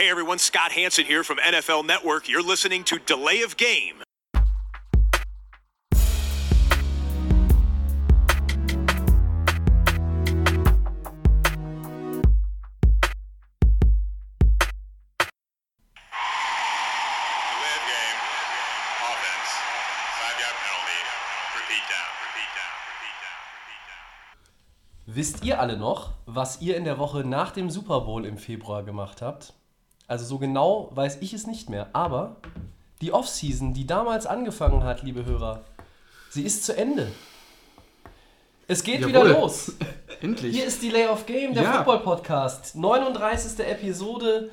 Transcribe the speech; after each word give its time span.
Hey 0.00 0.08
everyone, 0.08 0.38
Scott 0.38 0.72
Hanson 0.72 1.04
here 1.04 1.22
from 1.22 1.36
NFL 1.36 1.84
Network. 1.84 2.26
You're 2.26 2.42
listening 2.42 2.84
to 2.84 2.98
Delay 2.98 3.42
of 3.42 3.58
Game. 3.58 3.96
Delay 3.96 4.46
of 17.76 17.84
game. 17.84 18.20
Offense. 19.04 19.50
Five 20.16 20.40
yard 20.40 20.56
penalty. 20.64 21.00
Repeat 21.60 21.84
down. 21.92 22.08
Repeat 22.24 22.50
down. 22.56 22.72
Repeat 22.88 23.16
down. 23.20 23.36
Repeat 23.60 23.82
down. 23.84 25.14
Wisst 25.14 25.44
ihr 25.44 25.60
alle 25.60 25.76
noch, 25.76 26.14
was 26.24 26.62
ihr 26.62 26.78
in 26.78 26.84
der 26.84 26.98
Woche 26.98 27.22
nach 27.22 27.50
dem 27.50 27.68
Super 27.68 28.00
Bowl 28.00 28.24
im 28.24 28.38
Februar 28.38 28.82
gemacht 28.82 29.20
habt? 29.20 29.59
Also 30.10 30.24
so 30.24 30.38
genau 30.38 30.88
weiß 30.92 31.18
ich 31.20 31.32
es 31.34 31.46
nicht 31.46 31.70
mehr, 31.70 31.86
aber 31.92 32.34
die 33.00 33.12
Offseason, 33.12 33.74
die 33.74 33.86
damals 33.86 34.26
angefangen 34.26 34.82
hat, 34.82 35.04
liebe 35.04 35.24
Hörer, 35.24 35.62
sie 36.30 36.42
ist 36.42 36.64
zu 36.64 36.76
Ende. 36.76 37.12
Es 38.66 38.82
geht 38.82 39.06
wieder 39.06 39.24
Jawohl. 39.24 39.40
los. 39.42 39.72
Endlich. 40.20 40.56
Hier 40.56 40.66
ist 40.66 40.82
Delay 40.82 41.06
of 41.06 41.26
Game, 41.26 41.54
der 41.54 41.62
Ja. 41.62 41.72
Football 41.74 42.00
Podcast. 42.00 42.74
39. 42.74 43.60
Episode 43.64 44.50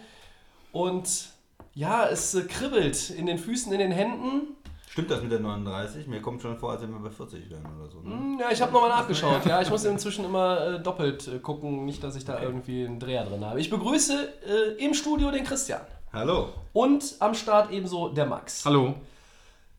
und 0.74 1.30
ja, 1.74 2.08
es 2.08 2.36
äh, 2.36 2.44
kribbelt 2.44 3.10
in 3.10 3.26
den 3.26 3.40
Füßen, 3.40 3.74
in 3.74 3.80
den 3.80 3.92
Händen. 3.92 4.56
Stimmt 4.90 5.12
das 5.12 5.22
mit 5.22 5.32
der 5.32 5.40
39? 5.42 6.08
Mir 6.08 6.22
kommt 6.22 6.42
schon 6.42 6.58
vor, 6.58 6.72
als 6.72 6.82
wenn 6.82 6.92
wir 6.92 7.00
bei 7.00 7.10
40 7.10 7.50
wären 7.50 7.66
oder 7.80 7.90
so. 7.92 8.00
Ne? 8.02 8.14
Hm, 8.16 8.40
Ja, 8.40 8.48
ich 8.52 8.62
habe 8.62 8.72
nochmal 8.72 8.90
nachgeschaut. 8.90 9.46
Ja, 9.46 9.62
ich 9.62 9.70
muss 9.70 9.84
inzwischen 9.86 10.26
immer 10.26 10.76
äh, 10.76 10.80
doppelt 10.82 11.28
äh, 11.28 11.40
gucken, 11.40 11.86
nicht, 11.86 12.04
dass 12.04 12.16
ich 12.16 12.26
da 12.26 12.42
irgendwie 12.42 12.86
einen 12.86 13.00
Dreher 13.00 13.26
drin 13.26 13.44
habe. 13.46 13.60
Ich 13.60 13.70
begrüße 13.70 14.14
äh, 14.78 14.84
im 14.84 14.94
Studio 14.94 15.30
den 15.30 15.44
Christian 15.44 15.82
Hallo. 16.14 16.50
und 16.74 17.16
am 17.20 17.34
Start 17.34 17.72
ebenso 17.72 18.10
der 18.10 18.26
Max. 18.26 18.66
Hallo. 18.66 18.96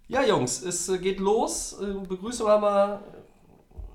Ja, 0.09 0.23
Jungs, 0.23 0.63
es 0.63 0.89
äh, 0.89 0.99
geht 0.99 1.21
los. 1.21 1.79
Äh, 1.81 2.07
Begrüßung 2.07 2.47
haben 2.49 2.63
wir 2.63 3.01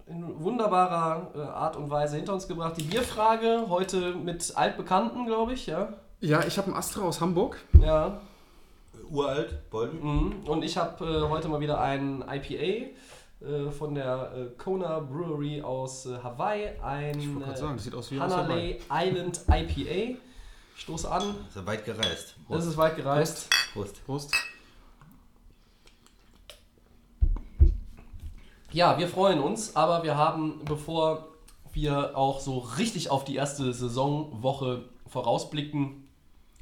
in 0.07 0.43
wunderbarer 0.43 1.31
äh, 1.35 1.39
Art 1.39 1.75
und 1.77 1.89
Weise 1.89 2.17
hinter 2.17 2.33
uns 2.33 2.47
gebracht. 2.47 2.73
Die 2.77 2.83
Bierfrage 2.83 3.65
heute 3.69 4.13
mit 4.15 4.51
Altbekannten, 4.55 5.25
glaube 5.25 5.53
ich, 5.53 5.67
ja. 5.67 5.89
Ja, 6.21 6.43
ich 6.45 6.57
habe 6.57 6.67
einen 6.67 6.75
Astra 6.75 7.01
aus 7.03 7.21
Hamburg. 7.21 7.57
Ja. 7.81 8.19
Uralt, 9.13 9.69
Bolden. 9.69 9.99
Mhm. 10.01 10.47
Und 10.47 10.63
ich 10.63 10.75
habe 10.75 11.05
äh, 11.05 11.29
heute 11.29 11.47
mal 11.47 11.59
wieder 11.59 11.79
ein 11.79 12.23
IPA 12.27 13.45
äh, 13.45 13.71
von 13.71 13.93
der 13.93 14.31
äh, 14.35 14.45
Kona 14.57 14.99
Brewery 14.99 15.61
aus 15.61 16.07
äh, 16.07 16.17
Hawaii. 16.17 16.71
Ein 16.81 17.19
Ich 17.19 17.27
wollte 17.27 17.45
gerade 17.45 17.59
sagen, 17.59 17.75
das 17.75 17.83
sieht 17.83 17.93
aus 17.93 18.11
wie 18.11 18.19
aus 18.19 18.31
Hanalei 18.31 18.79
Island 18.91 19.41
IPA. 19.47 20.17
Ich 20.75 20.81
stoße 20.81 21.09
an. 21.09 21.35
Ist 21.47 21.55
ja 21.55 21.65
weit 21.67 21.85
gereist. 21.85 22.35
Das 22.49 22.65
ist 22.65 22.75
weit 22.75 22.95
gereist. 22.95 23.49
Prost. 23.73 24.03
Prost. 24.03 24.31
Ja, 28.71 28.97
wir 28.97 29.07
freuen 29.07 29.39
uns, 29.39 29.75
aber 29.75 30.01
wir 30.01 30.17
haben, 30.17 30.61
bevor 30.65 31.27
wir 31.71 32.17
auch 32.17 32.39
so 32.39 32.57
richtig 32.57 33.11
auf 33.11 33.23
die 33.23 33.35
erste 33.35 33.71
Saisonwoche 33.71 34.85
vorausblicken, 35.05 36.02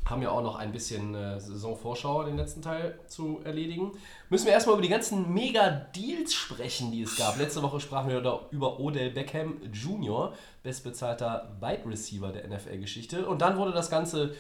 haben 0.05 0.21
ja 0.21 0.31
auch 0.31 0.41
noch 0.41 0.55
ein 0.55 0.71
bisschen 0.71 1.16
äh, 1.16 1.39
Saisonvorschau, 1.39 2.23
den 2.23 2.38
letzten 2.38 2.61
Teil 2.61 2.99
zu 3.07 3.39
erledigen. 3.44 3.91
Müssen 4.30 4.45
wir 4.45 4.53
erstmal 4.53 4.73
über 4.73 4.81
die 4.81 4.89
ganzen 4.89 5.33
Mega-Deals 5.33 6.33
sprechen, 6.33 6.91
die 6.91 7.03
es 7.03 7.16
gab. 7.16 7.38
Letzte 7.38 7.61
Woche 7.61 7.80
sprachen 7.80 8.09
wir 8.09 8.41
über 8.52 8.79
Odell 8.79 9.11
Beckham 9.11 9.57
Jr., 9.72 10.33
bestbezahlter 10.63 11.55
Wide 11.59 11.88
Receiver 11.88 12.31
der 12.31 12.47
NFL-Geschichte. 12.47 13.25
Und 13.27 13.41
dann 13.41 13.57
wurde 13.57 13.72
das 13.72 13.89
Ganze 13.89 14.35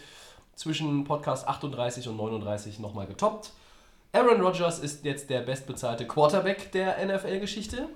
zwischen 0.55 1.03
Podcast 1.03 1.47
38 1.47 2.07
und 2.07 2.17
39 2.17 2.79
nochmal 2.79 3.07
getoppt. 3.07 3.51
Aaron 4.13 4.41
Rodgers 4.41 4.79
ist 4.79 5.05
jetzt 5.05 5.29
der 5.29 5.41
bestbezahlte 5.41 6.05
Quarterback 6.05 6.71
der 6.71 7.03
NFL-Geschichte. 7.05 7.87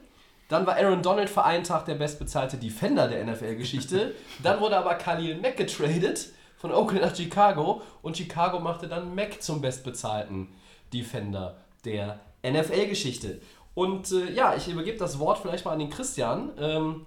Dann 0.48 0.66
war 0.66 0.76
Aaron 0.76 1.02
Donald 1.02 1.30
für 1.30 1.44
einen 1.44 1.64
Tag 1.64 1.86
der 1.86 1.96
bestbezahlte 1.96 2.58
Defender 2.58 3.08
der 3.08 3.26
NFL-Geschichte. 3.26 4.14
Dann 4.44 4.60
wurde 4.60 4.78
aber 4.78 4.94
Khalil 4.96 5.42
Mack 5.42 5.58
getradet 5.58 6.30
von 6.66 6.74
Oakland 6.74 7.04
nach 7.06 7.16
Chicago 7.16 7.82
und 8.02 8.18
Chicago 8.18 8.60
machte 8.60 8.88
dann 8.88 9.14
Mack 9.14 9.42
zum 9.44 9.62
bestbezahlten 9.62 10.48
Defender 10.92 11.58
der 11.84 12.20
NFL-Geschichte. 12.44 13.40
Und 13.76 14.12
äh, 14.12 14.32
ja, 14.34 14.56
ich 14.56 14.68
übergebe 14.68 14.98
das 14.98 15.20
Wort 15.20 15.38
vielleicht 15.38 15.64
mal 15.66 15.74
an 15.74 15.80
den 15.80 15.92
Christian. 15.92 16.50
Ähm, 16.60 17.06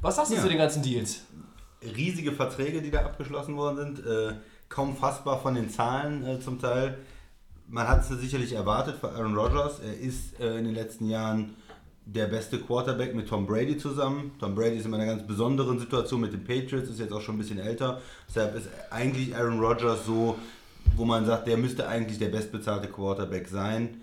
was 0.00 0.16
sagst 0.16 0.30
du 0.30 0.36
Ja. 0.36 0.42
zu 0.42 0.48
den 0.48 0.58
ganzen 0.58 0.82
Deals? 0.84 1.22
Riesige 1.82 2.30
Verträge, 2.30 2.80
die 2.80 2.92
da 2.92 3.00
abgeschlossen 3.04 3.56
worden 3.56 3.96
sind. 3.96 4.06
Äh, 4.06 4.34
kaum 4.68 4.96
fassbar 4.96 5.40
von 5.40 5.54
den 5.56 5.68
Zahlen 5.68 6.24
äh, 6.24 6.38
zum 6.38 6.60
Teil. 6.60 6.98
Man 7.66 7.88
hat 7.88 8.02
es 8.02 8.08
sicherlich 8.20 8.52
erwartet 8.52 8.98
für 9.00 9.10
Aaron 9.10 9.34
Rodgers. 9.36 9.80
Er 9.80 9.98
ist 9.98 10.38
äh, 10.38 10.58
in 10.58 10.64
den 10.66 10.74
letzten 10.74 11.08
Jahren 11.08 11.56
der 12.06 12.26
beste 12.26 12.58
Quarterback 12.58 13.14
mit 13.14 13.28
Tom 13.28 13.46
Brady 13.46 13.78
zusammen. 13.78 14.32
Tom 14.38 14.54
Brady 14.54 14.76
ist 14.76 14.86
in 14.86 14.94
einer 14.94 15.06
ganz 15.06 15.26
besonderen 15.26 15.78
Situation 15.78 16.20
mit 16.20 16.32
den 16.32 16.44
Patriots, 16.44 16.90
ist 16.90 17.00
jetzt 17.00 17.12
auch 17.12 17.20
schon 17.20 17.36
ein 17.36 17.38
bisschen 17.38 17.58
älter. 17.58 18.00
Deshalb 18.28 18.54
ist 18.56 18.68
eigentlich 18.90 19.34
Aaron 19.34 19.58
Rodgers 19.60 20.04
so, 20.04 20.36
wo 20.96 21.04
man 21.04 21.24
sagt, 21.24 21.46
der 21.46 21.56
müsste 21.56 21.88
eigentlich 21.88 22.18
der 22.18 22.28
bestbezahlte 22.28 22.88
Quarterback 22.88 23.48
sein. 23.48 24.02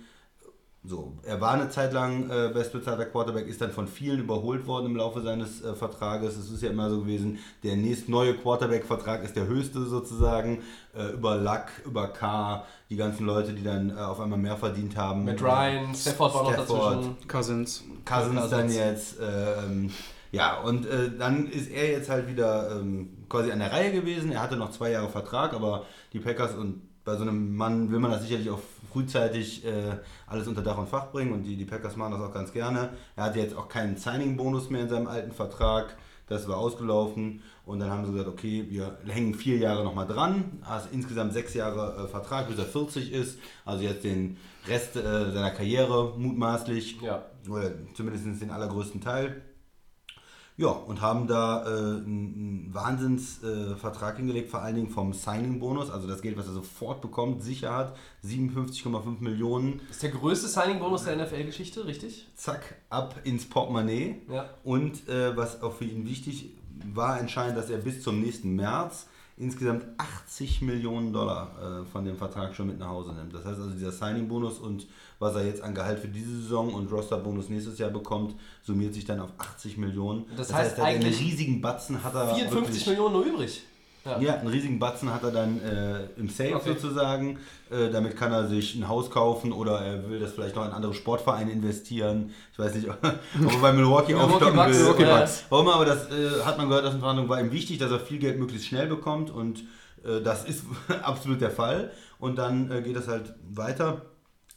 So, 0.84 1.14
er 1.24 1.40
war 1.40 1.54
eine 1.54 1.70
Zeit 1.70 1.94
lang 1.94 2.28
äh, 2.32 2.50
bestbezahlter 2.52 3.06
Quarterback, 3.06 3.46
ist 3.46 3.62
dann 3.62 3.72
von 3.72 3.88
vielen 3.88 4.20
überholt 4.20 4.66
worden 4.66 4.88
im 4.88 4.96
Laufe 4.96 5.22
seines 5.22 5.64
äh, 5.64 5.76
Vertrages. 5.76 6.38
Es 6.38 6.50
ist 6.50 6.64
ja 6.64 6.72
immer 6.72 6.90
so 6.90 7.02
gewesen, 7.02 7.38
der 7.64 7.76
nächst 7.76 8.10
neue 8.10 8.34
Quarterback-Vertrag 8.34 9.24
ist 9.24 9.36
der 9.36 9.46
höchste 9.46 9.86
sozusagen. 9.86 10.64
Äh, 10.98 11.14
über 11.14 11.38
Luck, 11.38 11.66
über 11.86 12.08
K, 12.08 12.66
die 12.90 12.96
ganzen 12.96 13.28
Leute, 13.28 13.54
die 13.54 13.64
dann 13.64 13.92
äh, 13.92 14.00
auf 14.00 14.20
einmal 14.20 14.40
mehr 14.40 14.58
verdient 14.58 14.98
haben. 14.98 15.24
Mit 15.24 15.40
Ryan, 15.40 15.94
Stafford 15.94 16.34
war 16.34 16.44
noch 16.44 16.54
Stafford, 16.54 16.96
dazwischen. 16.96 17.28
Cousins. 17.28 17.84
Cousins 18.04 18.36
Cousins. 18.36 18.50
dann 18.50 18.72
jetzt. 18.72 19.18
Ähm, 19.22 19.92
ja, 20.32 20.62
und 20.62 20.88
äh, 20.88 21.12
dann 21.16 21.48
ist 21.48 21.70
er 21.70 21.92
jetzt 21.92 22.10
halt 22.10 22.28
wieder 22.28 22.72
ähm, 22.72 23.26
quasi 23.30 23.52
an 23.52 23.60
der 23.60 23.72
Reihe 23.72 23.92
gewesen. 23.92 24.32
Er 24.32 24.42
hatte 24.42 24.56
noch 24.56 24.72
zwei 24.72 24.90
Jahre 24.90 25.10
Vertrag, 25.10 25.54
aber 25.54 25.86
die 26.12 26.20
Packers 26.20 26.56
und 26.56 26.82
bei 27.04 27.16
so 27.16 27.22
einem 27.22 27.56
Mann 27.56 27.92
will 27.92 28.00
man 28.00 28.12
das 28.12 28.24
sicherlich 28.24 28.50
auch 28.50 28.60
frühzeitig 28.92 29.66
äh, 29.66 29.98
alles 30.28 30.48
unter 30.48 30.62
Dach 30.62 30.78
und 30.78 30.90
Fach 30.90 31.12
bringen 31.12 31.32
und 31.34 31.44
die, 31.44 31.56
die 31.56 31.66
Packers 31.66 31.96
machen 31.96 32.14
das 32.14 32.22
auch 32.22 32.34
ganz 32.34 32.52
gerne. 32.52 32.90
Er 33.16 33.26
hatte 33.26 33.40
jetzt 33.40 33.56
auch 33.56 33.68
keinen 33.70 33.98
Signing-Bonus 33.98 34.70
mehr 34.70 34.82
in 34.82 34.90
seinem 34.90 35.08
alten 35.08 35.32
Vertrag. 35.32 35.98
Das 36.28 36.48
war 36.48 36.58
ausgelaufen 36.58 37.42
und 37.66 37.80
dann 37.80 37.90
haben 37.90 38.06
sie 38.06 38.12
gesagt, 38.14 38.30
okay, 38.30 38.66
wir 38.70 38.98
hängen 39.06 39.34
vier 39.34 39.58
Jahre 39.58 39.84
nochmal 39.84 40.08
dran. 40.08 40.60
Hast 40.62 40.88
insgesamt 40.94 41.34
sechs 41.34 41.54
Jahre 41.54 42.06
äh, 42.06 42.08
Vertrag, 42.08 42.48
bis 42.48 42.58
er 42.58 42.64
40 42.66 43.12
ist. 43.12 43.38
Also 43.66 43.84
jetzt 43.84 44.04
den 44.06 44.38
Rest 44.68 44.96
äh, 44.96 45.02
seiner 45.02 45.52
Karriere 45.52 46.14
mutmaßlich 46.18 47.02
Ja. 47.02 47.24
oder 47.50 47.72
zumindest 47.96 48.42
den 48.42 48.50
allergrößten 48.50 49.02
Teil. 49.02 49.42
Ja, 50.58 50.70
und 50.70 51.02
haben 51.02 51.28
da 51.28 51.64
äh, 51.66 51.70
einen, 51.70 52.70
Wahnsinnsvertrag 52.72 54.16
äh, 54.16 54.18
hingelegt, 54.18 54.50
vor 54.50 54.62
allen 54.62 54.76
Dingen 54.76 54.90
vom 54.90 55.14
Signing-Bonus, 55.14 55.90
also 55.90 56.08
das 56.08 56.22
Geld, 56.22 56.38
was 56.38 56.48
er 56.48 56.54
sofort 56.54 57.02
bekommt, 57.02 57.42
sicher 57.42 57.76
hat, 57.76 57.96
57,5 58.26 59.22
Millionen, 59.22 59.80
Das 59.88 59.98
ist 59.98 60.04
der 60.04 60.12
größte 60.12 60.48
Signing-Bonus 60.48 61.06
der 61.06 61.16
NFL-Geschichte, 61.16 61.86
richtig? 61.86 62.28
zack, 62.36 62.76
ab 62.90 63.16
ins 63.24 63.48
Portemonnaie. 63.48 64.22
Ja. 64.30 64.50
Und 64.64 65.08
äh, 65.08 65.36
was 65.36 65.62
auch 65.64 65.74
für 65.74 65.86
ihn 65.86 66.08
wichtig 66.08 66.52
war, 66.94 67.20
entscheidend, 67.20 67.58
dass 67.58 67.70
er 67.70 67.78
bis 67.78 68.02
zum 68.02 68.20
nächsten 68.20 68.56
März 68.56 69.08
insgesamt 69.38 69.86
80 69.98 70.62
Millionen 70.62 71.14
Dollar 71.14 71.82
äh, 71.82 71.86
von 71.86 72.06
dem 72.06 72.16
Vertrag 72.16 72.56
schon 72.56 72.68
mit 72.68 72.78
nach 72.78 72.90
Hause 72.90 73.14
nimmt. 73.14 73.34
Das 73.34 73.46
heißt 73.46 73.60
also, 73.60 73.72
dieser 73.72 73.92
Signing-Bonus 73.92 74.60
und 74.60 74.88
was 75.22 75.36
er 75.36 75.46
jetzt 75.46 75.62
an 75.62 75.76
Gehalt 75.76 76.00
für 76.00 76.08
diese 76.08 76.36
Saison 76.42 76.74
und 76.74 76.92
Roster-Bonus 76.92 77.48
nächstes 77.50 77.78
Jahr 77.78 77.92
bekommt, 77.92 78.36
summiert 78.64 78.96
sich 78.96 79.06
dann 79.06 79.20
auf 79.20 79.30
80 79.38 79.78
Millionen. 79.78 80.26
Das 80.36 80.52
heißt 80.52 80.80
einen 80.80 80.96
eigentlich 80.98 81.20
riesigen 81.20 81.62
Batzen 81.62 82.04
hat 82.04 82.16
er 82.16 82.34
54 82.36 82.56
wirklich, 82.56 82.88
Millionen 82.88 83.14
nur 83.14 83.24
übrig. 83.26 83.62
ja, 84.20 84.34
einen 84.34 84.48
riesigen 84.48 84.80
Batzen 84.80 85.14
hat 85.14 85.24
er 85.24 85.30
dann 85.30 85.62
äh, 85.62 86.06
im 86.18 86.28
Safe 86.28 86.56
Okay. 86.56 86.74
sozusagen. 86.74 87.38
Äh, 87.70 87.92
damit 87.92 88.18
kann 88.18 88.32
er 88.34 88.48
sich 88.48 88.74
ein 88.74 88.88
Haus 88.90 89.12
kaufen 89.12 89.52
oder 89.52 89.80
er 89.82 90.10
will 90.10 90.20
das 90.20 90.32
vielleicht 90.34 90.56
noch 90.56 90.66
in 90.66 90.72
andere 90.72 90.96
Sportvereine 90.96 91.52
investieren. 91.52 92.32
Ich 92.52 92.58
weiß 92.58 92.74
nicht, 92.74 92.90
ob 92.90 93.04
er 93.04 93.60
bei 93.62 93.72
Milwaukee 93.74 94.16
aufstocken 94.16 94.58
will. 94.58 94.70
Milwaukee 94.74 95.06
Bucks. 95.06 95.44
Warum 95.50 95.68
aber 95.68 95.86
das 95.86 96.10
äh, 96.10 96.42
hat 96.44 96.58
man 96.58 96.68
gehört 96.68 96.86
aus 96.86 96.92
den 96.94 97.00
Verhandlungen, 97.00 97.30
war 97.30 97.40
ihm 97.40 97.52
wichtig, 97.52 97.78
dass 97.78 97.92
er 97.92 98.00
viel 98.00 98.18
Geld 98.18 98.40
möglichst 98.40 98.66
schnell 98.68 98.88
bekommt 98.88 99.30
und 99.30 99.60
äh, 100.04 100.20
das 100.24 100.46
ist 100.46 100.64
absolut 101.04 101.40
der 101.42 101.52
Fall. 101.52 101.92
Und 102.18 102.38
dann 102.40 102.72
äh, 102.72 102.82
geht 102.82 102.96
das 102.96 103.08
halt 103.08 103.36
weiter. 103.52 104.02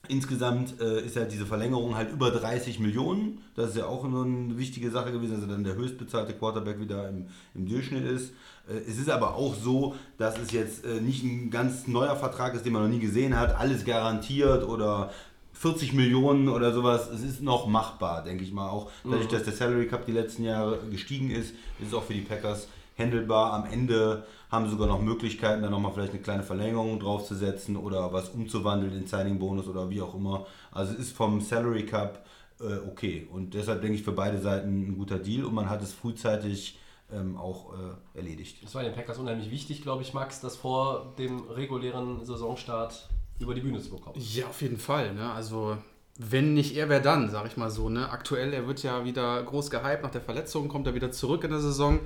Insgesamt 0.09 0.81
äh, 0.81 1.01
ist 1.05 1.17
ja 1.17 1.25
diese 1.25 1.47
Verlängerung 1.47 1.97
halt 1.97 2.12
über 2.12 2.31
30 2.31 2.79
Millionen. 2.79 3.41
Das 3.55 3.71
ist 3.71 3.77
ja 3.77 3.87
auch 3.87 4.05
eine 4.05 4.56
wichtige 4.59 4.91
Sache 4.91 5.12
gewesen, 5.12 5.35
dass 5.35 5.43
er 5.43 5.49
dann 5.49 5.65
der 5.65 5.75
höchstbezahlte 5.75 6.35
Quarterback 6.35 6.81
wieder 6.81 7.09
im, 7.09 7.27
im 7.55 7.69
Durchschnitt 7.69 8.05
ist. 8.05 8.33
Äh, 8.69 8.79
es 8.89 8.99
ist 8.99 9.11
aber 9.11 9.35
auch 9.35 9.55
so, 9.55 9.95
dass 10.19 10.39
es 10.39 10.53
jetzt 10.53 10.85
äh, 10.85 11.01
nicht 11.01 11.25
ein 11.25 11.51
ganz 11.51 11.87
neuer 11.87 12.17
Vertrag 12.17 12.55
ist, 12.55 12.65
den 12.65 12.73
man 12.73 12.83
noch 12.83 12.91
nie 12.91 13.01
gesehen 13.01 13.39
hat, 13.39 13.56
alles 13.59 13.85
garantiert 13.85 14.69
oder 14.69 15.11
40 15.55 15.93
Millionen 15.95 16.49
oder 16.49 16.73
sowas. 16.73 17.09
Es 17.11 17.23
ist 17.23 17.43
noch 17.43 17.67
machbar, 17.67 18.23
denke 18.25 18.45
ich 18.45 18.53
mal. 18.53 18.69
Auch 18.69 18.91
dadurch, 19.05 19.29
dass 19.29 19.45
der 19.45 19.53
Salary 19.53 19.87
Cup 19.87 20.05
die 20.05 20.12
letzten 20.12 20.45
Jahre 20.45 20.79
gestiegen 20.91 21.31
ist, 21.31 21.51
ist 21.81 21.89
es 21.89 21.95
auch 21.95 22.03
für 22.03 22.15
die 22.15 22.21
Packers 22.21 22.69
handelbar. 22.99 23.53
Am 23.53 23.65
Ende 23.71 24.25
haben 24.55 24.69
sogar 24.69 24.87
noch 24.87 25.01
Möglichkeiten, 25.01 25.62
da 25.62 25.71
nochmal 25.71 25.93
vielleicht 25.93 26.12
eine 26.12 26.23
kleine 26.23 26.43
Verlängerung 26.43 27.01
draufzusetzen 27.01 27.77
oder 27.77 28.12
was 28.12 28.31
umzuwandeln 28.31 28.97
in 28.97 29.06
Signing-Bonus 29.06 29.67
oder 29.69 29.91
wie 29.91 30.01
auch 30.01 30.15
immer. 30.15 30.47
Also 30.73 30.95
es 30.95 31.01
ist 31.01 31.17
vom 31.17 31.41
Salary 31.41 31.85
Cup 31.85 32.25
äh, 32.61 32.79
okay. 32.89 33.29
Und 33.31 33.55
deshalb 33.55 33.81
denke 33.81 33.97
ich 33.97 34.05
für 34.05 34.12
beide 34.12 34.41
Seiten 34.41 34.89
ein 34.89 34.99
guter 34.99 35.19
Deal 35.19 35.45
und 35.45 35.55
man 35.55 35.69
hat 35.69 35.83
es 35.83 35.93
frühzeitig 35.93 36.79
ähm, 37.12 37.37
auch 37.37 37.75
äh, 37.75 38.19
erledigt. 38.19 38.62
Das 38.62 38.75
war 38.75 38.83
den 38.83 38.95
Packers 38.95 39.19
unheimlich 39.19 39.51
wichtig, 39.51 39.83
glaube 39.83 40.03
ich, 40.03 40.15
Max, 40.15 40.41
das 40.41 40.56
vor 40.56 41.15
dem 41.19 41.49
regulären 41.49 42.25
Saisonstart 42.25 43.09
über 43.39 43.55
die 43.55 43.61
Bühne 43.61 43.81
zu 43.81 43.91
bekommen. 43.91 44.17
Ja, 44.19 44.47
auf 44.47 44.62
jeden 44.62 44.79
Fall. 44.79 45.15
Ne? 45.15 45.31
Also, 45.33 45.77
wenn 46.17 46.55
nicht 46.55 46.77
er, 46.77 46.89
wer 46.89 47.01
dann, 47.01 47.29
sag 47.29 47.47
ich 47.47 47.56
mal 47.56 47.71
so. 47.71 47.89
Ne? 47.89 48.09
Aktuell, 48.09 48.53
er 48.53 48.67
wird 48.67 48.83
ja 48.83 49.05
wieder 49.05 49.43
groß 49.43 49.71
gehypt. 49.71 50.03
Nach 50.03 50.11
der 50.11 50.21
Verletzung 50.21 50.69
kommt 50.69 50.87
er 50.87 50.95
wieder 50.95 51.11
zurück 51.11 51.45
in 51.45 51.51
der 51.51 51.61
Saison. 51.61 52.01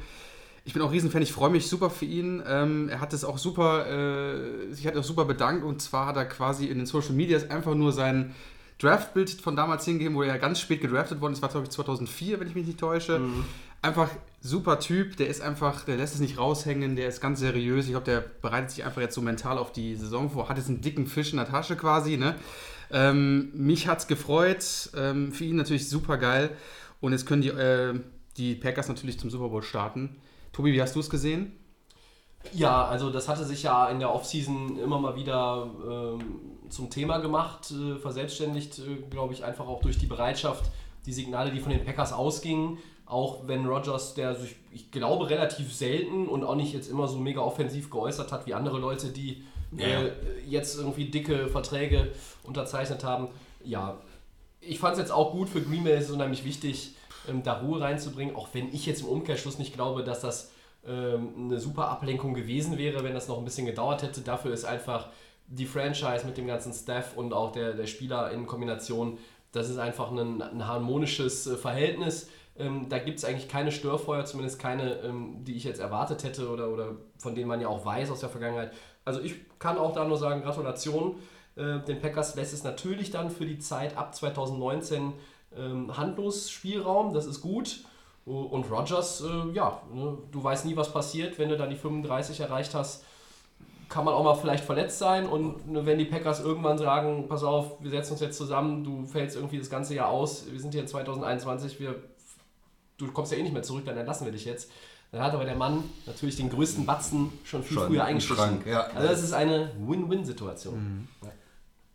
Ich 0.69 0.75
bin 0.75 0.83
auch 0.83 0.93
Riesenfan, 0.93 1.23
ich 1.23 1.33
freue 1.33 1.49
mich 1.49 1.67
super 1.67 1.89
für 1.89 2.05
ihn. 2.05 2.43
Ähm, 2.47 2.91
er 2.91 3.01
hat 3.01 3.15
es 3.15 3.25
auch 3.25 3.39
super, 3.39 3.87
äh, 3.87 4.71
sich 4.71 4.87
hat 4.87 4.99
auch 4.99 5.03
super 5.03 5.25
bedankt 5.25 5.65
und 5.65 5.81
zwar 5.81 6.05
hat 6.05 6.17
er 6.19 6.27
quasi 6.27 6.67
in 6.67 6.77
den 6.77 6.85
Social 6.85 7.15
Medias 7.15 7.49
einfach 7.49 7.75
nur 7.75 7.91
sein 7.91 8.35
Draftbild 8.79 9.31
von 9.31 9.57
damals 9.57 9.87
hingegeben, 9.87 10.15
wo 10.15 10.21
er 10.21 10.29
ja 10.29 10.37
ganz 10.37 10.61
spät 10.61 10.83
gedraftet 10.83 11.23
worden 11.23 11.33
ist, 11.33 11.41
war 11.41 11.49
glaube 11.49 11.65
ich 11.65 11.71
2004, 11.71 12.39
wenn 12.39 12.49
ich 12.49 12.55
mich 12.55 12.67
nicht 12.67 12.79
täusche. 12.79 13.19
Mhm. 13.19 13.47
Einfach 13.81 14.11
super 14.43 14.79
Typ, 14.79 15.17
der 15.17 15.29
ist 15.29 15.41
einfach, 15.41 15.87
der 15.87 15.97
lässt 15.97 16.13
es 16.13 16.21
nicht 16.21 16.37
raushängen, 16.37 16.97
der 16.97 17.09
ist 17.09 17.23
ganz 17.23 17.41
seriös. 17.41 17.87
Ich 17.87 17.93
glaube, 17.93 18.05
der 18.05 18.21
bereitet 18.21 18.73
sich 18.73 18.85
einfach 18.85 19.01
jetzt 19.01 19.15
so 19.15 19.23
mental 19.23 19.57
auf 19.57 19.73
die 19.73 19.97
Saison 19.97 20.31
vor, 20.31 20.51
hat 20.51 20.59
jetzt 20.59 20.69
einen 20.69 20.83
dicken 20.83 21.07
Fisch 21.07 21.31
in 21.31 21.39
der 21.39 21.49
Tasche 21.49 21.77
quasi. 21.77 22.19
Ne? 22.19 22.35
Ähm, 22.91 23.53
mich 23.55 23.89
hat 23.89 24.01
es 24.01 24.07
gefreut, 24.07 24.91
ähm, 24.95 25.33
für 25.33 25.45
ihn 25.45 25.57
natürlich 25.57 25.89
super 25.89 26.19
geil. 26.19 26.51
Und 27.01 27.13
jetzt 27.13 27.25
können 27.25 27.41
die, 27.41 27.49
äh, 27.49 27.99
die 28.37 28.55
Packers 28.55 28.89
natürlich 28.89 29.19
zum 29.19 29.31
Super 29.31 29.49
Bowl 29.49 29.63
starten. 29.63 30.19
Tobi, 30.59 30.73
wie 30.73 30.83
hast 30.83 30.97
du 30.97 30.99
es 30.99 31.09
gesehen? 31.09 31.53
Ja, 32.53 32.85
also 32.85 33.11
das 33.11 33.29
hatte 33.29 33.45
sich 33.45 33.63
ja 33.63 33.89
in 33.91 34.01
der 34.01 34.13
Offseason 34.13 34.77
immer 34.77 34.99
mal 34.99 35.15
wieder 35.15 35.71
ähm, 35.89 36.41
zum 36.69 36.91
Thema 36.91 37.19
gemacht, 37.19 37.71
äh, 37.71 37.97
verselbstständigt, 37.97 38.81
äh, 38.81 38.97
glaube 39.09 39.35
ich, 39.35 39.45
einfach 39.45 39.69
auch 39.69 39.81
durch 39.81 39.99
die 39.99 40.07
Bereitschaft, 40.07 40.65
die 41.07 41.13
Signale, 41.13 41.53
die 41.53 41.61
von 41.61 41.71
den 41.71 41.85
Packers 41.85 42.13
ausgingen, 42.13 42.79
auch 43.07 43.47
wenn 43.47 43.67
Rogers, 43.67 44.15
der 44.15 44.35
sich, 44.35 44.57
ich 44.73 44.91
glaube, 44.91 45.31
relativ 45.31 45.73
selten 45.73 46.27
und 46.27 46.43
auch 46.43 46.57
nicht 46.57 46.75
jetzt 46.75 46.91
immer 46.91 47.07
so 47.07 47.19
mega 47.19 47.41
offensiv 47.41 47.89
geäußert 47.89 48.33
hat 48.33 48.47
wie 48.47 48.55
andere 48.55 48.81
Leute, 48.81 49.13
die 49.13 49.45
ja. 49.77 49.87
äh, 49.87 50.11
jetzt 50.45 50.77
irgendwie 50.77 51.05
dicke 51.05 51.47
Verträge 51.47 52.11
unterzeichnet 52.43 53.05
haben. 53.05 53.29
Ja, 53.63 53.97
ich 54.61 54.81
fand 54.81 54.95
es 54.95 54.99
jetzt 54.99 55.13
auch 55.13 55.31
gut 55.31 55.49
für 55.49 55.63
Green 55.63 55.85
Bay, 55.85 55.93
es 55.93 56.07
ist 56.07 56.11
unheimlich 56.11 56.45
wichtig, 56.45 56.97
ähm, 57.29 57.43
da 57.43 57.61
Ruhe 57.61 57.81
reinzubringen, 57.81 58.35
auch 58.37 58.49
wenn 58.53 58.73
ich 58.73 58.87
jetzt 58.87 59.03
im 59.03 59.09
Umkehrschluss 59.09 59.59
nicht 59.59 59.75
glaube, 59.75 60.03
dass 60.05 60.21
das 60.21 60.53
ähm, 60.87 61.35
eine 61.37 61.59
super 61.59 61.89
Ablenkung 61.89 62.35
gewesen 62.35 62.79
wäre, 62.79 63.05
wenn 63.05 63.15
das 63.15 63.29
noch 63.29 63.39
ein 63.39 63.45
bisschen 63.45 63.67
gedauert 63.67 64.03
hätte. 64.03 64.21
Dafür 64.21 64.53
ist 64.53 64.65
einfach 64.65 65.09
die 65.47 65.67
Franchise 65.67 66.27
mit 66.27 66.37
dem 66.37 66.47
ganzen 66.47 66.73
Staff 66.73 67.17
und 67.17 67.33
auch 67.33 67.53
der, 67.53 67.73
der 67.73 67.87
Spieler 67.87 68.31
in 68.31 68.47
Kombination, 68.47 69.19
das 69.53 69.71
ist 69.71 69.79
einfach 69.79 70.11
ein, 70.11 70.43
ein 70.43 70.67
harmonisches 70.67 71.47
äh, 71.47 71.57
Verhältnis. 71.57 72.29
Ähm, 72.57 72.89
da 72.89 72.99
gibt 72.99 73.19
es 73.19 73.25
eigentlich 73.25 73.49
keine 73.49 73.73
Störfeuer, 73.73 74.25
zumindest 74.25 74.59
keine, 74.59 75.01
ähm, 75.01 75.45
die 75.45 75.55
ich 75.57 75.65
jetzt 75.65 75.81
erwartet 75.81 76.25
hätte 76.25 76.49
oder, 76.51 76.69
oder 76.71 76.97
von 77.19 77.35
denen 77.35 77.49
man 77.49 77.61
ja 77.61 77.69
auch 77.69 77.85
weiß 77.85 78.11
aus 78.11 78.21
der 78.21 78.29
Vergangenheit. 78.29 78.73
Also 79.05 79.21
ich 79.21 79.37
kann 79.59 79.79
auch 79.79 79.95
da 79.95 80.05
nur 80.05 80.19
sagen, 80.19 80.43
Gratulation. 80.43 81.17
Äh, 81.57 81.81
den 81.81 82.01
Packers 82.01 82.35
lässt 82.35 82.53
es 82.53 82.65
natürlich 82.65 83.11
dann 83.11 83.31
für 83.31 83.47
die 83.47 83.59
Zeit 83.59 83.97
ab 83.97 84.15
2019 84.15 85.15
ähm, 85.57 85.97
Handlungsspielraum, 85.97 87.15
das 87.15 87.27
ist 87.27 87.41
gut. 87.41 87.81
Und 88.25 88.71
Rogers, 88.71 89.23
äh, 89.23 89.55
ja, 89.55 89.81
ne, 89.93 90.19
du 90.31 90.45
weißt 90.45 90.67
nie, 90.67 90.77
was 90.77 90.93
passiert, 90.93 91.39
wenn 91.39 91.49
du 91.49 91.57
dann 91.57 91.71
die 91.71 91.77
35 91.77 92.41
erreicht 92.41 92.75
hast. 92.75 93.05
Kann 93.89 94.05
man 94.05 94.13
auch 94.13 94.23
mal 94.23 94.35
vielleicht 94.35 94.65
verletzt 94.65 94.99
sein 94.99 95.27
und 95.27 95.67
ne, 95.67 95.87
wenn 95.87 95.97
die 95.97 96.05
Packers 96.05 96.41
irgendwann 96.41 96.77
sagen, 96.77 97.27
pass 97.27 97.43
auf, 97.43 97.83
wir 97.83 97.91
setzen 97.91 98.13
uns 98.13 98.21
jetzt 98.21 98.37
zusammen, 98.37 98.85
du 98.85 99.07
fällst 99.07 99.35
irgendwie 99.35 99.59
das 99.59 99.71
ganze 99.71 99.95
Jahr 99.95 100.11
aus, 100.11 100.45
wir 100.51 100.61
sind 100.61 100.73
hier 100.73 100.83
in 100.83 100.89
2021, 100.89 101.81
wir, 101.81 101.95
du 102.99 103.11
kommst 103.13 103.33
ja 103.33 103.39
eh 103.39 103.43
nicht 103.43 103.55
mehr 103.55 103.63
zurück, 103.63 103.87
dann 103.87 103.97
entlassen 103.97 104.27
wir 104.27 104.33
dich 104.33 104.45
jetzt. 104.45 104.71
Dann 105.11 105.23
hat 105.23 105.33
aber 105.33 105.47
der 105.47 105.57
Mann 105.57 105.85
natürlich 106.05 106.37
den 106.37 106.51
größten 106.51 106.85
Batzen 106.85 107.33
schon 107.45 107.63
viel 107.63 107.79
schon 107.79 107.87
früher 107.87 108.05
eingeschrieben. 108.05 108.63
Ja. 108.67 108.83
Also 108.89 109.09
das 109.09 109.23
ist 109.23 109.33
eine 109.33 109.73
Win-Win-Situation. 109.79 110.75
Mhm. 110.75 111.09
Ja. 111.23 111.33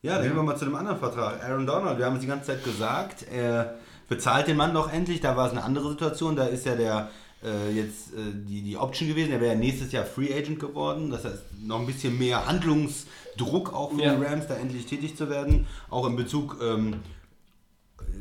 Ja, 0.03 0.15
dann 0.15 0.23
gehen 0.23 0.35
wir 0.35 0.43
mal 0.43 0.57
zu 0.57 0.65
dem 0.65 0.75
anderen 0.75 0.99
Vertrag. 0.99 1.41
Aaron 1.41 1.65
Donald, 1.65 1.97
wir 1.97 2.05
haben 2.05 2.15
es 2.15 2.21
die 2.21 2.27
ganze 2.27 2.47
Zeit 2.47 2.63
gesagt, 2.65 3.25
er 3.31 3.75
bezahlt 4.09 4.49
den 4.49 4.57
Mann 4.57 4.73
doch 4.73 4.91
endlich. 4.91 5.21
Da 5.21 5.37
war 5.37 5.45
es 5.45 5.53
eine 5.53 5.63
andere 5.63 5.91
Situation. 5.91 6.35
Da 6.35 6.43
ist 6.43 6.65
ja 6.65 6.75
der 6.75 7.09
äh, 7.41 7.71
jetzt 7.71 8.13
äh, 8.13 8.33
die, 8.33 8.63
die 8.63 8.75
Option 8.75 9.07
gewesen. 9.07 9.31
Er 9.31 9.39
wäre 9.39 9.53
ja 9.53 9.57
nächstes 9.57 9.93
Jahr 9.93 10.03
Free 10.03 10.33
Agent 10.33 10.59
geworden. 10.59 11.09
Das 11.09 11.23
heißt, 11.23 11.43
noch 11.65 11.79
ein 11.79 11.85
bisschen 11.85 12.19
mehr 12.19 12.45
Handlungsdruck 12.45 13.73
auch 13.73 13.93
für 13.93 14.01
ja. 14.01 14.13
die 14.13 14.25
Rams, 14.25 14.47
da 14.47 14.55
endlich 14.55 14.87
tätig 14.87 15.15
zu 15.15 15.29
werden. 15.29 15.67
Auch 15.89 16.05
in 16.05 16.17
Bezug 16.17 16.57
ähm, 16.61 16.95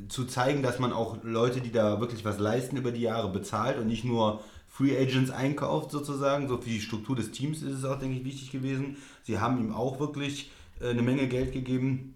zu 0.08 0.24
zeigen, 0.24 0.62
dass 0.62 0.78
man 0.78 0.92
auch 0.92 1.16
Leute, 1.24 1.60
die 1.60 1.72
da 1.72 1.98
wirklich 1.98 2.24
was 2.24 2.38
leisten 2.38 2.76
über 2.76 2.92
die 2.92 3.02
Jahre, 3.02 3.28
bezahlt 3.28 3.76
und 3.78 3.88
nicht 3.88 4.04
nur 4.04 4.40
Free 4.68 4.96
Agents 4.96 5.32
einkauft 5.32 5.90
sozusagen. 5.90 6.46
So 6.46 6.58
für 6.58 6.70
die 6.70 6.80
Struktur 6.80 7.16
des 7.16 7.32
Teams 7.32 7.60
ist 7.60 7.78
es 7.78 7.84
auch, 7.84 7.98
denke 7.98 8.18
ich, 8.18 8.24
wichtig 8.24 8.52
gewesen. 8.52 8.98
Sie 9.24 9.40
haben 9.40 9.58
ihm 9.58 9.74
auch 9.74 9.98
wirklich 9.98 10.52
eine 10.90 11.02
Menge 11.02 11.28
Geld 11.28 11.52
gegeben. 11.52 12.14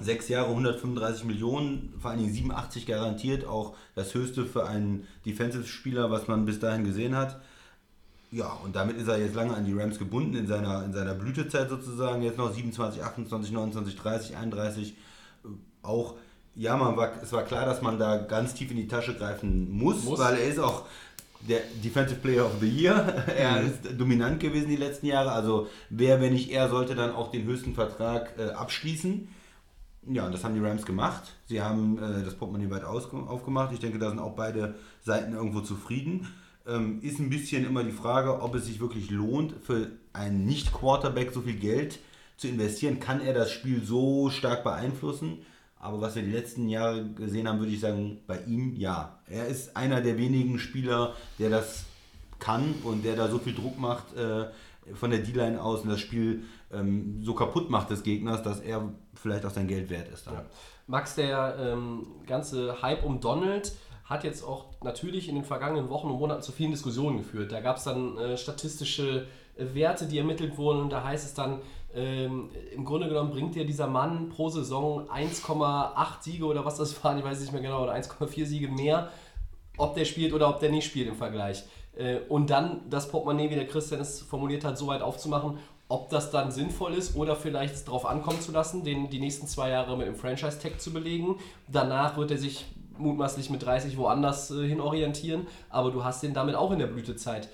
Sechs 0.00 0.28
Jahre 0.28 0.48
135 0.48 1.24
Millionen, 1.24 1.92
vor 2.00 2.10
allen 2.10 2.20
Dingen 2.20 2.32
87 2.32 2.86
garantiert, 2.86 3.44
auch 3.44 3.76
das 3.94 4.14
höchste 4.14 4.46
für 4.46 4.66
einen 4.66 5.06
Defensive-Spieler, 5.26 6.10
was 6.10 6.28
man 6.28 6.46
bis 6.46 6.58
dahin 6.58 6.84
gesehen 6.84 7.14
hat. 7.14 7.40
Ja, 8.30 8.50
und 8.64 8.74
damit 8.74 8.96
ist 8.96 9.08
er 9.08 9.18
jetzt 9.18 9.34
lange 9.34 9.54
an 9.54 9.66
die 9.66 9.74
Rams 9.74 9.98
gebunden, 9.98 10.34
in 10.34 10.46
seiner, 10.46 10.82
in 10.86 10.94
seiner 10.94 11.14
Blütezeit 11.14 11.68
sozusagen. 11.68 12.22
Jetzt 12.22 12.38
noch 12.38 12.50
27, 12.50 13.04
28, 13.04 13.52
29, 13.52 13.96
30, 13.96 14.36
31. 14.38 14.94
Auch, 15.82 16.14
ja, 16.54 16.74
man 16.78 16.96
war, 16.96 17.12
es 17.22 17.30
war 17.32 17.42
klar, 17.42 17.66
dass 17.66 17.82
man 17.82 17.98
da 17.98 18.16
ganz 18.16 18.54
tief 18.54 18.70
in 18.70 18.78
die 18.78 18.88
Tasche 18.88 19.14
greifen 19.14 19.70
muss, 19.70 20.04
muss. 20.04 20.18
weil 20.18 20.38
er 20.38 20.48
ist 20.48 20.58
auch 20.58 20.86
der 21.48 21.60
Defensive 21.82 22.20
Player 22.20 22.46
of 22.46 22.52
the 22.60 22.68
Year. 22.68 22.94
er 23.36 23.62
mhm. 23.62 23.66
ist 23.66 24.00
dominant 24.00 24.40
gewesen 24.40 24.68
die 24.68 24.76
letzten 24.76 25.06
Jahre. 25.06 25.32
Also 25.32 25.68
wer, 25.90 26.20
wenn 26.20 26.32
nicht 26.32 26.50
er, 26.50 26.68
sollte 26.68 26.94
dann 26.94 27.12
auch 27.12 27.30
den 27.30 27.44
höchsten 27.44 27.74
Vertrag 27.74 28.34
äh, 28.38 28.50
abschließen. 28.50 29.28
Ja, 30.08 30.26
und 30.26 30.32
das 30.32 30.42
haben 30.42 30.54
die 30.54 30.60
Rams 30.60 30.84
gemacht. 30.84 31.34
Sie 31.46 31.62
haben 31.62 31.98
äh, 31.98 32.24
das 32.24 32.34
Portemonnaie 32.34 32.70
weit 32.70 32.84
aufgemacht. 32.84 33.72
Ich 33.72 33.80
denke, 33.80 33.98
da 33.98 34.08
sind 34.08 34.18
auch 34.18 34.34
beide 34.34 34.74
Seiten 35.02 35.32
irgendwo 35.32 35.60
zufrieden. 35.60 36.28
Ähm, 36.66 37.00
ist 37.02 37.18
ein 37.18 37.30
bisschen 37.30 37.64
immer 37.64 37.84
die 37.84 37.92
Frage, 37.92 38.40
ob 38.40 38.54
es 38.54 38.66
sich 38.66 38.80
wirklich 38.80 39.10
lohnt, 39.10 39.54
für 39.62 39.90
einen 40.12 40.44
Nicht-Quarterback 40.44 41.32
so 41.32 41.42
viel 41.42 41.56
Geld 41.56 42.00
zu 42.36 42.48
investieren. 42.48 43.00
Kann 43.00 43.20
er 43.20 43.32
das 43.32 43.52
Spiel 43.52 43.82
so 43.84 44.30
stark 44.30 44.64
beeinflussen? 44.64 45.38
Aber 45.82 46.00
was 46.00 46.14
wir 46.14 46.22
die 46.22 46.30
letzten 46.30 46.68
Jahre 46.68 47.04
gesehen 47.10 47.48
haben, 47.48 47.58
würde 47.58 47.72
ich 47.72 47.80
sagen, 47.80 48.20
bei 48.28 48.38
ihm 48.46 48.76
ja. 48.76 49.18
Er 49.28 49.48
ist 49.48 49.76
einer 49.76 50.00
der 50.00 50.16
wenigen 50.16 50.60
Spieler, 50.60 51.14
der 51.40 51.50
das 51.50 51.84
kann 52.38 52.76
und 52.84 53.04
der 53.04 53.16
da 53.16 53.28
so 53.28 53.38
viel 53.38 53.52
Druck 53.52 53.78
macht 53.80 54.16
äh, 54.16 54.46
von 54.94 55.10
der 55.10 55.18
D-Line 55.18 55.60
aus 55.60 55.80
und 55.80 55.90
das 55.90 55.98
Spiel 55.98 56.44
ähm, 56.72 57.20
so 57.24 57.34
kaputt 57.34 57.68
macht 57.68 57.90
des 57.90 58.04
Gegners, 58.04 58.44
dass 58.44 58.60
er 58.60 58.92
vielleicht 59.14 59.44
auch 59.44 59.50
sein 59.50 59.66
Geld 59.66 59.90
wert 59.90 60.08
ist. 60.08 60.26
Ja. 60.26 60.44
Max, 60.86 61.16
der 61.16 61.56
ähm, 61.58 62.06
ganze 62.28 62.80
Hype 62.80 63.04
um 63.04 63.20
Donald 63.20 63.72
hat 64.04 64.22
jetzt 64.22 64.44
auch 64.44 64.66
natürlich 64.84 65.28
in 65.28 65.34
den 65.34 65.44
vergangenen 65.44 65.88
Wochen 65.88 66.08
und 66.08 66.18
Monaten 66.20 66.42
zu 66.42 66.52
vielen 66.52 66.70
Diskussionen 66.70 67.18
geführt. 67.18 67.50
Da 67.50 67.60
gab 67.60 67.78
es 67.78 67.84
dann 67.84 68.16
äh, 68.18 68.36
statistische 68.36 69.26
äh, 69.56 69.74
Werte, 69.74 70.06
die 70.06 70.18
ermittelt 70.18 70.56
wurden 70.56 70.80
und 70.80 70.90
da 70.90 71.02
heißt 71.02 71.26
es 71.26 71.34
dann, 71.34 71.60
ähm, 71.94 72.50
Im 72.74 72.84
Grunde 72.84 73.08
genommen 73.08 73.30
bringt 73.30 73.54
dir 73.54 73.66
dieser 73.66 73.86
Mann 73.86 74.30
pro 74.30 74.48
Saison 74.48 75.08
1,8 75.10 76.22
Siege 76.22 76.44
oder 76.44 76.64
was 76.64 76.76
das 76.76 77.02
waren, 77.04 77.18
ich 77.18 77.24
weiß 77.24 77.40
nicht 77.40 77.52
mehr 77.52 77.62
genau, 77.62 77.82
oder 77.82 77.94
1,4 77.94 78.46
Siege 78.46 78.68
mehr, 78.68 79.10
ob 79.76 79.94
der 79.94 80.04
spielt 80.04 80.32
oder 80.32 80.48
ob 80.48 80.60
der 80.60 80.70
nicht 80.70 80.86
spielt 80.86 81.08
im 81.08 81.16
Vergleich. 81.16 81.64
Äh, 81.96 82.20
und 82.28 82.50
dann 82.50 82.80
das 82.88 83.08
Portemonnaie, 83.08 83.50
wie 83.50 83.56
der 83.56 83.66
Christian 83.66 84.00
es 84.00 84.20
formuliert 84.20 84.64
hat, 84.64 84.78
so 84.78 84.86
weit 84.86 85.02
aufzumachen, 85.02 85.58
ob 85.88 86.08
das 86.08 86.30
dann 86.30 86.50
sinnvoll 86.50 86.94
ist 86.94 87.16
oder 87.16 87.36
vielleicht 87.36 87.74
es 87.74 87.84
darauf 87.84 88.06
ankommen 88.06 88.40
zu 88.40 88.52
lassen, 88.52 88.82
den 88.82 89.10
die 89.10 89.20
nächsten 89.20 89.46
zwei 89.46 89.68
Jahre 89.68 89.96
mit 89.98 90.06
dem 90.06 90.16
Franchise-Tag 90.16 90.80
zu 90.80 90.92
belegen. 90.92 91.36
Danach 91.68 92.16
wird 92.16 92.30
er 92.30 92.38
sich 92.38 92.64
mutmaßlich 92.96 93.50
mit 93.50 93.62
30 93.62 93.98
woanders 93.98 94.50
äh, 94.50 94.66
hin 94.66 94.80
orientieren, 94.80 95.46
aber 95.68 95.90
du 95.90 96.04
hast 96.04 96.22
den 96.22 96.32
damit 96.32 96.54
auch 96.54 96.70
in 96.70 96.78
der 96.78 96.86
Blütezeit. 96.86 97.48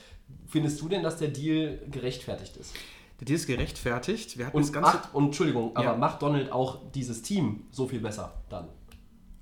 Findest 0.47 0.81
du 0.81 0.89
denn, 0.89 1.03
dass 1.03 1.17
der 1.17 1.29
Deal 1.29 1.81
gerechtfertigt 1.91 2.57
ist? 2.57 2.75
Der 3.21 3.27
Deal 3.27 3.37
ist 3.37 3.47
gerechtfertigt. 3.47 4.39
Wir 4.39 4.47
hatten 4.47 4.57
und, 4.57 4.63
das 4.63 4.73
Ganze 4.73 4.97
macht, 4.97 5.15
und 5.15 5.25
Entschuldigung, 5.27 5.77
aber 5.77 5.97
macht 5.97 6.23
Donald 6.23 6.53
auch 6.53 6.91
dieses 6.93 7.23
Team 7.23 7.65
so 7.71 7.89
viel 7.89 8.01
besser 8.01 8.35
dann? 8.49 8.69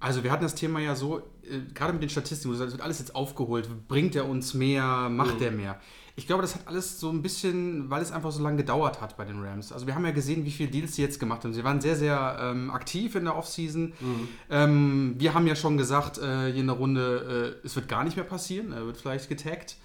Also 0.00 0.22
wir 0.22 0.30
hatten 0.30 0.42
das 0.42 0.54
Thema 0.54 0.78
ja 0.80 0.94
so, 0.94 1.18
äh, 1.18 1.60
gerade 1.74 1.92
mit 1.92 2.02
den 2.02 2.10
Statistiken, 2.10 2.58
das 2.58 2.72
wird 2.72 2.80
alles 2.80 2.98
jetzt 2.98 3.14
aufgeholt. 3.14 3.68
Bringt 3.88 4.14
er 4.14 4.28
uns 4.28 4.54
mehr, 4.54 5.08
macht 5.08 5.40
mhm. 5.40 5.46
er 5.46 5.50
mehr? 5.50 5.80
Ich 6.18 6.26
glaube, 6.26 6.40
das 6.40 6.54
hat 6.54 6.66
alles 6.66 6.98
so 6.98 7.10
ein 7.10 7.20
bisschen, 7.20 7.90
weil 7.90 8.00
es 8.00 8.10
einfach 8.10 8.32
so 8.32 8.42
lange 8.42 8.56
gedauert 8.56 9.02
hat 9.02 9.18
bei 9.18 9.26
den 9.26 9.42
Rams. 9.42 9.70
Also 9.70 9.86
wir 9.86 9.94
haben 9.94 10.04
ja 10.06 10.12
gesehen, 10.12 10.46
wie 10.46 10.50
viele 10.50 10.70
Deals 10.70 10.96
sie 10.96 11.02
jetzt 11.02 11.20
gemacht 11.20 11.44
haben. 11.44 11.52
Sie 11.52 11.62
waren 11.62 11.82
sehr, 11.82 11.94
sehr 11.94 12.38
ähm, 12.40 12.70
aktiv 12.70 13.14
in 13.16 13.24
der 13.24 13.36
Offseason. 13.36 13.92
Mhm. 14.00 14.28
Ähm, 14.48 15.14
wir 15.18 15.34
haben 15.34 15.46
ja 15.46 15.54
schon 15.54 15.76
gesagt, 15.76 16.16
äh, 16.16 16.52
hier 16.52 16.60
in 16.60 16.68
der 16.68 16.76
Runde, 16.76 17.58
äh, 17.62 17.66
es 17.66 17.76
wird 17.76 17.88
gar 17.88 18.02
nicht 18.02 18.16
mehr 18.16 18.24
passieren. 18.24 18.72
Er 18.72 18.86
wird 18.86 18.96
vielleicht 18.96 19.28
getaggt. 19.28 19.76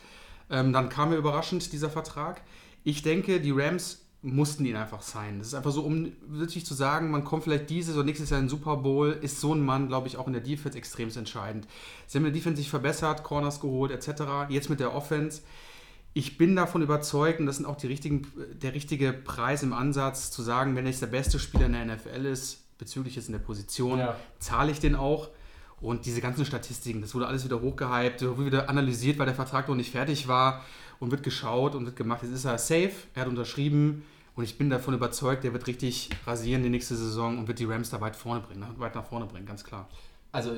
Ähm, 0.49 0.71
dann 0.71 0.87
kam 0.87 1.09
mir 1.09 1.17
überraschend 1.17 1.73
dieser 1.73 1.89
Vertrag. 1.89 2.41
Ich 2.83 3.01
denke, 3.01 3.39
die 3.39 3.51
Rams 3.51 4.05
mussten 4.23 4.65
ihn 4.65 4.75
einfach 4.75 5.01
sein. 5.01 5.39
Das 5.39 5.47
ist 5.47 5.53
einfach 5.55 5.71
so, 5.71 5.81
um 5.81 6.11
wirklich 6.27 6.65
zu 6.65 6.73
sagen, 6.75 7.09
man 7.09 7.23
kommt 7.23 7.43
vielleicht 7.43 7.69
dieses 7.71 7.95
oder 7.95 8.03
nächstes 8.03 8.29
Jahr 8.29 8.39
in 8.39 8.45
den 8.45 8.49
Super 8.49 8.77
Bowl, 8.77 9.17
ist 9.21 9.39
so 9.41 9.53
ein 9.55 9.61
Mann, 9.65 9.87
glaube 9.87 10.07
ich, 10.07 10.17
auch 10.17 10.27
in 10.27 10.33
der 10.33 10.43
Defense 10.43 10.77
extrem 10.77 11.09
entscheidend. 11.09 11.67
Sie 12.05 12.17
haben 12.17 12.25
in 12.25 12.31
der 12.31 12.39
Defense 12.39 12.57
sich 12.61 12.69
verbessert, 12.69 13.23
Corners 13.23 13.59
geholt, 13.59 13.91
etc. 13.91 14.21
Jetzt 14.49 14.69
mit 14.69 14.79
der 14.79 14.93
Offense. 14.93 15.41
Ich 16.13 16.37
bin 16.37 16.55
davon 16.55 16.81
überzeugt, 16.83 17.39
und 17.39 17.45
das 17.47 17.57
sind 17.57 17.65
auch 17.65 17.77
die 17.77 17.87
richtigen, 17.87 18.27
der 18.61 18.75
richtige 18.75 19.11
Preis 19.13 19.63
im 19.63 19.73
Ansatz, 19.73 20.29
zu 20.29 20.43
sagen, 20.43 20.75
wenn 20.75 20.85
er 20.85 20.91
jetzt 20.91 21.01
der 21.01 21.07
beste 21.07 21.39
Spieler 21.39 21.65
in 21.67 21.73
der 21.73 21.85
NFL 21.85 22.25
ist, 22.25 22.77
bezüglich 22.77 23.15
jetzt 23.15 23.27
in 23.27 23.33
der 23.33 23.39
Position, 23.39 23.99
Ja. 23.99 24.15
zahle 24.39 24.71
ich 24.71 24.79
den 24.79 24.95
auch. 24.95 25.29
Und 25.79 26.05
diese 26.05 26.21
ganzen 26.21 26.45
Statistiken, 26.45 27.01
das 27.01 27.15
wurde 27.15 27.25
alles 27.25 27.43
wieder 27.43 27.59
hochgehypt, 27.61 28.21
wurde 28.21 28.45
wieder 28.45 28.69
analysiert, 28.69 29.17
weil 29.17 29.25
der 29.25 29.33
Vertrag 29.33 29.67
noch 29.67 29.75
nicht 29.75 29.89
fertig 29.91 30.27
war 30.27 30.63
und 31.01 31.11
wird 31.11 31.23
geschaut 31.23 31.75
und 31.75 31.85
wird 31.85 31.97
gemacht. 31.97 32.21
Jetzt 32.23 32.31
ist 32.31 32.45
er 32.45 32.57
safe, 32.57 32.91
er 33.13 33.23
hat 33.23 33.27
unterschrieben 33.27 34.03
und 34.35 34.45
ich 34.45 34.57
bin 34.57 34.69
davon 34.69 34.93
überzeugt, 34.93 35.43
der 35.43 35.51
wird 35.51 35.67
richtig 35.67 36.09
rasieren 36.25 36.63
die 36.63 36.69
nächste 36.69 36.95
Saison 36.95 37.37
und 37.37 37.47
wird 37.49 37.59
die 37.59 37.65
Rams 37.65 37.89
da 37.89 37.99
weit 37.99 38.15
vorne 38.15 38.39
bringen, 38.39 38.61
ne? 38.61 38.67
weit 38.77 38.95
nach 38.95 39.05
vorne 39.05 39.25
bringen, 39.25 39.45
ganz 39.45 39.65
klar. 39.65 39.89
Also 40.31 40.51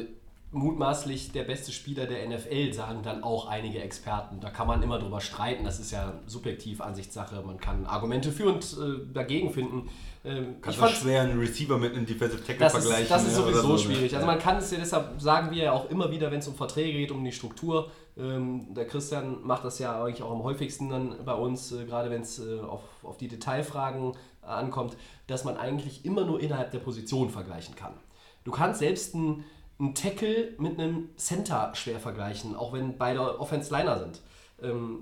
mutmaßlich 0.52 1.32
der 1.32 1.44
beste 1.44 1.72
Spieler 1.72 2.06
der 2.06 2.28
NFL, 2.28 2.74
sagen 2.74 3.02
dann 3.04 3.24
auch 3.24 3.48
einige 3.48 3.80
Experten. 3.82 4.40
Da 4.40 4.52
kann 4.52 4.68
man 4.68 4.84
immer 4.84 5.00
drüber 5.00 5.22
streiten, 5.22 5.64
das 5.64 5.80
ist 5.80 5.92
ja 5.92 6.20
subjektiv 6.28 6.82
Ansichtssache. 6.82 7.42
Man 7.42 7.58
kann 7.58 7.86
Argumente 7.86 8.32
für 8.32 8.54
und 8.54 8.64
äh, 8.64 9.14
dagegen 9.14 9.52
finden. 9.52 9.90
Ähm, 10.26 10.56
Kannst 10.62 10.80
ich 10.80 10.86
du 10.86 10.92
schwer 10.92 11.24
einen 11.24 11.38
Receiver 11.38 11.78
mit 11.78 11.94
einem 11.94 12.06
Defensive 12.06 12.42
Tackle 12.42 12.60
das 12.60 12.76
ist, 12.76 12.86
vergleichen. 12.86 13.10
das 13.10 13.28
ist 13.28 13.38
ne, 13.38 13.44
oder 13.44 13.54
sowieso 13.54 13.68
so, 13.68 13.74
ne? 13.74 13.96
schwierig. 13.96 14.16
Also 14.16 14.26
man 14.26 14.40
kann 14.40 14.58
es 14.58 14.72
ja 14.72 14.78
deshalb 14.78 15.22
sagen 15.22 15.52
wir 15.52 15.64
ja 15.64 15.72
auch 15.74 15.90
immer 15.90 16.12
wieder, 16.12 16.32
wenn 16.32 16.40
es 16.40 16.48
um 16.48 16.56
Verträge 16.56 16.98
geht, 16.98 17.12
um 17.12 17.24
die 17.24 17.34
Struktur. 17.34 17.92
Ähm, 18.18 18.74
der 18.74 18.88
Christian 18.88 19.44
macht 19.44 19.66
das 19.66 19.80
ja 19.80 20.02
eigentlich 20.02 20.24
auch 20.24 20.32
am 20.32 20.44
häufigsten 20.44 20.90
dann 20.90 21.26
bei 21.26 21.34
uns, 21.34 21.74
äh, 21.74 21.84
gerade 21.86 22.10
wenn 22.10 22.22
es 22.22 22.40
äh, 22.40 22.60
auf, 22.62 22.82
auf 23.04 23.18
die 23.18 23.28
Detailfragen 23.28 24.14
äh, 24.44 24.46
ankommt, 24.46 24.96
dass 25.28 25.44
man 25.44 25.58
eigentlich 25.58 26.06
immer 26.06 26.24
nur 26.24 26.40
innerhalb 26.40 26.72
der 26.72 26.80
Position 26.80 27.30
vergleichen 27.30 27.76
kann. 27.76 27.94
Du 28.46 28.52
kannst 28.52 28.80
selbst 28.80 29.16
einen, 29.16 29.44
einen 29.78 29.94
Tackle 29.94 30.54
mit 30.58 30.80
einem 30.80 31.10
Center 31.18 31.72
schwer 31.76 32.00
vergleichen, 32.00 32.56
auch 32.56 32.72
wenn 32.72 32.98
beide 32.98 33.40
Offense-Liner 33.40 34.00
sind. 34.00 34.22
Ähm, 34.62 35.00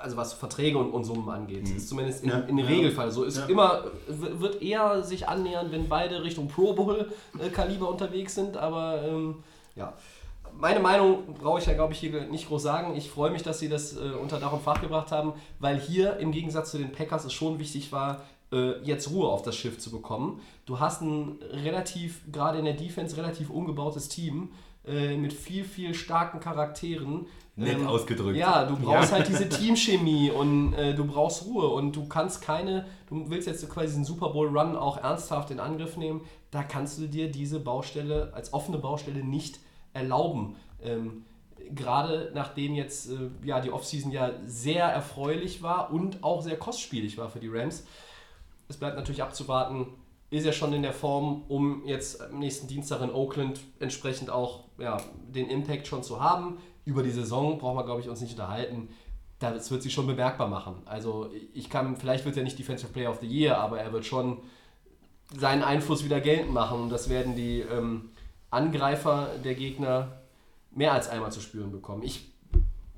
also 0.00 0.16
was 0.16 0.32
Verträge 0.32 0.78
und, 0.78 0.90
und 0.90 1.04
Summen 1.04 1.28
angeht. 1.28 1.62
Das 1.64 1.70
ist 1.70 1.88
zumindest 1.88 2.24
in, 2.24 2.30
Ja, 2.30 2.38
in 2.40 2.58
ja. 2.58 2.66
Regelfall 2.66 3.10
so. 3.10 3.24
Ist 3.24 3.38
Ja. 3.38 3.46
immer, 3.46 3.84
wird 4.08 4.62
eher 4.62 5.02
sich 5.02 5.28
annähern, 5.28 5.70
wenn 5.70 5.88
beide 5.88 6.22
Richtung 6.22 6.48
Pro 6.48 6.72
Bowl-Kaliber 6.72 7.88
unterwegs 7.88 8.34
sind, 8.34 8.56
aber 8.56 9.02
ähm, 9.06 9.36
ja. 9.76 9.92
Meine 10.58 10.80
Meinung 10.80 11.34
brauche 11.40 11.60
ich 11.60 11.66
ja, 11.66 11.74
glaube 11.74 11.92
ich, 11.92 12.00
hier 12.00 12.26
nicht 12.26 12.48
groß 12.48 12.62
sagen. 12.62 12.96
Ich 12.96 13.08
freue 13.08 13.30
mich, 13.30 13.42
dass 13.44 13.60
sie 13.60 13.68
das 13.68 13.96
äh, 13.96 14.10
unter 14.20 14.40
Dach 14.40 14.52
und 14.52 14.62
Fach 14.62 14.80
gebracht 14.80 15.12
haben, 15.12 15.32
weil 15.60 15.78
hier 15.78 16.16
im 16.16 16.32
Gegensatz 16.32 16.72
zu 16.72 16.78
den 16.78 16.90
Packers 16.92 17.24
es 17.24 17.32
schon 17.32 17.58
wichtig 17.60 17.92
war, 17.92 18.22
äh, 18.52 18.72
jetzt 18.82 19.10
Ruhe 19.12 19.28
auf 19.28 19.42
das 19.42 19.54
Schiff 19.56 19.78
zu 19.78 19.90
bekommen. 19.92 20.40
Du 20.66 20.80
hast 20.80 21.02
ein 21.02 21.38
relativ, 21.52 22.22
gerade 22.32 22.58
in 22.58 22.64
der 22.64 22.74
Defense, 22.74 23.16
relativ 23.16 23.48
umgebautes 23.48 24.08
Team 24.08 24.50
äh, 24.84 25.16
mit 25.16 25.32
viel, 25.32 25.62
viel 25.64 25.94
starken 25.94 26.40
Charakteren. 26.40 27.26
Nett 27.60 27.86
ausgedrückt. 27.86 28.36
Ja, 28.36 28.64
du 28.64 28.76
brauchst 28.76 29.12
halt 29.12 29.28
diese 29.28 29.48
Teamchemie 29.48 30.30
und 30.30 30.72
äh, 30.74 30.94
du 30.94 31.04
brauchst 31.04 31.44
Ruhe 31.46 31.68
und 31.68 31.94
du 31.94 32.06
kannst 32.08 32.42
keine, 32.42 32.86
du 33.08 33.28
willst 33.28 33.46
jetzt 33.46 33.68
quasi 33.68 33.88
diesen 33.88 34.04
Super 34.04 34.30
Bowl 34.30 34.48
Run 34.48 34.76
auch 34.76 34.96
ernsthaft 34.96 35.50
in 35.50 35.60
Angriff 35.60 35.96
nehmen, 35.96 36.22
da 36.50 36.62
kannst 36.62 36.98
du 36.98 37.06
dir 37.06 37.30
diese 37.30 37.60
Baustelle 37.60 38.32
als 38.34 38.52
offene 38.52 38.78
Baustelle 38.78 39.24
nicht 39.24 39.60
erlauben. 39.92 40.56
Ähm, 40.82 41.24
Gerade 41.72 42.32
nachdem 42.34 42.74
jetzt 42.74 43.10
äh, 43.10 43.30
ja, 43.44 43.60
die 43.60 43.70
Offseason 43.70 44.10
ja 44.10 44.32
sehr 44.44 44.84
erfreulich 44.86 45.62
war 45.62 45.92
und 45.92 46.24
auch 46.24 46.42
sehr 46.42 46.56
kostspielig 46.56 47.16
war 47.18 47.28
für 47.28 47.38
die 47.38 47.48
Rams. 47.48 47.86
Es 48.68 48.76
bleibt 48.76 48.96
natürlich 48.96 49.22
abzuwarten, 49.22 49.86
ist 50.30 50.46
er 50.46 50.52
schon 50.52 50.72
in 50.72 50.82
der 50.82 50.92
Form, 50.92 51.42
um 51.48 51.84
jetzt 51.86 52.20
am 52.22 52.38
nächsten 52.38 52.68
Dienstag 52.68 53.02
in 53.02 53.10
Oakland 53.10 53.60
entsprechend 53.80 54.30
auch 54.30 54.64
ja, 54.78 54.96
den 55.28 55.48
Impact 55.48 55.86
schon 55.86 56.02
zu 56.02 56.20
haben. 56.20 56.58
Über 56.84 57.02
die 57.02 57.10
Saison 57.10 57.58
brauchen 57.58 57.76
wir, 57.76 57.84
glaube 57.84 58.00
ich, 58.00 58.08
uns 58.08 58.20
nicht 58.20 58.32
unterhalten. 58.32 58.88
Das 59.38 59.70
wird 59.70 59.82
sich 59.82 59.92
schon 59.92 60.06
bemerkbar 60.06 60.48
machen. 60.48 60.82
Also 60.84 61.30
ich 61.54 61.70
kann, 61.70 61.96
vielleicht 61.96 62.24
wird 62.24 62.36
er 62.36 62.42
nicht 62.42 62.58
Defensive 62.58 62.92
Player 62.92 63.10
of 63.10 63.20
the 63.20 63.26
Year, 63.26 63.58
aber 63.58 63.80
er 63.80 63.92
wird 63.92 64.04
schon 64.04 64.38
seinen 65.34 65.62
Einfluss 65.62 66.04
wieder 66.04 66.20
geltend 66.20 66.52
machen. 66.52 66.80
Und 66.80 66.90
das 66.90 67.08
werden 67.08 67.36
die 67.36 67.60
ähm, 67.60 68.10
Angreifer 68.50 69.28
der 69.42 69.54
Gegner 69.54 70.20
mehr 70.72 70.92
als 70.92 71.08
einmal 71.08 71.32
zu 71.32 71.40
spüren 71.40 71.72
bekommen. 71.72 72.02
Ich, 72.02 72.32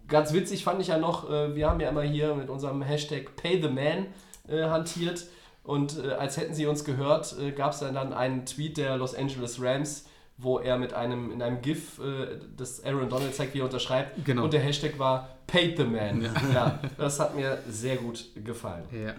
ganz 0.09 0.33
witzig 0.33 0.65
fand 0.65 0.81
ich 0.81 0.89
ja 0.89 0.99
noch, 0.99 1.31
äh, 1.31 1.55
wir 1.55 1.69
haben 1.69 1.81
ja 1.81 1.89
immer 1.89 2.03
hier 2.03 2.35
mit 2.35 2.51
unserem 2.51 2.83
Hashtag 2.83 3.37
PayTheMan 3.37 4.07
äh, 4.49 4.65
hantiert. 4.65 5.27
Und 5.65 6.05
äh, 6.05 6.13
als 6.13 6.37
hätten 6.37 6.55
sie 6.55 6.67
uns 6.67 6.85
gehört, 6.85 7.37
äh, 7.39 7.53
gab 7.53 7.73
es 7.73 7.79
dann, 7.79 7.95
dann 7.95 8.13
einen 8.13 8.47
Tweet 8.47 8.77
der 8.79 8.97
Los 8.97 9.15
Angeles 9.15 9.63
Rams, 9.63 10.07
wo 10.43 10.59
er 10.59 10.79
mit 10.79 10.93
einem, 10.95 11.31
in 11.33 11.41
einem 11.43 11.63
GIF 11.63 11.99
äh, 11.99 12.39
das 12.57 12.85
Aaron 12.85 13.09
Donald 13.09 13.35
zeigt, 13.35 13.55
wie 13.55 13.61
er 13.61 13.65
unterschreibt. 13.65 14.25
Genau. 14.25 14.45
Und 14.45 14.53
der 14.53 14.61
Hashtag 14.61 14.99
war 14.99 15.29
Paid 15.47 15.77
the 15.77 15.85
Man. 15.85 16.23
Ja. 16.53 16.81
das 16.99 17.21
hat 17.21 17.35
mir 17.37 17.59
sehr 17.69 17.97
gut 17.97 18.25
gefallen. 18.45 18.85
Ja. 18.93 19.15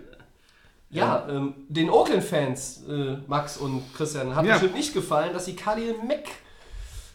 Ja, 0.90 1.28
ähm, 1.28 1.56
den 1.70 1.90
Oakland-Fans, 1.90 2.84
äh, 2.88 3.18
Max 3.28 3.58
und 3.58 3.82
Christian, 3.96 4.36
hat 4.36 4.46
Ja. 4.46 4.54
bestimmt 4.54 4.76
nicht 4.76 4.94
gefallen, 4.94 5.34
dass 5.34 5.46
sie 5.46 5.56
Khalil 5.56 5.96
Mack 6.08 6.26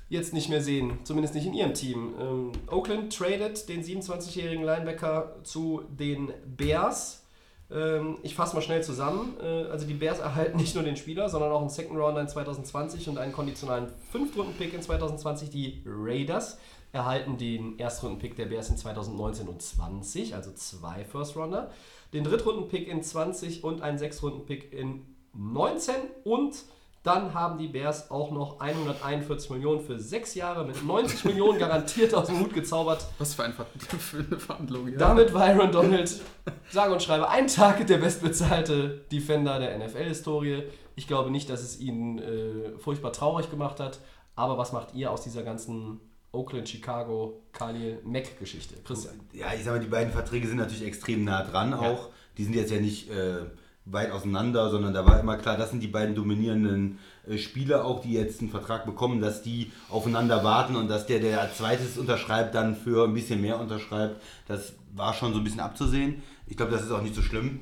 jetzt 0.09 0.33
nicht 0.35 0.49
mehr 0.49 0.61
sehen. 0.61 0.99
Zumindest 1.05 1.35
nicht 1.37 1.47
in 1.47 1.55
ihrem 1.55 1.75
Team. 1.75 2.15
Ähm, 2.19 2.53
Oakland 2.71 3.17
tradet 3.17 3.69
den 3.69 3.85
27-jährigen 3.85 4.65
Linebacker 4.65 5.37
zu 5.45 5.83
den 5.89 6.33
Bears. 6.45 7.25
Ähm, 7.71 8.19
ich 8.23 8.35
fasse 8.35 8.55
mal 8.55 8.63
schnell 8.63 8.83
zusammen. 8.83 9.37
Äh, 9.41 9.67
also 9.71 9.87
die 9.87 9.95
Bears 9.95 10.21
erhalten 10.21 10.57
nicht 10.57 10.75
nur 10.75 10.85
den 10.85 10.97
Spieler, 10.97 11.29
sondern 11.29 11.53
auch 11.53 11.61
einen 11.61 11.71
Second 11.71 11.99
Rounder 11.99 12.21
in 12.21 12.29
2020 12.29 13.09
und 13.09 13.19
einen 13.19 13.33
konditionalen 13.33 13.89
Fünftrunden-Pick 14.11 14.75
in 14.75 14.83
2020. 14.83 15.51
Die 15.51 15.83
Raiders 15.87 16.59
erhalten 16.93 17.37
den 17.37 17.79
Erstrunden-Pick 17.79 18.37
der 18.37 18.47
Bears 18.47 18.71
in 18.71 18.77
2019 18.77 19.49
und 19.49 19.61
20, 19.61 20.35
also 20.35 20.53
zwei 20.53 21.05
First-Rounder. 21.05 21.71
Den 22.15 22.25
Drittrunden-Pick 22.25 22.89
in 22.89 23.03
20 23.03 23.63
und 23.65 23.83
einen 23.83 23.99
Sechstrunden-Pick 23.99 24.73
in 24.73 25.05
19 25.35 25.95
und 26.25 26.65
dann 27.03 27.33
haben 27.33 27.59
die 27.59 27.69
Bears 27.69 28.11
auch 28.11 28.31
noch 28.33 28.61
141 28.61 29.51
Millionen 29.51 29.81
für 29.81 29.99
sechs 29.99 30.35
Jahre 30.35 30.67
mit 30.67 30.85
90 30.85 31.25
Millionen 31.25 31.59
garantiert 31.59 32.13
aus 32.15 32.27
dem 32.27 32.41
Hut 32.41 32.53
gezaubert. 32.53 33.07
Was 33.19 33.35
für, 33.35 33.45
ein 33.45 33.53
Ver 33.53 33.67
für 33.99 34.19
eine 34.19 34.39
Verhandlung. 34.39 34.89
Ja. 34.89 34.99
Damit 34.99 35.33
war 35.33 35.43
Aaron 35.45 35.71
Donald, 35.71 36.21
sage 36.71 36.93
und 36.93 37.03
schreibe, 37.03 37.29
ein 37.29 37.47
Tag 37.47 37.87
der 37.87 37.99
bestbezahlte 37.99 39.05
Defender 39.13 39.59
der 39.59 39.79
NFL-Historie. 39.79 40.65
Ich 40.97 41.07
glaube 41.07 41.31
nicht, 41.31 41.49
dass 41.49 41.63
es 41.63 41.79
ihn 41.79 42.19
äh, 42.19 42.79
furchtbar 42.79 43.13
traurig 43.13 43.51
gemacht 43.51 43.79
hat. 43.79 44.01
Aber 44.35 44.59
was 44.59 44.73
macht 44.73 44.95
ihr 44.95 45.11
aus 45.11 45.23
dieser 45.23 45.43
ganzen 45.43 46.01
Oakland, 46.33 46.69
Chicago, 46.69 47.43
Khalil 47.53 48.01
Mack-Geschichte? 48.05 48.75
Christian. 48.85 49.21
Ja, 49.33 49.53
ich 49.55 49.65
sag 49.65 49.75
mal, 49.75 49.81
die 49.81 49.89
beiden 49.89 50.13
Verträge 50.13 50.47
sind 50.47 50.59
natürlich 50.59 50.85
extrem 50.85 51.25
nah 51.25 51.43
dran 51.43 51.75
auch. 51.75 52.11
Die 52.37 52.45
sind 52.45 52.55
jetzt 52.55 52.71
ja 52.71 52.81
nicht 52.81 53.11
äh, 53.11 53.47
weit 53.91 54.11
auseinander, 54.11 54.71
sondern 54.71 54.93
da 54.93 55.07
war 55.07 55.19
immer 55.21 55.37
klar, 55.37 55.57
das 55.57 55.71
sind 55.71 55.83
die 55.83 55.89
beiden 55.89 56.15
dominierenden 56.15 56.99
äh, 57.27 57.39
Spieler 57.39 57.85
auch, 57.85 58.03
die 58.03 58.13
jetzt 58.13 58.41
einen 58.41 58.51
Vertrag 58.51 58.85
bekommen, 58.85 59.21
dass 59.21 59.43
die 59.43 59.73
aufeinander 59.91 60.45
warten 60.45 60.77
und 60.77 60.89
dass 60.89 61.07
der, 61.07 61.21
der 61.21 61.53
zweites 61.55 61.99
unterschreibt, 61.99 62.55
dann 62.55 62.77
für 62.77 63.05
ein 63.07 63.15
bisschen 63.15 63.41
mehr 63.41 63.59
unterschreibt. 63.59 64.23
Das 64.47 64.75
war 64.95 65.15
schon 65.15 65.33
so 65.33 65.39
ein 65.39 65.45
bisschen 65.45 65.61
abzusehen. 65.61 66.23
Ich 66.47 66.57
glaube, 66.57 66.73
das 66.73 66.83
ist 66.83 66.91
auch 66.91 67.03
nicht 67.03 67.15
so 67.15 67.23
schlimm. 67.23 67.61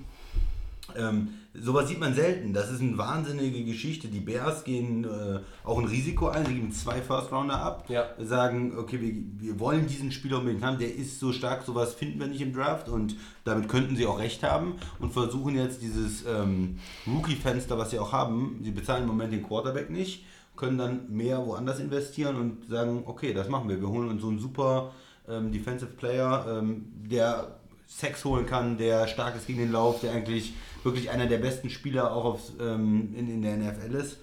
Ähm, 0.97 1.29
sowas 1.61 1.89
sieht 1.89 2.01
man 2.01 2.15
selten. 2.15 2.53
Das 2.53 2.71
ist 2.71 2.81
eine 2.81 2.97
wahnsinnige 2.99 3.65
Geschichte. 3.65 4.09
Die 4.09 4.21
Bears 4.21 4.65
gehen 4.65 5.05
äh, 5.05 5.41
auch 5.65 5.79
ein 5.79 5.87
Risiko 5.87 6.29
ein. 6.29 6.47
Sie 6.47 6.55
geben 6.55 6.73
zwei 6.73 7.01
First 7.01 7.33
Rounder 7.33 7.61
ab. 7.61 7.85
Ja. 7.89 8.07
Sagen, 8.19 8.77
okay, 8.79 9.01
wir, 9.01 9.15
wir 9.49 9.61
wollen 9.61 9.87
diesen 9.87 10.13
Spieler 10.13 10.39
unbedingt 10.39 10.63
haben. 10.63 10.79
Der 10.79 10.95
ist 10.95 11.21
so 11.21 11.33
stark, 11.33 11.65
sowas 11.65 11.95
finden 11.95 12.21
wir 12.21 12.27
nicht 12.27 12.41
im 12.41 12.53
Draft. 12.53 12.89
Und 12.89 13.17
damit 13.45 13.69
könnten 13.69 13.97
sie 13.97 14.07
auch 14.07 14.19
recht 14.19 14.43
haben. 14.43 14.75
Und 14.99 15.13
versuchen 15.13 15.55
jetzt 15.55 15.83
dieses 15.83 16.25
ähm, 16.27 16.79
Rookie-Fenster, 17.07 17.79
was 17.79 17.91
sie 17.91 17.99
auch 17.99 18.13
haben. 18.13 18.61
Sie 18.63 18.71
bezahlen 18.71 19.03
im 19.03 19.09
Moment 19.09 19.33
den 19.33 19.43
Quarterback 19.43 19.91
nicht. 19.91 20.25
Können 20.57 20.79
dann 20.79 21.11
mehr 21.11 21.45
woanders 21.47 21.81
investieren 21.81 22.37
und 22.37 22.67
sagen, 22.69 23.03
okay, 23.07 23.35
das 23.35 23.49
machen 23.49 23.69
wir. 23.69 23.81
Wir 23.81 23.89
holen 23.89 24.09
uns 24.09 24.23
so 24.23 24.29
einen 24.29 24.39
super 24.39 24.93
ähm, 25.29 25.53
Defensive 25.53 25.93
Player, 25.93 26.47
ähm, 26.49 26.87
der 27.05 27.59
Sex 27.87 28.25
holen 28.25 28.47
kann, 28.47 28.77
der 28.79 29.07
stark 29.07 29.37
ist 29.37 29.47
gegen 29.47 29.61
den 29.61 29.73
Lauf, 29.73 30.01
der 30.01 30.13
eigentlich 30.13 30.55
wirklich 30.87 31.11
einer 31.11 31.27
der 31.27 31.39
besten 31.39 31.69
Spieler 31.69 32.13
auch 32.17 32.25
aufs, 32.25 32.53
ähm, 32.59 33.13
in, 33.15 33.29
in 33.29 33.43
der 33.43 33.59
NFL 33.59 33.95
ist 33.95 34.17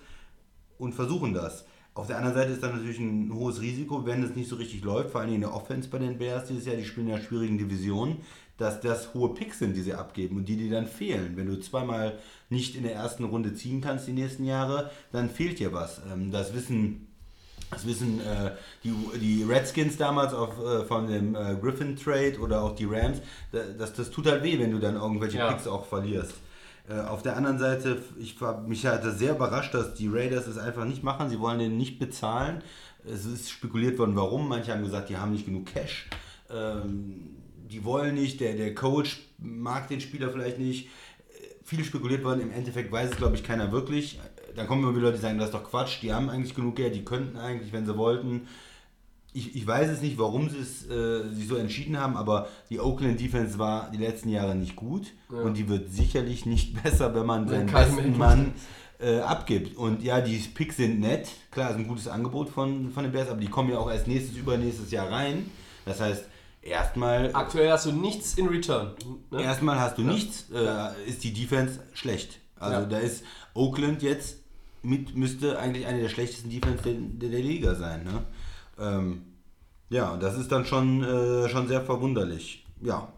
und 0.79 0.93
versuchen 0.96 1.34
das. 1.36 1.65
Auf 1.93 2.08
der 2.08 2.17
anderen 2.17 2.36
Seite 2.36 2.51
ist 2.53 2.63
dann 2.63 2.72
natürlich 2.75 2.98
ein 3.00 3.32
hohes 3.32 3.62
Risiko, 3.62 4.03
wenn 4.08 4.24
es 4.24 4.36
nicht 4.36 4.50
so 4.50 4.55
richtig 4.55 4.84
läuft, 4.84 5.12
vor 5.12 5.22
allem 5.22 5.36
in 5.36 5.41
der 5.41 5.53
Offense 5.53 5.89
bei 5.89 6.00
den 6.00 6.17
Bears 6.17 6.48
dieses 6.48 6.65
Jahr, 6.65 6.75
die 6.75 6.86
spielen 6.86 7.08
in 7.08 7.13
einer 7.13 7.22
schwierigen 7.24 7.60
Division, 7.60 8.17
dass 8.58 8.82
das 8.82 9.13
hohe 9.13 9.34
Picks 9.36 9.60
sind, 9.60 9.75
die 9.75 9.82
sie 9.82 9.93
abgeben 9.93 10.38
und 10.38 10.50
die, 10.50 10.58
die 10.58 10.70
dann 10.72 10.88
fehlen. 10.88 11.34
Wenn 11.38 11.46
du 11.46 11.60
zweimal 11.60 12.17
nicht 12.50 12.75
in 12.75 12.82
der 12.84 12.96
ersten 12.96 13.24
Runde 13.25 13.53
ziehen 13.53 13.82
kannst 13.82 14.08
die 14.08 14.13
nächsten 14.13 14.43
Jahre, 14.46 14.89
dann 15.12 15.29
fehlt 15.29 15.60
dir 15.60 15.72
was. 15.72 16.01
Ähm, 16.12 16.32
das 16.32 16.55
wissen 16.55 17.08
Das 17.72 17.86
wissen 17.88 18.20
äh, 18.22 18.51
die, 18.84 18.93
die 19.20 19.43
Redskins 19.43 19.98
damals 19.98 20.34
auf, 20.34 20.60
äh, 20.63 20.86
von 20.86 21.08
dem 21.08 21.34
äh, 21.36 21.55
Griffin 21.62 21.96
Trade 21.96 22.38
oder 22.39 22.62
auch 22.63 22.75
die 22.75 22.86
Rams. 22.86 23.20
Da- 23.51 23.63
Das, 23.77 23.93
das 23.93 24.12
tut 24.12 24.27
halt 24.27 24.43
weh, 24.43 24.58
wenn 24.60 24.72
du 24.72 24.79
dann 24.79 24.96
irgendwelche 24.96 25.38
Ja. 25.39 25.51
Picks 25.51 25.67
auch 25.67 25.86
verlierst. 25.86 26.34
Äh, 26.88 27.00
auf 27.00 27.22
der 27.22 27.38
anderen 27.38 27.60
Seite, 27.60 28.02
ich 28.20 28.40
war, 28.42 28.62
mich 28.62 28.82
das 28.82 29.18
sehr 29.20 29.36
überrascht, 29.36 29.74
dass 29.74 29.94
die 29.94 30.10
Raiders 30.10 30.48
es 30.48 30.58
einfach 30.58 30.86
nicht 30.86 31.04
machen. 31.04 31.30
Sie 31.30 31.40
wollen 31.40 31.60
den 31.60 31.78
nicht 31.78 32.00
bezahlen. 32.00 32.62
Es 33.06 33.25
ist 33.25 33.50
spekuliert 33.50 33.98
worden, 34.00 34.16
warum. 34.16 34.48
Manche 34.48 34.72
haben 34.72 34.84
gesagt, 34.84 35.10
die 35.10 35.18
haben 35.18 35.32
nicht 35.32 35.46
genug 35.46 35.66
Cash. 35.68 36.10
Ähm, 36.50 37.38
die 37.70 37.84
wollen 37.84 38.16
nicht, 38.16 38.40
der, 38.40 38.54
der 38.56 38.75
Coach 38.75 39.20
mag 39.38 39.88
den 39.88 40.02
Spieler 40.02 40.30
vielleicht 40.30 40.60
nicht. 40.60 40.88
Äh, 40.88 41.48
Viel 41.63 41.84
spekuliert 41.84 42.24
worden, 42.24 42.42
im 42.42 42.52
Endeffekt 42.52 42.92
weiß 42.92 43.12
es, 43.12 43.18
glaube 43.18 43.36
ich, 43.36 43.44
keiner 43.44 43.72
wirklich. 43.72 44.20
Dann 44.56 44.68
kommen 44.68 44.84
immer 44.84 44.92
wieder 44.92 45.06
Leute, 45.06 45.18
die 45.18 45.24
sagen, 45.24 45.38
das 45.38 45.48
ist 45.48 45.56
doch 45.56 45.63
Quatsch, 45.63 46.02
die 46.02 46.13
haben 46.13 46.30
eigentlich 46.30 46.54
genug 46.54 46.75
Geld, 46.75 46.94
die 46.96 47.04
könnten 47.06 47.38
eigentlich, 47.38 47.74
wenn 47.74 47.86
sie 47.86 47.98
wollten. 47.98 48.48
Ich, 49.34 49.56
ich 49.56 49.66
weiß 49.66 49.90
es 49.90 50.02
nicht, 50.02 50.18
warum 50.20 50.50
sie 50.50 50.60
es 50.60 50.88
äh, 50.90 51.28
sich 51.34 51.48
so 51.48 51.56
entschieden 51.56 51.98
haben, 52.00 52.16
aber 52.18 52.48
die 52.70 52.80
Oakland 52.80 53.20
Defense 53.20 53.58
war 53.58 53.90
die 53.92 53.98
letzten 53.98 54.30
Jahre 54.30 54.56
nicht 54.56 54.75
gut 54.75 55.08
und 55.30 55.58
die 55.58 55.68
wird 55.68 55.92
sicherlich 55.92 56.46
nicht 56.46 56.82
besser, 56.84 57.13
wenn 57.16 57.25
man 57.25 57.48
seinen 57.48 57.66
besten 57.72 58.18
Mann 58.18 58.54
äh, 59.00 59.20
abgibt. 59.20 59.75
Und 59.75 60.04
ja, 60.04 60.22
die 60.22 60.38
Picks 60.38 60.78
sind 60.78 61.00
nett, 61.00 61.30
klar, 61.52 61.72
ist 61.72 61.78
ein 61.78 61.88
gutes 61.88 62.08
Angebot 62.08 62.50
von, 62.50 62.92
von 62.92 63.04
den 63.04 63.12
Bears, 63.12 63.30
aber 63.30 63.42
die 63.42 63.48
kommen 63.50 63.70
ja 63.72 63.80
auch 63.80 63.90
erst 63.90 64.08
nächstes, 64.08 64.38
übernächstes 64.38 64.92
Jahr 64.92 65.12
rein. 65.12 65.50
Das 65.86 66.00
heißt, 66.00 66.25
erstmal 66.62 67.32
Aktuell 67.34 67.72
hast 67.72 67.86
du 67.88 67.92
nichts 67.92 68.36
in 68.36 68.48
Return. 68.48 68.92
Ne? 69.32 69.42
Erstmal 69.44 69.80
hast 69.80 69.98
du 69.98 70.04
nichts, 70.04 70.46
äh, 70.54 71.10
ist 71.10 71.24
die 71.24 71.34
Defense 71.34 71.80
schlecht. 71.94 72.40
Also 72.60 72.82
Ja. 72.82 72.86
da 72.86 72.98
ist 73.00 73.24
Oakland 73.54 74.02
jetzt 74.04 74.38
mit, 74.84 75.16
müsste 75.16 75.58
eigentlich 75.60 75.86
eine 75.86 76.02
der 76.02 76.10
schlechtesten 76.10 76.50
Defense 76.50 76.84
der, 76.84 76.94
der, 76.94 77.30
der 77.30 77.40
Liga 77.42 77.75
sein. 77.75 78.04
Ne? 78.04 78.24
Ähm, 78.80 79.22
ja, 79.89 80.18
das 80.18 80.38
ist 80.38 80.51
dann 80.51 80.65
schon, 80.65 81.03
äh, 81.03 81.50
schon 81.50 81.68
sehr 81.68 81.82
verwunderlich. 81.82 82.65
Ja. 82.82 83.10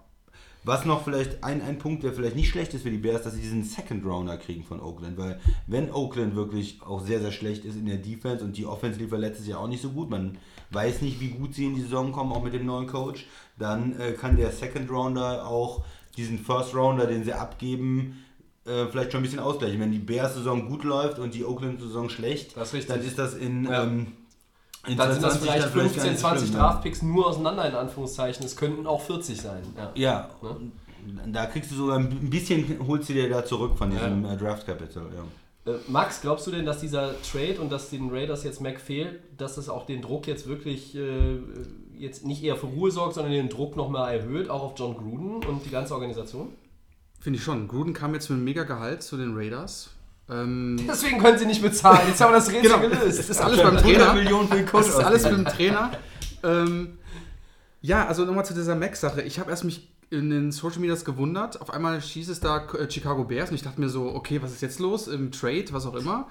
Was 0.67 0.83
noch 0.83 1.03
vielleicht 1.03 1.43
ein, 1.43 1.61
ein 1.61 1.77
Punkt, 1.77 2.01
der 2.03 2.11
vielleicht 2.11 2.35
nicht 2.35 2.49
schlecht 2.49 2.73
ist 2.73 2.81
für 2.81 2.89
die 2.89 2.97
Bears, 2.97 3.21
dass 3.21 3.35
sie 3.35 3.41
diesen 3.41 3.63
Second 3.63 4.03
Rounder 4.03 4.35
kriegen 4.37 4.63
von 4.63 4.79
Oakland, 4.81 5.15
weil 5.15 5.39
wenn 5.67 5.91
Oakland 5.91 6.35
wirklich 6.35 6.81
auch 6.81 7.05
sehr, 7.05 7.19
sehr 7.19 7.31
schlecht 7.31 7.65
ist 7.65 7.75
in 7.75 7.85
der 7.85 7.97
Defense 7.97 8.43
und 8.43 8.57
die 8.57 8.65
Offense 8.65 8.99
lief 8.99 9.11
ja 9.11 9.17
letztes 9.19 9.45
Jahr 9.45 9.59
auch 9.59 9.67
nicht 9.67 9.83
so 9.83 9.91
gut, 9.91 10.09
man 10.09 10.39
weiß 10.71 11.03
nicht, 11.03 11.19
wie 11.19 11.29
gut 11.29 11.53
sie 11.53 11.65
in 11.65 11.75
die 11.75 11.81
Saison 11.81 12.11
kommen, 12.11 12.31
auch 12.31 12.43
mit 12.43 12.53
dem 12.53 12.65
neuen 12.65 12.87
Coach, 12.87 13.27
dann 13.59 13.97
äh, 13.99 14.13
kann 14.13 14.37
der 14.37 14.51
Second 14.51 14.89
Rounder 14.89 15.45
auch 15.47 15.85
diesen 16.17 16.39
First 16.39 16.73
Rounder, 16.73 17.05
den 17.05 17.23
sie 17.23 17.33
abgeben, 17.33 18.25
äh, 18.65 18.87
vielleicht 18.87 19.11
schon 19.11 19.19
ein 19.19 19.23
bisschen 19.23 19.39
ausgleichen. 19.39 19.79
Wenn 19.79 19.91
die 19.91 19.99
Bears-Saison 19.99 20.67
gut 20.67 20.83
läuft 20.83 21.19
und 21.19 21.35
die 21.35 21.45
Oakland-Saison 21.45 22.09
schlecht, 22.09 22.57
ist 22.57 22.89
dann 22.89 23.01
ist 23.01 23.19
das 23.19 23.35
in, 23.35 23.65
Ja. 23.65 23.83
ähm, 23.83 23.99
in 23.99 24.07
Dann 24.87 25.13
sind 25.13 25.23
das 25.23 25.41
2020 25.41 25.41
vielleicht 25.41 25.63
dann 25.65 25.73
gar 25.73 25.81
15, 25.83 26.09
nicht 26.11 26.19
20 26.19 26.47
schlimm, 26.47 26.53
ne? 26.53 26.59
Draftpicks 26.59 27.01
nur 27.01 27.27
auseinander 27.27 27.69
in 27.69 27.75
Anführungszeichen. 27.75 28.45
Es 28.45 28.55
könnten 28.55 28.87
auch 28.87 29.01
40 29.01 29.41
sein. 29.41 29.63
Ja. 29.77 29.91
Ja, 29.95 30.29
Ne? 30.41 31.31
da 31.31 31.45
kriegst 31.45 31.69
du 31.71 31.75
sogar 31.75 31.99
ein 31.99 32.29
bisschen, 32.31 32.79
holst 32.87 33.09
du 33.09 33.13
dir 33.13 33.29
da 33.29 33.45
zurück 33.45 33.77
von 33.77 33.91
diesem 33.91 34.25
äh, 34.25 34.35
Draft 34.37 34.65
Capital. 34.65 35.03
Ja. 35.15 35.71
Äh, 35.71 35.77
Max, 35.87 36.21
glaubst 36.21 36.47
du 36.47 36.51
denn, 36.51 36.65
dass 36.65 36.79
dieser 36.79 37.13
Trade 37.21 37.59
und 37.61 37.71
dass 37.71 37.89
den 37.89 38.09
Raiders 38.09 38.43
jetzt 38.43 38.61
Mac 38.61 38.79
fehlt, 38.79 39.19
dass 39.37 39.55
das 39.55 39.69
auch 39.69 39.85
den 39.85 40.01
Druck 40.01 40.25
jetzt 40.27 40.47
wirklich 40.47 40.95
äh, 40.95 41.37
jetzt 41.97 42.25
nicht 42.25 42.43
eher 42.43 42.55
für 42.55 42.67
Ruhe 42.67 42.91
sorgt, 42.91 43.15
sondern 43.15 43.33
den 43.33 43.49
Druck 43.49 43.75
nochmal 43.75 44.15
erhöht, 44.15 44.49
auch 44.49 44.63
auf 44.63 44.73
John 44.77 44.95
Gruden 44.95 45.45
und 45.45 45.65
die 45.65 45.69
ganze 45.69 45.93
Organisation? 45.93 46.49
Finde 47.19 47.37
ich 47.37 47.43
schon. 47.43 47.67
Gruden 47.67 47.93
kam 47.93 48.13
jetzt 48.13 48.29
mit 48.29 48.37
einem 48.37 48.45
mega 48.45 48.63
Gehalt 48.63 49.01
zu 49.01 49.17
den 49.17 49.35
Raiders. 49.35 49.91
Ähm, 50.29 50.77
Deswegen 50.87 51.19
können 51.19 51.37
sie 51.37 51.45
nicht 51.45 51.61
bezahlen. 51.61 52.07
Jetzt 52.07 52.21
haben 52.21 52.31
wir 52.31 52.37
das 52.37 52.51
Rätsel 52.51 52.61
genau, 52.61 52.79
gelöst. 52.79 53.19
es 53.19 53.29
ist 53.29 53.41
alles 53.41 53.61
beim 53.61 53.77
100 53.77 53.83
Trainer. 53.83 54.13
Millionen 54.13 54.47
für 54.47 54.55
den 54.55 54.65
Coach 54.65 54.87
Das 54.87 54.95
ist 54.95 55.03
alles 55.03 55.23
dem 55.23 55.45
Trainer. 55.45 55.91
ähm, 56.43 56.97
ja, 57.81 58.07
also 58.07 58.25
nochmal 58.25 58.45
zu 58.45 58.53
dieser 58.53 58.75
Mac-Sache. 58.75 59.21
Ich 59.21 59.39
habe 59.39 59.51
erst 59.51 59.63
mich 59.63 59.87
in 60.09 60.29
den 60.29 60.51
Social 60.51 60.79
Medias 60.79 61.05
gewundert. 61.05 61.61
Auf 61.61 61.71
einmal 61.71 62.01
schießt 62.01 62.29
es 62.29 62.39
da 62.39 62.65
äh, 62.73 62.89
Chicago 62.89 63.23
Bears 63.25 63.49
und 63.49 63.55
ich 63.55 63.63
dachte 63.63 63.79
mir 63.79 63.89
so, 63.89 64.13
okay, 64.15 64.41
was 64.41 64.51
ist 64.51 64.61
jetzt 64.61 64.79
los 64.79 65.07
im 65.07 65.31
Trade, 65.31 65.65
was 65.71 65.85
auch 65.85 65.95
immer. 65.95 66.27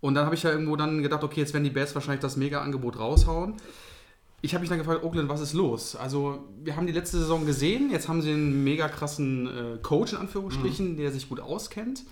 Und 0.00 0.14
dann 0.14 0.26
habe 0.26 0.34
ich 0.34 0.42
ja 0.42 0.50
irgendwo 0.50 0.76
dann 0.76 1.02
gedacht, 1.02 1.24
okay, 1.24 1.40
jetzt 1.40 1.54
werden 1.54 1.64
die 1.64 1.70
Bears 1.70 1.94
wahrscheinlich 1.94 2.20
das 2.20 2.36
Mega-Angebot 2.36 2.98
raushauen. 2.98 3.54
Ich 4.40 4.54
habe 4.54 4.60
mich 4.60 4.68
dann 4.68 4.78
gefragt, 4.78 5.02
Oakland, 5.02 5.28
was 5.28 5.40
ist 5.40 5.52
los? 5.52 5.96
Also, 5.96 6.44
wir 6.62 6.76
haben 6.76 6.86
die 6.86 6.92
letzte 6.92 7.18
Saison 7.18 7.44
gesehen, 7.44 7.90
jetzt 7.90 8.08
haben 8.08 8.22
sie 8.22 8.30
einen 8.30 8.62
mega 8.62 8.88
krassen 8.88 9.46
äh, 9.46 9.78
Coach, 9.82 10.12
in 10.12 10.18
Anführungsstrichen, 10.18 10.96
der 10.96 11.10
sich 11.10 11.28
gut 11.28 11.40
auskennt. 11.40 12.04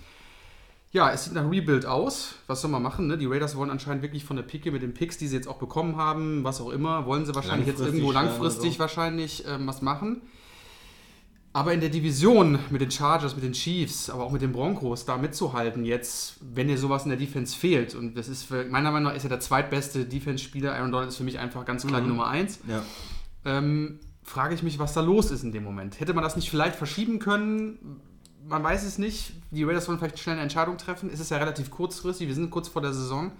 Ja, 0.91 1.11
es 1.11 1.25
sieht 1.25 1.33
nach 1.33 1.49
Rebuild 1.49 1.85
aus. 1.85 2.35
Was 2.47 2.61
soll 2.61 2.71
man 2.71 2.81
machen? 2.81 3.07
Ne? 3.07 3.17
Die 3.17 3.25
Raiders 3.25 3.55
wollen 3.57 3.69
anscheinend 3.69 4.03
wirklich 4.03 4.23
von 4.23 4.37
der 4.37 4.43
Picke 4.43 4.71
mit 4.71 4.81
den 4.81 4.93
Picks, 4.93 5.17
die 5.17 5.27
sie 5.27 5.35
jetzt 5.35 5.47
auch 5.47 5.57
bekommen 5.57 5.97
haben, 5.97 6.43
was 6.43 6.61
auch 6.61 6.69
immer, 6.69 7.05
wollen 7.05 7.25
sie 7.25 7.35
wahrscheinlich 7.35 7.67
jetzt 7.67 7.81
irgendwo 7.81 8.11
langfristig 8.11 8.73
so. 8.75 8.79
wahrscheinlich 8.79 9.43
ähm, 9.47 9.67
was 9.67 9.81
machen. 9.81 10.21
Aber 11.53 11.73
in 11.73 11.79
der 11.81 11.89
Division 11.89 12.59
mit 12.69 12.81
den 12.81 12.91
Chargers, 12.91 13.35
mit 13.35 13.43
den 13.43 13.53
Chiefs, 13.53 14.09
aber 14.09 14.23
auch 14.23 14.31
mit 14.31 14.41
den 14.43 14.51
Broncos 14.51 15.05
da 15.05 15.17
mitzuhalten 15.17 15.85
jetzt, 15.85 16.35
wenn 16.41 16.67
dir 16.67 16.77
sowas 16.77 17.03
in 17.03 17.09
der 17.09 17.17
Defense 17.17 17.55
fehlt. 17.57 17.95
Und 17.95 18.15
das 18.15 18.27
ist 18.29 18.43
für, 18.43 18.65
meiner 18.65 18.91
Meinung 18.91 19.09
nach 19.11 19.17
ist 19.17 19.23
er 19.23 19.29
der 19.29 19.39
zweitbeste 19.39 20.05
Defense-Spieler. 20.05 20.73
Aaron 20.75 20.91
Donald 20.91 21.09
ist 21.09 21.17
für 21.17 21.23
mich 21.23 21.39
einfach 21.39 21.65
ganz 21.65 21.85
klar 21.85 21.99
die 21.99 22.07
Nummer 22.07 22.27
eins 22.27 22.59
Ja. 22.67 22.83
ähm, 23.45 23.99
frage 24.23 24.53
ich 24.53 24.61
mich, 24.61 24.77
was 24.77 24.93
da 24.93 25.01
los 25.01 25.31
ist 25.31 25.43
in 25.43 25.51
dem 25.51 25.63
Moment. 25.63 25.99
Hätte 25.99 26.13
man 26.13 26.23
das 26.23 26.35
nicht 26.35 26.49
vielleicht 26.49 26.75
verschieben 26.75 27.17
können? 27.17 28.01
Man 28.47 28.63
weiß 28.63 28.83
es 28.83 28.97
nicht. 28.97 29.33
Die 29.51 29.63
Raiders 29.63 29.87
wollen 29.87 29.99
vielleicht 29.99 30.19
schnell 30.19 30.33
eine 30.35 30.43
Entscheidung 30.43 30.77
treffen. 30.77 31.09
Es 31.13 31.19
ist 31.19 31.31
ja 31.31 31.37
relativ 31.37 31.69
kurzfristig. 31.69 32.27
Wir 32.27 32.35
sind 32.35 32.49
kurz 32.49 32.67
vor 32.67 32.81
der 32.81 32.93
Saison. 32.93 33.31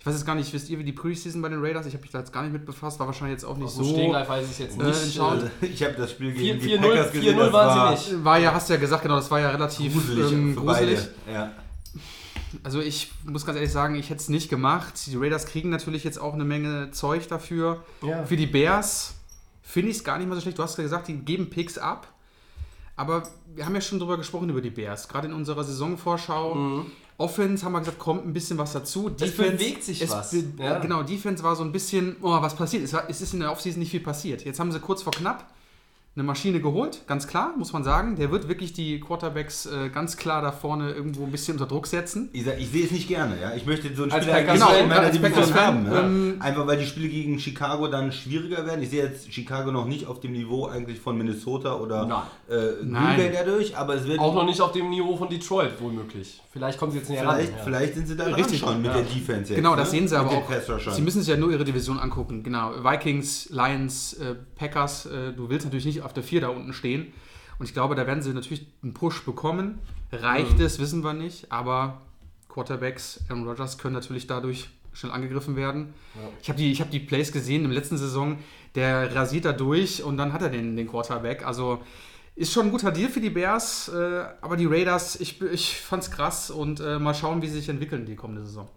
Ich 0.00 0.06
weiß 0.06 0.14
jetzt 0.14 0.26
gar 0.26 0.34
nicht, 0.36 0.52
wisst 0.52 0.68
ihr, 0.68 0.78
wie 0.78 0.84
die 0.84 0.92
Preseason 0.92 1.42
bei 1.42 1.48
den 1.48 1.60
Raiders? 1.60 1.86
Ich 1.86 1.92
habe 1.94 2.02
mich 2.02 2.10
da 2.12 2.18
jetzt 2.20 2.32
gar 2.32 2.42
nicht 2.42 2.52
mit 2.52 2.64
befasst. 2.64 2.98
War 3.00 3.06
wahrscheinlich 3.06 3.34
jetzt 3.34 3.44
auch 3.44 3.56
nicht 3.56 3.66
Aus 3.66 3.76
so. 3.76 3.84
Stehgreif 3.84 4.28
weiß 4.28 4.44
ich 4.44 4.50
es 4.52 4.58
jetzt 4.58 4.80
Äh, 4.80 4.84
nicht. 4.84 5.18
Äh, 5.18 5.66
Ich 5.66 5.82
habe 5.82 5.94
das 5.94 6.10
Spiel 6.12 6.32
gegen 6.32 6.58
4-0 6.60 6.62
die 6.62 6.76
Packers 6.78 7.12
gesehen. 7.12 7.36
4-0 7.36 7.38
das 7.38 7.52
waren 7.52 7.78
war 7.78 7.96
sie 7.96 8.10
nicht. 8.12 8.24
War 8.24 8.38
ja, 8.38 8.54
hast 8.54 8.68
du 8.68 8.74
ja 8.74 8.80
gesagt, 8.80 9.02
genau, 9.02 9.16
das 9.16 9.30
war 9.30 9.40
ja 9.40 9.50
relativ 9.50 9.92
Gruselig, 9.92 10.32
ähm, 10.32 10.56
gruselig. 10.56 11.08
Ja. 11.32 11.52
Also 12.62 12.80
ich 12.80 13.10
muss 13.24 13.44
ganz 13.44 13.56
ehrlich 13.56 13.72
sagen, 13.72 13.96
ich 13.96 14.08
hätte 14.10 14.20
es 14.20 14.28
nicht 14.28 14.48
gemacht. 14.48 14.94
Die 15.06 15.16
Raiders 15.16 15.46
kriegen 15.46 15.70
natürlich 15.70 16.04
jetzt 16.04 16.18
auch 16.18 16.34
eine 16.34 16.44
Menge 16.44 16.90
Zeug 16.92 17.26
dafür. 17.28 17.84
Ja. 18.02 18.24
Für 18.24 18.36
die 18.36 18.46
Bears 18.46 19.14
finde 19.62 19.90
ich 19.90 19.98
es 19.98 20.04
gar 20.04 20.18
nicht 20.18 20.28
mal 20.28 20.36
so 20.36 20.40
schlecht. 20.40 20.58
Du 20.58 20.62
hast 20.62 20.76
ja 20.78 20.84
gesagt, 20.84 21.08
die 21.08 21.14
geben 21.14 21.50
Picks 21.50 21.78
ab. 21.78 22.06
Aber 22.96 23.22
wir 23.54 23.66
haben 23.66 23.74
ja 23.74 23.80
schon 23.80 23.98
drüber 23.98 24.16
gesprochen, 24.16 24.48
über 24.48 24.60
die 24.62 24.70
Bears. 24.70 25.08
Gerade 25.08 25.28
in 25.28 25.34
unserer 25.34 25.62
Saisonvorschau. 25.64 26.54
Offense 27.18 27.64
haben 27.64 27.72
wir 27.72 27.78
gesagt, 27.80 27.98
kommt 27.98 28.26
ein 28.26 28.32
bisschen 28.34 28.58
was 28.58 28.72
dazu. 28.74 29.08
Es 29.08 29.34
bewegt 29.58 29.84
sich 29.84 30.02
es 30.02 30.10
was. 30.10 30.30
be- 30.32 30.62
Ja. 30.62 30.78
Genau, 30.80 31.02
Defense 31.02 31.42
war 31.42 31.56
so 31.56 31.62
ein 31.62 31.72
bisschen, 31.72 32.16
oh, 32.20 32.30
was 32.42 32.54
passiert? 32.54 32.84
Es, 32.84 32.92
war, 32.92 33.04
es 33.08 33.20
ist 33.22 33.32
in 33.32 33.40
der 33.40 33.50
Offseason 33.52 33.78
nicht 33.80 33.90
viel 33.90 34.00
passiert. 34.00 34.44
Jetzt 34.44 34.60
haben 34.60 34.70
sie 34.70 34.80
kurz 34.80 35.02
vor 35.02 35.12
knapp 35.12 35.46
eine 36.16 36.24
Maschine 36.24 36.60
geholt, 36.60 37.02
ganz 37.06 37.26
klar, 37.26 37.52
muss 37.58 37.74
man 37.74 37.84
sagen. 37.84 38.16
Der 38.16 38.30
wird 38.30 38.48
wirklich 38.48 38.72
die 38.72 39.00
Quarterbacks 39.00 39.66
äh, 39.66 39.90
ganz 39.90 40.16
klar 40.16 40.40
da 40.40 40.50
vorne 40.50 40.92
irgendwo 40.92 41.24
ein 41.24 41.30
bisschen 41.30 41.54
unter 41.54 41.66
Druck 41.66 41.86
setzen. 41.86 42.30
Ich, 42.32 42.44
sag, 42.44 42.58
ich 42.58 42.70
sehe 42.70 42.86
es 42.86 42.90
nicht 42.90 43.06
gerne, 43.06 43.38
ja. 43.38 43.54
Ich 43.54 43.66
möchte 43.66 43.94
so 43.94 44.04
Als 44.04 44.14
Spieler 44.14 44.32
Packers 44.32 44.62
eigentlich 44.62 44.62
Fan, 44.64 44.82
in 44.82 44.88
meiner 44.88 45.00
als 45.02 45.12
Division 45.16 45.54
haben. 45.54 45.86
Ja. 45.86 46.00
ähm, 46.00 46.36
Einfach 46.40 46.66
weil 46.66 46.78
die 46.78 46.86
Spiele 46.86 47.08
gegen 47.08 47.38
Chicago 47.38 47.86
dann 47.88 48.12
schwieriger 48.12 48.64
werden. 48.64 48.82
Ich 48.82 48.88
sehe 48.90 49.04
jetzt 49.04 49.30
Chicago 49.30 49.70
noch 49.70 49.84
nicht 49.84 50.06
auf 50.06 50.20
dem 50.20 50.32
Niveau 50.32 50.66
eigentlich 50.66 50.98
von 50.98 51.18
Minnesota 51.18 51.74
oder 51.74 52.06
Nein. 52.06 52.22
äh, 52.48 52.82
Green. 52.82 53.16
Bay 53.16 53.32
dadurch, 53.34 53.76
aber 53.76 53.96
es 53.96 54.06
wird 54.06 54.18
Auch 54.18 54.34
noch 54.34 54.46
nicht 54.46 54.60
auf 54.62 54.72
dem 54.72 54.88
Niveau 54.88 55.18
von 55.18 55.28
Detroit, 55.28 55.78
wohlmöglich. 55.80 56.40
Vielleicht 56.50 56.78
kommen 56.78 56.92
sie 56.92 56.98
jetzt 56.98 57.10
näher 57.10 57.20
vielleicht, 57.20 57.50
ran. 57.50 57.58
ja. 57.58 57.64
vielleicht 57.64 57.94
sind 57.94 58.08
sie 58.08 58.16
da 58.16 58.24
dran 58.24 58.34
Richtig, 58.34 58.60
schon 58.60 58.80
mit 58.80 58.86
ja. 58.86 58.94
der 58.94 59.02
Defense 59.02 59.52
jetzt. 59.52 59.56
Genau, 59.56 59.76
das 59.76 59.92
ne? 59.92 59.98
sehen 59.98 60.08
sie 60.08 60.18
aber 60.18 60.30
auch. 60.30 60.92
Sie 60.92 61.02
müssen 61.02 61.20
sich 61.20 61.28
ja 61.28 61.36
nur 61.36 61.50
ihre 61.50 61.64
Division 61.64 61.98
angucken. 61.98 62.42
Genau, 62.42 62.72
Vikings, 62.82 63.50
Lions, 63.50 64.14
äh, 64.14 64.34
Packers. 64.54 65.04
Äh, 65.04 65.34
du 65.34 65.50
willst 65.50 65.66
natürlich 65.66 65.84
nicht 65.84 66.05
auf 66.06 66.14
der 66.14 66.22
4 66.22 66.40
da 66.40 66.48
unten 66.48 66.72
stehen. 66.72 67.12
Und 67.58 67.66
ich 67.66 67.74
glaube, 67.74 67.94
da 67.94 68.06
werden 68.06 68.22
sie 68.22 68.32
natürlich 68.32 68.66
einen 68.82 68.94
Push 68.94 69.24
bekommen. 69.24 69.78
Reicht 70.12 70.60
es, 70.60 70.78
wissen 70.78 71.02
wir 71.04 71.12
nicht. 71.12 71.52
Aber 71.52 72.00
Quarterbacks, 72.48 73.24
Aaron 73.28 73.46
Rodgers 73.46 73.76
können 73.78 73.94
natürlich 73.94 74.26
dadurch 74.26 74.68
schnell 74.92 75.12
angegriffen 75.12 75.56
werden. 75.56 75.92
Ich 76.40 76.48
habe 76.48 76.58
die, 76.58 76.72
ich 76.72 76.80
hab 76.80 76.90
die 76.90 77.00
Plays 77.00 77.32
gesehen 77.32 77.64
im 77.64 77.70
letzten 77.70 77.98
Saison. 77.98 78.38
Der 78.74 79.14
rasiert 79.14 79.44
da 79.44 79.52
durch 79.52 80.02
und 80.02 80.16
dann 80.16 80.32
hat 80.32 80.42
er 80.42 80.48
den, 80.48 80.76
den 80.76 80.88
Quarterback. 80.88 81.46
Also 81.46 81.82
ist 82.34 82.52
schon 82.52 82.66
ein 82.66 82.70
guter 82.70 82.92
Deal 82.92 83.10
für 83.10 83.20
die 83.20 83.30
Bears. 83.30 83.88
Äh, 83.88 84.24
aber 84.40 84.56
die 84.56 84.66
Raiders, 84.66 85.20
ich, 85.20 85.40
ich 85.40 85.80
fand's 85.80 86.10
krass. 86.10 86.50
Und 86.50 86.80
äh, 86.80 86.98
mal 86.98 87.14
schauen, 87.14 87.42
wie 87.42 87.48
sie 87.48 87.58
sich 87.58 87.68
entwickeln 87.68 88.06
die 88.06 88.16
kommende 88.16 88.44
Saison. 88.44 88.68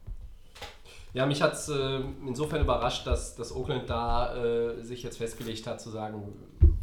Ja, 1.14 1.26
mich 1.26 1.42
hat 1.42 1.54
es 1.54 1.70
äh, 1.70 2.02
insofern 2.26 2.62
überrascht, 2.62 3.08
dass, 3.08 3.36
dass 3.36 3.54
Oakland 3.54 3.90
da 3.90 4.36
äh, 4.36 4.84
sich 4.84 5.02
jetzt 5.04 5.18
festgelegt 5.18 5.66
hat, 5.66 5.82
zu 5.82 5.90
sagen, 5.90 6.34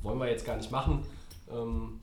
wollen 0.07 0.19
wir 0.19 0.29
jetzt 0.29 0.47
gar 0.47 0.57
nicht 0.57 0.71
machen. 0.71 1.05
Ähm, 1.53 2.01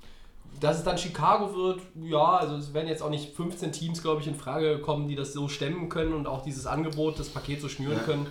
dass 0.59 0.77
es 0.77 0.83
dann 0.83 0.97
Chicago 0.97 1.55
wird, 1.55 1.81
ja, 2.03 2.37
also 2.37 2.55
es 2.55 2.73
werden 2.73 2.87
jetzt 2.87 3.01
auch 3.01 3.09
nicht 3.09 3.35
15 3.35 3.71
Teams, 3.71 4.01
glaube 4.03 4.21
ich, 4.21 4.27
in 4.27 4.35
Frage 4.35 4.79
kommen, 4.79 5.07
die 5.07 5.15
das 5.15 5.33
so 5.33 5.47
stemmen 5.47 5.89
können 5.89 6.13
und 6.13 6.27
auch 6.27 6.43
dieses 6.43 6.67
Angebot, 6.67 7.17
das 7.19 7.29
Paket 7.29 7.59
so 7.61 7.69
schnüren 7.69 7.97
Ja. 7.97 8.03
können. 8.03 8.27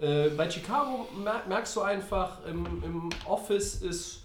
Äh, 0.00 0.28
bei 0.36 0.50
Chicago 0.50 1.06
mer 1.22 1.42
merkst 1.48 1.74
du 1.76 1.80
einfach, 1.80 2.44
im, 2.46 2.66
im 2.84 3.08
Office 3.26 3.76
ist 3.76 4.24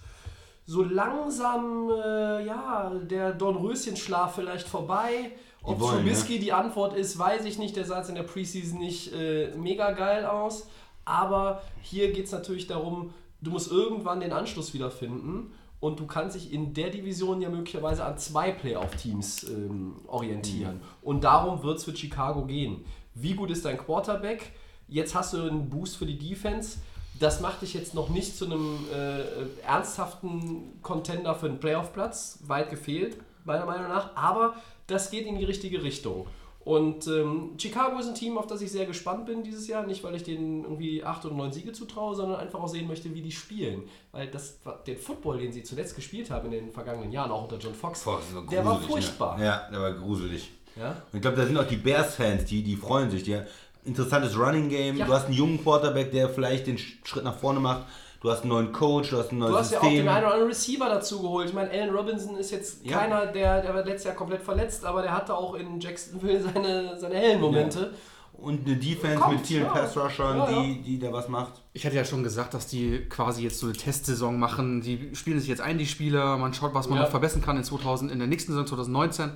so 0.66 0.84
langsam, 0.84 1.90
äh, 1.90 2.46
ja, 2.46 2.92
der 3.10 3.32
Dornröschenschlaf 3.32 4.36
vielleicht 4.36 4.68
vorbei. 4.68 5.32
Ob 5.64 5.80
wollen, 5.80 5.98
Trubisky 6.00 6.40
die 6.40 6.52
Antwort 6.52 6.96
ist, 6.96 7.18
weiß 7.18 7.46
ich 7.46 7.58
nicht. 7.58 7.76
Der 7.76 7.86
sah 7.86 8.00
jetzt 8.00 8.10
in 8.10 8.16
der 8.16 8.24
Preseason 8.24 8.80
nicht 8.80 9.14
äh, 9.14 9.54
mega 9.56 9.92
geil 9.92 10.26
aus. 10.26 10.68
Aber 11.06 11.62
hier 11.82 12.12
geht 12.12 12.26
es 12.26 12.32
natürlich 12.32 12.68
darum, 12.68 13.14
du 13.42 13.52
musst 13.52 13.72
irgendwann 13.72 14.20
den 14.20 14.34
Anschluss 14.34 14.74
wiederfinden. 14.74 15.54
Und 15.80 16.00
du 16.00 16.08
kannst 16.08 16.36
dich 16.36 16.52
in 16.52 16.74
der 16.74 16.90
Division 16.90 17.40
ja 17.40 17.50
möglicherweise 17.50 18.04
an 18.04 18.18
zwei 18.18 18.52
Playoff-Teams 18.52 19.44
ähm, 19.44 19.98
orientieren. 20.08 20.82
Und 21.04 21.24
darum 21.24 21.62
wird 21.62 21.78
es 21.78 21.84
für 21.84 21.96
Chicago 21.96 22.46
gehen. 22.46 22.84
Wie 23.14 23.36
gut 23.36 23.52
ist 23.52 23.64
dein 23.64 23.78
Quarterback? 23.78 24.54
Jetzt 24.88 25.14
hast 25.14 25.34
du 25.34 25.42
einen 25.42 25.70
Boost 25.70 25.98
für 25.98 26.08
die 26.08 26.18
Defense. 26.18 26.80
Das 27.20 27.42
macht 27.42 27.62
dich 27.62 27.76
jetzt 27.76 27.94
noch 27.94 28.10
nicht 28.10 28.36
zu 28.36 28.46
einem 28.46 28.80
äh, 28.92 29.66
ernsthaften 29.66 30.80
Contender 30.82 31.36
für 31.36 31.48
einen 31.48 31.60
Playoff-Platz. 31.60 32.40
Weit 32.48 32.72
gefehlt, 32.72 33.18
meiner 33.44 33.66
Meinung 33.66 33.88
nach. 33.88 34.16
Aber 34.16 34.56
das 34.88 35.12
geht 35.12 35.28
in 35.28 35.38
die 35.38 35.46
richtige 35.46 35.84
Richtung. 35.84 36.26
Und 36.68 37.08
ähm, 37.08 37.52
Chicago 37.58 37.98
ist 37.98 38.10
ein 38.10 38.14
Team, 38.14 38.38
auf 38.38 38.46
das 38.46 38.60
ich 38.60 38.70
sehr 38.70 38.86
gespannt 38.86 39.26
bin 39.26 39.42
dieses 39.42 39.70
Jahr. 39.70 39.88
Nicht, 39.88 40.04
weil 40.04 40.16
ich 40.16 40.24
denen 40.24 40.66
irgendwie 40.66 41.02
acht 41.02 41.24
oder 41.24 41.34
neun 41.34 41.54
Siege 41.54 41.72
zutraue, 41.72 42.14
sondern 42.14 42.42
einfach 42.42 42.60
auch 42.60 42.68
sehen 42.68 42.90
möchte, 42.90 43.16
wie 43.16 43.22
die 43.22 43.32
spielen. 43.32 43.84
Weil 44.12 44.28
das, 44.28 44.60
den 44.86 44.98
Football, 44.98 45.38
den 45.38 45.54
sie 45.54 45.64
zuletzt 45.64 45.96
gespielt 45.96 46.30
haben 46.30 46.48
in 46.48 46.52
den 46.52 46.72
vergangenen 46.74 47.14
Jahren, 47.14 47.32
auch 47.32 47.44
unter 47.44 47.58
John 47.58 47.74
Fox, 47.74 48.04
das 48.04 48.36
war 48.36 48.46
der 48.52 48.66
war 48.66 48.82
furchtbar. 48.82 49.38
Ne? 49.38 49.46
Ja, 49.46 49.70
der 49.72 49.80
war 49.80 49.94
gruselig. 49.94 50.52
Ja? 50.76 50.90
Und 50.90 51.14
ich 51.14 51.22
glaube, 51.22 51.38
da 51.38 51.46
sind 51.46 51.58
auch 51.58 51.68
die 51.68 51.78
Bears-Fans, 51.78 52.44
die, 52.44 52.62
die 52.62 52.76
freuen 52.76 53.10
sich. 53.12 53.24
Die, 53.24 53.40
interessantes 53.86 54.38
Running 54.38 54.68
Game. 54.68 54.98
Ja. 54.98 55.06
Du 55.06 55.14
hast 55.14 55.28
einen 55.28 55.36
jungen 55.36 55.64
Quarterback, 55.64 56.12
der 56.12 56.28
vielleicht 56.28 56.68
den 56.68 56.78
Schritt 56.78 57.24
nach 57.24 57.38
vorne 57.38 57.62
macht. 57.62 57.86
Du 58.22 58.32
hast 58.32 58.42
einen 58.42 58.50
neuen 58.50 58.72
Coach, 58.74 59.12
du 59.12 59.18
hast 59.18 59.32
ein 59.32 59.38
neues 59.38 59.52
Du 59.52 59.58
hast 59.60 59.72
ja 59.74 59.78
auch 59.80 59.84
System. 59.84 60.00
den 60.06 60.10
einen 60.10 60.24
oder 60.26 60.34
anderen 60.34 60.50
Receiver 60.52 60.90
dazu 60.90 61.22
geholt. 61.22 61.50
Ich 61.50 61.54
meine, 61.54 61.70
Allen 61.70 61.94
Robinson 61.96 62.36
ist 62.38 62.52
jetzt 62.52 62.84
Ja. 62.86 62.98
keiner, 63.00 63.28
der, 63.28 63.62
der 63.62 63.74
war 63.76 63.84
letztes 63.86 64.06
Jahr 64.06 64.16
komplett 64.16 64.42
verletzt, 64.42 64.84
aber 64.86 65.02
der 65.04 65.14
hatte 65.14 65.36
auch 65.36 65.54
in 65.56 65.80
Jacksonville 65.80 66.42
seine, 66.54 66.98
seine 67.00 67.16
hellen 67.16 67.40
Momente. 67.42 67.94
und 68.34 68.66
eine 68.68 68.76
Defense 68.76 69.20
Kommt, 69.20 69.38
mit 69.38 69.46
vielen 69.48 69.66
ja. 69.66 69.70
Pass-Rushern, 69.72 70.38
Ja, 70.38 70.50
ja. 70.52 70.62
die, 70.64 70.82
die 70.82 71.00
da 71.00 71.14
was 71.14 71.28
macht. 71.30 71.62
Ich 71.74 71.86
hatte 71.86 71.96
ja 71.96 72.06
schon 72.06 72.24
gesagt, 72.24 72.54
dass 72.56 72.68
die 72.68 73.06
quasi 73.10 73.44
jetzt 73.44 73.60
so 73.60 73.68
eine 73.68 73.76
Testsaison 73.76 74.38
machen. 74.40 74.82
Die 74.82 75.16
spielen 75.16 75.40
sich 75.40 75.48
jetzt 75.50 75.62
ein, 75.62 75.78
die 75.78 75.86
Spieler. 75.88 76.38
Man 76.38 76.54
schaut, 76.56 76.74
was 76.74 76.88
man 76.90 76.98
Ja. 76.98 77.04
noch 77.04 77.12
verbessern 77.12 77.42
kann 77.44 77.58
in, 77.58 77.64
2000, 77.64 78.12
in 78.12 78.18
der 78.20 78.28
nächsten 78.28 78.52
Saison 78.52 78.66
2019. 78.66 79.32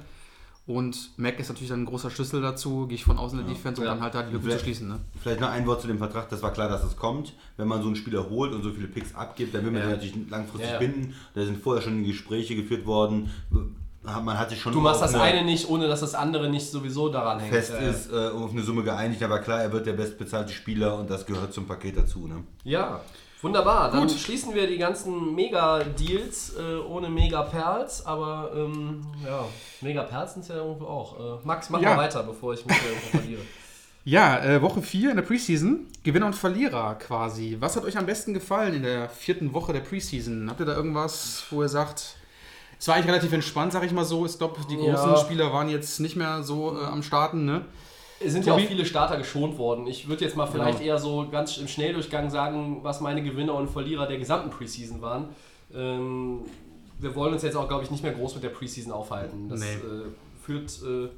Und 0.68 1.18
Mac 1.18 1.40
ist 1.40 1.50
natürlich 1.50 1.70
dann 1.70 1.82
ein 1.82 1.86
großer 1.86 2.10
Schlüssel 2.12 2.40
dazu, 2.42 2.86
gehe 2.88 2.96
ich 2.96 3.04
von 3.04 3.18
außen 3.18 3.40
in 3.40 3.46
der 3.46 3.56
Defense, 3.56 3.82
um 3.82 3.86
Ja. 3.88 3.94
dann 3.94 4.02
halt 4.04 4.14
da 4.14 4.22
die 4.22 4.28
Lücke 4.32 4.42
zu 4.44 4.48
Vielleicht- 4.50 4.64
schließen. 4.64 4.88
Ne? 4.88 5.00
Vielleicht 5.22 5.42
noch 5.42 5.50
ein 5.50 5.66
Wort 5.66 5.82
zu 5.82 5.88
dem 5.88 5.98
Vertrag. 5.98 6.30
Das 6.30 6.42
war 6.44 6.54
klar, 6.54 6.70
dass 6.70 6.84
es 6.84 6.96
kommt. 6.96 7.34
Wenn 7.58 7.68
man 7.68 7.82
so 7.82 7.88
einen 7.88 7.96
Spieler 7.96 8.30
holt 8.30 8.54
und 8.54 8.62
so 8.64 8.72
viele 8.72 8.88
Picks 8.88 9.16
abgibt, 9.16 9.54
dann 9.56 9.66
will 9.66 9.72
man 9.72 9.82
Ja. 9.82 9.90
natürlich 9.90 10.16
langfristig 10.30 10.78
binden. 10.78 11.16
Da 11.34 11.44
sind 11.44 11.62
vorher 11.62 11.82
schon 11.82 12.04
Gespräche 12.04 12.56
geführt 12.56 12.86
worden. 12.86 13.32
Man 14.04 14.38
hat 14.40 14.50
sich 14.50 14.60
schon 14.62 14.74
Du 14.74 14.80
machst 14.82 15.02
das 15.02 15.14
eine 15.14 15.44
nicht, 15.44 15.68
ohne 15.70 15.88
dass 15.88 16.00
das 16.00 16.16
andere 16.16 16.50
nicht 16.50 16.66
sowieso 16.70 17.10
daran 17.10 17.40
hängt. 17.40 17.54
fest 17.54 17.72
ja. 17.74 17.78
ist, 17.90 18.12
äh, 18.12 18.30
auf 18.30 18.52
eine 18.52 18.64
Summe 18.64 18.84
geeinigt. 18.84 19.22
Aber 19.24 19.40
klar, 19.40 19.62
er 19.62 19.72
wird 19.72 19.86
der 19.86 19.94
bestbezahlte 19.94 20.54
Spieler 20.54 20.98
und 20.98 21.10
das 21.10 21.26
gehört 21.26 21.54
zum 21.54 21.66
Paket 21.68 21.98
dazu. 21.98 22.28
Ne? 22.28 22.44
Ja, 22.64 23.02
wunderbar. 23.42 23.92
Dann 23.92 24.08
Gut. 24.08 24.18
schließen 24.20 24.54
wir 24.54 24.68
die 24.68 24.78
ganzen 24.78 25.34
Mega-Deals 25.36 26.54
äh, 26.58 26.76
ohne 26.88 27.10
Mega-Perls, 27.10 28.06
aber 28.06 28.52
ähm, 28.56 29.06
ja, 29.26 29.46
Mega-Perls 29.82 30.34
sind 30.34 30.42
es 30.44 30.48
ja 30.50 30.56
irgendwo 30.56 30.86
auch. 30.86 31.20
Äh, 31.20 31.46
Max, 31.46 31.70
mach 31.70 31.82
Ja. 31.82 31.96
mal 31.96 32.04
weiter, 32.04 32.24
bevor 32.24 32.54
ich 32.54 32.66
mich 32.66 32.78
irgendwo 32.84 33.18
verliere. 33.18 33.42
Ja, 34.04 34.40
äh, 34.44 34.60
Woche 34.64 34.82
4 34.82 35.12
in 35.12 35.18
der 35.18 35.22
Preseason. 35.24 35.86
Gewinner 36.04 36.26
und 36.26 36.36
Verlierer 36.36 36.96
quasi. 36.96 37.58
Was 37.60 37.76
hat 37.76 37.84
euch 37.84 37.96
am 38.00 38.08
besten 38.08 38.34
gefallen 38.34 38.74
in 38.74 38.82
der 38.82 39.08
vierten 39.10 39.54
Woche 39.54 39.74
der 39.74 39.82
Preseason? 39.82 40.50
Habt 40.50 40.60
ihr 40.60 40.66
da 40.66 40.76
irgendwas, 40.76 41.44
wo 41.52 41.62
ihr 41.62 41.70
sagt, 41.70 42.16
es 42.80 42.88
war 42.88 42.96
eigentlich 42.96 43.10
relativ 43.10 43.32
entspannt, 43.32 43.74
sag 43.74 43.84
ich 43.84 43.92
mal 43.92 44.04
so. 44.04 44.26
Ich 44.26 44.40
glaube, 44.40 44.60
die 44.68 44.76
großen 44.76 45.12
Ja. 45.12 45.18
Spieler 45.18 45.54
waren 45.54 45.70
jetzt 45.70 46.00
nicht 46.00 46.16
mehr 46.16 46.42
so 46.42 46.76
äh, 46.82 46.84
am 46.86 47.04
Starten, 47.04 47.46
ne? 47.46 47.62
Es 48.26 48.34
sind 48.34 48.46
ja 48.46 48.54
auch 48.54 48.60
viele 48.60 48.86
Starter 48.86 49.18
geschont 49.18 49.58
worden. 49.58 49.88
Ich 49.88 50.08
würde 50.08 50.24
jetzt 50.26 50.36
mal 50.36 50.46
vielleicht 50.48 50.80
Genau. 50.80 50.92
eher 50.94 50.98
so 51.00 51.28
ganz 51.32 51.58
im 51.58 51.68
Schnelldurchgang 51.68 52.30
sagen, 52.30 52.80
was 52.84 53.02
meine 53.02 53.24
Gewinner 53.24 53.56
und 53.56 53.70
Verlierer 53.70 54.08
der 54.08 54.18
gesamten 54.18 54.50
Preseason 54.50 55.02
waren. 55.02 55.30
Ähm, 55.74 56.42
wir 57.00 57.16
wollen 57.16 57.34
uns 57.34 57.42
jetzt 57.44 57.56
auch, 57.56 57.68
glaube 57.68 57.84
ich, 57.84 57.92
nicht 57.92 58.04
mehr 58.04 58.12
groß 58.14 58.36
mit 58.36 58.44
der 58.44 58.50
Preseason 58.50 58.92
aufhalten. 58.92 59.50
Das 59.50 59.60
Nee. 59.60 59.66
äh, 59.74 60.04
führt 60.46 60.70
äh, 60.84 61.10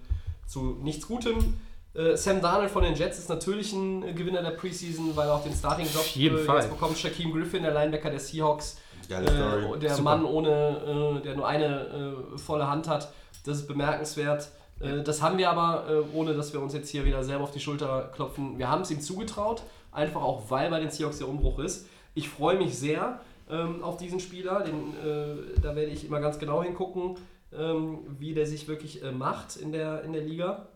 zu 0.48 0.78
nichts 0.82 1.08
Gutem. 1.08 1.56
Äh, 1.96 2.16
Sam 2.18 2.42
Darnold 2.42 2.72
von 2.72 2.84
den 2.84 2.96
Jets 2.96 3.20
ist 3.20 3.30
natürlich 3.30 3.74
ein 3.74 4.04
äh, 4.04 4.14
Gewinner 4.14 4.42
der 4.42 4.52
Preseason, 4.52 5.16
weil 5.16 5.28
er 5.28 5.36
auch 5.36 5.44
den 5.44 5.54
Starting-Job 5.54 6.16
äh, 6.16 6.44
Fall. 6.46 6.58
jetzt 6.62 6.70
bekommt. 6.70 6.98
Shaquem 6.98 7.32
Griffin, 7.34 7.64
der 7.64 7.74
Linebacker 7.74 8.10
der 8.10 8.20
Seahawks. 8.20 8.78
Äh, 9.10 9.80
der 9.80 9.90
Super. 9.92 10.02
Mann 10.02 10.26
ohne, 10.26 11.20
äh, 11.20 11.22
der 11.22 11.36
nur 11.36 11.48
eine 11.48 12.16
äh, 12.34 12.38
volle 12.38 12.68
Hand 12.70 12.88
hat, 12.88 13.12
das 13.46 13.58
ist 13.58 13.68
bemerkenswert. 13.68 14.48
Äh, 14.84 15.04
das 15.04 15.22
haben 15.22 15.38
wir 15.38 15.50
aber, 15.50 15.90
äh, 15.90 16.16
ohne 16.16 16.34
dass 16.34 16.54
wir 16.54 16.62
uns 16.62 16.74
jetzt 16.74 16.90
hier 16.90 17.06
wieder 17.06 17.24
selber 17.24 17.44
auf 17.44 17.52
die 17.52 17.60
Schulter 17.60 18.12
klopfen, 18.14 18.58
wir 18.58 18.70
haben 18.70 18.82
es 18.82 18.92
ihm 18.92 19.02
zugetraut, 19.02 19.64
einfach 19.92 20.22
auch 20.22 20.50
weil 20.50 20.70
bei 20.70 20.80
den 20.80 20.92
Seahawks 20.92 21.20
der 21.20 21.30
Umbruch 21.30 21.60
ist. 21.60 21.88
Ich 22.16 22.30
freue 22.30 22.58
mich 22.58 22.78
sehr 22.78 23.22
ähm, 23.50 23.84
auf 23.84 23.98
diesen 23.98 24.20
Spieler, 24.20 24.62
den, 24.62 24.94
äh, 25.04 25.60
da 25.62 25.76
werde 25.76 25.92
ich 25.92 26.06
immer 26.06 26.20
ganz 26.20 26.40
genau 26.40 26.64
hingucken, 26.64 27.16
ähm, 27.58 28.00
wie 28.20 28.34
der 28.34 28.46
sich 28.46 28.68
wirklich 28.68 29.04
äh, 29.04 29.12
macht 29.12 29.58
in 29.58 29.72
der, 29.72 30.04
in 30.04 30.14
der 30.14 30.24
Liga. 30.24 30.68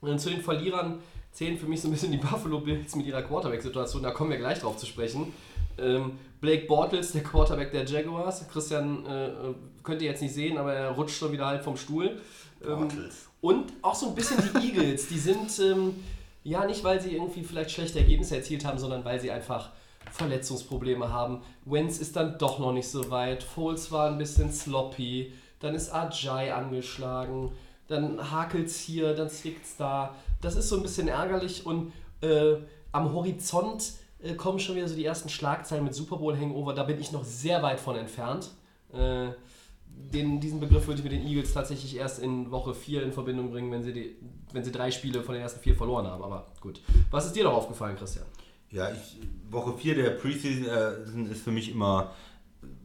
Und 0.00 0.20
zu 0.20 0.30
den 0.30 0.42
Verlierern 0.42 0.98
zählen 1.32 1.56
für 1.56 1.66
mich 1.66 1.80
so 1.80 1.88
ein 1.88 1.92
bisschen 1.92 2.12
die 2.12 2.18
Buffalo 2.18 2.60
Bills 2.60 2.94
mit 2.96 3.06
ihrer 3.06 3.22
Quarterback-Situation, 3.22 4.02
da 4.02 4.10
kommen 4.10 4.30
wir 4.30 4.38
gleich 4.38 4.60
drauf 4.60 4.76
zu 4.76 4.86
sprechen. 4.86 5.32
Ähm, 5.78 6.18
Blake 6.40 6.66
Bortles, 6.66 7.12
der 7.12 7.22
Quarterback 7.22 7.72
der 7.72 7.84
Jaguars. 7.84 8.46
Christian 8.48 9.04
äh, 9.06 9.26
äh, 9.26 9.54
könnt 9.82 10.02
ihr 10.02 10.10
jetzt 10.10 10.22
nicht 10.22 10.34
sehen, 10.34 10.58
aber 10.58 10.74
er 10.74 10.90
rutscht 10.90 11.16
schon 11.16 11.32
wieder 11.32 11.46
halb 11.46 11.64
vom 11.64 11.76
Stuhl. 11.76 12.20
Ähm, 12.64 12.78
Bortles. 12.78 13.25
Und 13.40 13.72
auch 13.82 13.94
so 13.94 14.08
ein 14.08 14.14
bisschen 14.14 14.38
die 14.38 14.68
Eagles, 14.68 15.08
die 15.08 15.18
sind 15.18 15.58
ähm, 15.60 16.02
ja 16.42 16.64
nicht, 16.64 16.82
weil 16.84 17.00
sie 17.00 17.14
irgendwie 17.14 17.42
vielleicht 17.42 17.70
schlechte 17.70 17.98
Ergebnisse 17.98 18.36
erzielt 18.36 18.64
haben, 18.64 18.78
sondern 18.78 19.04
weil 19.04 19.20
sie 19.20 19.30
einfach 19.30 19.70
Verletzungsprobleme 20.12 21.12
haben. 21.12 21.42
Wentz 21.64 21.98
ist 21.98 22.16
dann 22.16 22.38
doch 22.38 22.58
noch 22.58 22.72
nicht 22.72 22.88
so 22.88 23.10
weit. 23.10 23.42
Foles 23.42 23.90
war 23.92 24.10
ein 24.10 24.18
bisschen 24.18 24.52
sloppy. 24.52 25.32
Dann 25.60 25.74
ist 25.74 25.92
Ajay 25.92 26.50
angeschlagen. 26.50 27.52
Dann 27.88 28.30
hakelt's 28.30 28.78
hier, 28.78 29.14
dann 29.14 29.28
zwickt's 29.28 29.76
da. 29.76 30.14
Das 30.40 30.56
ist 30.56 30.68
so 30.68 30.76
ein 30.76 30.82
bisschen 30.82 31.08
ärgerlich 31.08 31.66
und 31.66 31.92
äh, 32.20 32.56
am 32.92 33.12
Horizont 33.12 33.92
äh, 34.22 34.34
kommen 34.34 34.58
schon 34.58 34.76
wieder 34.76 34.88
so 34.88 34.94
die 34.94 35.04
ersten 35.04 35.28
Schlagzeilen 35.28 35.84
mit 35.84 35.94
Super 35.94 36.16
Bowl 36.16 36.36
Hangover. 36.36 36.74
Da 36.74 36.82
bin 36.82 37.00
ich 37.00 37.12
noch 37.12 37.24
sehr 37.24 37.62
weit 37.62 37.80
von 37.80 37.96
entfernt. 37.96 38.50
Äh, 38.92 39.28
den, 40.12 40.40
diesen 40.40 40.60
Begriff 40.60 40.86
würde 40.86 40.98
ich 41.00 41.04
mit 41.04 41.12
den 41.12 41.26
Eagles 41.26 41.52
tatsächlich 41.52 41.96
erst 41.96 42.20
in 42.22 42.50
Woche 42.50 42.74
4 42.74 43.02
in 43.02 43.12
Verbindung 43.12 43.50
bringen, 43.50 43.70
wenn 43.72 43.82
sie, 43.82 43.92
die, 43.92 44.16
wenn 44.52 44.64
sie 44.64 44.72
drei 44.72 44.90
Spiele 44.90 45.22
von 45.22 45.34
den 45.34 45.42
ersten 45.42 45.60
vier 45.60 45.74
verloren 45.74 46.06
haben. 46.06 46.22
Aber 46.22 46.46
gut. 46.60 46.80
Was 47.10 47.26
ist 47.26 47.34
dir 47.34 47.44
noch 47.44 47.54
aufgefallen, 47.54 47.96
Christian? 47.96 48.24
Ja, 48.70 48.88
ich, 48.90 49.18
Woche 49.50 49.76
4 49.76 49.94
der 49.94 50.10
Preseason 50.10 50.66
äh, 50.66 51.30
ist 51.30 51.42
für 51.42 51.50
mich 51.52 51.70
immer 51.70 52.12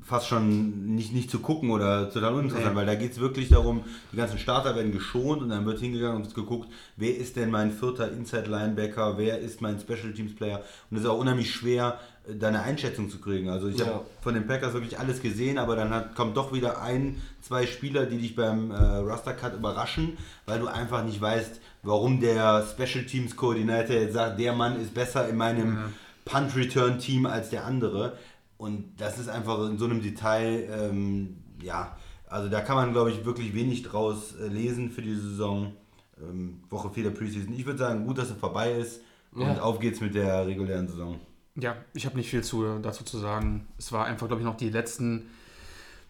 fast 0.04 0.28
schon 0.28 0.96
nicht, 0.96 1.14
nicht 1.14 1.30
zu 1.30 1.40
gucken 1.40 1.70
oder 1.72 2.12
total 2.12 2.34
uninteressant, 2.34 2.74
Nee. 2.74 2.80
weil 2.80 2.86
da 2.86 2.96
geht 2.96 3.12
es 3.12 3.20
wirklich 3.20 3.50
darum, 3.50 3.84
die 4.12 4.18
ganzen 4.18 4.40
Starter 4.40 4.76
werden 4.76 4.92
geschont 4.92 5.42
und 5.42 5.50
dann 5.50 5.66
wird 5.66 5.80
hingegangen 5.80 6.18
und 6.18 6.28
es 6.28 6.34
geguckt, 6.34 6.70
wer 6.98 7.16
ist 7.16 7.36
denn 7.36 7.52
mein 7.52 7.72
vierter 7.72 8.12
Inside-Linebacker, 8.12 9.18
wer 9.18 9.40
ist 9.40 9.62
mein 9.62 9.80
Special 9.80 10.12
Teams 10.14 10.36
Player 10.36 10.64
und 10.90 10.98
es 10.98 11.04
ist 11.04 11.10
auch 11.10 11.20
unheimlich 11.20 11.52
schwer, 11.54 12.00
äh, 12.32 12.38
da 12.38 12.48
eine 12.50 12.62
Einschätzung 12.64 13.10
zu 13.10 13.20
kriegen. 13.20 13.50
Also 13.50 13.68
ich 13.68 13.78
Ja. 13.78 13.86
habe 13.88 14.06
von 14.22 14.34
den 14.34 14.48
Packers 14.48 14.74
wirklich 14.74 14.98
alles 15.00 15.22
gesehen, 15.22 15.58
aber 15.58 15.76
dann 15.76 15.90
hat, 15.92 16.16
kommt 16.16 16.38
doch 16.38 16.54
wieder 16.54 16.82
ein, 16.82 17.22
zwei 17.42 17.66
Spieler, 17.66 18.06
die 18.06 18.18
dich 18.18 18.36
beim 18.36 18.72
äh, 18.72 18.76
Raster 18.76 19.34
Cut 19.34 19.54
überraschen, 19.56 20.18
weil 20.46 20.60
du 20.60 20.68
einfach 20.68 21.04
nicht 21.04 21.20
weißt, 21.22 21.60
warum 21.84 22.20
der 22.22 22.66
Special 22.72 23.06
Teams 23.06 23.36
Koordinator 23.36 23.96
jetzt 23.96 24.14
sagt, 24.14 24.40
der 24.40 24.54
Mann 24.54 24.80
ist 24.82 24.94
besser 24.94 25.28
in 25.28 25.38
meinem 25.38 25.78
Punt 26.26 26.56
Return 26.56 27.00
Team 27.00 27.26
als 27.26 27.50
der 27.50 27.66
andere. 27.66 28.18
Und 28.58 28.94
das 29.00 29.18
ist 29.18 29.28
einfach 29.30 29.68
in 29.68 29.78
so 29.80 29.86
einem 29.86 30.02
Detail, 30.04 30.70
ähm, 30.72 31.38
ja, 31.64 31.96
also 32.28 32.48
da 32.48 32.62
kann 32.62 32.76
man, 32.76 32.92
glaube 32.94 33.10
ich, 33.12 33.26
wirklich 33.26 33.54
wenig 33.56 33.82
draus 33.84 34.36
äh, 34.40 34.48
lesen 34.48 34.92
für 34.92 35.02
die 35.02 35.16
Saison. 35.16 35.74
Ähm, 36.22 36.62
Woche 36.70 36.92
4 36.92 37.06
der 37.06 37.10
Preseason. 37.12 37.52
Ich 37.54 37.66
würde 37.66 37.80
sagen, 37.80 38.06
gut, 38.06 38.20
dass 38.20 38.30
es 38.30 38.38
vorbei 38.38 38.72
ist. 38.74 39.02
Und 39.34 39.42
Ja. 39.42 39.62
auf 39.62 39.80
geht's 39.80 40.00
mit 40.02 40.14
der 40.14 40.46
regulären 40.46 40.88
Saison. 40.88 41.20
Ja, 41.56 41.76
ich 41.94 42.06
habe 42.06 42.16
nicht 42.18 42.30
viel 42.30 42.44
zu, 42.44 42.80
dazu 42.80 43.04
zu 43.04 43.18
sagen. 43.18 43.68
Es 43.78 43.92
war 43.92 44.06
einfach, 44.06 44.28
glaube 44.28 44.42
ich, 44.42 44.46
noch 44.46 44.56
die 44.58 44.70
letzten 44.70 45.30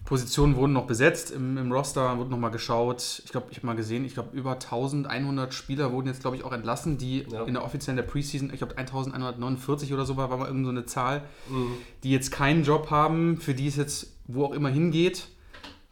Positionen 0.06 0.56
wurden 0.56 0.74
noch 0.74 0.88
besetzt 0.88 1.30
im, 1.32 1.58
im 1.58 1.72
Roster, 1.72 2.18
wurde 2.18 2.32
nochmal 2.32 2.50
geschaut. 2.52 3.22
Ich 3.24 3.32
glaube, 3.32 3.48
ich 3.52 3.58
habe 3.58 3.68
mal 3.68 3.76
gesehen, 3.76 4.04
ich 4.04 4.16
glaube, 4.16 4.36
über 4.36 4.54
1100 4.54 5.54
Spieler 5.54 5.92
wurden 5.92 6.08
jetzt, 6.08 6.22
glaube 6.22 6.36
ich, 6.36 6.44
auch 6.44 6.52
entlassen, 6.54 6.98
die 6.98 7.26
Ja. 7.30 7.44
in 7.44 7.54
der 7.54 7.64
offiziellen 7.64 7.98
der 7.98 8.04
Preseason, 8.04 8.50
ich 8.52 8.58
glaube, 8.58 8.78
1149 8.78 9.94
oder 9.94 10.06
so 10.06 10.18
war, 10.18 10.30
war 10.32 10.38
mal 10.38 10.48
irgend 10.48 10.66
so 10.66 10.72
eine 10.72 10.86
Zahl, 10.86 11.24
die 12.04 12.10
jetzt 12.12 12.32
keinen 12.32 12.64
Job 12.64 12.90
haben, 12.90 13.38
für 13.38 13.54
die 13.54 13.68
es 13.68 13.76
jetzt 13.76 14.14
wo 14.26 14.46
auch 14.46 14.54
immer 14.54 14.70
hingeht. 14.70 15.28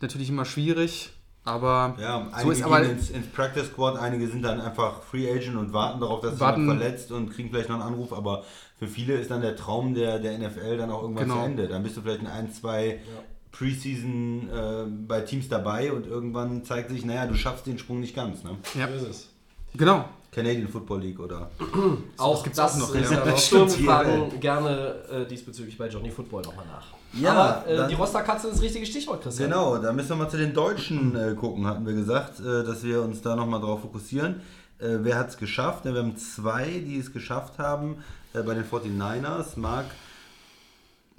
Natürlich 0.01 0.29
immer 0.29 0.45
schwierig, 0.45 1.11
aber 1.49 1.95
Ja, 1.99 2.25
so 2.29 2.35
einige 2.35 2.51
ist 2.53 2.63
aber. 2.63 2.81
gehen 2.81 2.91
ins, 2.91 3.09
ins 3.09 3.27
Practice 3.27 3.67
Squad, 3.67 3.97
einige 3.97 4.27
sind 4.27 4.43
dann 4.43 4.61
einfach 4.61 5.01
Free 5.03 5.29
Agent 5.31 5.57
und 5.57 5.73
warten 5.73 5.99
darauf, 5.99 6.21
dass 6.21 6.39
Warten- 6.39 6.61
jemand 6.61 6.79
verletzt 6.81 7.11
und 7.11 7.29
kriegen 7.31 7.49
vielleicht 7.49 7.69
noch 7.69 7.75
einen 7.81 7.93
Anruf, 7.93 8.13
aber 8.13 8.43
für 8.77 8.87
viele 8.87 9.15
ist 9.15 9.29
dann 9.31 9.41
der 9.41 9.55
Traum 9.55 9.93
der, 9.93 10.19
der 10.19 10.37
NFL 10.39 10.77
dann 10.77 10.89
auch 10.91 11.01
irgendwann 11.01 11.25
Genau. 11.25 11.39
zu 11.41 11.45
Ende. 11.45 11.67
Dann 11.67 11.83
bist 11.83 11.97
du 11.97 12.01
vielleicht 12.01 12.21
in 12.21 12.27
ein, 12.27 12.51
zwei 12.53 12.99
Preseason 13.51 14.49
äh, 14.49 14.85
bei 15.07 15.21
Teams 15.21 15.49
dabei 15.49 15.91
und 15.91 16.07
irgendwann 16.07 16.63
zeigt 16.63 16.89
sich, 16.89 17.03
naja, 17.03 17.25
du 17.25 17.33
schaffst 17.35 17.65
den 17.65 17.77
Sprung 17.77 17.99
nicht 17.99 18.15
ganz. 18.15 18.43
Ne? 18.43 18.51
Ja, 18.77 18.87
So 18.87 18.93
ist 19.05 19.09
es. 19.09 19.29
genau. 19.75 20.05
Canadian 20.31 20.67
Football 20.67 21.01
League 21.01 21.19
oder. 21.19 21.49
Auch 22.17 22.45
das 22.47 22.59
auch 22.59 22.77
noch, 22.77 22.93
ist 22.95 23.11
ja. 23.11 23.17
ja 23.17 23.25
noch 23.25 23.37
Stimmt, 23.37 23.79
Wir 23.79 23.85
fragen 23.87 24.39
gerne 24.39 24.95
äh, 25.11 25.25
diesbezüglich 25.27 25.75
bei 25.77 25.87
Johnny 25.89 26.11
Football 26.11 26.43
nochmal 26.43 26.65
nach. 26.67 26.85
Ja, 27.13 27.33
Aber 27.33 27.67
äh, 27.67 27.75
dann- 27.77 27.89
die 27.89 27.95
Rosterkatze 27.95 28.47
ist 28.47 28.55
das 28.55 28.61
richtige 28.61 28.85
Stichwort, 28.85 29.23
Christian. 29.23 29.49
Genau, 29.49 29.77
da 29.77 29.91
müssen 29.91 30.09
wir 30.09 30.15
mal 30.17 30.29
zu 30.29 30.37
den 30.37 30.53
Deutschen 30.53 31.15
äh, 31.15 31.33
gucken, 31.35 31.65
hatten 31.65 31.85
wir 31.85 31.93
gesagt, 31.93 32.39
äh, 32.39 32.63
dass 32.63 32.83
wir 32.83 33.01
uns 33.01 33.21
da 33.21 33.35
nochmal 33.35 33.59
drauf 33.61 33.81
fokussieren. 33.81 34.41
Äh, 34.79 34.97
wer 35.01 35.17
hat 35.17 35.29
es 35.29 35.37
geschafft? 35.37 35.85
Ja, 35.85 35.93
wir 35.93 36.01
haben 36.01 36.15
zwei, 36.17 36.65
die 36.85 36.97
es 36.99 37.11
geschafft 37.11 37.57
haben 37.57 37.97
äh, 38.33 38.41
bei 38.43 38.53
den 38.53 38.63
49ers. 38.63 39.57
Mark 39.59 39.85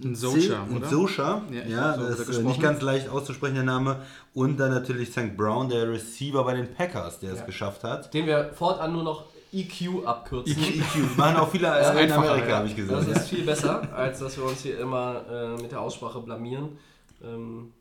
Ein 0.02 0.14
Socha, 0.14 0.62
und 0.68 0.76
oder? 0.78 0.88
Sosha, 0.88 1.42
Ja, 1.68 1.94
so 1.94 2.02
das 2.04 2.10
ist 2.14 2.20
äh, 2.20 2.24
gesprochen. 2.26 2.46
nicht 2.46 2.62
ganz 2.62 2.80
leicht 2.82 3.08
auszusprechen, 3.10 3.56
der 3.56 3.64
Name. 3.64 3.96
Und 4.32 4.58
dann 4.58 4.70
natürlich 4.70 5.10
St. 5.10 5.36
Brown, 5.36 5.68
der 5.68 5.90
Receiver 5.90 6.42
bei 6.44 6.54
den 6.54 6.72
Packers, 6.72 7.18
der 7.18 7.32
es 7.32 7.40
Ja. 7.40 7.44
geschafft 7.46 7.84
hat. 7.84 8.14
Den 8.14 8.26
wir 8.26 8.50
fortan 8.54 8.92
nur 8.92 9.02
noch 9.02 9.24
EQ 9.52 10.06
abkürzen. 10.06 10.56
EQ, 10.62 11.16
machen 11.16 11.36
auch 11.36 11.50
viele 11.50 11.66
in 12.02 12.12
Amerika, 12.12 12.48
ja. 12.48 12.56
habe 12.56 12.66
ich 12.66 12.76
gesehen. 12.76 12.94
Das 12.94 13.06
ist 13.06 13.28
viel 13.28 13.44
besser, 13.44 13.92
als 13.94 14.20
dass 14.20 14.36
wir 14.36 14.44
uns 14.44 14.62
hier 14.62 14.78
immer 14.78 15.24
äh, 15.30 15.60
mit 15.60 15.72
der 15.72 15.80
Aussprache 15.80 16.20
blamieren. 16.20 16.78
Ähm, 17.22 17.72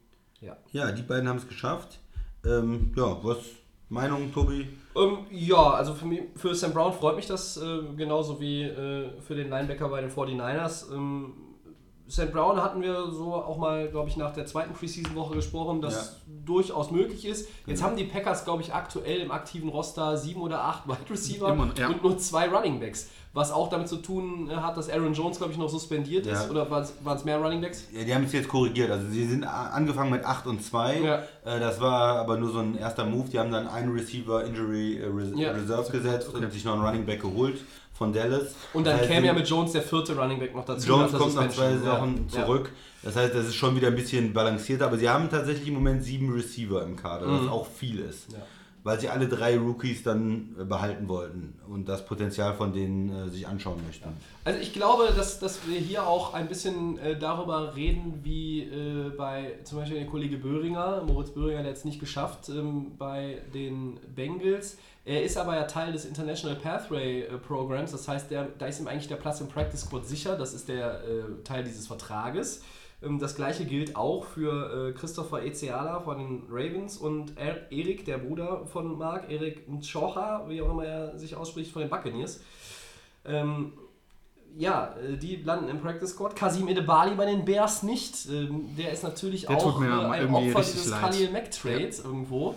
ja. 0.42 0.58
Ja, 0.72 0.92
die 0.92 1.02
beiden 1.02 1.28
haben 1.28 1.38
es 1.38 1.48
geschafft. 1.48 2.00
Ähm, 2.46 2.94
ja, 2.96 3.18
was 3.24 3.38
Meinung, 3.90 4.32
Tobi? 4.32 4.68
Ähm, 4.96 5.18
ja, 5.32 5.72
also 5.72 5.94
für, 5.94 6.06
mich, 6.06 6.22
für 6.36 6.54
Sam 6.54 6.74
Brown 6.74 6.94
freut 6.94 7.16
mich 7.16 7.26
das 7.26 7.58
äh, 7.58 7.80
genauso 7.98 8.40
wie 8.40 8.64
äh, 8.64 9.10
für 9.20 9.36
den 9.36 9.50
Linebacker 9.50 9.90
bei 9.90 10.02
den 10.02 10.12
49ers. 10.12 10.94
Ähm, 10.94 11.34
Sam 12.10 12.32
Brown 12.32 12.62
hatten 12.62 12.82
wir 12.82 13.12
so 13.12 13.36
auch 13.36 13.58
mal, 13.58 13.88
glaube 13.90 14.10
ich, 14.10 14.18
nach 14.18 14.34
der 14.34 14.46
zweiten 14.48 14.74
Preseason-Woche 14.74 15.36
gesprochen, 15.36 15.80
dass 15.80 15.94
Ja. 16.28 16.34
durchaus 16.46 16.90
möglich 16.90 17.24
ist. 17.26 17.48
Jetzt 17.68 17.78
Genau. 17.78 17.82
haben 17.92 17.98
die 17.98 18.06
Packers, 18.06 18.44
glaube 18.46 18.64
ich, 18.64 18.74
aktuell 18.74 19.20
im 19.20 19.30
aktiven 19.32 19.70
Roster 19.70 20.18
sieben 20.18 20.42
oder 20.42 20.64
acht 20.64 20.88
Wide 20.88 21.08
Receiver 21.10 21.50
Immer, 21.54 21.70
ja. 21.78 21.88
und 21.88 22.02
nur 22.04 22.18
zwei 22.18 22.48
Running 22.50 22.80
Backs. 22.80 23.10
Was 23.32 23.52
auch 23.52 23.70
damit 23.70 23.88
zu 23.88 23.98
tun 23.98 24.50
äh, 24.50 24.56
hat, 24.56 24.76
dass 24.76 24.90
Aaron 24.90 25.14
Jones, 25.14 25.38
glaube 25.38 25.54
ich, 25.54 25.60
noch 25.60 25.70
suspendiert 25.70 26.26
Ja. 26.26 26.34
ist. 26.34 26.50
Oder 26.50 26.68
waren 26.72 26.84
es 27.16 27.26
mehr 27.26 27.38
Running 27.38 27.62
Backs? 27.62 27.86
Ja, 27.94 28.04
die 28.04 28.16
haben 28.16 28.24
es 28.24 28.34
jetzt 28.34 28.48
korrigiert. 28.48 28.90
Also 28.90 29.08
sie 29.08 29.28
sind 29.28 29.44
angefangen 29.44 30.10
mit 30.10 30.26
8 30.26 30.48
und 30.48 30.64
2. 30.64 31.00
Ja. 31.02 31.16
Äh, 31.46 31.60
das 31.60 31.80
war 31.80 32.18
aber 32.18 32.38
nur 32.38 32.52
so 32.52 32.58
ein 32.58 32.76
erster 32.76 33.06
Move. 33.06 33.30
Die 33.30 33.38
haben 33.38 33.52
dann 33.52 33.68
einen 33.68 33.92
Receiver 33.96 34.44
Injury 34.46 34.98
äh. 34.98 35.06
Reserve 35.52 35.92
gesetzt 35.92 36.34
und 36.34 36.52
sich 36.52 36.66
noch 36.66 36.74
einen 36.74 36.84
Running 36.84 37.06
Back 37.06 37.22
geholt 37.22 37.60
von 38.00 38.14
Dallas. 38.14 38.56
Und 38.74 38.88
dann 38.88 38.94
Das 38.94 39.02
heißt, 39.02 39.12
käme 39.12 39.28
ja 39.28 39.34
mit 39.34 39.48
Jones 39.48 39.74
der 39.74 39.82
vierte 39.84 40.16
Running 40.18 40.40
Back 40.40 40.56
noch 40.56 40.66
dazu. 40.66 40.88
Jones 40.88 41.12
kommt 41.12 41.36
nach 41.36 41.50
zwei. 41.50 41.76
Sachen 41.78 42.28
Ja. 42.34 42.46
zurück. 42.46 42.72
Das 43.04 43.16
heißt, 43.16 43.36
das 43.36 43.46
ist 43.48 43.56
schon 43.56 43.76
wieder 43.76 43.88
ein 43.90 43.96
bisschen 43.96 44.34
balancierter. 44.34 44.86
Aber 44.88 44.98
sie 44.98 45.08
haben 45.10 45.30
tatsächlich 45.30 45.68
im 45.68 45.74
Moment 45.76 46.04
sieben 46.04 46.32
Receiver 46.34 46.82
im 46.84 46.96
Kader, 46.96 47.28
was 47.30 47.48
auch 47.50 47.68
viel 47.68 48.00
ist. 48.00 48.30
Mhm. 48.30 48.36
Ja. 48.36 48.42
Weil 48.90 49.00
sie 49.00 49.08
alle 49.08 49.28
drei 49.28 49.56
Rookies 49.56 50.02
dann 50.02 50.56
äh, 50.60 50.64
behalten 50.64 51.08
wollten 51.08 51.54
und 51.68 51.88
das 51.88 52.04
Potenzial 52.08 52.56
von 52.56 52.74
denen 52.74 53.28
äh, 53.28 53.30
sich 53.30 53.48
anschauen 53.48 53.80
möchten. 53.86 54.10
Also 54.44 54.60
ich 54.60 54.74
glaube, 54.74 55.14
dass, 55.16 55.40
dass 55.40 55.68
wir 55.68 55.78
hier 55.78 56.08
auch 56.08 56.34
ein 56.34 56.48
bisschen 56.48 56.98
äh, 56.98 57.16
darüber 57.16 57.76
reden, 57.76 58.22
wie 58.24 58.64
äh, 58.64 59.12
bei 59.16 59.60
zum 59.64 59.78
Beispiel 59.78 60.00
der 60.00 60.08
Kollege 60.08 60.38
Böhringer, 60.38 61.04
Moritz 61.06 61.30
Böhringer, 61.30 61.62
der 61.62 61.70
hat 61.70 61.78
es 61.78 61.86
nicht 61.86 62.00
geschafft 62.00 62.50
ähm, 62.50 62.98
bei 62.98 63.44
den 63.54 64.00
Bengals. 64.16 64.80
Er 65.06 65.22
ist 65.22 65.38
aber 65.38 65.56
ja 65.56 65.66
Teil 65.66 65.92
des 65.92 66.06
International 66.06 66.58
Pathway 66.58 67.22
äh, 67.22 67.38
Programs, 67.38 67.92
das 67.92 68.08
heißt, 68.08 68.32
der, 68.32 68.48
da 68.58 68.66
ist 68.66 68.80
ihm 68.80 68.88
eigentlich 68.88 69.08
der 69.08 69.18
Platz 69.18 69.40
im 69.40 69.50
Practice 69.50 69.82
Squad 69.82 70.08
sicher, 70.08 70.36
das 70.36 70.56
ist 70.56 70.68
der 70.68 71.04
äh, 71.04 71.44
Teil 71.44 71.64
dieses 71.64 71.86
Vertrages. 71.86 72.64
Ähm, 73.02 73.20
das 73.20 73.36
gleiche 73.36 73.66
gilt 73.66 73.96
auch 73.96 74.26
für 74.26 74.90
äh, 74.90 74.92
Christopher 74.94 75.44
Ezeala 75.44 76.00
von 76.02 76.18
den 76.18 76.44
Ravens 76.50 76.98
und 76.98 77.38
er 77.38 77.72
Erik, 77.72 78.06
der 78.06 78.18
Bruder 78.18 78.66
von 78.66 78.98
Mark, 78.98 79.30
Erik 79.30 79.68
Mchocha, 79.70 80.46
wie 80.48 80.62
auch 80.62 80.72
immer 80.72 80.86
er 80.86 81.18
sich 81.18 81.36
ausspricht, 81.36 81.72
von 81.72 81.82
den 81.82 81.90
Buccaneers. 81.90 82.42
Ähm, 83.26 83.74
ja, 84.58 84.96
äh, 84.96 85.16
die 85.16 85.38
landen 85.38 85.70
im 85.70 85.80
Practice 85.80 86.10
Squad. 86.10 86.36
Kasim 86.36 86.68
Edebali 86.68 87.16
bei 87.16 87.26
den 87.26 87.46
Bears 87.46 87.84
nicht. 87.84 88.28
Ähm, 88.30 88.76
der 88.78 88.92
ist 88.92 89.04
natürlich 89.04 89.46
Der 89.46 89.56
auch 89.56 89.82
äh, 89.82 89.86
ein 89.86 90.34
Opfer 90.34 90.62
dieses 90.62 90.88
leid. 90.88 91.02
Khalil 91.02 91.32
Mack 91.32 91.52
Trades 91.52 92.00
irgendwo. 92.00 92.56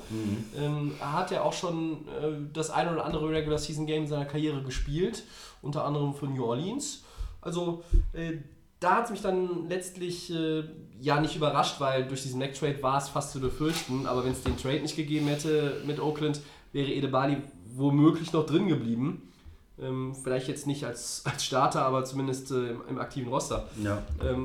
Ähm, 0.59 0.93
er 0.99 1.13
hat 1.13 1.31
ja 1.31 1.43
auch 1.43 1.53
schon 1.53 2.07
das 2.53 2.71
eine 2.71 2.93
oder 2.93 3.05
andere 3.05 3.29
Regular 3.29 3.59
Season 3.59 3.87
Game 3.87 4.07
seiner 4.07 4.25
Karriere 4.25 4.63
gespielt, 4.63 5.25
unter 5.61 5.85
anderem 5.85 6.15
für 6.15 6.27
New 6.27 6.45
Orleans. 6.45 7.05
Also 7.43 7.83
äh, 8.13 8.39
da 8.83 8.97
hat 8.97 9.05
es 9.07 9.11
mich 9.11 9.23
dann 9.23 9.69
letztlich 9.69 10.33
äh, 10.33 10.65
ja 11.01 11.21
nicht 11.21 11.37
überrascht, 11.37 11.81
weil 11.81 12.07
durch 12.07 12.23
diesen 12.23 12.39
Mack 12.39 12.55
Trade 12.55 12.83
war 12.83 12.99
es 12.99 13.09
fast 13.09 13.33
zu 13.33 13.41
befürchten. 13.41 14.07
Aber 14.07 14.25
wenn 14.25 14.33
es 14.33 14.43
den 14.43 14.57
Trade 14.57 14.81
nicht 14.81 14.97
gegeben 14.97 15.29
hätte 15.29 15.83
mit 15.87 16.01
Oakland, 16.01 16.41
wäre 16.73 16.91
Edebali 16.91 17.39
womöglich 17.75 18.33
noch 18.33 18.47
drin 18.47 18.69
geblieben. 18.69 19.33
Ähm, 19.81 20.15
vielleicht 20.15 20.49
jetzt 20.49 20.67
nicht 20.67 20.85
als, 20.85 21.23
als 21.31 21.45
Starter, 21.45 21.85
aber 21.85 22.05
zumindest 22.05 22.51
äh, 22.51 22.71
im, 22.71 22.83
im 22.89 22.99
aktiven 22.99 23.33
Roster. 23.33 23.69
Ja. 23.83 24.03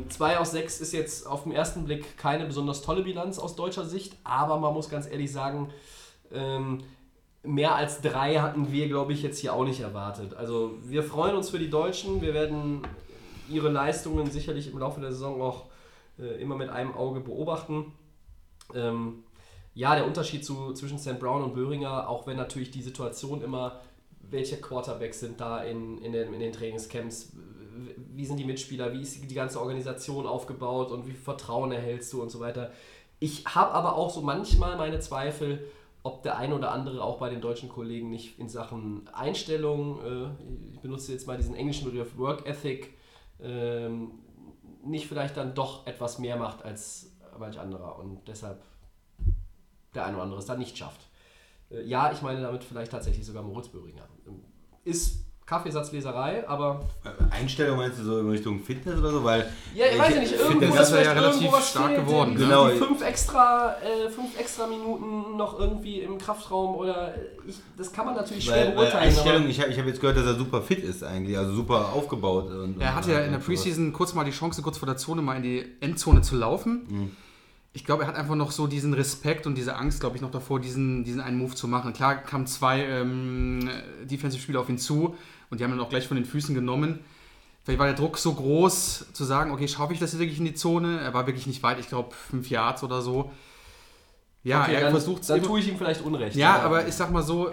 2 0.10 0.40
aus 0.40 0.52
6 0.52 0.82
ist 0.82 0.94
jetzt 0.94 1.28
auf 1.28 1.44
den 1.44 1.52
ersten 1.52 1.86
Blick 1.86 2.18
keine 2.18 2.46
besonders 2.46 2.82
tolle 2.82 3.04
Bilanz 3.04 3.40
aus 3.40 3.56
deutscher 3.56 3.86
Sicht, 3.86 4.16
aber 4.24 4.58
man 4.58 4.74
muss 4.74 4.90
ganz 4.90 5.08
ehrlich 5.08 5.32
sagen, 5.32 5.70
ähm, 6.32 6.84
mehr 7.44 7.76
als 7.76 8.02
drei 8.02 8.36
hatten 8.36 8.72
wir, 8.72 8.88
glaube 8.88 9.14
ich, 9.14 9.22
jetzt 9.22 9.40
hier 9.40 9.54
auch 9.54 9.64
nicht 9.64 9.80
erwartet. 9.80 10.34
Also 10.36 10.78
wir 10.84 11.04
freuen 11.04 11.36
uns 11.36 11.50
für 11.50 11.60
die 11.60 11.70
Deutschen, 11.70 12.22
wir 12.22 12.34
werden 12.34 12.82
ihre 13.50 13.70
Leistungen 13.70 14.30
sicherlich 14.30 14.72
im 14.72 14.80
Laufe 14.80 15.02
der 15.02 15.12
Saison 15.12 15.42
auch 15.42 15.66
äh, 16.20 16.42
immer 16.42 16.56
mit 16.56 16.70
einem 16.70 16.94
Auge 16.94 17.20
beobachten. 17.20 17.94
Ähm, 18.74 19.24
ja, 19.74 19.96
der 19.96 20.08
Unterschied 20.08 20.44
zu, 20.44 20.74
zwischen 20.74 20.98
Sam 20.98 21.20
Brown 21.20 21.44
und 21.44 21.54
Böhringer, 21.54 22.10
auch 22.10 22.26
wenn 22.26 22.38
natürlich 22.38 22.72
die 22.72 22.82
Situation 22.82 23.42
immer, 23.44 23.80
welche 24.30 24.58
Quarterbacks 24.58 25.20
sind 25.20 25.40
da 25.40 25.64
in, 25.64 26.00
in, 26.00 26.12
den, 26.12 26.34
in 26.34 26.40
den 26.40 26.52
Trainingscamps, 26.52 27.34
wie 28.16 28.26
sind 28.26 28.38
die 28.38 28.46
Mitspieler, 28.46 28.92
wie 28.94 29.02
ist 29.02 29.30
die 29.30 29.36
ganze 29.36 29.62
Organisation 29.62 30.26
aufgebaut 30.26 30.92
und 30.92 31.06
wie 31.06 31.12
viel 31.12 31.20
Vertrauen 31.20 31.72
erhältst 31.72 32.12
du 32.12 32.22
und 32.22 32.30
so 32.32 32.40
weiter. 32.40 32.72
Ich 33.20 33.46
habe 33.46 33.72
aber 33.72 33.96
auch 33.96 34.10
so 34.10 34.22
manchmal 34.22 34.78
meine 34.78 35.00
Zweifel, 35.00 35.68
ob 36.04 36.24
der 36.24 36.38
eine 36.38 36.56
oder 36.56 36.72
andere 36.72 37.04
auch 37.04 37.20
bei 37.20 37.30
den 37.30 37.42
deutschen 37.42 37.70
Kollegen 37.70 38.10
nicht 38.10 38.40
in 38.40 38.50
Sachen 38.50 39.08
Einstellung, 39.14 40.00
äh, 40.04 40.74
ich 40.74 40.80
benutze 40.80 41.12
jetzt 41.12 41.28
mal 41.28 41.38
diesen 41.38 41.56
englischen 41.56 41.86
Begriff 41.86 42.18
Work 42.18 42.48
Ethic, 42.48 42.97
ähm, 43.42 44.20
nicht 44.84 45.08
vielleicht 45.08 45.38
dann 45.38 45.54
doch 45.54 45.86
etwas 45.86 46.20
mehr 46.20 46.38
macht 46.38 46.64
als 46.64 47.12
manch 47.38 47.60
anderer 47.60 48.00
und 48.00 48.28
deshalb 48.28 48.64
der 49.94 50.06
eine 50.06 50.16
oder 50.16 50.24
andere 50.24 50.40
es 50.40 50.46
dann 50.46 50.60
nicht 50.60 50.78
schafft. 50.78 51.02
Äh, 51.70 51.84
ja, 51.84 52.12
ich 52.12 52.22
meine 52.22 52.42
damit 52.42 52.64
vielleicht 52.64 52.92
tatsächlich 52.92 53.26
sogar 53.26 53.44
Moritz 53.44 53.70
Böhringer. 53.70 54.08
Ähm, 54.26 54.44
Ist 54.84 55.27
Kaffeesatzleserei, 55.48 56.48
aber 56.48 56.82
Äh, 57.04 57.34
Einstellung 57.36 57.78
meinst 57.78 57.98
du 58.00 58.04
so 58.04 58.20
in 58.20 58.30
Richtung 58.30 58.60
Fitness 58.62 59.00
oder 59.00 59.12
so? 59.12 59.24
Weil 59.24 59.50
ja, 59.74 59.86
ich 59.92 59.98
weiß 59.98 60.14
ja 60.16 60.20
nicht, 60.20 60.34
irgendwo 60.34 60.60
Fitness 60.60 60.90
ist 60.92 61.06
ja 61.06 61.12
relativ 61.14 61.56
stark 61.58 61.86
fehlt, 61.94 62.06
geworden, 62.06 62.32
Die, 62.36 62.42
ne? 62.42 62.46
Genau. 62.48 62.70
die 62.70 62.78
fünf 62.78 63.02
extra, 63.02 63.76
äh, 63.82 64.10
fünf 64.10 64.38
extra 64.40 64.68
Minuten 64.68 65.38
noch 65.38 65.58
irgendwie 65.60 66.02
im 66.02 66.18
Kraftraum 66.18 66.76
oder 66.76 67.16
äh, 67.16 67.20
ich, 67.48 67.56
das 67.78 67.92
kann 67.94 68.06
man 68.06 68.16
natürlich 68.16 68.44
schwer 68.46 68.58
Weil, 68.58 68.68
weil 68.68 68.76
beurteilen. 68.76 69.04
Einstellung, 69.08 69.42
aber- 69.44 69.50
ich 69.50 69.62
habe 69.62 69.72
ich 69.72 69.80
hab 69.80 69.86
jetzt 69.88 70.02
gehört, 70.02 70.18
dass 70.18 70.26
er 70.26 70.36
super 70.36 70.62
fit 70.62 70.84
ist 70.84 71.04
eigentlich, 71.04 71.38
also 71.38 71.54
super 71.54 71.94
aufgebaut. 71.94 72.52
Und, 72.52 72.82
Er 72.82 72.94
hatte 72.96 73.14
ja 73.14 73.20
in 73.22 73.32
der. 73.32 73.40
Preseason 73.40 73.94
kurz 73.94 74.14
mal 74.14 74.26
die 74.26 74.32
Chance, 74.32 74.62
kurz 74.62 74.78
vor 74.78 74.86
der 74.86 74.98
Zone 74.98 75.22
mal 75.22 75.38
in 75.38 75.44
die 75.44 75.66
Endzone 75.80 76.22
zu 76.22 76.36
laufen. 76.36 76.86
Mhm. 76.90 77.12
Ich 77.74 77.86
glaube, 77.86 78.04
er 78.04 78.08
hat 78.10 78.16
einfach 78.16 78.34
noch 78.36 78.50
so 78.52 78.66
diesen 78.66 78.94
Respekt 78.96 79.46
und 79.46 79.54
diese 79.56 79.76
Angst, 79.76 80.00
glaube 80.00 80.16
ich, 80.16 80.22
noch 80.24 80.32
davor, 80.32 80.60
diesen, 80.60 81.04
diesen 81.04 81.22
einen 81.22 81.38
Move 81.38 81.54
zu 81.54 81.68
machen. 81.68 81.94
Klar 81.94 82.16
kamen 82.16 82.48
zwei 82.48 82.84
ähm, 82.84 83.70
Defensive-Spieler 84.06 84.60
auf 84.62 84.70
ihn 84.70 84.80
zu 84.80 85.16
und 85.50 85.60
die 85.60 85.64
haben 85.64 85.74
ihn 85.74 85.80
auch 85.80 85.90
gleich 85.90 86.08
von 86.08 86.16
den 86.16 86.26
Füßen 86.26 86.54
genommen. 86.56 87.00
Vielleicht 87.64 87.80
war 87.80 87.88
der 87.88 87.96
Druck 87.96 88.18
so 88.18 88.34
groß, 88.34 89.08
zu 89.12 89.24
sagen, 89.26 89.52
okay, 89.52 89.68
schaffe 89.68 89.94
ich 89.94 90.00
das 90.00 90.18
wirklich 90.18 90.40
in 90.40 90.46
die 90.46 90.54
Zone? 90.54 91.00
Er 91.02 91.14
war 91.14 91.28
wirklich 91.28 91.48
nicht 91.48 91.64
weit, 91.64 91.80
ich 91.80 91.90
glaube, 91.90 92.16
fünf 92.16 92.50
Yards 92.50 92.84
oder 92.84 93.02
so. 93.02 93.32
Ja, 94.44 94.64
okay, 94.64 94.76
er 94.76 94.92
versucht 94.92 95.24
es 95.24 95.28
dann 95.28 95.44
tue 95.44 95.60
ich 95.60 95.68
ihm 95.68 95.78
vielleicht 95.78 96.02
Unrecht. 96.02 96.38
ja, 96.38 96.62
aber 96.62 96.88
ich 96.88 96.94
sag 96.94 97.12
mal 97.12 97.24
so, 97.24 97.52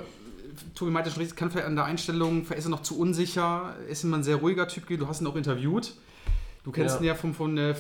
Tobi 0.77 0.93
meinte 0.93 1.11
schon 1.11 1.21
richtig, 1.21 1.37
kann 1.37 1.51
vielleicht 1.51 1.67
an 1.67 1.75
der 1.75 1.87
Einstellung, 1.87 2.45
vielleicht 2.45 2.61
ist 2.61 2.67
er 2.67 2.71
noch 2.71 2.83
zu 2.83 2.99
unsicher, 2.99 3.75
ist 3.89 4.05
immer 4.05 4.19
ein 4.19 4.23
sehr 4.23 4.37
ruhiger 4.37 4.69
Typ, 4.69 4.87
du 4.87 5.09
hast 5.09 5.21
ihn 5.21 5.27
auch 5.27 5.37
interviewt. 5.37 5.95
Du 6.65 6.73
kennst 6.73 6.95
Ja. 6.97 7.01
ihn 7.03 7.07
ja 7.09 7.15
von, 7.15 7.35
von, 7.35 7.55
der, 7.57 7.77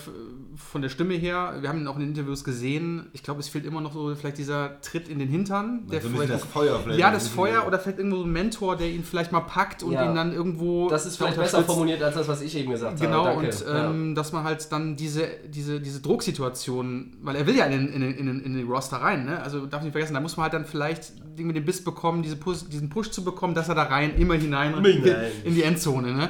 von 0.56 0.82
der 0.82 0.90
Stimme 0.90 1.14
her, 1.14 1.54
wir 1.60 1.70
haben 1.70 1.80
ihn 1.80 1.86
auch 1.86 1.94
in 1.94 2.00
den 2.02 2.10
Interviews 2.10 2.44
gesehen. 2.44 3.06
Ich 3.14 3.22
glaube, 3.22 3.40
es 3.40 3.48
fehlt 3.48 3.64
immer 3.64 3.80
noch 3.80 3.94
so 3.94 4.14
vielleicht 4.14 4.36
dieser 4.36 4.78
Tritt 4.82 5.08
in 5.08 5.18
den 5.18 5.28
Hintern. 5.28 5.86
Der 5.90 6.02
so 6.02 6.08
ein 6.08 6.12
bisschen 6.12 6.26
vielleicht- 6.26 6.44
das 6.44 6.50
Feuer 6.52 6.78
vielleicht. 6.80 7.00
ja, 7.00 7.10
das 7.10 7.26
Feuer 7.28 7.66
oder 7.66 7.78
vielleicht 7.78 7.96
irgendwo 7.96 8.18
so 8.18 8.24
ein 8.24 8.32
Mentor, 8.32 8.76
der 8.76 8.90
ihn 8.90 9.02
vielleicht 9.02 9.32
mal 9.32 9.40
packt 9.40 9.82
und 9.82 9.92
Ja. 9.92 10.04
ihn 10.06 10.14
dann 10.14 10.34
irgendwo 10.34 10.90
das 10.90 11.06
ist 11.06 11.16
vielleicht 11.16 11.38
besser 11.38 11.64
formuliert 11.64 12.02
als 12.02 12.14
das, 12.16 12.28
was 12.28 12.42
ich 12.42 12.54
eben 12.58 12.72
gesagt 12.72 13.00
Genau, 13.00 13.24
habe. 13.24 13.38
und 13.38 13.64
ähm, 13.66 14.14
dass 14.14 14.32
man 14.32 14.44
halt 14.44 14.70
dann 14.70 14.96
diese, 14.96 15.28
diese, 15.48 15.80
diese 15.80 16.02
Drucksituation, 16.02 17.16
weil 17.22 17.36
er 17.36 17.46
will 17.46 17.56
ja 17.56 17.64
in 17.64 17.72
den, 17.72 17.88
in 17.88 18.00
den, 18.26 18.40
in 18.40 18.54
den, 18.54 18.68
Roster 18.68 18.98
rein, 18.98 19.24
ne? 19.24 19.40
also 19.42 19.64
darf 19.66 19.82
nicht 19.82 19.92
vergessen, 19.92 20.12
da 20.14 20.20
muss 20.20 20.36
man 20.36 20.44
halt 20.44 20.52
dann 20.54 20.66
vielleicht 20.66 21.12
irgendwie 21.36 21.54
den 21.54 21.64
Biss 21.64 21.82
bekommen, 21.82 22.22
diese 22.22 22.36
Push, 22.36 22.68
diesen 22.70 22.90
Push 22.90 23.10
zu 23.10 23.24
bekommen, 23.24 23.54
dass 23.54 23.68
er 23.68 23.74
da 23.74 23.84
rein, 23.84 24.14
immer 24.18 24.34
hinein, 24.34 24.74
hinein. 24.84 25.32
in 25.42 25.54
die 25.54 25.62
Endzone. 25.62 26.12
Ne? 26.12 26.28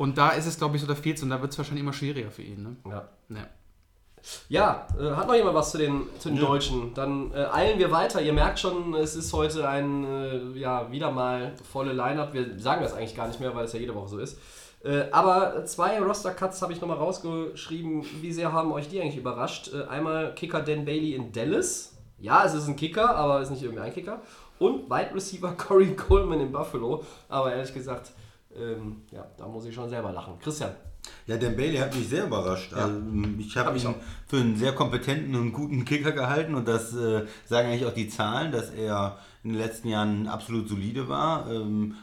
Und 0.00 0.16
da 0.16 0.30
ist 0.30 0.46
es, 0.46 0.56
glaube 0.56 0.76
ich, 0.76 0.80
so, 0.80 0.88
da 0.88 0.94
fehlt 0.94 1.22
und 1.22 1.28
da 1.28 1.42
wird 1.42 1.52
es 1.52 1.58
wahrscheinlich 1.58 1.82
immer 1.82 1.92
schwieriger 1.92 2.30
für 2.30 2.40
ihn. 2.40 2.62
Ne? 2.62 2.76
ja. 2.86 3.08
Ja. 3.28 3.46
Ja, 4.48 4.86
äh, 4.98 5.14
hat 5.14 5.26
noch 5.28 5.34
jemand 5.34 5.54
was 5.54 5.72
zu 5.72 5.76
den, 5.78 6.04
zu 6.18 6.30
den 6.30 6.38
Deutschen? 6.38 6.94
Dann 6.94 7.30
äh, 7.34 7.44
eilen 7.52 7.78
wir 7.78 7.90
weiter. 7.90 8.22
Ihr 8.22 8.32
merkt 8.32 8.58
schon, 8.58 8.94
es 8.94 9.14
ist 9.14 9.30
heute 9.34 9.68
ein, 9.68 10.04
äh, 10.04 10.58
ja, 10.58 10.90
wieder 10.90 11.10
mal 11.10 11.52
volle 11.70 11.92
Line-Up. 11.92 12.32
Wir 12.32 12.58
sagen 12.58 12.82
das 12.82 12.94
eigentlich 12.94 13.14
gar 13.14 13.28
nicht 13.28 13.40
mehr, 13.40 13.54
weil 13.54 13.66
es 13.66 13.74
ja 13.74 13.78
jede 13.78 13.94
Woche 13.94 14.08
so 14.08 14.18
ist. 14.18 14.38
Äh, 14.82 15.10
aber 15.12 15.66
zwei 15.66 16.00
Roster-Cuts 16.00 16.62
habe 16.62 16.72
ich 16.72 16.80
nochmal 16.80 16.96
rausgeschrieben. 16.96 18.02
Wie 18.22 18.32
sehr 18.32 18.54
haben 18.54 18.72
euch 18.72 18.88
die 18.88 19.02
eigentlich 19.02 19.18
überrascht? 19.18 19.70
Äh, 19.74 19.84
einmal 19.84 20.34
Kicker 20.34 20.62
Dan 20.62 20.86
Bailey 20.86 21.14
in 21.14 21.30
Dallas. 21.30 21.98
Ja, 22.18 22.42
es 22.46 22.54
ist 22.54 22.68
ein 22.68 22.76
Kicker, 22.76 23.14
aber 23.16 23.40
es 23.40 23.48
ist 23.48 23.50
nicht 23.50 23.64
irgendein 23.64 23.92
Kicker. 23.92 24.22
Und 24.58 24.88
Wide 24.88 25.14
Receiver 25.14 25.52
Corey 25.52 25.94
Coleman 25.94 26.40
in 26.40 26.52
Buffalo. 26.52 27.04
Aber 27.28 27.52
ehrlich 27.52 27.74
gesagt, 27.74 28.12
ähm, 28.60 29.02
ja, 29.10 29.26
da 29.36 29.46
muss 29.46 29.64
ich 29.66 29.74
schon 29.74 29.88
selber 29.88 30.12
lachen. 30.12 30.34
Christian. 30.40 30.70
Ja, 31.26 31.36
Dan 31.36 31.56
Bailey 31.56 31.78
hat 31.78 31.94
mich 31.94 32.08
sehr 32.08 32.26
überrascht. 32.26 32.72
Ja. 32.72 32.84
Also, 32.84 33.00
ich 33.38 33.56
habe 33.56 33.70
Hab 33.70 33.76
ihn 33.76 33.94
für 34.26 34.36
einen 34.36 34.56
sehr 34.56 34.72
kompetenten 34.74 35.34
und 35.34 35.52
guten 35.52 35.84
Kicker 35.84 36.12
gehalten 36.12 36.54
und 36.54 36.68
das 36.68 36.94
äh, 36.94 37.24
sagen 37.46 37.68
eigentlich 37.68 37.86
auch 37.86 37.94
die 37.94 38.08
Zahlen, 38.08 38.52
dass 38.52 38.70
er 38.70 39.18
in 39.42 39.52
den 39.52 39.58
letzten 39.58 39.88
Jahren 39.88 40.28
absolut 40.28 40.68
solide 40.68 41.08
war. 41.08 41.50
Ähm, 41.50 41.94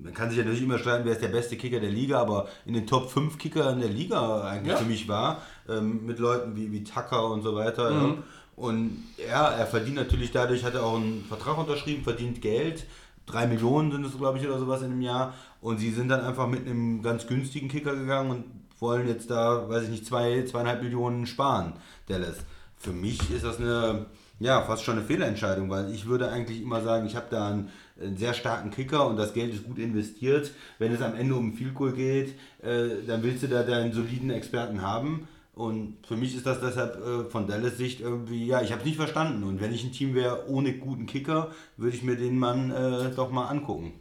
man 0.00 0.14
kann 0.14 0.28
sich 0.28 0.38
ja 0.38 0.44
natürlich 0.44 0.62
immer 0.62 0.78
streiten, 0.78 1.04
wer 1.04 1.12
ist 1.12 1.22
der 1.22 1.28
beste 1.28 1.56
Kicker 1.56 1.80
der 1.80 1.90
Liga, 1.90 2.20
aber 2.20 2.48
in 2.66 2.74
den 2.74 2.86
Top 2.86 3.10
5 3.10 3.38
Kickern 3.38 3.80
der 3.80 3.88
Liga 3.88 4.42
eigentlich 4.42 4.72
Ja. 4.74 4.76
für 4.76 4.84
mich 4.84 5.08
war, 5.08 5.42
ähm, 5.68 6.04
mit 6.06 6.18
Leuten 6.18 6.54
wie, 6.54 6.70
wie 6.70 6.84
Tucker 6.84 7.30
und 7.30 7.42
so 7.42 7.54
weiter. 7.54 7.90
Ja. 7.90 7.96
Mhm. 7.98 8.22
Und 8.56 9.04
ja, 9.28 9.48
er 9.50 9.66
verdient 9.66 9.96
natürlich 9.96 10.32
dadurch, 10.32 10.64
hat 10.64 10.74
er 10.74 10.84
auch 10.84 10.96
einen 10.96 11.24
Vertrag 11.24 11.58
unterschrieben, 11.58 12.02
verdient 12.02 12.42
Geld. 12.42 12.86
Drei 13.26 13.46
Millionen 13.46 13.92
sind 13.92 14.04
es, 14.06 14.16
glaube 14.16 14.38
ich, 14.38 14.46
oder 14.46 14.58
sowas 14.58 14.80
in 14.82 14.90
einem 14.92 15.02
Jahr. 15.02 15.34
Und 15.60 15.78
sie 15.78 15.90
sind 15.90 16.08
dann 16.08 16.20
einfach 16.20 16.46
mit 16.46 16.66
einem 16.66 17.02
ganz 17.02 17.26
günstigen 17.26 17.68
Kicker 17.68 17.96
gegangen 17.96 18.30
und 18.30 18.44
wollen 18.80 19.08
jetzt 19.08 19.30
da, 19.30 19.68
weiß 19.68 19.84
ich 19.84 19.90
nicht, 19.90 20.06
zwei, 20.06 20.44
zweieinhalb 20.44 20.82
Millionen 20.82 21.26
sparen, 21.26 21.74
Dallas. 22.06 22.36
Für 22.76 22.92
mich 22.92 23.18
ist 23.30 23.44
das 23.44 23.58
eine, 23.58 24.06
ja, 24.38 24.62
fast 24.62 24.84
schon 24.84 24.98
eine 24.98 25.06
Fehlentscheidung, 25.06 25.68
weil 25.68 25.92
ich 25.92 26.06
würde 26.06 26.30
eigentlich 26.30 26.62
immer 26.62 26.80
sagen, 26.80 27.06
ich 27.06 27.16
habe 27.16 27.26
da 27.28 27.48
einen, 27.48 27.70
einen 28.00 28.16
sehr 28.16 28.34
starken 28.34 28.70
Kicker 28.70 29.08
und 29.08 29.16
das 29.16 29.34
Geld 29.34 29.52
ist 29.52 29.64
gut 29.64 29.78
investiert. 29.78 30.52
Wenn 30.78 30.92
es 30.92 31.02
am 31.02 31.16
Ende 31.16 31.34
um 31.34 31.54
Field 31.54 31.74
Goal 31.74 31.92
geht, 31.92 32.34
äh, 32.62 33.04
dann 33.06 33.24
willst 33.24 33.42
du 33.42 33.48
da 33.48 33.64
deinen 33.64 33.92
soliden 33.92 34.30
Experten 34.30 34.82
haben. 34.82 35.26
Und 35.56 36.06
für 36.06 36.16
mich 36.16 36.36
ist 36.36 36.46
das 36.46 36.60
deshalb 36.60 37.04
äh, 37.04 37.24
von 37.28 37.48
Dallas 37.48 37.76
Sicht 37.78 38.00
irgendwie, 38.00 38.46
ja, 38.46 38.62
ich 38.62 38.70
habe 38.70 38.82
es 38.82 38.86
nicht 38.86 38.96
verstanden. 38.96 39.42
Und 39.42 39.60
wenn 39.60 39.74
ich 39.74 39.82
ein 39.82 39.90
Team 39.90 40.14
wäre 40.14 40.48
ohne 40.48 40.74
guten 40.74 41.06
Kicker, 41.06 41.50
würde 41.76 41.96
ich 41.96 42.04
mir 42.04 42.14
den 42.14 42.38
Mann 42.38 42.70
äh, 42.70 43.10
doch 43.16 43.32
mal 43.32 43.48
angucken. 43.48 43.94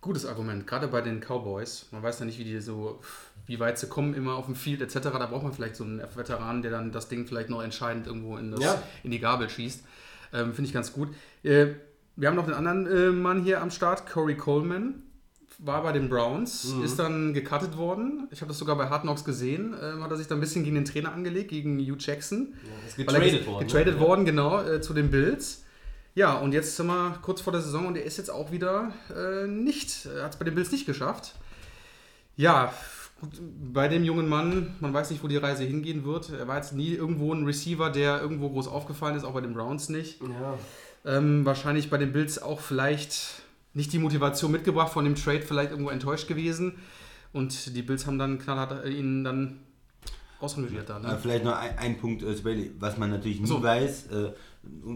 Gutes 0.00 0.24
Argument, 0.24 0.66
gerade 0.66 0.88
bei 0.88 1.02
den 1.02 1.20
Cowboys. 1.20 1.86
Man 1.90 2.02
weiß 2.02 2.20
ja 2.20 2.24
nicht, 2.26 2.38
wie 2.38 2.44
die 2.44 2.58
so, 2.60 3.00
wie 3.46 3.60
weit 3.60 3.78
sie 3.78 3.86
kommen 3.86 4.14
immer 4.14 4.34
auf 4.34 4.46
dem 4.46 4.54
Field 4.54 4.80
etc. 4.80 4.94
Da 5.02 5.26
braucht 5.26 5.42
man 5.42 5.52
vielleicht 5.52 5.76
so 5.76 5.84
einen 5.84 6.00
Veteran, 6.14 6.62
der 6.62 6.70
dann 6.70 6.90
das 6.90 7.08
Ding 7.08 7.26
vielleicht 7.26 7.50
noch 7.50 7.62
entscheidend 7.62 8.06
irgendwo 8.06 8.36
in, 8.38 8.50
das, 8.50 8.60
Ja. 8.60 8.82
in 9.02 9.10
die 9.10 9.18
Gabel 9.20 9.50
schießt. 9.50 9.84
Ähm, 10.32 10.54
Finde 10.54 10.68
ich 10.68 10.72
ganz 10.72 10.92
gut. 10.94 11.08
Äh, 11.42 11.66
wir 12.16 12.28
haben 12.28 12.36
noch 12.36 12.46
den 12.46 12.54
anderen 12.54 12.86
äh, 12.86 13.10
Mann 13.10 13.42
hier 13.42 13.60
am 13.60 13.70
Start, 13.70 14.08
Corey 14.10 14.36
Coleman. 14.36 15.02
War 15.58 15.82
bei 15.82 15.92
den 15.92 16.08
Browns, 16.08 16.72
Mhm. 16.72 16.84
ist 16.84 16.98
dann 16.98 17.34
gecuttet 17.34 17.76
worden. 17.76 18.26
Ich 18.30 18.40
habe 18.40 18.48
das 18.48 18.58
sogar 18.58 18.76
bei 18.76 18.88
Hard 18.88 19.02
Knocks 19.02 19.24
gesehen. 19.24 19.74
Ähm, 19.82 20.02
hat 20.02 20.10
er 20.10 20.16
sich 20.16 20.26
da 20.26 20.34
ein 20.34 20.40
bisschen 20.40 20.64
gegen 20.64 20.76
den 20.76 20.86
Trainer 20.86 21.12
angelegt, 21.12 21.50
gegen 21.50 21.78
Hugh 21.78 21.96
Jackson. 21.98 22.54
Ist 22.88 22.96
Weil 22.96 23.14
er 23.16 23.20
getradet 23.20 23.40
ge- 23.40 23.46
worden. 23.46 23.66
Getradet 23.66 23.94
ne? 23.96 24.00
worden, 24.00 24.24
genau, 24.24 24.62
äh, 24.62 24.80
zu 24.80 24.94
den 24.94 25.10
Bills. 25.10 25.64
Ja, 26.14 26.34
und 26.38 26.52
jetzt 26.52 26.76
sind 26.76 26.86
wir 26.88 27.18
kurz 27.22 27.40
vor 27.40 27.52
der 27.52 27.62
Saison 27.62 27.86
und 27.86 27.96
er 27.96 28.04
ist 28.04 28.18
jetzt 28.18 28.30
auch 28.30 28.50
wieder 28.50 28.92
äh, 29.14 29.46
nicht, 29.46 30.06
hat 30.22 30.32
es 30.32 30.38
bei 30.38 30.44
den 30.44 30.54
Bills 30.54 30.72
nicht 30.72 30.86
geschafft. 30.86 31.34
Ja, 32.36 32.72
bei 33.72 33.88
dem 33.88 34.02
jungen 34.02 34.28
Mann, 34.28 34.74
man 34.80 34.92
weiß 34.94 35.10
nicht, 35.10 35.22
wo 35.22 35.28
die 35.28 35.36
Reise 35.36 35.64
hingehen 35.64 36.04
wird. 36.04 36.30
Er 36.30 36.48
war 36.48 36.56
jetzt 36.56 36.72
nie 36.72 36.94
irgendwo 36.94 37.32
ein 37.34 37.44
Receiver, 37.44 37.90
der 37.90 38.20
irgendwo 38.20 38.48
groß 38.50 38.66
aufgefallen 38.66 39.16
ist, 39.16 39.24
auch 39.24 39.34
bei 39.34 39.40
den 39.42 39.52
Browns 39.54 39.88
nicht. 39.88 40.20
Ja. 40.22 40.58
Ähm, 41.04 41.44
wahrscheinlich 41.44 41.90
bei 41.90 41.98
den 41.98 42.12
Bills 42.12 42.40
auch 42.42 42.60
vielleicht 42.60 43.42
nicht 43.74 43.92
die 43.92 43.98
Motivation 43.98 44.50
mitgebracht, 44.50 44.92
von 44.92 45.04
dem 45.04 45.14
Trade 45.14 45.42
vielleicht 45.42 45.70
irgendwo 45.70 45.90
enttäuscht 45.90 46.28
gewesen. 46.28 46.78
Und 47.32 47.76
die 47.76 47.82
Bills 47.82 48.06
haben 48.06 48.18
dann 48.18 48.38
knallhart 48.38 48.84
äh, 48.84 48.88
ihn 48.90 49.22
dann 49.22 49.60
ausrangiert 50.40 50.88
da. 50.88 50.98
Äh, 50.98 51.02
Ne? 51.02 51.18
vielleicht 51.20 51.44
noch 51.44 51.56
ein, 51.56 51.78
ein 51.78 51.98
Punkt, 51.98 52.22
äh, 52.22 52.70
was 52.80 52.96
man 52.98 53.10
natürlich 53.10 53.40
nie 53.40 53.46
So. 53.46 53.62
weiß, 53.62 54.06
äh, 54.08 54.32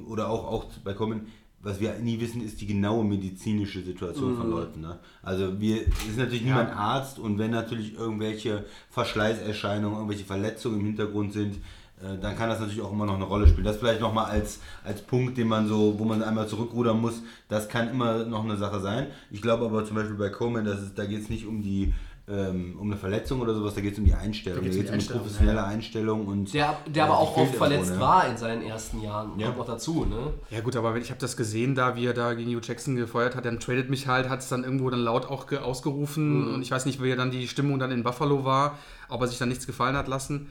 oder 0.08 0.28
auch, 0.28 0.44
auch 0.46 0.64
bei 0.84 0.92
Common, 0.92 1.26
was 1.64 1.80
wir 1.80 1.98
nie 1.98 2.20
wissen, 2.20 2.44
ist 2.44 2.60
die 2.60 2.66
genaue 2.66 3.04
medizinische 3.04 3.82
Situation 3.82 4.36
von 4.36 4.50
Leuten. 4.50 4.82
Ne? 4.82 4.98
Also 5.22 5.60
wir 5.60 5.82
ist 5.86 6.18
natürlich 6.18 6.44
niemand 6.44 6.76
Arzt 6.76 7.18
und 7.18 7.38
wenn 7.38 7.50
natürlich 7.50 7.94
irgendwelche 7.94 8.66
Verschleißerscheinungen, 8.90 9.96
irgendwelche 9.96 10.24
Verletzungen 10.24 10.80
im 10.80 10.86
Hintergrund 10.86 11.32
sind, 11.32 11.56
äh, 12.02 12.18
dann 12.20 12.36
kann 12.36 12.50
das 12.50 12.60
natürlich 12.60 12.82
auch 12.82 12.92
immer 12.92 13.06
noch 13.06 13.14
eine 13.14 13.24
Rolle 13.24 13.46
spielen. 13.46 13.64
Das 13.64 13.78
vielleicht 13.78 14.00
nochmal 14.00 14.26
als, 14.26 14.60
als 14.84 15.00
Punkt, 15.00 15.38
den 15.38 15.48
man 15.48 15.66
so, 15.66 15.98
wo 15.98 16.04
man 16.04 16.22
einmal 16.22 16.48
zurückrudern 16.48 17.00
muss, 17.00 17.22
das 17.48 17.68
kann 17.68 17.88
immer 17.88 18.24
noch 18.24 18.44
eine 18.44 18.56
Sache 18.56 18.80
sein. 18.80 19.06
Ich 19.30 19.40
glaube 19.40 19.64
aber 19.64 19.86
zum 19.86 19.96
Beispiel 19.96 20.16
bei 20.16 20.28
Coleman, 20.28 20.66
dass 20.66 20.80
es, 20.80 20.94
da 20.94 21.06
geht 21.06 21.22
es 21.22 21.30
nicht 21.30 21.46
um 21.46 21.62
die 21.62 21.94
ähm, 22.26 22.78
um 22.80 22.90
eine 22.90 22.96
Verletzung 22.96 23.40
oder 23.42 23.54
sowas, 23.54 23.74
da 23.74 23.82
geht 23.82 23.92
es 23.92 23.98
um 23.98 24.04
die 24.06 24.14
Einstellung, 24.14 24.60
da 24.64 24.70
geht 24.70 24.72
um 24.72 24.80
es 24.80 24.80
die 24.80 24.80
um 24.82 24.86
eine 24.88 24.94
Einstellung, 24.94 25.22
professionelle 25.22 25.64
Einstellung 25.64 26.26
und 26.26 26.54
Der, 26.54 26.78
der 26.86 27.04
äh, 27.04 27.06
aber 27.06 27.14
die 27.16 27.18
auch 27.18 27.28
oft 27.30 27.36
irgendwo, 27.38 27.58
verletzt 27.58 27.90
ne? 27.94 28.00
war 28.00 28.28
in 28.28 28.36
seinen 28.38 28.62
ersten 28.62 29.02
Jahren. 29.02 29.38
Ja. 29.38 29.46
Kommt 29.48 29.58
noch 29.58 29.66
dazu, 29.66 30.04
ne? 30.06 30.32
Ja 30.50 30.60
gut, 30.60 30.74
aber 30.76 30.96
ich 30.96 31.10
habe 31.10 31.20
das 31.20 31.36
gesehen, 31.36 31.74
da 31.74 31.96
wie 31.96 32.06
er 32.06 32.14
da 32.14 32.32
gegen 32.32 32.50
Hugh 32.50 32.62
Jackson 32.66 32.96
gefeuert 32.96 33.36
hat, 33.36 33.44
dann 33.44 33.60
tradet 33.60 33.90
mich 33.90 34.06
halt, 34.06 34.28
hat 34.30 34.40
es 34.40 34.48
dann 34.48 34.64
irgendwo 34.64 34.88
dann 34.88 35.00
laut 35.00 35.26
auch 35.26 35.46
ge- 35.46 35.58
ausgerufen 35.58 36.54
und 36.54 36.62
ich 36.62 36.70
weiß 36.70 36.86
nicht, 36.86 37.02
wie 37.02 37.14
dann 37.14 37.30
die 37.30 37.46
Stimmung 37.46 37.78
dann 37.78 37.90
in 37.90 38.02
Buffalo 38.02 38.44
war, 38.44 38.78
ob 39.10 39.20
er 39.20 39.26
sich 39.28 39.36
dann 39.38 39.50
nichts 39.50 39.66
gefallen 39.66 39.96
hat 39.96 40.08
lassen. 40.08 40.50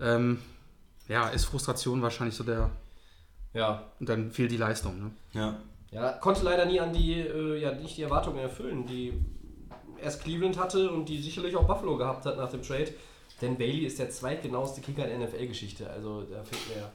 Ähm, 0.00 0.38
ja, 1.08 1.28
ist 1.28 1.44
Frustration 1.44 2.02
wahrscheinlich 2.02 2.34
so 2.34 2.42
der, 2.44 2.70
Ja. 3.54 3.84
und 4.00 4.08
dann 4.08 4.30
fehlt 4.32 4.50
die 4.50 4.56
Leistung. 4.56 4.98
Ne? 4.98 5.10
Ja. 5.32 5.56
Ja, 5.92 6.12
konnte 6.12 6.44
leider 6.44 6.66
nie 6.66 6.78
an 6.80 6.92
die, 6.92 7.14
äh, 7.20 7.60
ja, 7.60 7.72
nicht 7.72 7.96
die 7.96 8.02
Erwartungen 8.02 8.38
erfüllen, 8.38 8.86
die 8.86 9.12
erst 10.02 10.22
Cleveland 10.22 10.58
hatte 10.58 10.90
und 10.90 11.08
die 11.08 11.20
sicherlich 11.20 11.56
auch 11.56 11.64
Buffalo 11.66 11.96
gehabt 11.96 12.26
hat 12.26 12.36
nach 12.36 12.50
dem 12.50 12.62
Trade. 12.62 12.92
Denn 13.40 13.56
Bailey 13.56 13.86
ist 13.86 13.98
der 13.98 14.10
zweitgenaueste 14.10 14.80
Kicker 14.80 15.08
in 15.08 15.20
der 15.20 15.28
NFL-Geschichte. 15.28 15.88
Also 15.88 16.22
da 16.22 16.42
fehlt 16.42 16.76
mir, 16.76 16.90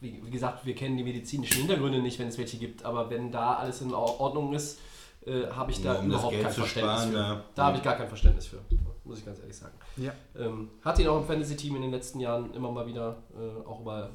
wie, 0.00 0.20
wie 0.24 0.30
gesagt, 0.30 0.66
wir 0.66 0.74
kennen 0.74 0.96
die 0.96 1.04
medizinischen 1.04 1.58
Hintergründe 1.58 2.00
nicht, 2.00 2.18
wenn 2.18 2.28
es 2.28 2.36
welche 2.38 2.58
gibt, 2.58 2.84
aber 2.84 3.08
wenn 3.10 3.30
da 3.30 3.54
alles 3.54 3.80
in 3.80 3.94
Or- 3.94 4.20
Ordnung 4.20 4.52
ist, 4.54 4.78
äh, 5.24 5.46
habe 5.48 5.70
ich 5.72 5.82
da 5.82 5.94
um 6.00 6.06
überhaupt 6.06 6.34
kein 6.40 6.52
Verständnis 6.52 6.70
sparen, 7.02 7.10
für. 7.10 7.16
ja. 7.18 7.44
Da 7.54 7.64
habe 7.66 7.76
ich 7.78 7.82
gar 7.82 7.96
kein 7.96 8.08
Verständnis 8.08 8.46
für, 8.46 8.58
muss 9.04 9.18
ich 9.18 9.24
ganz 9.24 9.38
ehrlich 9.40 9.56
sagen. 9.56 9.74
Ja. 9.96 10.12
Ähm, 10.38 10.70
hat 10.82 10.98
ihn 10.98 11.08
auch 11.08 11.18
im 11.18 11.24
Fantasy-Team 11.26 11.76
in 11.76 11.82
den 11.82 11.90
letzten 11.90 12.20
Jahren 12.20 12.52
immer 12.54 12.70
mal 12.70 12.86
wieder, 12.86 13.22
äh, 13.34 13.66
auch 13.66 13.80
über 13.80 14.10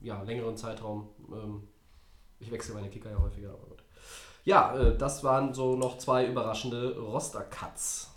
ja, 0.00 0.22
längeren 0.22 0.56
Zeitraum. 0.56 1.08
Ähm, 1.32 1.62
ich 2.40 2.50
wechsle 2.50 2.74
meine 2.74 2.88
Kicker 2.88 3.10
ja 3.10 3.18
häufiger, 3.18 3.50
aber. 3.50 3.71
Ja, 4.44 4.74
äh, 4.76 4.96
das 4.96 5.22
waren 5.24 5.54
so 5.54 5.76
noch 5.76 5.98
zwei 5.98 6.26
überraschende 6.26 6.96
Roster-Cuts. 6.98 8.08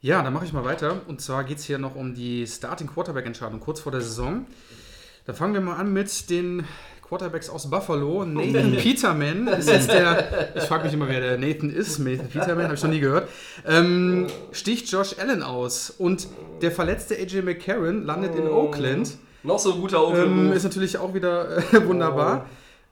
Ja, 0.00 0.22
dann 0.22 0.34
mache 0.34 0.44
ich 0.44 0.52
mal 0.52 0.64
weiter. 0.64 1.00
Und 1.08 1.20
zwar 1.22 1.44
geht 1.44 1.58
es 1.58 1.64
hier 1.64 1.78
noch 1.78 1.94
um 1.94 2.14
die 2.14 2.46
Starting 2.46 2.86
Quarterback-Entscheidung 2.88 3.58
kurz 3.60 3.80
vor 3.80 3.90
der 3.92 4.02
Saison. 4.02 4.44
Da 5.24 5.32
fangen 5.32 5.54
wir 5.54 5.62
mal 5.62 5.76
an 5.76 5.92
mit 5.94 6.28
den 6.28 6.66
Quarterbacks 7.00 7.48
aus 7.48 7.70
Buffalo. 7.70 8.26
Nathan 8.26 8.76
Peterman 8.76 9.46
ist 9.58 9.68
jetzt 9.70 9.88
der, 9.88 10.54
ich 10.56 10.64
frage 10.64 10.84
mich 10.84 10.92
immer, 10.92 11.08
wer 11.08 11.20
der 11.20 11.38
Nathan 11.38 11.70
ist. 11.70 11.98
Nathan 12.00 12.28
Peterman, 12.28 12.64
habe 12.64 12.74
ich 12.74 12.82
noch 12.82 12.90
nie 12.90 13.00
gehört. 13.00 13.28
Ähm, 13.66 14.26
sticht 14.52 14.90
Josh 14.90 15.16
Allen 15.18 15.42
aus. 15.42 15.88
Und 15.88 16.28
der 16.60 16.70
verletzte 16.70 17.14
AJ 17.16 17.40
McCarron 17.42 18.04
landet 18.04 18.34
in 18.34 18.46
Oakland. 18.46 19.16
Noch 19.42 19.58
so 19.58 19.72
ein 19.74 19.80
guter 19.80 19.98
Ähm, 19.98 20.04
Oakland-Move. 20.04 20.54
ist 20.54 20.64
natürlich 20.64 20.98
auch 20.98 21.14
wieder 21.14 21.58
äh, 21.72 21.86
wunderbar. 21.86 22.44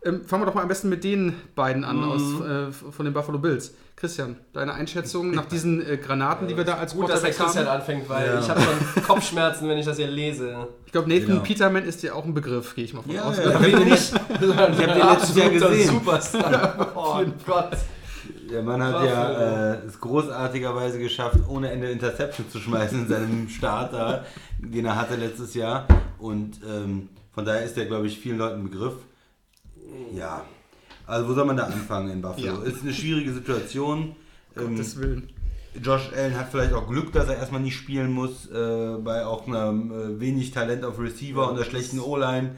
Ähm, 0.05 0.25
fangen 0.25 0.43
wir 0.43 0.47
doch 0.47 0.55
mal 0.55 0.63
am 0.63 0.69
besten 0.69 0.89
mit 0.89 1.05
den 1.05 1.35
beiden 1.55 1.85
an 1.85 2.03
aus, 2.03 2.23
äh, 2.41 2.73
von 2.73 3.05
den 3.05 3.15
Buffalo 3.15 3.39
Bills. 3.39 3.75
Christian, 3.95 4.37
deine 4.53 4.75
Einschätzung 4.75 5.31
nach 5.31 5.45
diesen 5.45 5.87
äh, 5.87 5.97
Granaten, 5.97 6.49
die 6.49 6.57
wir 6.57 6.65
da 6.65 6.75
als 6.75 6.95
Gut, 6.95 7.09
dass 7.09 7.23
der 7.23 7.31
Christian 7.31 7.67
haben? 7.69 7.81
anfängt, 7.81 8.09
weil 8.09 8.27
Ja. 8.27 8.41
ich 8.41 8.49
habe 8.51 8.61
schon 8.63 9.03
Kopfschmerzen, 9.07 9.69
wenn 9.69 9.79
ich 9.79 9.87
das 9.87 9.97
hier 9.99 10.09
lese. 10.09 10.67
Ich 10.87 10.93
glaube, 10.93 11.09
Nathan 11.09 11.27
Genau. 11.29 11.43
Peterman 11.43 11.85
ist 11.85 12.03
dir 12.03 12.17
auch 12.17 12.25
ein 12.25 12.35
Begriff, 12.35 12.75
gehe 12.75 12.85
ich 12.85 12.95
mal 12.95 13.03
von 13.03 13.13
Ja, 13.13 13.23
aus. 13.25 13.37
ja, 13.37 13.45
ich 13.49 13.55
habe 13.55 13.65
den, 13.71 13.85
nicht- 13.89 14.13
ich 14.41 14.57
habe 14.57 14.73
den 14.77 14.89
letztes 15.09 15.37
Jahr 15.37 15.51
gesehen. 15.51 15.89
Superstar. 15.91 16.93
Oh 16.97 17.21
Gott. 17.47 17.77
der 18.51 18.63
Mann 18.63 18.83
hat 18.83 19.05
ja 19.05 19.73
äh, 19.75 19.87
es 19.87 20.01
großartigerweise 20.01 20.99
geschafft, 20.99 21.39
ohne 21.49 21.71
Ende 21.71 21.91
Interception 21.91 22.51
zu 22.51 22.59
schmeißen 22.59 23.03
in 23.03 23.09
seinem 23.09 23.49
Start 23.49 23.93
da, 23.93 24.25
den 24.59 24.85
er 24.85 24.97
hatte 25.01 25.15
letztes 25.15 25.55
Jahr. 25.55 25.87
Und 26.19 26.59
ähm, 26.69 27.09
von 27.33 27.45
daher 27.45 27.63
ist 27.63 27.77
der, 27.77 27.87
glaube 27.87 28.09
ich, 28.09 28.19
vielen 28.19 28.39
Leuten 28.39 28.61
ein 28.63 28.65
Begriff. 28.69 28.95
Ja. 30.15 30.45
Also 31.07 31.29
wo 31.29 31.35
soll 31.35 31.45
man 31.45 31.57
da 31.57 31.65
anfangen 31.65 32.11
in 32.11 32.23
Buffalo? 32.23 32.47
Ja. 32.47 32.63
Ist 32.63 32.83
eine 32.83 32.93
schwierige 32.93 33.33
Situation. 33.33 34.15
Ähm, 34.57 34.77
Gottes 34.77 34.99
Willen. 34.99 35.29
Josh 35.81 36.11
Allen 36.15 36.39
hat 36.39 36.51
vielleicht 36.51 36.75
auch 36.75 36.87
Glück, 36.89 37.13
dass 37.13 37.29
er 37.29 37.37
erstmal 37.37 37.63
nicht 37.63 37.77
spielen 37.77 38.13
muss, 38.13 38.51
äh, 38.51 38.97
bei 39.03 39.25
auch 39.25 39.47
einem 39.47 39.91
äh, 39.91 40.21
wenig 40.21 40.51
Talent 40.51 40.85
auf 40.85 40.99
Receiver 40.99 41.49
und 41.49 41.57
der 41.57 41.65
schlechten 41.65 41.99
O-Line. 41.99 42.57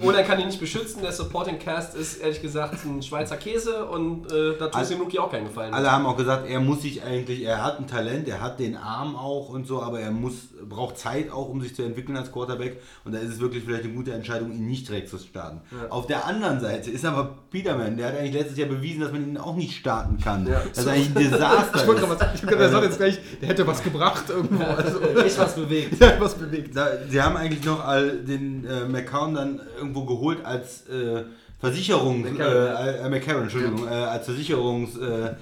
Oder 0.00 0.22
kann 0.22 0.40
ihn 0.40 0.46
nicht 0.46 0.60
beschützen. 0.60 1.02
Der 1.02 1.12
Supporting 1.12 1.58
Cast 1.58 1.94
ist 1.94 2.22
ehrlich 2.22 2.40
gesagt 2.40 2.84
ein 2.84 3.02
Schweizer 3.02 3.36
Käse 3.36 3.84
und 3.84 4.32
äh, 4.32 4.56
da 4.58 4.68
tut 4.68 4.80
es 4.80 4.88
dem 4.88 5.00
Rookie 5.00 5.18
auch 5.18 5.30
keinen 5.30 5.48
Gefallen. 5.48 5.74
Alle 5.74 5.92
haben 5.92 6.06
auch 6.06 6.16
gesagt, 6.16 6.48
er 6.48 6.60
muss 6.60 6.82
sich 6.82 7.02
eigentlich, 7.02 7.42
er 7.42 7.62
hat 7.62 7.78
ein 7.78 7.86
Talent, 7.86 8.26
er 8.26 8.40
hat 8.40 8.58
den 8.58 8.76
Arm 8.76 9.16
auch 9.16 9.50
und 9.50 9.66
so, 9.66 9.82
aber 9.82 10.00
er 10.00 10.10
muss, 10.10 10.48
braucht 10.66 10.98
Zeit 10.98 11.30
auch, 11.30 11.50
um 11.50 11.60
sich 11.60 11.74
zu 11.74 11.82
entwickeln 11.82 12.16
als 12.16 12.32
Quarterback. 12.32 12.80
Und 13.04 13.14
da 13.14 13.18
ist 13.18 13.32
es 13.32 13.40
wirklich 13.40 13.64
vielleicht 13.64 13.84
eine 13.84 13.92
gute 13.92 14.12
Entscheidung, 14.12 14.50
ihn 14.52 14.66
nicht 14.66 14.88
direkt 14.88 15.10
zu 15.10 15.18
starten. 15.18 15.60
Auf 15.90 16.06
der 16.06 16.26
anderen 16.26 16.60
Seite 16.60 16.90
ist 16.90 17.04
aber 17.04 17.36
Peterman, 17.50 17.98
der 17.98 18.08
hat 18.08 18.18
eigentlich 18.18 18.34
letztes 18.34 18.56
Jahr 18.56 18.68
bewiesen, 18.68 19.00
dass 19.00 19.12
man 19.12 19.28
ihn 19.28 19.36
auch 19.36 19.56
nicht 19.56 19.76
starten 19.76 20.18
kann. 20.18 20.46
Ja. 20.46 20.62
Das 20.70 20.78
ist 20.78 20.88
eigentlich 20.88 21.08
ein 21.08 21.30
Desaster. 21.30 21.76
Ich 21.86 21.86
wollte 21.86 22.06
gerade 22.06 22.18
sagen, 22.18 22.32
ich 22.34 22.42
gerade 22.42 22.68
sagen, 22.70 22.84
jetzt 22.86 22.96
gleich, 22.96 23.18
der 23.40 23.48
hätte 23.48 23.66
was 23.66 23.82
gebracht 23.82 24.24
irgendwo. 24.28 24.64
Also, 24.64 25.00
echt 25.00 25.38
was 25.38 25.54
bewegt. 25.54 26.00
der 26.00 26.14
hat 26.14 26.20
was 26.20 26.34
bewegt. 26.34 26.74
Da, 26.74 26.88
sie 27.08 27.20
haben 27.20 27.36
eigentlich 27.36 27.64
noch 27.64 27.84
all 27.84 28.18
den 28.18 28.64
äh, 28.64 28.86
McCown 28.86 29.34
dann 29.34 29.60
irgendwo 29.76 30.04
geholt 30.04 30.44
als 30.44 30.86
äh, 30.88 31.24
Versicherung, 31.58 32.24
äh, 32.24 32.30
McCarron, 32.30 33.04
äh, 33.04 33.08
McCarron, 33.08 33.42
Entschuldigung, 33.44 33.86
äh, 33.86 33.90
als 33.90 34.26
Versicherungs, 34.26 34.96
äh, 34.98 35.34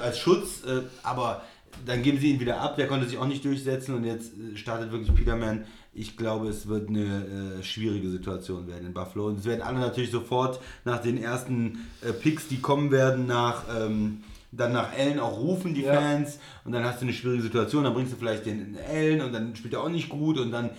als 0.00 0.18
Schutz, 0.18 0.62
äh, 0.66 0.82
aber 1.02 1.42
dann 1.86 2.02
geben 2.02 2.18
sie 2.18 2.30
ihn 2.30 2.40
wieder 2.40 2.60
ab, 2.60 2.76
der 2.76 2.86
konnte 2.86 3.06
sich 3.06 3.18
auch 3.18 3.26
nicht 3.26 3.44
durchsetzen 3.44 3.94
und 3.94 4.04
jetzt 4.04 4.32
äh, 4.32 4.56
startet 4.56 4.92
wirklich 4.92 5.14
Peterman. 5.14 5.64
Ich 5.92 6.16
glaube, 6.16 6.48
es 6.48 6.66
wird 6.66 6.88
eine 6.88 7.58
äh, 7.60 7.62
schwierige 7.62 8.10
Situation 8.10 8.66
werden 8.66 8.86
in 8.86 8.92
Buffalo. 8.92 9.26
Und 9.26 9.38
es 9.38 9.44
werden 9.44 9.62
alle 9.62 9.78
natürlich 9.78 10.10
sofort 10.10 10.60
nach 10.84 11.00
den 11.00 11.22
ersten 11.22 11.86
äh, 12.02 12.12
Picks, 12.12 12.48
die 12.48 12.60
kommen 12.60 12.90
werden, 12.90 13.26
nach 13.26 13.62
ähm, 13.78 14.24
dann 14.56 14.72
nach 14.72 14.92
Allen 14.96 15.18
auch 15.18 15.38
rufen 15.38 15.74
die 15.74 15.82
Ja. 15.82 15.94
Fans 15.94 16.38
und 16.64 16.72
dann 16.72 16.84
hast 16.84 17.00
du 17.00 17.04
eine 17.06 17.12
schwierige 17.12 17.42
Situation, 17.42 17.84
dann 17.84 17.94
bringst 17.94 18.12
du 18.12 18.16
vielleicht 18.16 18.46
den 18.46 18.76
Allen 18.90 19.20
und 19.22 19.32
dann 19.32 19.54
spielt 19.56 19.74
er 19.74 19.82
auch 19.82 19.88
nicht 19.88 20.08
gut 20.08 20.38
und 20.38 20.50
dann 20.52 20.70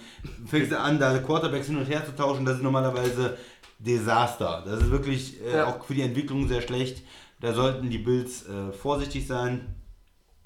fängst 0.45 0.71
du 0.71 0.79
an, 0.79 0.99
da 0.99 1.17
Quarterbacks 1.19 1.67
hin 1.67 1.77
und 1.77 1.85
her 1.85 2.05
zu 2.05 2.15
tauschen, 2.15 2.45
das 2.45 2.57
ist 2.57 2.63
normalerweise 2.63 3.37
Desaster. 3.79 4.63
Das 4.65 4.81
ist 4.83 4.91
wirklich 4.91 5.41
äh, 5.43 5.57
Ja. 5.57 5.65
auch 5.67 5.83
für 5.83 5.93
die 5.93 6.01
Entwicklung 6.01 6.47
sehr 6.47 6.61
schlecht. 6.61 7.03
Da 7.41 7.53
sollten 7.53 7.89
die 7.89 7.97
Bills 7.97 8.45
äh, 8.47 8.71
vorsichtig 8.71 9.27
sein. 9.27 9.65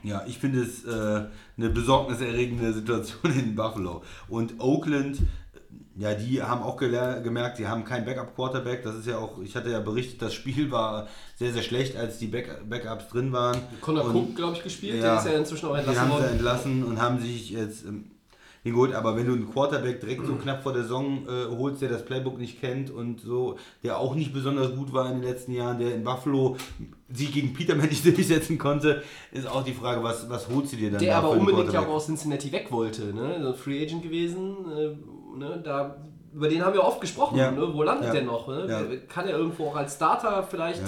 Ja, 0.01 0.23
ich 0.27 0.37
finde 0.39 0.61
es 0.61 0.85
äh, 0.85 1.25
eine 1.57 1.69
besorgniserregende 1.69 2.73
Situation 2.79 3.31
in 3.33 3.55
Buffalo. 3.55 4.01
Und 4.27 4.59
Oakland, 4.59 5.19
ja, 5.99 6.13
die 6.13 6.41
haben 6.41 6.63
auch 6.63 6.77
gemerkt, 6.77 7.57
sie 7.57 7.67
haben 7.67 7.83
keinen 7.83 8.05
Backup-Quarterback. 8.05 8.83
Das 8.83 8.95
ist 8.95 9.05
ja 9.05 9.17
auch, 9.17 9.39
ich 9.41 9.53
hatte 9.57 9.69
ja 9.69 9.81
berichtet, 9.81 10.21
das 10.21 10.33
Spiel 10.33 10.71
war 10.71 11.07
sehr, 11.35 11.51
sehr 11.51 11.61
schlecht, 11.61 11.97
als 11.97 12.19
die 12.19 12.27
Back 12.27 12.69
Backups 12.69 13.09
drin 13.09 13.33
waren. 13.33 13.57
Conor 13.81 14.05
Und- 14.05 14.15
Cook, 14.15 14.35
glaube 14.37 14.55
ich, 14.55 14.63
gespielt. 14.63 14.95
Ja. 14.95 15.01
Der 15.01 15.17
ist 15.19 15.25
ja 15.25 15.31
inzwischen 15.37 15.65
auch 15.67 15.73
die 15.73 15.79
entlassen 15.79 15.99
haben 16.01 16.09
sie 16.11 16.13
worden. 16.21 16.31
entlassen 16.31 16.83
und 16.85 17.01
haben 17.01 17.19
sich 17.19 17.49
jetzt 17.49 17.83
ähm, 17.83 18.11
den 18.63 18.73
geholt. 18.73 18.93
Aber 18.93 19.17
wenn 19.17 19.25
du 19.27 19.33
einen 19.33 19.51
Quarterback 19.51 19.99
direkt 19.99 20.25
so 20.25 20.35
knapp 20.41 20.63
vor 20.63 20.71
der 20.71 20.83
Saison 20.83 21.27
äh, 21.27 21.53
holst, 21.53 21.81
der 21.81 21.89
das 21.89 22.05
Playbook 22.05 22.37
nicht 22.39 22.61
kennt 22.61 22.89
und 22.91 23.19
so, 23.19 23.57
der 23.83 23.97
auch 23.99 24.15
nicht 24.15 24.31
besonders 24.33 24.73
gut 24.73 24.93
war 24.93 25.11
in 25.11 25.19
den 25.19 25.29
letzten 25.29 25.51
Jahren, 25.51 25.79
der 25.79 25.93
in 25.95 26.05
Buffalo 26.05 26.55
sich 27.11 27.33
gegen 27.33 27.53
Peterman 27.53 27.87
nicht 27.89 28.05
durchsetzen 28.05 28.57
konnte, 28.57 29.03
ist 29.33 29.47
auch 29.49 29.65
die 29.65 29.73
Frage, 29.73 30.01
was, 30.01 30.29
was 30.29 30.47
holst 30.47 30.71
du 30.71 30.77
dir 30.77 30.91
dann 30.91 31.01
Der 31.01 31.17
aber 31.17 31.31
unbedingt 31.31 31.73
ja 31.73 31.81
auch 31.81 31.89
aus 31.89 32.05
Cincinnati 32.05 32.53
weg 32.53 32.67
wollte. 32.71 33.13
Ne? 33.13 33.33
Also 33.35 33.51
Free 33.51 33.83
Agent 33.83 34.01
gewesen. 34.03 34.55
Äh, 34.77 34.95
ne? 35.37 35.61
da, 35.63 35.97
über 36.33 36.47
den 36.49 36.63
haben 36.63 36.73
wir 36.73 36.83
oft 36.83 37.01
gesprochen. 37.01 37.37
Ja. 37.37 37.51
Ne? 37.51 37.73
Wo 37.73 37.83
landet 37.83 38.07
Ja. 38.07 38.13
der 38.13 38.23
noch? 38.23 38.47
Ne? 38.47 39.01
Kann 39.07 39.27
er 39.27 39.37
irgendwo 39.37 39.67
auch 39.67 39.75
als 39.75 39.95
Starter 39.95 40.43
vielleicht? 40.43 40.81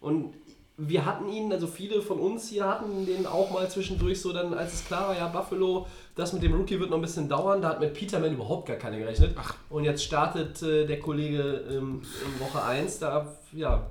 Und 0.00 0.34
wir 0.80 1.04
hatten 1.04 1.28
ihn, 1.28 1.52
also 1.52 1.66
viele 1.66 2.00
von 2.00 2.20
uns 2.20 2.48
hier 2.48 2.64
hatten 2.64 3.04
den 3.04 3.26
auch 3.26 3.50
mal 3.50 3.68
zwischendurch 3.68 4.20
so, 4.20 4.32
dann 4.32 4.54
als 4.54 4.74
es 4.74 4.84
klar 4.86 5.08
war, 5.08 5.16
ja, 5.16 5.26
Buffalo, 5.26 5.86
das 6.14 6.32
mit 6.32 6.42
dem 6.44 6.54
Rookie 6.54 6.78
wird 6.78 6.90
noch 6.90 6.98
ein 6.98 7.02
bisschen 7.02 7.28
dauern. 7.28 7.60
Da 7.60 7.70
hat 7.70 7.80
mit 7.80 7.94
Peterman 7.94 8.32
überhaupt 8.34 8.68
gar 8.68 8.76
keine 8.76 8.96
gerechnet. 8.98 9.34
Und 9.70 9.82
jetzt 9.84 10.04
startet 10.04 10.62
äh, 10.62 10.86
der 10.86 11.00
Kollege 11.00 11.64
ähm, 11.68 12.02
in 12.24 12.40
Woche 12.40 12.62
1. 12.62 13.00
Da, 13.00 13.26
ja, 13.52 13.90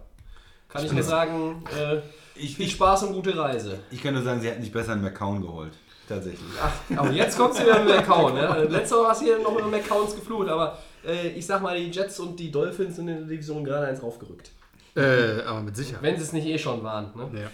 kann 0.70 0.86
ich, 0.86 0.92
nur 0.94 1.04
sagen, 1.04 1.64
äh, 1.78 1.98
Ich- 2.36 2.56
viel 2.56 2.68
ich- 2.68 2.72
Spaß 2.74 3.04
und 3.04 3.14
gute 3.14 3.38
Reise. 3.38 3.80
Ich 3.92 4.02
kann 4.02 4.14
nur 4.14 4.24
sagen, 4.24 4.40
sie 4.40 4.48
hätten 4.48 4.62
sich 4.62 4.72
besser 4.72 4.94
einen 4.94 5.02
McCown 5.04 5.42
geholt. 5.42 5.74
Tatsächlich. 6.08 6.50
Ach, 6.62 6.98
aber 6.98 7.12
jetzt 7.12 7.38
kommst 7.38 7.60
du 7.60 7.64
wieder 7.64 7.84
mit 7.84 7.96
McCown. 7.96 8.34
Ne? 8.34 8.68
Letzte 8.70 8.96
Woche 8.96 9.10
hast 9.10 9.22
du 9.22 9.26
hier 9.26 9.40
noch 9.40 9.58
über 9.58 9.68
McCowns 9.68 10.16
geflucht, 10.16 10.48
aber 10.48 10.78
äh, 11.06 11.30
ich 11.30 11.46
sag 11.46 11.62
mal, 11.62 11.78
die 11.78 11.92
Jets 11.92 12.20
und 12.20 12.40
die 12.40 12.50
Dolphins 12.50 12.96
sind 12.96 13.08
in 13.10 13.18
der 13.18 13.26
Division 13.26 13.64
gerade 13.64 13.88
eins 13.88 14.02
raufgerückt. 14.02 14.52
Äh, 14.96 15.42
aber 15.46 15.62
mit 15.62 15.76
Sicherheit. 15.76 16.02
Wenn 16.02 16.16
sie 16.16 16.24
es 16.24 16.34
nicht 16.34 16.48
eh 16.48 16.58
schon 16.58 16.82
waren. 16.84 17.12
Ne? 17.16 17.42
Ja. 17.42 17.50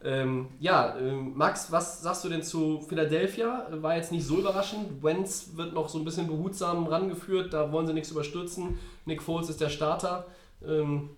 Ähm, 0.00 0.46
ja, 0.60 0.96
ähm, 0.96 1.32
Max, 1.34 1.72
was 1.72 2.00
sagst 2.02 2.24
du 2.24 2.28
denn 2.28 2.42
zu 2.42 2.80
Philadelphia? 2.88 3.66
War 3.72 3.96
jetzt 3.96 4.12
nicht 4.12 4.24
so 4.24 4.38
überraschend. 4.38 5.02
Wentz 5.02 5.50
wird 5.54 5.74
noch 5.74 5.88
so 5.88 5.98
ein 5.98 6.04
bisschen 6.04 6.28
behutsam 6.28 6.86
rangeführt, 6.86 7.52
da 7.52 7.72
wollen 7.72 7.88
sie 7.88 7.94
nichts 7.94 8.12
überstürzen. 8.12 8.78
Nick 9.06 9.20
Foles 9.22 9.48
ist 9.48 9.60
der 9.60 9.70
Starter. 9.70 10.26
Ähm, 10.64 11.10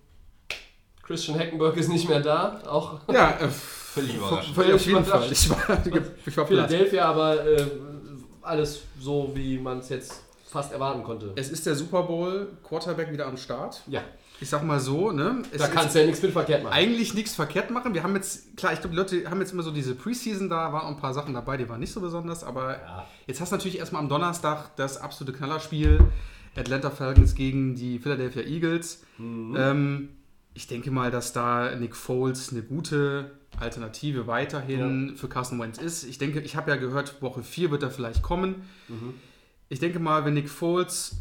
Christian 1.03 1.37
Hackenberg 1.37 1.77
ist 1.77 1.89
nicht 1.89 2.09
mehr 2.09 2.21
da. 2.21 2.59
Auch 2.67 3.01
Ja, 3.11 3.37
äh, 3.39 3.49
Völlig 3.93 4.15
überraschend. 4.15 4.55
völlig 4.55 4.73
auf 4.73 4.85
jeden 4.85 5.05
Fall. 5.05 5.31
Ich 5.31 5.49
war, 5.49 5.83
ich 6.25 6.37
war. 6.37 6.47
Philadelphia, 6.47 7.05
aber 7.05 7.45
äh, 7.45 7.65
alles 8.41 8.81
so, 8.99 9.31
wie 9.35 9.57
man 9.57 9.79
es 9.79 9.89
jetzt 9.89 10.21
fast 10.49 10.71
erwarten 10.73 11.03
konnte. 11.03 11.31
Es 11.35 11.49
ist 11.49 11.65
der 11.65 11.75
Super 11.75 12.03
Bowl 12.03 12.47
Quarterback 12.63 13.11
wieder 13.11 13.25
am 13.27 13.37
Start. 13.37 13.81
Ja, 13.87 14.01
Ich 14.41 14.49
sag 14.49 14.63
mal 14.63 14.79
so, 14.79 15.11
ne? 15.11 15.43
Es 15.51 15.61
da 15.61 15.67
kannst 15.67 15.95
du 15.95 15.99
ja 15.99 16.05
nichts 16.05 16.21
mit 16.21 16.31
verkehrt 16.33 16.63
machen. 16.63 16.73
eigentlich 16.73 17.13
nichts 17.13 17.35
verkehrt 17.35 17.69
machen. 17.71 17.93
Wir 17.93 18.03
haben 18.03 18.15
jetzt, 18.15 18.57
klar, 18.57 18.73
ich 18.73 18.79
glaube, 18.81 18.95
die 18.95 18.99
Leute 19.01 19.29
haben 19.29 19.39
jetzt 19.39 19.53
immer 19.53 19.63
so 19.63 19.71
diese 19.71 19.93
Preseason 19.95 20.49
da, 20.49 20.73
waren 20.73 20.85
auch 20.85 20.89
ein 20.89 20.97
paar 20.97 21.13
Sachen 21.13 21.33
dabei, 21.33 21.57
die 21.57 21.69
waren 21.69 21.79
nicht 21.79 21.93
so 21.93 22.01
besonders, 22.01 22.43
aber 22.43 22.71
Ja. 22.81 23.07
jetzt 23.27 23.39
hast 23.39 23.51
du 23.51 23.55
natürlich 23.55 23.77
erstmal 23.79 24.01
am 24.01 24.09
Donnerstag 24.09 24.75
das 24.75 24.97
absolute 24.97 25.31
Knallerspiel. 25.37 25.99
Atlanta 26.55 26.89
Falcons 26.89 27.35
gegen 27.35 27.75
die 27.75 27.99
Philadelphia 27.99 28.41
Eagles. 28.43 29.03
Ähm, 29.19 30.09
ich 30.53 30.67
denke 30.67 30.91
mal, 30.91 31.11
dass 31.11 31.31
da 31.31 31.73
Nick 31.75 31.95
Foles 31.95 32.51
eine 32.51 32.61
gute 32.61 33.31
Alternative 33.59 34.27
weiterhin 34.27 35.15
für 35.17 35.27
Carson 35.27 35.59
Wentz 35.59 35.77
ist. 35.77 36.03
Ich 36.03 36.17
denke, 36.17 36.39
ich 36.41 36.55
habe 36.55 36.71
ja 36.71 36.77
gehört, 36.77 37.21
Woche 37.21 37.43
4 37.43 37.71
wird 37.71 37.83
er 37.83 37.91
vielleicht 37.91 38.21
kommen. 38.21 38.63
Ich 39.69 39.79
denke 39.79 39.99
mal, 39.99 40.25
wenn 40.25 40.33
Nick 40.33 40.49
Foles 40.49 41.17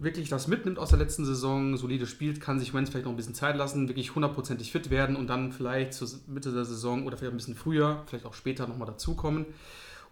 wirklich 0.00 0.28
das 0.28 0.46
mitnimmt 0.46 0.78
aus 0.78 0.90
der 0.90 0.98
letzten 0.98 1.24
Saison, 1.24 1.76
solide 1.76 2.06
spielt, 2.06 2.40
kann 2.40 2.60
sich 2.60 2.72
Wentz 2.72 2.90
vielleicht 2.90 3.06
noch 3.06 3.12
ein 3.12 3.16
bisschen 3.16 3.34
Zeit 3.34 3.56
lassen, 3.56 3.88
wirklich 3.88 4.14
hundertprozentig 4.14 4.70
fit 4.70 4.90
werden 4.90 5.16
und 5.16 5.26
dann 5.26 5.52
vielleicht 5.52 5.92
zur 5.92 6.08
Mitte 6.26 6.52
der 6.52 6.64
Saison 6.64 7.04
oder 7.04 7.16
vielleicht 7.16 7.32
ein 7.34 7.36
bisschen 7.36 7.56
früher, 7.56 8.04
vielleicht 8.06 8.24
auch 8.24 8.34
später 8.34 8.66
nochmal 8.68 8.86
dazukommen. 8.86 9.46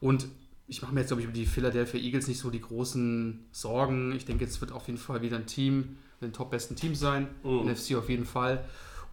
Und 0.01 0.27
ich 0.67 0.83
mache 0.83 0.93
mir 0.93 1.01
jetzt, 1.01 1.09
glaube 1.09 1.21
ich, 1.21 1.27
über 1.29 1.35
die 1.35 1.47
Philadelphia 1.47 2.01
Eagles 2.01 2.27
nicht 2.27 2.41
so 2.41 2.51
die 2.51 2.61
großen 2.61 3.45
Sorgen. 3.53 4.13
Ich 4.13 4.25
denke, 4.25 4.45
es 4.45 4.61
wird 4.61 4.73
auf 4.73 4.89
jeden 4.89 4.99
Fall 4.99 5.23
wieder 5.23 5.37
ein 5.37 5.47
Team, 5.47 5.97
ein 6.21 6.33
top-besten 6.33 6.75
Team 6.75 6.95
sein, 6.97 7.29
Mhm. 7.45 7.69
NFC 7.69 7.95
auf 7.95 8.09
jeden 8.09 8.27
Fall. 8.27 8.65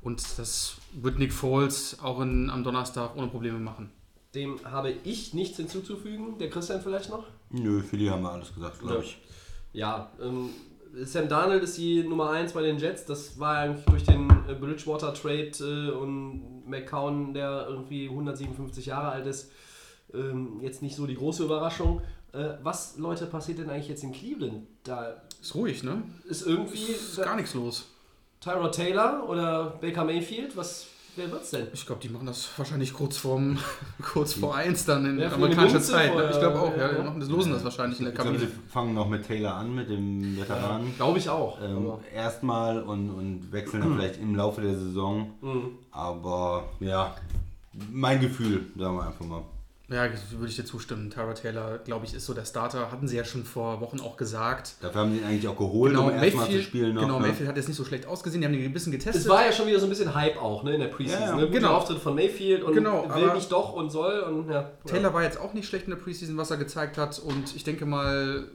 Und 0.04 0.38
das 0.38 0.76
wird 0.94 1.18
Nick 1.18 1.34
Foles 1.34 1.98
auch 2.02 2.20
in, 2.20 2.50
am 2.50 2.64
Donnerstag 2.64 3.16
ohne 3.16 3.28
Probleme 3.28 3.58
machen. 3.58 3.90
Dem 4.36 4.60
habe 4.66 4.92
ich 4.92 5.34
nichts 5.34 5.58
hinzuzufügen. 5.58 6.38
Der 6.40 6.50
Christian 6.50 6.82
vielleicht 6.82 7.10
noch? 7.10 7.26
Nö, 7.52 7.82
für 7.82 7.98
die 7.98 8.10
haben 8.10 8.24
wir 8.24 8.32
alles 8.32 8.54
gesagt, 8.54 8.80
glaube 8.80 9.04
ich. 9.04 9.18
Ja, 9.72 10.12
ähm, 10.22 10.50
Sam 11.04 11.28
Darnold 11.30 11.64
ist 11.64 11.78
die 11.78 12.04
Nummer 12.04 12.32
1 12.32 12.54
bei 12.54 12.62
den 12.62 12.78
Jets. 12.78 13.06
Das 13.06 13.40
war 13.40 13.58
eigentlich 13.60 13.86
durch 13.86 14.04
den 14.04 14.30
äh, 14.48 14.54
Bridgewater-Trade 14.54 15.52
äh, 15.62 15.92
und 15.92 16.68
McCown, 16.68 17.34
der 17.34 17.68
irgendwie 17.70 18.10
157 18.10 18.88
Jahre 18.88 19.10
alt 19.10 19.26
ist, 19.26 19.52
ähm, 20.14 20.60
jetzt 20.62 20.82
nicht 20.82 20.96
so 20.96 21.08
die 21.08 21.16
große 21.16 21.44
Überraschung. 21.44 22.02
Äh, 22.34 22.56
was, 22.62 22.98
Leute, 22.98 23.26
passiert 23.28 23.60
denn 23.60 23.70
eigentlich 23.70 23.90
jetzt 23.90 24.04
in 24.04 24.12
Cleveland? 24.12 24.68
Da 24.84 25.24
Ist 25.42 25.56
ruhig, 25.56 25.84
ne? 25.84 26.04
ist 26.26 26.46
irgendwie 26.46 26.92
Ist 26.92 27.18
gar 27.18 27.36
nichts 27.36 27.54
los. 27.54 27.88
Tyrod 28.44 28.74
Taylor 28.74 29.24
oder 29.28 29.74
Baker 29.82 30.04
Mayfield. 30.04 30.58
Was, 30.58 30.88
wer 31.16 31.32
wird's 31.32 31.52
denn? 31.52 31.68
Ich 31.74 31.86
glaube, 31.86 32.02
die 32.02 32.10
machen 32.10 32.26
das 32.26 32.50
wahrscheinlich 32.58 32.94
kurz 32.94 33.18
vorm 33.18 33.58
kurz 34.02 34.34
vor 34.34 34.56
eins 34.56 34.86
dann 34.86 35.06
in 35.06 35.20
Ja, 35.20 35.32
amerikanischer 35.32 35.80
Zeit. 35.82 36.10
Ne? 36.14 36.18
Münze 36.24 36.34
Ich 36.34 36.40
glaube 36.40 36.60
auch, 36.60 36.78
ja, 36.78 36.90
die 36.90 36.96
ja. 36.98 37.04
machen 37.04 37.20
das 37.20 37.30
losen 37.30 37.54
das 37.54 37.64
wahrscheinlich 37.64 38.00
in 38.00 38.06
der 38.06 38.14
Ich 38.14 38.20
glaube, 38.20 38.38
sie 38.38 38.46
Kabine. 38.46 38.62
fangen 38.70 38.94
noch 38.94 39.08
mit 39.08 39.26
Taylor 39.26 39.56
an, 39.56 39.74
mit 39.74 39.90
dem 39.90 40.38
Veteranen. 40.38 40.94
Glaube 40.98 41.20
ich 41.20 41.30
auch. 41.30 41.58
Ähm, 41.62 41.92
erstmal 42.14 42.82
und, 42.82 43.10
und 43.12 43.52
wechseln 43.52 43.82
dann 43.82 43.96
vielleicht 43.96 44.20
im 44.20 44.36
Laufe 44.36 44.62
der 44.62 44.76
Saison. 44.76 45.32
Mhm. 45.42 45.78
Aber 45.92 46.66
ja, 46.80 47.16
mein 47.92 48.20
Gefühl, 48.20 48.66
sagen 48.78 48.98
wir 48.98 49.08
einfach 49.08 49.26
mal. 49.26 49.44
Ja, 49.90 50.10
würde 50.32 50.48
ich 50.48 50.56
dir 50.56 50.64
zustimmen. 50.64 51.10
Tyra 51.10 51.34
Taylor, 51.34 51.78
glaube 51.80 52.06
ich, 52.06 52.14
ist 52.14 52.26
so 52.26 52.34
der 52.34 52.46
Starter. 52.46 52.90
Hatten 52.90 53.08
sie 53.08 53.18
ja 53.18 53.26
schon 53.26 53.44
vor 53.44 53.82
Wochen 53.82 54.00
auch 54.00 54.16
gesagt. 54.16 54.76
Dafür 54.80 55.02
haben 55.02 55.12
sie 55.12 55.18
ihn 55.18 55.26
eigentlich 55.26 55.48
auch 55.48 55.58
geholt, 55.58 55.92
Genau, 55.92 56.08
um 56.08 56.14
erstmal 56.14 56.50
zu 56.50 56.62
spielen. 56.62 56.96
Noch, 56.96 57.02
genau, 57.02 57.20
ne? 57.20 57.28
Mayfield 57.28 57.50
hat 57.50 57.58
jetzt 57.58 57.68
nicht 57.68 57.76
so 57.76 57.84
schlecht 57.84 58.06
ausgesehen. 58.06 58.42
Die 58.42 58.48
haben 58.48 58.54
ihn 58.54 58.64
ein 58.64 58.72
bisschen 58.72 58.94
getestet. 58.94 59.24
Es 59.24 59.28
war 59.30 59.46
ja 59.46 59.52
schon 59.52 59.68
wieder 59.68 59.80
so 59.80 59.86
ein 59.86 59.90
bisschen 59.90 60.16
Hype 60.16 60.42
auch, 60.42 60.64
ne, 60.64 60.76
in 60.76 60.80
der 60.80 60.88
Preseason. 60.88 61.22
Ja, 61.22 61.30
ja, 61.32 61.36
ne? 61.36 61.50
Genau. 61.50 61.76
Auftritt 61.76 62.00
von 62.00 62.16
Mayfield 62.16 62.64
und 62.64 62.74
Genau, 62.74 63.14
will 63.14 63.34
nicht 63.34 63.52
doch 63.52 63.74
und 63.74 63.90
soll 63.90 64.22
und 64.22 64.50
ja. 64.50 64.72
Taylor 64.86 65.14
war 65.14 65.22
jetzt 65.22 65.40
auch 65.40 65.54
nicht 65.54 65.68
schlecht 65.68 65.86
in 65.86 65.92
der 65.92 65.98
Preseason, 65.98 66.38
was 66.38 66.50
er 66.50 66.58
gezeigt 66.58 66.98
hat. 66.98 67.20
Und 67.20 67.54
ich 67.54 67.66
denke 67.66 67.86
mal, 67.86 68.48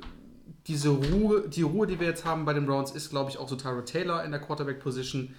diese 0.66 0.88
Ruhe, 0.88 1.46
die 1.46 1.62
Ruhe, 1.62 1.86
die 1.86 2.00
wir 2.00 2.06
jetzt 2.06 2.24
haben 2.24 2.46
bei 2.46 2.54
den 2.54 2.64
Browns, 2.64 2.92
ist, 2.92 3.10
glaube 3.10 3.30
ich, 3.30 3.38
auch 3.38 3.48
so 3.50 3.56
Tyra 3.56 3.82
Taylor 3.82 4.24
in 4.24 4.30
der 4.30 4.40
Quarterback-Position. 4.40 5.34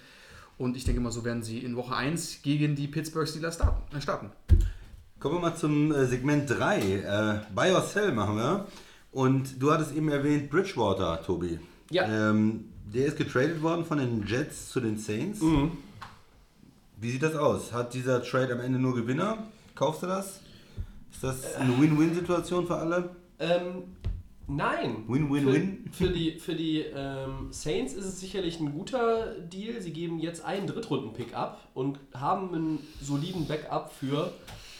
Und 0.56 0.76
ich 0.76 0.84
denke 0.84 1.00
mal, 1.00 1.10
so 1.10 1.24
werden 1.24 1.42
sie 1.42 1.58
in 1.58 1.74
Woche 1.74 1.96
1 1.96 2.42
gegen 2.42 2.76
die 2.76 2.86
Pittsburgh 2.86 3.26
Steelers 3.26 3.58
starten. 3.98 4.30
Kommen 5.20 5.34
wir 5.34 5.40
mal 5.50 5.54
zum 5.54 5.92
äh, 5.92 6.06
Segment 6.06 6.48
3. 6.48 6.80
Äh, 6.80 7.40
Buy 7.54 7.72
or 7.72 7.82
Sell 7.82 8.10
machen 8.12 8.36
wir. 8.36 8.66
Und 9.12 9.60
du 9.62 9.70
hattest 9.70 9.94
eben 9.94 10.08
erwähnt 10.08 10.48
Bridgewater, 10.48 11.22
Tobi. 11.22 11.58
Ja. 11.90 12.30
Ähm, 12.30 12.70
Der 12.86 13.04
ist 13.04 13.18
getradet 13.18 13.60
worden 13.60 13.84
von 13.84 13.98
den 13.98 14.26
Jets 14.26 14.70
zu 14.70 14.80
den 14.80 14.96
Saints. 14.96 15.42
Mhm. 15.42 15.72
Wie 16.96 17.10
sieht 17.10 17.22
das 17.22 17.36
aus? 17.36 17.70
Hat 17.74 17.92
dieser 17.92 18.22
Trade 18.22 18.54
am 18.54 18.60
Ende 18.60 18.78
nur 18.78 18.94
Gewinner? 18.94 19.44
Kaufst 19.74 20.02
du 20.02 20.06
das? 20.06 20.40
Ist 21.12 21.22
das 21.22 21.54
eine 21.56 21.78
Win-Win-Situation 21.78 22.66
für 22.66 22.76
alle? 22.76 23.10
Ähm, 23.40 23.82
nein. 24.48 25.04
Win-win-win? 25.06 25.90
Für, 25.92 26.06
für 26.06 26.12
die, 26.12 26.38
für 26.38 26.54
die 26.54 26.78
ähm, 26.80 27.48
Saints 27.50 27.92
ist 27.92 28.06
es 28.06 28.20
sicherlich 28.20 28.58
ein 28.58 28.72
guter 28.72 29.34
Deal. 29.38 29.82
Sie 29.82 29.92
geben 29.92 30.18
jetzt 30.18 30.42
einen 30.46 30.66
Drittrunden-Pick 30.66 31.34
ab 31.36 31.60
und 31.74 31.98
haben 32.14 32.54
einen 32.54 32.78
soliden 33.02 33.46
Backup 33.46 33.92
für 33.92 34.32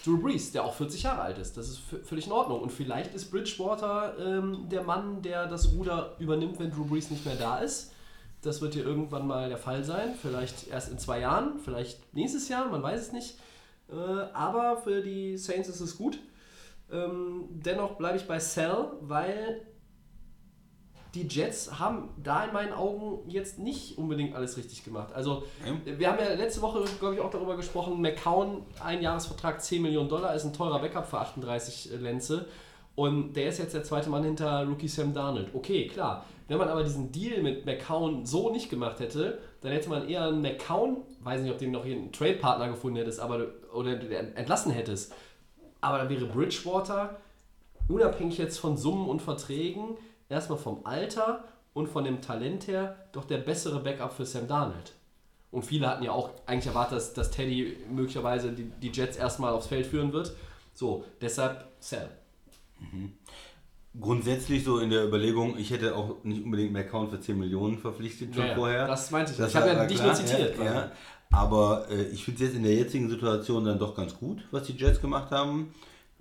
Drew 0.04 0.18
Brees, 0.18 0.52
der 0.52 0.64
auch 0.64 0.74
40 0.74 1.02
Jahre 1.02 1.20
alt 1.22 1.38
ist. 1.38 1.56
Das 1.56 1.68
ist 1.68 1.80
völlig 2.04 2.26
in 2.26 2.32
Ordnung. 2.32 2.60
Und 2.60 2.72
vielleicht 2.72 3.14
ist 3.14 3.30
Bridgewater 3.30 4.14
ähm, 4.18 4.68
der 4.70 4.82
Mann, 4.82 5.22
der 5.22 5.46
das 5.46 5.72
Ruder 5.72 6.16
übernimmt, 6.18 6.58
wenn 6.58 6.70
Drew 6.70 6.84
Brees 6.84 7.10
nicht 7.10 7.26
mehr 7.26 7.36
da 7.36 7.58
ist. 7.58 7.92
Das 8.42 8.62
wird 8.62 8.74
hier 8.74 8.86
irgendwann 8.86 9.26
mal 9.26 9.48
der 9.48 9.58
Fall 9.58 9.84
sein. 9.84 10.14
Vielleicht 10.20 10.68
erst 10.68 10.90
in 10.90 10.98
zwei 10.98 11.20
Jahren, 11.20 11.58
vielleicht 11.58 12.14
nächstes 12.14 12.48
Jahr, 12.48 12.68
man 12.68 12.82
weiß 12.82 13.00
es 13.00 13.12
nicht. 13.12 13.36
Äh, 13.90 13.94
aber 13.94 14.78
für 14.78 15.02
die 15.02 15.36
Saints 15.36 15.68
ist 15.68 15.80
es 15.80 15.98
gut. 15.98 16.18
Ähm, 16.90 17.44
dennoch 17.50 17.96
bleibe 17.96 18.16
ich 18.16 18.26
bei 18.26 18.38
Cell, 18.38 18.92
weil 19.02 19.60
die 21.14 21.26
Jets 21.26 21.78
haben 21.78 22.10
da 22.22 22.44
in 22.44 22.52
meinen 22.52 22.72
Augen 22.72 23.28
jetzt 23.28 23.58
nicht 23.58 23.98
unbedingt 23.98 24.34
alles 24.34 24.56
richtig 24.56 24.84
gemacht. 24.84 25.12
Also, 25.12 25.44
wir 25.84 26.08
haben 26.08 26.18
ja 26.18 26.34
letzte 26.34 26.62
Woche, 26.62 26.84
glaube 26.98 27.14
ich, 27.16 27.20
auch 27.20 27.30
darüber 27.30 27.56
gesprochen, 27.56 28.00
McCown, 28.00 28.62
ein 28.82 29.02
Jahresvertrag 29.02 29.60
10 29.60 29.82
Millionen 29.82 30.08
Dollar, 30.08 30.34
ist 30.34 30.44
ein 30.44 30.52
teurer 30.52 30.78
Backup 30.80 31.06
für 31.06 31.20
38 31.20 31.90
Lenze. 32.00 32.46
Und 32.94 33.32
der 33.34 33.48
ist 33.48 33.58
jetzt 33.58 33.74
der 33.74 33.82
zweite 33.82 34.10
Mann 34.10 34.24
hinter 34.24 34.66
Rookie 34.66 34.88
Sam 34.88 35.14
Darnold. 35.14 35.54
Okay, 35.54 35.86
klar. 35.86 36.24
Wenn 36.48 36.58
man 36.58 36.68
aber 36.68 36.82
diesen 36.82 37.12
Deal 37.12 37.42
mit 37.42 37.64
McCown 37.64 38.26
so 38.26 38.50
nicht 38.50 38.68
gemacht 38.68 38.98
hätte, 38.98 39.38
dann 39.60 39.72
hätte 39.72 39.88
man 39.88 40.08
eher 40.08 40.24
einen 40.24 40.42
McCown, 40.42 40.98
weiß 41.22 41.40
nicht, 41.42 41.52
ob 41.52 41.58
du 41.58 41.68
noch 41.68 41.84
hier 41.84 41.94
einen 41.94 42.12
Trade-Partner 42.12 42.68
gefunden 42.68 42.96
hättest, 42.98 43.20
aber 43.20 43.46
oder 43.72 43.92
entlassen 44.36 44.72
hättest. 44.72 45.14
Aber 45.80 45.98
dann 45.98 46.08
wäre 46.08 46.26
Bridgewater, 46.26 47.18
unabhängig 47.88 48.38
jetzt 48.38 48.58
von 48.58 48.76
Summen 48.76 49.08
und 49.08 49.22
Verträgen, 49.22 49.96
erstmal 50.30 50.58
vom 50.58 50.84
Alter 50.84 51.44
und 51.72 51.88
von 51.88 52.04
dem 52.04 52.20
Talent 52.22 52.66
her, 52.66 52.96
doch 53.12 53.24
der 53.24 53.38
bessere 53.38 53.80
Backup 53.80 54.12
für 54.12 54.24
Sam 54.26 54.48
Darnold. 54.48 54.92
Und 55.50 55.64
viele 55.64 55.88
hatten 55.88 56.04
ja 56.04 56.12
auch 56.12 56.30
eigentlich 56.46 56.68
erwartet, 56.68 56.96
dass, 56.96 57.12
dass 57.12 57.30
Teddy 57.30 57.76
möglicherweise 57.90 58.52
die, 58.52 58.64
die 58.64 58.90
Jets 58.90 59.16
erstmal 59.16 59.52
aufs 59.52 59.66
Feld 59.66 59.86
führen 59.86 60.12
wird. 60.12 60.32
So, 60.74 61.04
deshalb 61.20 61.66
Sam. 61.80 62.08
Grundsätzlich 64.00 64.62
so 64.62 64.78
in 64.78 64.90
der 64.90 65.04
Überlegung, 65.04 65.58
ich 65.58 65.72
hätte 65.72 65.96
auch 65.96 66.22
nicht 66.22 66.44
unbedingt 66.44 66.72
McCown 66.72 67.10
für 67.10 67.20
10 67.20 67.36
Millionen 67.36 67.78
verpflichtet 67.78 68.32
schon 68.32 68.44
Ja, 68.44 68.50
ja, 68.50 68.54
vorher. 68.54 68.86
das 68.86 69.10
meinte 69.10 69.32
ich. 69.32 69.38
Das 69.38 69.50
Ich 69.50 69.56
habe 69.56 69.68
ja 69.68 69.84
dich 69.84 69.96
klar, 69.98 70.06
nur 70.06 70.16
zitiert, 70.16 70.56
Ja, 70.58 70.64
ja. 70.64 70.92
Aber 71.32 71.86
äh, 71.90 72.04
ich 72.04 72.24
finde 72.24 72.42
es 72.42 72.48
jetzt 72.48 72.56
in 72.56 72.62
der 72.62 72.74
jetzigen 72.74 73.08
Situation 73.08 73.64
dann 73.64 73.78
doch 73.78 73.96
ganz 73.96 74.16
gut, 74.16 74.44
was 74.52 74.64
die 74.64 74.72
Jets 74.74 75.00
gemacht 75.00 75.32
haben. 75.32 75.74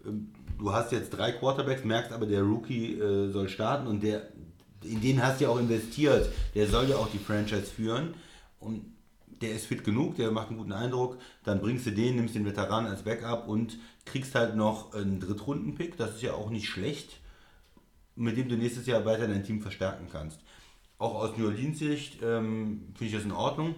Ähm, 0.05 0.33
Du 0.59 0.71
hast 0.73 0.91
jetzt 0.91 1.11
drei 1.11 1.31
Quarterbacks, 1.31 1.83
merkst 1.83 2.11
aber, 2.11 2.25
der 2.25 2.43
Rookie 2.43 2.99
äh, 2.99 3.31
soll 3.31 3.49
starten 3.49 3.87
und 3.87 4.03
der, 4.03 4.27
in 4.83 5.01
den 5.01 5.23
hast 5.23 5.39
du 5.39 5.45
ja 5.45 5.49
auch 5.49 5.59
investiert. 5.59 6.29
Der 6.53 6.67
soll 6.67 6.89
ja 6.89 6.97
auch 6.97 7.09
die 7.09 7.17
Franchise 7.17 7.63
führen. 7.63 8.13
Und 8.59 8.85
der 9.41 9.53
ist 9.53 9.67
fit 9.67 9.85
genug, 9.85 10.17
der 10.17 10.31
macht 10.31 10.49
einen 10.49 10.57
guten 10.57 10.73
Eindruck. 10.73 11.17
Dann 11.45 11.61
bringst 11.61 11.85
du 11.85 11.91
den, 11.91 12.17
nimmst 12.17 12.35
den 12.35 12.45
Veteran 12.45 12.85
als 12.85 13.03
Backup 13.03 13.47
und 13.47 13.79
kriegst 14.05 14.35
halt 14.35 14.55
noch 14.55 14.93
einen 14.93 15.19
Drittrunden-Pick. 15.19 15.95
Das 15.95 16.15
ist 16.15 16.21
ja 16.21 16.33
auch 16.33 16.49
nicht 16.49 16.67
schlecht 16.67 17.19
mit 18.19 18.35
dem 18.37 18.49
du 18.49 18.57
nächstes 18.57 18.85
Jahr 18.85 19.05
weiter 19.05 19.27
dein 19.27 19.43
Team 19.43 19.61
verstärken 19.61 20.07
kannst. 20.11 20.41
Auch 20.97 21.15
aus 21.15 21.37
New 21.37 21.45
Orleans 21.45 21.79
Sicht 21.79 22.21
ähm, 22.21 22.89
finde 22.95 23.05
ich 23.05 23.13
das 23.13 23.23
in 23.23 23.31
Ordnung. 23.31 23.75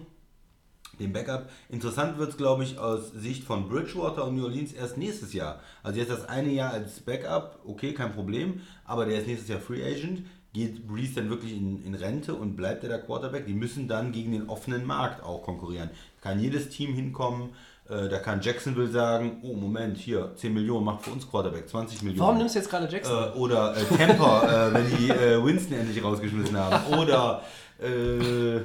Den 1.00 1.12
Backup. 1.12 1.48
Interessant 1.68 2.18
wird 2.18 2.30
es, 2.30 2.36
glaube 2.36 2.64
ich, 2.64 2.78
aus 2.78 3.12
Sicht 3.12 3.44
von 3.44 3.68
Bridgewater 3.68 4.26
und 4.26 4.36
New 4.36 4.44
Orleans 4.44 4.72
erst 4.72 4.98
nächstes 4.98 5.32
Jahr. 5.32 5.60
Also 5.82 5.98
jetzt 5.98 6.10
das 6.10 6.28
eine 6.28 6.50
Jahr 6.50 6.72
als 6.72 7.00
Backup, 7.00 7.60
okay, 7.64 7.94
kein 7.94 8.12
Problem, 8.12 8.60
aber 8.84 9.06
der 9.06 9.20
ist 9.20 9.26
nächstes 9.26 9.48
Jahr 9.48 9.60
Free 9.60 9.82
Agent. 9.82 10.24
Geht 10.52 10.86
Breeze 10.86 11.14
dann 11.14 11.30
wirklich 11.30 11.56
in, 11.56 11.82
in 11.82 11.94
Rente 11.94 12.34
und 12.34 12.56
bleibt 12.56 12.82
er 12.82 12.90
der 12.90 13.00
Quarterback? 13.00 13.46
Die 13.46 13.54
müssen 13.54 13.88
dann 13.88 14.12
gegen 14.12 14.32
den 14.32 14.50
offenen 14.50 14.84
Markt 14.84 15.22
auch 15.22 15.42
konkurrieren. 15.42 15.88
Kann 16.20 16.38
jedes 16.38 16.68
Team 16.68 16.92
hinkommen, 16.92 17.54
äh, 17.88 18.08
da 18.08 18.18
kann 18.18 18.40
Jacksonville 18.40 18.88
sagen, 18.88 19.40
oh 19.42 19.54
Moment, 19.54 19.98
hier, 19.98 20.32
10 20.36 20.54
Millionen 20.54 20.84
macht 20.84 21.02
für 21.02 21.10
uns 21.10 21.28
Quarterback, 21.28 21.68
20 21.68 22.02
Millionen. 22.02 22.20
Warum 22.20 22.38
nimmst 22.38 22.54
du 22.54 22.60
jetzt 22.60 22.70
gerade 22.70 22.86
Jackson? 22.90 23.32
Äh, 23.32 23.36
oder 23.36 23.76
äh, 23.76 23.96
Tampa, 23.96 24.68
äh, 24.68 24.74
wenn 24.74 24.96
die 24.96 25.10
äh, 25.10 25.44
Winston 25.44 25.78
endlich 25.78 26.02
rausgeschmissen 26.02 26.56
haben. 26.56 26.94
Oder 26.94 27.42
äh, 27.80 28.60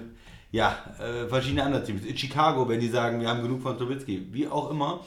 ja, 0.52 0.78
äh, 1.00 1.28
verschiedene 1.28 1.64
andere 1.64 1.84
Teams. 1.84 2.06
In 2.06 2.18
Chicago, 2.18 2.68
wenn 2.70 2.80
die 2.80 2.90
sagen, 2.90 3.20
wir 3.20 3.28
haben 3.28 3.42
genug 3.42 3.62
von 3.62 3.78
Trubisky. 3.78 4.28
Wie 4.32 4.48
auch 4.48 4.72
immer. 4.72 5.02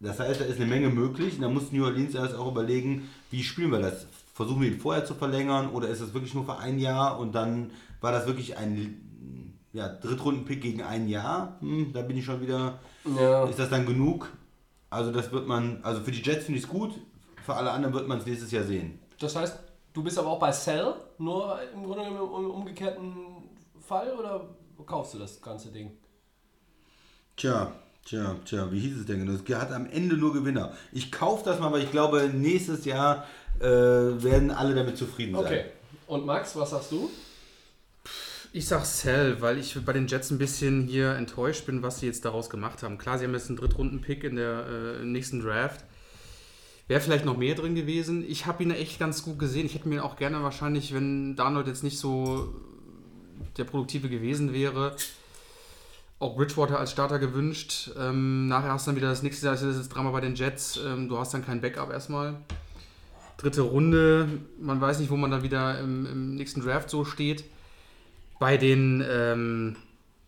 Das 0.00 0.18
heißt, 0.18 0.40
da 0.40 0.44
ist 0.44 0.56
eine 0.56 0.66
Menge 0.66 0.88
möglich. 0.88 1.36
Und 1.36 1.42
da 1.42 1.48
muss 1.48 1.72
New 1.72 1.84
Orleans 1.84 2.14
erst 2.14 2.34
auch 2.34 2.50
überlegen, 2.50 3.08
wie 3.30 3.42
spielen 3.42 3.70
wir 3.70 3.80
das? 3.80 4.06
Versuchen 4.34 4.62
wir 4.62 4.68
ihn 4.68 4.80
vorher 4.80 5.04
zu 5.04 5.14
verlängern 5.14 5.70
oder 5.70 5.88
ist 5.88 6.00
es 6.00 6.14
wirklich 6.14 6.34
nur 6.34 6.44
für 6.44 6.56
ein 6.56 6.78
Jahr 6.78 7.18
und 7.18 7.34
dann 7.34 7.72
war 8.00 8.10
das 8.10 8.26
wirklich 8.26 8.56
ein 8.56 9.58
ja, 9.74 9.88
Drittrunden-Pick 9.88 10.62
gegen 10.62 10.82
ein 10.82 11.08
Jahr? 11.08 11.58
Hm, 11.60 11.92
da 11.92 12.00
bin 12.00 12.16
ich 12.16 12.24
schon 12.24 12.40
wieder. 12.40 12.78
Ja. 13.18 13.44
Ist 13.44 13.58
das 13.58 13.68
dann 13.68 13.84
genug? 13.84 14.32
Also 14.88 15.12
das 15.12 15.30
wird 15.30 15.46
man, 15.46 15.80
also 15.82 16.00
für 16.00 16.10
die 16.10 16.22
Jets 16.22 16.46
finde 16.46 16.58
ich 16.58 16.64
es 16.64 16.70
gut, 16.70 16.94
für 17.44 17.54
alle 17.54 17.70
anderen 17.70 17.94
wird 17.94 18.08
man 18.08 18.18
es 18.18 18.26
nächstes 18.26 18.50
Jahr 18.50 18.64
sehen. 18.64 18.98
Das 19.20 19.36
heißt, 19.36 19.58
du 19.92 20.02
bist 20.02 20.18
aber 20.18 20.28
auch 20.28 20.38
bei 20.38 20.50
Cell, 20.50 20.94
nur 21.18 21.58
im 21.74 21.84
Grunde 21.84 22.04
genommen 22.04 22.32
im 22.38 22.44
im 22.46 22.50
umgekehrten 22.50 23.12
Fall 23.80 24.12
oder 24.18 24.48
kaufst 24.86 25.14
du 25.14 25.18
das 25.18 25.40
ganze 25.40 25.70
Ding? 25.70 25.92
Tja, 27.36 27.72
tja, 28.04 28.36
tja, 28.44 28.70
wie 28.70 28.80
hieß 28.80 28.98
es 28.98 29.06
denn 29.06 29.24
genau? 29.24 29.32
Es 29.32 29.54
hat 29.56 29.72
am 29.72 29.86
Ende 29.86 30.16
nur 30.16 30.32
Gewinner. 30.32 30.72
Ich 30.92 31.10
kaufe 31.10 31.44
das 31.44 31.58
mal, 31.60 31.72
weil 31.72 31.82
ich 31.82 31.90
glaube, 31.90 32.30
nächstes 32.32 32.84
Jahr 32.84 33.26
äh, 33.60 33.64
werden 33.64 34.50
alle 34.50 34.74
damit 34.74 34.96
zufrieden 34.96 35.34
sein. 35.34 35.44
Okay. 35.44 35.64
Und 36.06 36.26
Max, 36.26 36.56
was 36.56 36.70
sagst 36.70 36.92
du? 36.92 37.10
Ich 38.52 38.66
sag 38.66 38.84
Cell, 38.84 39.40
weil 39.40 39.58
ich 39.58 39.78
bei 39.84 39.92
den 39.92 40.08
Jets 40.08 40.30
ein 40.30 40.38
bisschen 40.38 40.88
hier 40.88 41.14
enttäuscht 41.14 41.66
bin, 41.66 41.84
was 41.84 42.00
sie 42.00 42.06
jetzt 42.06 42.24
daraus 42.24 42.50
gemacht 42.50 42.82
haben. 42.82 42.98
Klar, 42.98 43.16
sie 43.18 43.24
haben 43.24 43.32
jetzt 43.32 43.48
einen 43.48 43.58
Drittrunden-Pick 43.58 44.24
in 44.24 44.34
der 44.34 44.66
äh, 44.66 45.04
nächsten 45.04 45.40
Draft. 45.40 45.84
Wäre 46.88 47.00
vielleicht 47.00 47.24
noch 47.24 47.36
mehr 47.36 47.54
drin 47.54 47.76
gewesen. 47.76 48.24
Ich 48.28 48.46
habe 48.46 48.64
ihn 48.64 48.72
echt 48.72 48.98
ganz 48.98 49.22
gut 49.22 49.38
gesehen. 49.38 49.66
Ich 49.66 49.76
hätte 49.76 49.88
mir 49.88 50.04
auch 50.04 50.16
gerne 50.16 50.42
wahrscheinlich, 50.42 50.92
wenn 50.92 51.36
Darnold 51.36 51.68
jetzt 51.68 51.84
nicht 51.84 52.00
so 52.00 52.52
der 53.56 53.64
Produktive 53.64 54.08
gewesen 54.08 54.52
wäre, 54.52 54.96
auch 56.18 56.36
Bridgewater 56.36 56.78
als 56.78 56.92
Starter 56.92 57.18
gewünscht. 57.18 57.90
Ähm, 57.98 58.46
nachher 58.46 58.72
hast 58.72 58.86
du 58.86 58.90
dann 58.90 58.96
wieder 58.96 59.08
das 59.08 59.22
nächste 59.22 59.46
Jahr, 59.46 59.54
das 59.54 59.62
ist 59.62 59.78
das 59.78 59.88
Drama 59.88 60.10
bei 60.10 60.20
den 60.20 60.34
Jets. 60.34 60.78
Ähm, 60.84 61.08
du 61.08 61.18
hast 61.18 61.32
dann 61.32 61.44
kein 61.44 61.60
Backup 61.60 61.90
erstmal. 61.90 62.36
Dritte 63.38 63.62
Runde, 63.62 64.28
man 64.60 64.80
weiß 64.80 65.00
nicht, 65.00 65.10
wo 65.10 65.16
man 65.16 65.30
dann 65.30 65.42
wieder 65.42 65.78
im, 65.80 66.04
im 66.04 66.34
nächsten 66.34 66.60
Draft 66.60 66.90
so 66.90 67.06
steht. 67.06 67.44
Bei 68.38 68.58
den, 68.58 69.02
ähm, 69.08 69.76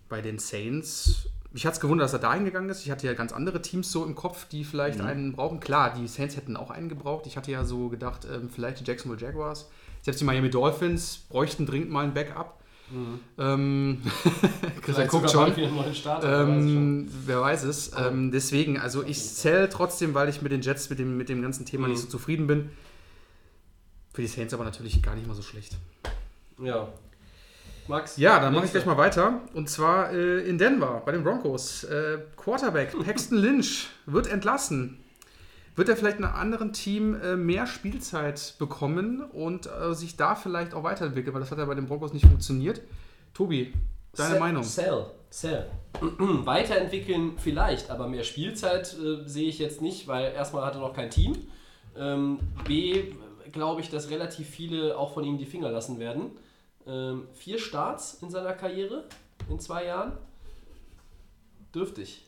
bei 0.08 0.22
den 0.22 0.38
Saints, 0.38 1.28
mich 1.52 1.66
hat 1.66 1.74
es 1.74 1.80
gewundert, 1.80 2.06
dass 2.06 2.14
er 2.14 2.18
da 2.18 2.32
hingegangen 2.32 2.70
ist. 2.70 2.82
Ich 2.82 2.90
hatte 2.90 3.06
ja 3.06 3.12
ganz 3.12 3.32
andere 3.32 3.60
Teams 3.60 3.92
so 3.92 4.06
im 4.06 4.14
Kopf, 4.14 4.48
die 4.48 4.64
vielleicht 4.64 5.02
einen 5.02 5.32
brauchen. 5.32 5.60
Klar, 5.60 5.94
die 5.94 6.08
Saints 6.08 6.36
hätten 6.36 6.56
auch 6.56 6.70
einen 6.70 6.88
gebraucht. 6.88 7.26
Ich 7.26 7.36
hatte 7.36 7.52
ja 7.52 7.64
so 7.64 7.90
gedacht, 7.90 8.26
ähm, 8.32 8.48
vielleicht 8.48 8.80
die 8.80 8.84
Jacksonville 8.84 9.20
Jaguars. 9.20 9.68
Selbst 10.00 10.20
die 10.20 10.24
Miami 10.24 10.48
Dolphins 10.48 11.18
bräuchten 11.28 11.66
dringend 11.66 11.90
mal 11.90 12.04
ein 12.04 12.14
Backup. 12.14 12.61
Ähm, 13.38 14.02
Christian 14.82 15.08
guckt 15.08 15.30
schon. 15.30 15.52
Ähm, 16.22 17.08
wer 17.26 17.40
weiß 17.40 17.64
es. 17.64 17.92
Ähm, 17.96 18.30
deswegen, 18.30 18.78
also 18.78 19.02
ich 19.02 19.22
zähle 19.22 19.68
trotzdem, 19.68 20.14
weil 20.14 20.28
ich 20.28 20.42
mit 20.42 20.52
den 20.52 20.60
Jets, 20.60 20.90
mit 20.90 20.98
dem, 20.98 21.16
mit 21.16 21.28
dem 21.28 21.42
ganzen 21.42 21.66
Thema 21.66 21.88
nicht 21.88 22.00
so 22.00 22.08
zufrieden 22.08 22.46
bin. 22.46 22.70
Für 24.12 24.22
die 24.22 24.28
Saints 24.28 24.52
aber 24.52 24.64
natürlich 24.64 25.02
gar 25.02 25.14
nicht 25.14 25.26
mal 25.26 25.34
so 25.34 25.42
schlecht. 25.42 25.76
Ja. 26.62 26.88
Max? 27.88 28.16
Ja, 28.16 28.38
dann 28.38 28.54
mache 28.54 28.66
ich 28.66 28.70
gleich 28.70 28.86
mal 28.86 28.96
weiter. 28.96 29.40
Und 29.54 29.68
zwar 29.68 30.12
äh, 30.12 30.40
in 30.46 30.58
Denver 30.58 31.02
bei 31.04 31.12
den 31.12 31.24
Broncos. 31.24 31.84
Äh, 31.84 32.18
Quarterback 32.36 32.94
Paxton 33.04 33.38
Lynch 33.38 33.88
wird 34.06 34.26
entlassen. 34.26 35.01
Wird 35.74 35.88
er 35.88 35.96
vielleicht 35.96 36.18
in 36.18 36.24
einem 36.24 36.34
anderen 36.34 36.72
Team 36.72 37.14
äh, 37.20 37.34
mehr 37.36 37.66
Spielzeit 37.66 38.54
bekommen 38.58 39.22
und 39.22 39.66
äh, 39.66 39.94
sich 39.94 40.16
da 40.16 40.34
vielleicht 40.34 40.74
auch 40.74 40.82
weiterentwickeln, 40.82 41.32
weil 41.32 41.40
das 41.40 41.50
hat 41.50 41.58
ja 41.58 41.64
bei 41.64 41.74
den 41.74 41.86
Broncos 41.86 42.12
nicht 42.12 42.26
funktioniert. 42.26 42.82
Tobi, 43.32 43.72
deine 44.14 44.30
Sell- 44.30 44.40
Meinung? 44.40 44.62
Sell. 44.62 45.06
Sell. 45.30 45.66
Weiterentwickeln 46.00 47.38
vielleicht, 47.38 47.90
aber 47.90 48.06
mehr 48.06 48.22
Spielzeit 48.22 48.94
äh, 48.98 49.26
sehe 49.26 49.48
ich 49.48 49.58
jetzt 49.58 49.80
nicht, 49.80 50.06
weil 50.06 50.32
erstmal 50.32 50.66
hat 50.66 50.74
er 50.74 50.80
noch 50.80 50.92
kein 50.92 51.08
Team. 51.08 51.34
Ähm, 51.96 52.38
B, 52.66 53.14
glaube 53.50 53.80
ich, 53.80 53.88
dass 53.88 54.10
relativ 54.10 54.46
viele 54.46 54.98
auch 54.98 55.14
von 55.14 55.24
ihm 55.24 55.38
die 55.38 55.46
Finger 55.46 55.70
lassen 55.70 55.98
werden. 55.98 56.32
Ähm, 56.86 57.28
vier 57.32 57.58
Starts 57.58 58.18
in 58.22 58.28
seiner 58.30 58.52
Karriere 58.52 59.04
in 59.48 59.58
zwei 59.58 59.86
Jahren. 59.86 60.12
Dürftig. 61.74 62.26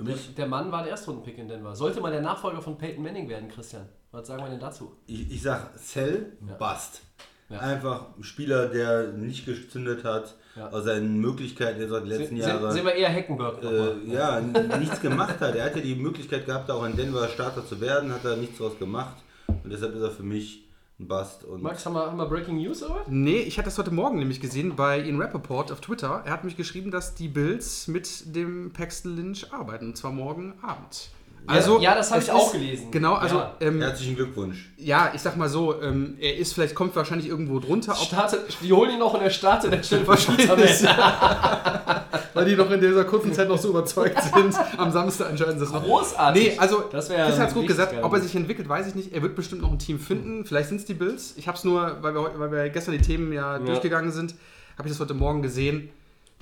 Für 0.00 0.04
Der, 0.06 0.14
mich, 0.16 0.34
der 0.34 0.46
Mann 0.46 0.72
war 0.72 0.82
der 0.82 0.90
Erstrundenpick 0.92 1.38
in 1.38 1.48
Denver. 1.48 1.74
Sollte 1.76 2.00
mal 2.00 2.10
der 2.10 2.22
Nachfolger 2.22 2.60
von 2.60 2.76
Peyton 2.78 3.02
Manning 3.04 3.28
werden, 3.28 3.48
Christian. 3.48 3.88
Was 4.12 4.26
sagen 4.26 4.42
wir 4.42 4.50
denn 4.50 4.60
dazu? 4.60 4.92
ich, 5.06 5.30
ich 5.30 5.42
sag 5.42 5.78
Cell, 5.78 6.32
Ja. 6.46 6.54
Bust. 6.54 7.02
Ja. 7.48 7.58
Einfach 7.58 8.06
ein 8.16 8.22
Spieler, 8.22 8.66
der 8.68 9.08
nicht 9.12 9.44
gezündet 9.44 10.04
hat, 10.04 10.34
Ja. 10.56 10.68
aus 10.70 10.84
seinen 10.84 11.18
Möglichkeiten, 11.20 11.80
der 11.80 11.88
seit 11.88 12.02
den 12.02 12.08
letzten 12.08 12.36
Se- 12.40 12.48
Jahren 12.48 12.72
Sehen 12.72 12.84
wir 12.84 12.94
eher 12.94 13.08
Heckenberg. 13.08 13.62
äh, 13.64 14.12
ja, 14.12 14.40
nichts 14.40 15.00
gemacht 15.00 15.40
hat. 15.40 15.54
Er 15.56 15.64
hatte 15.64 15.80
die 15.80 15.96
Möglichkeit 15.96 16.46
gehabt, 16.46 16.70
auch 16.70 16.84
in 16.86 16.96
Denver 16.96 17.26
Starter 17.28 17.66
zu 17.66 17.80
werden, 17.80 18.12
hat 18.12 18.24
er 18.24 18.36
nichts 18.36 18.58
draus 18.58 18.78
gemacht. 18.78 19.16
Und 19.48 19.68
deshalb 19.72 19.94
ist 19.96 20.02
er 20.02 20.10
für 20.12 20.22
mich 20.22 20.62
ein 21.00 21.08
Bust. 21.08 21.44
Und 21.44 21.62
Max, 21.62 21.84
haben 21.86 21.94
wir, 21.94 22.06
haben 22.06 22.18
wir 22.18 22.26
Breaking 22.26 22.58
News 22.58 22.82
oder 22.82 22.96
was? 22.96 23.08
Nee, 23.08 23.40
ich 23.40 23.58
hatte 23.58 23.66
das 23.66 23.78
heute 23.78 23.90
Morgen 23.90 24.18
nämlich 24.18 24.40
gesehen 24.40 24.76
bei 24.76 25.00
Ian 25.00 25.20
Rappaport 25.20 25.72
auf 25.72 25.80
Twitter. 25.80 26.22
Er 26.24 26.32
hat 26.32 26.44
mich 26.44 26.56
geschrieben, 26.56 26.90
dass 26.90 27.14
die 27.14 27.28
Bills 27.28 27.88
mit 27.88 28.34
dem 28.34 28.72
Paxton 28.72 29.16
Lynch 29.16 29.52
arbeiten. 29.52 29.88
Und 29.88 29.96
zwar 29.96 30.12
morgen 30.12 30.54
Abend. 30.62 31.10
Also, 31.46 31.80
ja, 31.80 31.94
das 31.94 32.10
habe 32.12 32.22
ich 32.22 32.30
auch 32.30 32.46
ist- 32.46 32.52
gelesen. 32.52 32.90
Genau, 32.90 33.14
also 33.14 33.36
Ja. 33.36 33.54
ähm, 33.60 33.80
herzlichen 33.80 34.14
Glückwunsch. 34.16 34.70
ja, 34.76 35.10
ich 35.14 35.20
sag 35.20 35.36
mal 35.36 35.48
so, 35.48 35.80
ähm, 35.82 36.16
er 36.20 36.36
ist 36.36 36.52
vielleicht, 36.54 36.74
kommt 36.74 36.94
wahrscheinlich 36.94 37.28
irgendwo 37.28 37.58
drunter, 37.58 37.92
ob 37.92 37.98
Starte, 37.98 38.38
die 38.62 38.72
holen 38.72 38.92
ihn 38.92 38.98
noch 39.00 39.14
und 39.14 39.20
er 39.22 39.30
startet 39.30 39.72
der 39.72 39.82
Stelle 39.82 40.06
Wahrscheinlich, 40.06 40.48
weil 42.34 42.44
die 42.44 42.54
noch 42.56 42.70
in 42.70 42.80
dieser 42.80 43.04
kurzen 43.04 43.32
Zeit 43.32 43.48
noch 43.48 43.58
so 43.58 43.70
überzeugt 43.70 44.22
sind. 44.22 44.54
Am 44.76 44.90
Samstag 44.92 45.30
entscheiden 45.30 45.58
sie 45.58 45.64
es 45.64 45.72
noch. 45.72 45.82
Großartig. 45.82 46.52
Nee, 46.52 46.58
also 46.58 46.84
Das 46.92 47.08
Chris 47.08 47.38
hat 47.38 47.48
es 47.48 47.54
gut 47.54 47.66
gesagt. 47.66 47.94
Ob 48.02 48.12
er 48.12 48.20
sich 48.20 48.34
entwickelt, 48.34 48.68
weiß 48.68 48.86
ich 48.88 48.94
nicht. 48.94 49.12
Er 49.12 49.22
wird 49.22 49.34
bestimmt 49.34 49.62
noch 49.62 49.72
ein 49.72 49.78
Team 49.78 49.98
finden. 49.98 50.44
Vielleicht 50.44 50.68
sind 50.68 50.78
es 50.78 50.84
die 50.86 50.94
Bills. 50.94 51.34
Ich 51.36 51.48
habe 51.48 51.58
es 51.58 51.64
nur, 51.64 51.98
weil 52.00 52.14
wir, 52.14 52.32
weil 52.38 52.52
wir 52.52 52.68
gestern 52.70 52.92
die 52.92 53.00
Themen 53.00 53.32
ja, 53.32 53.58
durchgegangen 53.58 54.12
sind, 54.12 54.34
habe 54.78 54.88
ich 54.88 54.94
das 54.94 55.00
heute 55.00 55.14
Morgen 55.14 55.42
gesehen. 55.42 55.90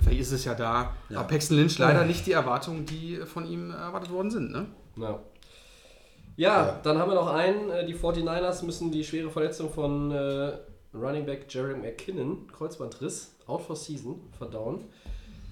Vielleicht 0.01 0.21
ist 0.21 0.31
es 0.31 0.45
ja 0.45 0.53
da. 0.53 0.93
Ja. 1.09 1.19
Aber 1.19 1.27
Paxton 1.27 1.57
Lynch 1.57 1.77
leider 1.77 2.05
nicht 2.05 2.25
die 2.25 2.31
Erwartungen, 2.31 2.85
die 2.85 3.19
von 3.25 3.45
ihm 3.45 3.71
erwartet 3.71 4.11
worden 4.11 4.31
sind. 4.31 4.51
Ne? 4.51 4.65
Ja. 4.95 5.19
Ja, 6.37 6.65
Ja. 6.67 6.79
dann 6.83 6.97
haben 6.97 7.09
wir 7.11 7.15
noch 7.15 7.27
einen. 7.33 7.69
äh, 7.69 7.85
Die 7.85 7.95
49ers 7.95 8.63
müssen 8.65 8.91
die 8.91 9.03
schwere 9.03 9.29
Verletzung 9.29 9.69
von 9.71 10.11
äh, 10.11 10.53
Running 10.93 11.25
Back 11.25 11.45
Jerry 11.49 11.75
McKinnon, 11.75 12.47
Kreuzbandriss, 12.47 13.35
out 13.47 13.61
for 13.61 13.75
season, 13.75 14.21
verdauen. 14.37 14.85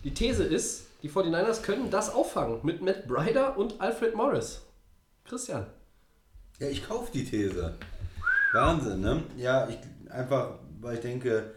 Die 0.04 0.14
These 0.14 0.44
ist, 0.44 0.86
die 1.04 1.10
49ers 1.10 1.62
können 1.62 1.90
das 1.92 2.14
auffangen 2.14 2.60
mit 2.64 2.82
Matt 2.82 3.08
Bryder 3.08 3.58
und 3.58 3.80
Alfred 3.82 4.16
Morris. 4.16 4.62
Christian. 5.26 5.66
Ja, 6.60 6.68
ich 6.70 6.88
kaufe 6.88 7.12
die 7.12 7.26
These. 7.26 7.76
Wahnsinn, 8.54 9.02
ne? 9.02 9.24
Ja, 9.36 9.68
ich 9.68 9.78
einfach, 10.10 10.52
weil 10.80 10.96
ich 10.96 11.02
denke, 11.02 11.52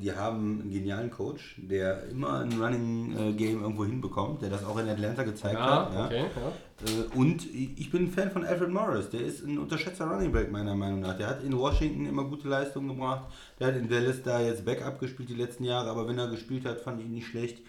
die 0.00 0.12
haben 0.12 0.60
einen 0.60 0.70
genialen 0.70 1.10
Coach, 1.10 1.56
der 1.58 2.08
immer 2.08 2.40
ein 2.40 2.52
Running 2.60 3.16
äh, 3.16 3.32
Game 3.32 3.62
irgendwo 3.62 3.84
hinbekommt, 3.84 4.42
der 4.42 4.50
das 4.50 4.64
auch 4.64 4.78
in 4.78 4.88
Atlanta 4.88 5.22
gezeigt 5.22 5.58
hat. 5.58 5.92
Ja. 5.94 6.04
okay. 6.06 6.24
Ja. 6.36 6.88
Äh, 6.88 7.18
Und 7.18 7.46
ich 7.52 7.90
bin 7.90 8.04
ein 8.04 8.10
Fan 8.10 8.30
von 8.30 8.44
Alfred 8.44 8.70
Morris. 8.70 9.10
Der 9.10 9.20
ist 9.22 9.44
ein 9.44 9.58
unterschätzter 9.58 10.06
Running 10.06 10.32
Back, 10.32 10.50
meiner 10.50 10.74
Meinung 10.74 11.00
nach. 11.00 11.16
Der 11.16 11.28
hat 11.28 11.42
in 11.44 11.56
Washington 11.56 12.06
immer 12.06 12.24
gute 12.24 12.48
Leistungen 12.48 12.88
gebracht. 12.88 13.24
Der 13.58 13.68
hat 13.68 13.76
in 13.76 13.88
Dallas 13.88 14.22
da 14.22 14.40
jetzt 14.40 14.64
Backup 14.64 15.00
gespielt 15.00 15.28
die 15.28 15.34
letzten 15.34 15.64
Jahre, 15.64 15.90
aber 15.90 16.06
wenn 16.08 16.18
er 16.18 16.28
gespielt 16.28 16.64
hat, 16.64 16.80
fand 16.80 17.00
ich 17.00 17.06
ihn 17.06 17.14
nicht 17.14 17.26
schlecht. 17.26 17.62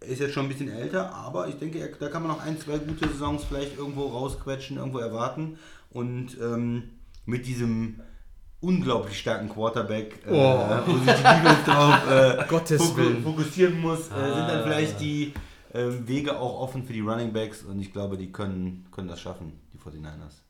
Er 0.00 0.08
ist 0.08 0.20
jetzt 0.20 0.32
schon 0.32 0.46
ein 0.46 0.48
bisschen 0.48 0.70
älter, 0.70 1.12
aber 1.12 1.48
ich 1.48 1.56
denke, 1.56 1.80
er, 1.80 1.88
da 1.88 2.08
kann 2.08 2.22
man 2.22 2.30
noch 2.30 2.44
ein, 2.44 2.58
zwei 2.58 2.78
gute 2.78 3.08
Saisons 3.08 3.44
vielleicht 3.44 3.76
irgendwo 3.76 4.06
rausquetschen, 4.06 4.76
irgendwo 4.76 4.98
erwarten. 4.98 5.58
Und 5.90 6.36
ähm, 6.40 6.84
mit 7.26 7.46
diesem 7.46 8.00
unglaublich 8.60 9.18
starken 9.18 9.48
Quarterback, 9.48 10.18
äh, 10.26 10.30
wo 10.30 10.96
sich 10.98 11.14
die 11.14 11.24
Eagles 11.24 11.64
drauf 11.64 12.10
äh, 12.10 12.44
Gottes 12.48 12.82
foku- 12.82 12.96
Willen. 12.96 13.22
fokussieren 13.22 13.80
muss, 13.80 14.08
äh, 14.08 14.34
sind 14.34 14.48
dann 14.48 14.64
vielleicht 14.64 15.00
die 15.00 15.32
ähm, 15.74 16.08
Wege 16.08 16.38
auch 16.38 16.60
offen 16.60 16.84
für 16.84 16.92
die 16.92 17.00
Running 17.00 17.32
Backs 17.32 17.62
und 17.62 17.78
ich 17.80 17.92
glaube, 17.92 18.16
die 18.16 18.32
können, 18.32 18.86
können 18.90 19.08
das 19.08 19.20
schaffen, 19.20 19.52
die 19.72 19.78
49ers. 19.78 20.42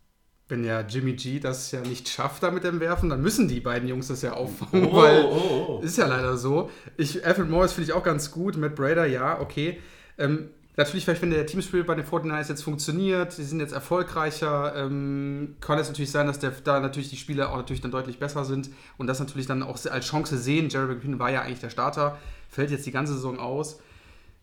Wenn 0.51 0.65
ja 0.65 0.81
Jimmy 0.81 1.13
G 1.13 1.41
das 1.41 1.71
ja 1.73 1.81
nicht 1.83 2.09
schafft 2.09 2.43
da 2.43 2.51
mit 2.51 2.65
dem 2.65 2.81
Werfen, 2.81 3.11
dann 3.11 3.21
müssen 3.21 3.49
die 3.49 3.61
beiden 3.61 3.87
Jungs 3.87 4.09
das 4.09 4.23
ja 4.23 4.33
auffangen. 4.33 4.87
Oh, 4.87 4.97
weil 5.03 5.25
oh, 5.27 5.67
oh. 5.69 5.81
Ist 5.83 5.99
ja 5.99 6.07
leider 6.07 6.39
so. 6.39 6.71
Ich, 6.97 7.27
Alfred 7.27 7.51
Morris 7.51 7.73
finde 7.75 7.91
ich 7.91 7.93
auch 7.93 8.03
ganz 8.03 8.31
gut. 8.31 8.57
Matt 8.57 8.75
Brader, 8.75 9.05
ja, 9.05 9.39
okay. 9.41 9.79
Ähm, 10.17 10.49
natürlich, 10.79 11.05
vielleicht, 11.05 11.21
wenn 11.21 11.31
der 11.31 11.45
Teamspirit 11.45 11.87
bei 11.87 11.95
den 11.95 12.07
49ers 12.07 12.49
jetzt 12.49 12.63
funktioniert, 12.63 13.33
sie 13.33 13.45
sind 13.45 13.61
jetzt 13.61 13.73
erfolgreicher, 13.73 14.75
ähm, 14.77 15.57
kann 15.61 15.79
es 15.79 15.89
natürlich 15.89 16.11
sein, 16.11 16.27
dass 16.27 16.39
der, 16.39 16.53
da 16.53 16.81
natürlich 16.81 17.11
die 17.11 17.17
Spieler 17.17 17.51
auch 17.51 17.57
natürlich 17.57 17.83
dann 17.83 17.91
deutlich 17.91 18.19
besser 18.19 18.45
sind 18.45 18.71
und 18.97 19.09
das 19.09 19.19
natürlich 19.19 19.47
dann 19.47 19.63
auch 19.63 19.85
als 19.87 20.07
Chance 20.07 20.39
sehen. 20.39 20.69
Jerry 20.71 20.95
McQueen 20.95 21.19
war 21.19 21.31
ja 21.31 21.43
eigentlich 21.43 21.61
der 21.61 21.71
Starter, 21.71 22.17
fällt 22.49 22.71
jetzt 22.71 22.87
die 22.87 22.93
ganze 22.93 23.13
Saison 23.15 23.39
aus. 23.39 23.81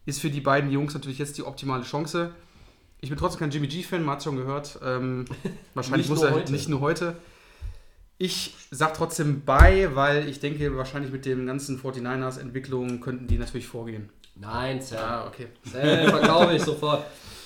Ist 0.05 0.21
für 0.21 0.29
die 0.29 0.41
beiden 0.41 0.69
Jungs 0.69 0.93
natürlich 0.93 1.17
jetzt 1.17 1.37
die 1.37 1.43
optimale 1.43 1.83
Chance. 1.83 2.31
Ich 2.99 3.09
bin 3.09 3.17
trotzdem 3.17 3.39
kein 3.39 3.51
Jimmy 3.51 3.67
G-Fan, 3.67 4.03
man 4.03 4.15
hat 4.15 4.23
schon 4.23 4.35
gehört. 4.35 4.77
Ähm, 4.83 5.25
wahrscheinlich 5.73 6.07
Nicht 6.07 6.09
muss 6.09 6.19
nur 6.19 6.29
er 6.29 6.35
heute. 6.35 6.51
nicht 6.51 6.69
nur 6.69 6.81
heute. 6.81 7.15
Ich 8.17 8.55
sag 8.71 8.93
trotzdem 8.93 9.43
bei, 9.45 9.95
weil 9.95 10.27
ich 10.27 10.41
denke, 10.41 10.77
wahrscheinlich 10.77 11.11
mit 11.11 11.25
dem 11.25 11.45
ganzen 11.47 11.81
49ers 11.81 12.39
Entwicklung 12.39 12.99
könnten 12.99 13.27
die 13.27 13.37
natürlich 13.37 13.67
vorgehen. 13.67 14.09
Nein, 14.35 14.81
Sam. 14.81 14.99
Ah, 15.01 15.27
okay. 15.27 15.47
Sam, 15.63 16.09
verkaufe 16.09 16.55
ich 16.55 16.63
sofort. 16.63 17.05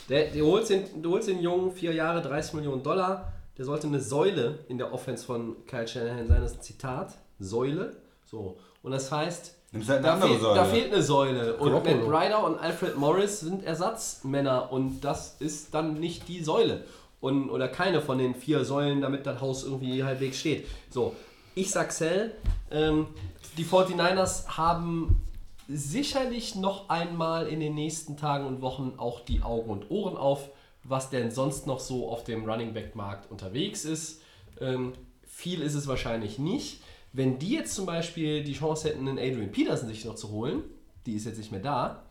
Der, 0.09 0.31
du, 0.31 0.45
holst 0.45 0.71
den, 0.71 1.01
du 1.01 1.11
holst 1.11 1.27
den 1.27 1.39
Jungen, 1.39 1.71
vier 1.71 1.93
Jahre, 1.93 2.21
30 2.21 2.53
Millionen 2.55 2.81
Dollar. 2.81 3.31
Der 3.57 3.65
sollte 3.65 3.87
eine 3.87 3.99
Säule 3.99 4.59
in 4.67 4.77
der 4.77 4.93
Offense 4.93 5.25
von 5.25 5.65
Kyle 5.67 5.87
Shanahan 5.87 6.27
sein. 6.27 6.41
Das 6.41 6.51
ist 6.51 6.57
ein 6.57 6.63
Zitat. 6.63 7.13
Säule. 7.39 7.95
So. 8.25 8.57
Und 8.81 8.91
das 8.91 9.11
heißt, 9.11 9.53
halt 9.87 10.03
da, 10.03 10.17
fehlt, 10.17 10.41
da 10.41 10.65
fehlt 10.65 10.93
eine 10.93 11.03
Säule. 11.03 11.55
Und. 11.57 11.71
Matt 11.71 11.85
Ryder 11.85 12.43
und 12.43 12.59
Alfred 12.59 12.97
Morris 12.97 13.41
sind 13.41 13.63
Ersatzmänner. 13.63 14.71
Und 14.71 15.01
das 15.01 15.35
ist 15.39 15.73
dann 15.73 15.99
nicht 15.99 16.27
die 16.27 16.41
Säule. 16.41 16.83
Und, 17.21 17.49
oder 17.49 17.67
keine 17.67 18.01
von 18.01 18.17
den 18.17 18.33
vier 18.33 18.63
Säulen, 18.65 19.01
damit 19.01 19.25
das 19.25 19.41
Haus 19.41 19.63
irgendwie 19.63 20.03
halbwegs 20.03 20.39
steht. 20.39 20.67
So. 20.89 21.15
Ich 21.53 21.69
sag 21.69 21.91
Sell. 21.91 22.31
Ähm, 22.71 23.07
die 23.57 23.65
49ers 23.65 24.47
haben 24.47 25.21
sicherlich 25.69 26.55
noch 26.55 26.89
einmal 26.89 27.47
in 27.47 27.59
den 27.59 27.75
nächsten 27.75 28.17
Tagen 28.17 28.45
und 28.47 28.61
Wochen 28.61 28.93
auch 28.97 29.19
die 29.21 29.43
Augen 29.43 29.69
und 29.69 29.91
Ohren 29.91 30.17
auf, 30.17 30.49
was 30.83 31.11
denn 31.11 31.29
sonst 31.29 31.67
noch 31.67 31.79
so 31.79 32.09
auf 32.09 32.23
dem 32.23 32.49
Running 32.49 32.73
Back 32.73 32.95
Markt 32.95 33.29
unterwegs 33.29 33.85
ist. 33.85 34.21
Ähm, 34.59 34.93
viel 35.27 35.61
ist 35.61 35.75
es 35.75 35.87
wahrscheinlich 35.87 36.39
nicht. 36.39 36.81
Wenn 37.13 37.37
die 37.37 37.53
jetzt 37.53 37.75
zum 37.75 37.85
Beispiel 37.85 38.43
die 38.43 38.53
Chance 38.53 38.89
hätten, 38.89 39.07
einen 39.07 39.19
Adrian 39.19 39.51
Peterson 39.51 39.87
sich 39.87 40.05
noch 40.05 40.15
zu 40.15 40.31
holen, 40.31 40.63
die 41.05 41.13
ist 41.13 41.25
jetzt 41.25 41.37
nicht 41.37 41.51
mehr 41.51 41.61
da, 41.61 42.03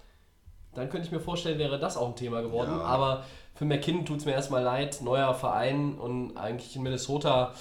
dann 0.74 0.88
könnte 0.88 1.06
ich 1.06 1.12
mir 1.12 1.20
vorstellen, 1.20 1.58
wäre 1.58 1.78
das 1.80 1.96
auch 1.96 2.08
ein 2.08 2.16
Thema 2.16 2.40
geworden. 2.42 2.70
Ja. 2.70 2.82
Aber 2.82 3.24
für 3.54 3.64
McKinnon 3.64 4.04
tut 4.04 4.18
es 4.18 4.24
mir 4.24 4.32
erstmal 4.32 4.62
leid, 4.62 5.00
neuer 5.02 5.34
Verein 5.34 5.98
und 5.98 6.36
eigentlich 6.36 6.76
in 6.76 6.82
Minnesota, 6.82 7.54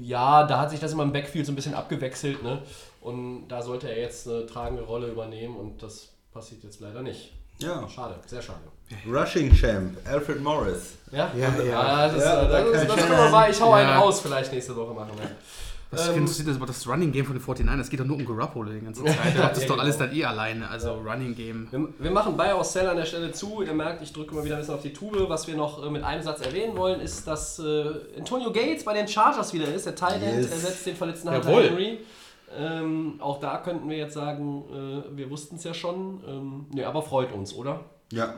ja, 0.00 0.44
da 0.44 0.58
hat 0.58 0.70
sich 0.70 0.80
das 0.80 0.92
immer 0.92 1.04
im 1.04 1.12
Backfield 1.12 1.46
so 1.46 1.52
ein 1.52 1.56
bisschen 1.56 1.74
abgewechselt, 1.74 2.42
ne? 2.42 2.62
Und 3.00 3.48
da 3.48 3.62
sollte 3.62 3.88
er 3.90 3.98
jetzt 4.00 4.28
eine 4.28 4.46
tragende 4.46 4.82
Rolle 4.82 5.08
übernehmen 5.08 5.56
und 5.56 5.82
das 5.82 6.08
passiert 6.32 6.62
jetzt 6.64 6.80
leider 6.80 7.02
nicht. 7.02 7.32
Ja. 7.58 7.86
Schade, 7.88 8.14
sehr 8.26 8.40
schade. 8.42 8.58
Rushing 9.06 9.52
Champ, 9.54 9.96
Alfred 10.06 10.42
Morris. 10.42 10.94
Ja, 11.12 11.30
Ja, 11.36 11.48
ja. 11.62 12.08
das, 12.08 12.16
ist, 12.16 12.24
Ja, 12.24 12.42
äh, 12.42 12.48
da 12.48 12.60
das, 12.62 12.72
das 12.72 12.82
ich 12.82 12.88
können 13.04 13.18
wir 13.18 13.28
mal, 13.30 13.50
ich 13.50 13.60
hau 13.60 13.72
einen 13.72 13.88
Ja. 13.88 13.98
raus 13.98 14.20
vielleicht 14.20 14.52
nächste 14.52 14.74
Woche 14.76 14.94
machen. 14.94 15.12
Ja. 15.18 15.30
Was 15.92 16.06
Ähm, 16.08 16.14
findest 16.14 16.38
du 16.40 16.44
das, 16.44 16.58
das 16.66 16.86
Running 16.88 17.10
Game 17.12 17.24
von 17.26 17.34
den 17.36 17.42
49ers? 17.44 17.80
Es 17.80 17.90
geht 17.90 17.98
doch 18.00 18.04
nur 18.04 18.16
um 18.16 18.24
Garoppolo 18.24 18.70
die 18.70 18.80
ganze 18.80 19.02
Zeit. 19.04 19.16
Der 19.34 19.42
macht 19.42 19.56
das 19.56 19.62
doch 19.64 19.70
genau. 19.70 19.82
alles 19.82 19.98
dann 19.98 20.14
eh 20.14 20.24
alleine. 20.24 20.68
Also 20.70 20.92
Running 20.94 21.34
Game. 21.34 21.66
Wir, 21.70 21.88
wir 21.98 22.10
machen 22.12 22.36
Buy 22.36 22.52
or 22.52 22.62
Sell 22.64 22.86
an 22.88 22.96
der 22.96 23.06
Stelle 23.06 23.32
zu. 23.32 23.60
Ihr 23.62 23.74
merkt, 23.74 24.00
ich 24.00 24.12
drücke 24.12 24.32
mal 24.34 24.44
wieder 24.44 24.54
ein 24.54 24.60
bisschen 24.60 24.74
auf 24.76 24.82
die 24.82 24.92
Tube. 24.92 25.28
Was 25.28 25.48
wir 25.48 25.56
noch 25.56 25.84
äh, 25.84 25.90
mit 25.90 26.04
einem 26.04 26.22
Satz 26.22 26.40
erwähnen 26.42 26.76
wollen, 26.76 27.00
ist, 27.00 27.26
dass 27.26 27.58
äh, 27.58 27.84
Antonio 28.16 28.52
Gates 28.52 28.84
bei 28.84 28.94
den 28.94 29.08
Chargers 29.08 29.52
wieder 29.52 29.66
ist. 29.66 29.84
Der 29.86 29.96
Tight 29.96 30.22
End 30.22 30.42
Yes. 30.44 30.52
ersetzt 30.52 30.86
den 30.86 30.94
verletzten 30.96 31.28
Hunter 31.30 31.50
Jawohl. 31.50 31.64
Henry. 31.70 31.98
Ähm, 32.56 33.16
auch 33.20 33.38
da 33.40 33.58
könnten 33.58 33.88
wir 33.88 33.96
jetzt 33.96 34.14
sagen, 34.14 34.64
äh, 35.12 35.16
wir 35.16 35.30
wussten 35.30 35.56
es 35.56 35.64
ja 35.64 35.72
schon. 35.74 36.22
Ähm, 36.26 36.66
nee, 36.72 36.84
aber 36.84 37.02
freut 37.02 37.32
uns, 37.32 37.54
oder? 37.54 37.80
Ja. 38.12 38.34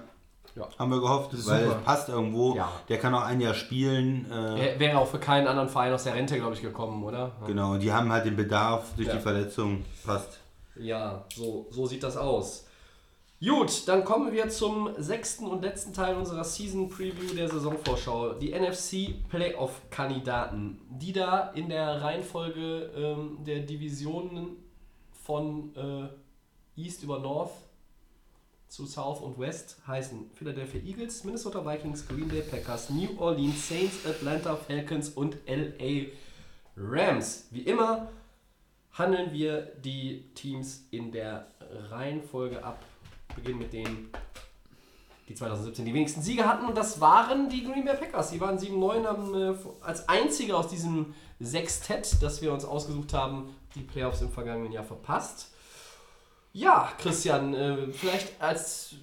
Ja. 0.54 0.68
Haben 0.78 0.90
wir 0.90 1.00
gehofft, 1.00 1.30
weil 1.48 1.64
Super. 1.64 1.76
es 1.78 1.84
passt 1.84 2.08
irgendwo. 2.10 2.54
Ja. 2.54 2.70
Der 2.90 2.98
kann 2.98 3.14
auch 3.14 3.22
ein 3.22 3.40
Jahr 3.40 3.54
spielen. 3.54 4.30
Äh, 4.30 4.72
Er 4.72 4.80
wäre 4.80 4.98
auch 4.98 5.06
für 5.06 5.18
keinen 5.18 5.46
anderen 5.46 5.70
Verein 5.70 5.94
aus 5.94 6.04
der 6.04 6.14
Rente, 6.14 6.36
glaube 6.36 6.52
ich, 6.54 6.60
gekommen, 6.60 7.02
oder? 7.04 7.32
Genau, 7.46 7.76
die 7.78 7.90
haben 7.90 8.12
halt 8.12 8.26
den 8.26 8.36
Bedarf 8.36 8.92
durch 8.96 9.08
Ja. 9.08 9.14
die 9.14 9.20
Verletzung. 9.20 9.82
Passt. 10.04 10.40
Ja, 10.76 11.24
so, 11.34 11.66
so 11.70 11.86
sieht 11.86 12.02
das 12.02 12.18
aus. 12.18 12.66
Gut, 13.45 13.88
dann 13.88 14.05
kommen 14.05 14.30
wir 14.32 14.51
zum 14.51 14.90
sechsten 14.99 15.49
und 15.49 15.62
letzten 15.62 15.93
Teil 15.93 16.14
unserer 16.14 16.45
Season 16.45 16.88
Preview 16.88 17.34
der 17.34 17.49
Saisonvorschau. 17.49 18.34
Die 18.34 18.53
NFC 18.53 19.28
Playoff-Kandidaten, 19.30 20.80
die 20.88 21.12
da 21.12 21.51
in 21.51 21.68
der 21.68 22.03
Reihenfolge 22.03 22.93
ähm, 22.95 23.38
der 23.45 23.61
Divisionen 23.61 24.59
von 25.24 25.74
äh, 25.74 26.80
East 26.80 27.03
über 27.03 27.18
North 27.18 27.51
zu 28.68 28.86
South 28.86 29.20
und 29.20 29.36
West 29.40 29.78
heißen 29.88 30.30
Philadelphia 30.34 30.80
Eagles, 30.80 31.24
Minnesota 31.24 31.66
Vikings, 31.66 32.07
Green 32.07 32.28
Bay 32.28 32.43
Packers, 32.43 32.90
New 32.90 33.18
Orleans 33.18 33.68
Saints, 33.68 34.07
Atlanta 34.07 34.55
Falcons 34.55 35.09
und 35.09 35.36
LA 35.49 36.12
Rams. 36.76 37.49
Wie 37.51 37.62
immer 37.62 38.09
handeln 38.93 39.32
wir 39.32 39.62
die 39.84 40.32
Teams 40.34 40.86
in 40.93 41.11
der 41.11 41.49
Reihenfolge 41.90 42.62
ab. 42.62 42.84
Beginnen 43.35 43.59
mit 43.59 43.72
denen, 43.72 44.11
die 45.28 45.35
2017 45.35 45.85
die 45.85 45.95
wenigsten 45.95 46.22
Siege 46.22 46.47
hatten 46.47 46.66
und 46.66 46.76
das 46.76 47.01
waren 47.01 47.49
die 47.49 47.64
Green 47.64 47.85
Bay 47.85 47.97
Packers. 47.97 48.30
Die 48.30 48.41
waren 48.41 48.59
7-9, 48.59 49.05
haben 49.05 49.35
äh, 49.35 49.55
als 49.80 50.09
einzige 50.09 50.57
aus 50.57 50.68
diesem 50.68 51.14
Sextett, 51.41 52.22
das 52.22 52.43
wir 52.43 52.53
uns 52.53 52.64
ausgesucht 52.64 53.14
haben, 53.14 53.55
die 53.74 53.80
Playoffs 53.80 54.20
im 54.20 54.30
vergangenen 54.30 54.72
Jahr 54.72 54.85
verpasst. 54.85 55.51
Ja, 56.53 56.93
Christian, 56.99 57.55
äh, 57.55 57.93
vielleicht 57.93 58.41
als 58.41 58.95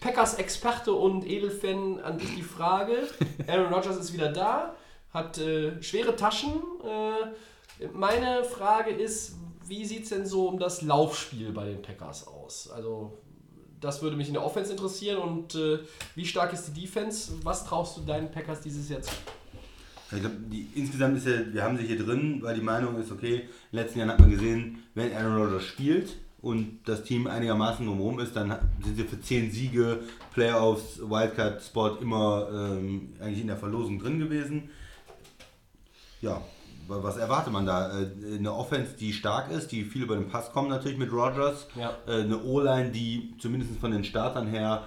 Packers-Experte 0.00 0.92
und 0.92 1.26
Edelfan 1.26 2.00
an 2.00 2.18
dich 2.18 2.34
die 2.34 2.42
Frage. 2.42 3.08
Aaron 3.46 3.72
Rodgers 3.72 3.96
ist 3.96 4.12
wieder 4.12 4.30
da, 4.30 4.74
hat 5.14 5.38
äh, 5.38 5.82
schwere 5.82 6.16
Taschen. 6.16 6.52
Äh, 6.84 7.86
meine 7.94 8.44
Frage 8.44 8.90
ist, 8.90 9.36
wie 9.66 9.84
sieht 9.86 10.02
es 10.02 10.10
denn 10.10 10.26
so 10.26 10.48
um 10.48 10.58
das 10.58 10.82
Laufspiel 10.82 11.52
bei 11.52 11.64
den 11.64 11.80
Packers 11.80 12.26
aus? 12.26 12.70
Also, 12.70 13.21
das 13.82 14.00
würde 14.00 14.16
mich 14.16 14.28
in 14.28 14.34
der 14.34 14.44
Offense 14.44 14.70
interessieren 14.70 15.18
und 15.18 15.54
äh, 15.54 15.80
wie 16.14 16.24
stark 16.24 16.52
ist 16.52 16.68
die 16.68 16.80
Defense? 16.80 17.32
Was 17.42 17.64
traust 17.66 17.98
du 17.98 18.00
deinen 18.02 18.30
Packers 18.30 18.60
dieses 18.60 18.88
Jahr 18.88 19.02
zu? 19.02 19.10
Ich 20.12 20.20
glaube, 20.20 20.36
insgesamt 20.74 21.16
ist 21.16 21.26
ja, 21.26 21.52
wir 21.52 21.62
haben 21.62 21.76
sie 21.76 21.84
hier 21.86 21.98
drin, 21.98 22.38
weil 22.42 22.54
die 22.54 22.62
Meinung 22.62 23.00
ist, 23.00 23.10
okay, 23.10 23.34
in 23.34 23.40
den 23.72 23.84
letzten 23.84 23.98
Jahren 23.98 24.10
hat 24.10 24.20
man 24.20 24.30
gesehen, 24.30 24.82
wenn 24.94 25.12
Aaron 25.14 25.36
Rodgers 25.36 25.64
spielt 25.64 26.16
und 26.42 26.80
das 26.84 27.04
Team 27.04 27.26
einigermaßen 27.26 27.86
drumherum 27.86 28.20
ist, 28.20 28.36
dann 28.36 28.56
sind 28.84 28.96
sie 28.96 29.04
für 29.04 29.20
10 29.20 29.50
Siege, 29.50 30.00
Playoffs, 30.34 31.00
Wildcard-Spot 31.00 31.96
immer 32.00 32.48
ähm, 32.52 33.14
eigentlich 33.20 33.40
in 33.40 33.46
der 33.46 33.56
Verlosung 33.56 33.98
drin 33.98 34.18
gewesen. 34.18 34.70
Ja, 36.20 36.42
was 37.00 37.16
erwartet 37.16 37.52
man 37.52 37.66
da? 37.66 38.00
Äh, 38.00 38.36
Eine 38.38 38.52
Offense, 38.54 38.94
die 38.98 39.12
stark 39.12 39.50
ist, 39.50 39.72
die 39.72 39.84
viel 39.84 40.02
über 40.02 40.16
den 40.16 40.28
Pass 40.28 40.52
kommt 40.52 40.68
natürlich 40.68 40.98
mit 40.98 41.12
Rodgers. 41.12 41.68
Ja. 41.74 41.96
Äh, 42.06 42.22
Eine 42.22 42.42
O-Line, 42.42 42.90
die 42.90 43.34
zumindest 43.38 43.78
von 43.80 43.92
den 43.92 44.04
Startern 44.04 44.48
her 44.48 44.84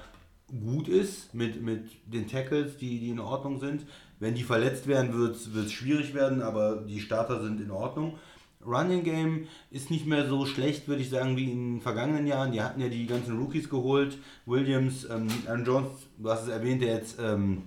gut 0.50 0.88
ist, 0.88 1.34
mit, 1.34 1.62
mit 1.62 1.90
den 2.06 2.28
Tackles, 2.28 2.78
die, 2.78 3.00
die 3.00 3.10
in 3.10 3.20
Ordnung 3.20 3.60
sind. 3.60 3.86
Wenn 4.20 4.36
die 4.36 4.44
verletzt 4.44 4.88
werden, 4.88 5.14
wird 5.14 5.36
es 5.36 5.72
schwierig 5.72 6.14
werden, 6.14 6.42
aber 6.42 6.78
die 6.88 7.00
Starter 7.00 7.42
sind 7.42 7.60
in 7.60 7.72
Ordnung. 7.72 8.16
Running 8.66 9.04
Game 9.04 9.48
ist 9.70 9.92
nicht 9.92 10.08
mehr 10.08 10.28
so 10.28 10.46
schlecht, 10.46 10.88
würde 10.88 11.02
ich 11.02 11.10
sagen, 11.10 11.38
wie 11.38 11.52
in 11.52 11.76
den 11.76 11.82
vergangenen 11.82 12.26
Jahren. 12.26 12.52
Die 12.52 12.62
hatten 12.62 12.82
ja 12.82 12.90
die 12.90 13.06
ganzen 13.06 13.38
Rookies 13.38 13.70
geholt. 13.70 14.18
Williams, 14.46 15.06
ähm, 15.10 15.28
Aaron 15.48 15.66
Jones, 15.66 15.88
du 16.18 16.30
hast 16.30 16.44
es 16.44 16.50
erwähnt, 16.50 16.82
der 16.82 16.96
jetzt 16.96 17.20
ähm, 17.20 17.64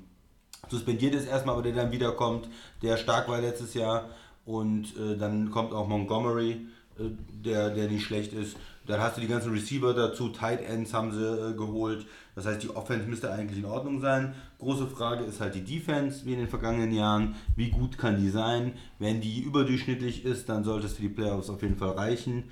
suspendiert 0.68 1.14
ist 1.14 1.26
erstmal, 1.26 1.54
aber 1.54 1.62
der 1.62 1.72
dann 1.72 1.92
wiederkommt, 1.92 2.48
der 2.82 2.96
stark 2.96 3.28
war 3.28 3.40
letztes 3.40 3.74
Jahr. 3.74 4.08
Und 4.48 4.96
äh, 4.96 5.18
dann 5.18 5.50
kommt 5.50 5.74
auch 5.74 5.86
Montgomery, 5.88 6.52
äh, 6.98 7.02
der, 7.44 7.68
der 7.68 7.88
nicht 7.88 8.06
schlecht 8.06 8.32
ist. 8.32 8.56
Dann 8.86 8.98
hast 8.98 9.18
du 9.18 9.20
die 9.20 9.26
ganzen 9.28 9.52
Receiver 9.52 9.92
dazu, 9.92 10.30
Tight 10.30 10.62
Ends 10.62 10.94
haben 10.94 11.12
sie 11.12 11.22
äh, 11.22 11.52
geholt. 11.52 12.06
Das 12.34 12.46
heißt, 12.46 12.62
die 12.62 12.70
Offense 12.70 13.06
müsste 13.06 13.30
eigentlich 13.30 13.58
in 13.58 13.66
Ordnung 13.66 14.00
sein. 14.00 14.32
Große 14.58 14.86
Frage 14.86 15.24
ist 15.24 15.42
halt 15.42 15.54
die 15.54 15.64
Defense, 15.64 16.24
wie 16.24 16.32
in 16.32 16.38
den 16.38 16.48
vergangenen 16.48 16.92
Jahren. 16.92 17.34
Wie 17.56 17.68
gut 17.68 17.98
kann 17.98 18.16
die 18.16 18.30
sein? 18.30 18.72
Wenn 18.98 19.20
die 19.20 19.42
überdurchschnittlich 19.42 20.24
ist, 20.24 20.48
dann 20.48 20.64
sollte 20.64 20.86
es 20.86 20.94
für 20.94 21.02
die 21.02 21.10
Playoffs 21.10 21.50
auf 21.50 21.60
jeden 21.60 21.76
Fall 21.76 21.90
reichen. 21.90 22.44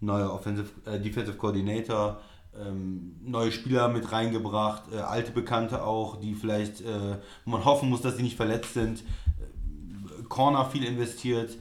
Neuer 0.00 0.34
Offensive, 0.34 0.68
äh, 0.84 1.00
Defensive 1.00 1.38
Coordinator, 1.38 2.20
ähm, 2.60 3.16
neue 3.24 3.52
Spieler 3.52 3.88
mit 3.88 4.12
reingebracht, 4.12 4.92
äh, 4.92 4.98
alte 4.98 5.32
Bekannte 5.32 5.82
auch, 5.82 6.20
die 6.20 6.34
vielleicht, 6.34 6.82
äh, 6.82 7.16
man 7.46 7.64
hoffen 7.64 7.88
muss, 7.88 8.02
dass 8.02 8.18
sie 8.18 8.22
nicht 8.22 8.36
verletzt 8.36 8.74
sind. 8.74 9.02
Corner 10.32 10.64
viel 10.64 10.84
investiert. 10.84 11.58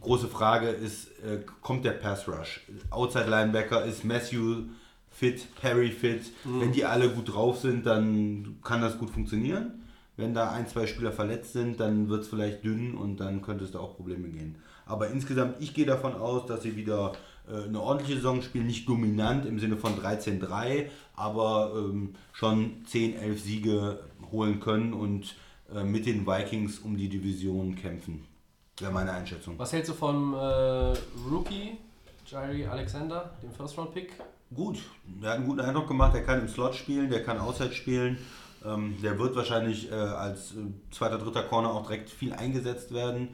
Große 0.00 0.28
Frage 0.28 0.68
ist, 0.68 1.08
äh, 1.24 1.40
kommt 1.62 1.84
der 1.84 1.90
Pass 1.90 2.28
Rush? 2.28 2.60
Outside 2.90 3.28
Linebacker 3.28 3.84
ist 3.84 4.04
Matthew 4.04 4.66
fit, 5.10 5.48
Perry 5.60 5.90
fit. 5.90 6.30
Wenn 6.44 6.70
die 6.70 6.84
alle 6.84 7.08
gut 7.08 7.34
drauf 7.34 7.58
sind, 7.58 7.86
dann 7.86 8.58
kann 8.62 8.80
das 8.82 8.98
gut 8.98 9.10
funktionieren. 9.10 9.82
Wenn 10.16 10.32
da 10.32 10.52
ein, 10.52 10.68
zwei 10.68 10.86
Spieler 10.86 11.10
verletzt 11.10 11.54
sind, 11.54 11.80
dann 11.80 12.08
wird 12.08 12.22
es 12.22 12.28
vielleicht 12.28 12.62
dünn 12.62 12.94
und 12.94 13.18
dann 13.18 13.42
könnte 13.42 13.64
es 13.64 13.72
da 13.72 13.80
auch 13.80 13.96
Probleme 13.96 14.28
gehen. 14.28 14.58
Aber 14.86 15.08
insgesamt, 15.08 15.60
ich 15.60 15.74
gehe 15.74 15.86
davon 15.86 16.14
aus, 16.14 16.46
dass 16.46 16.62
sie 16.62 16.76
wieder 16.76 17.14
äh, 17.50 17.64
eine 17.64 17.80
ordentliche 17.80 18.14
Saison 18.14 18.42
spielen, 18.42 18.68
nicht 18.68 18.88
dominant 18.88 19.44
im 19.44 19.58
Sinne 19.58 19.76
von 19.76 19.98
13-3, 19.98 20.86
aber 21.16 21.72
ähm, 21.76 22.14
schon 22.32 22.84
10, 22.86 23.16
11 23.16 23.42
Siege 23.42 23.98
holen 24.30 24.60
können 24.60 24.92
und 24.92 25.34
mit 25.84 26.06
den 26.06 26.26
Vikings 26.26 26.78
um 26.78 26.96
die 26.96 27.08
Division 27.08 27.74
kämpfen. 27.74 28.26
Wäre 28.78 28.92
meine 28.92 29.12
Einschätzung. 29.12 29.58
Was 29.58 29.72
hältst 29.72 29.90
du 29.90 29.94
vom 29.94 30.34
äh, 30.34 30.36
Rookie 31.30 31.78
Jairi 32.26 32.66
Alexander, 32.66 33.32
dem 33.42 33.52
First-Round-Pick? 33.52 34.12
Gut, 34.52 34.78
der 35.22 35.30
hat 35.30 35.36
einen 35.36 35.46
guten 35.46 35.60
Eindruck 35.60 35.88
gemacht, 35.88 36.14
der 36.14 36.24
kann 36.24 36.40
im 36.40 36.48
Slot 36.48 36.74
spielen, 36.74 37.08
der 37.08 37.22
kann 37.22 37.38
Outside 37.38 37.72
spielen. 37.72 38.18
Ähm, 38.64 38.96
der 39.02 39.18
wird 39.18 39.36
wahrscheinlich 39.36 39.90
äh, 39.90 39.94
als 39.94 40.52
äh, 40.52 40.56
zweiter, 40.90 41.18
dritter 41.18 41.42
Corner 41.42 41.70
auch 41.70 41.86
direkt 41.86 42.10
viel 42.10 42.32
eingesetzt 42.32 42.92
werden. 42.92 43.28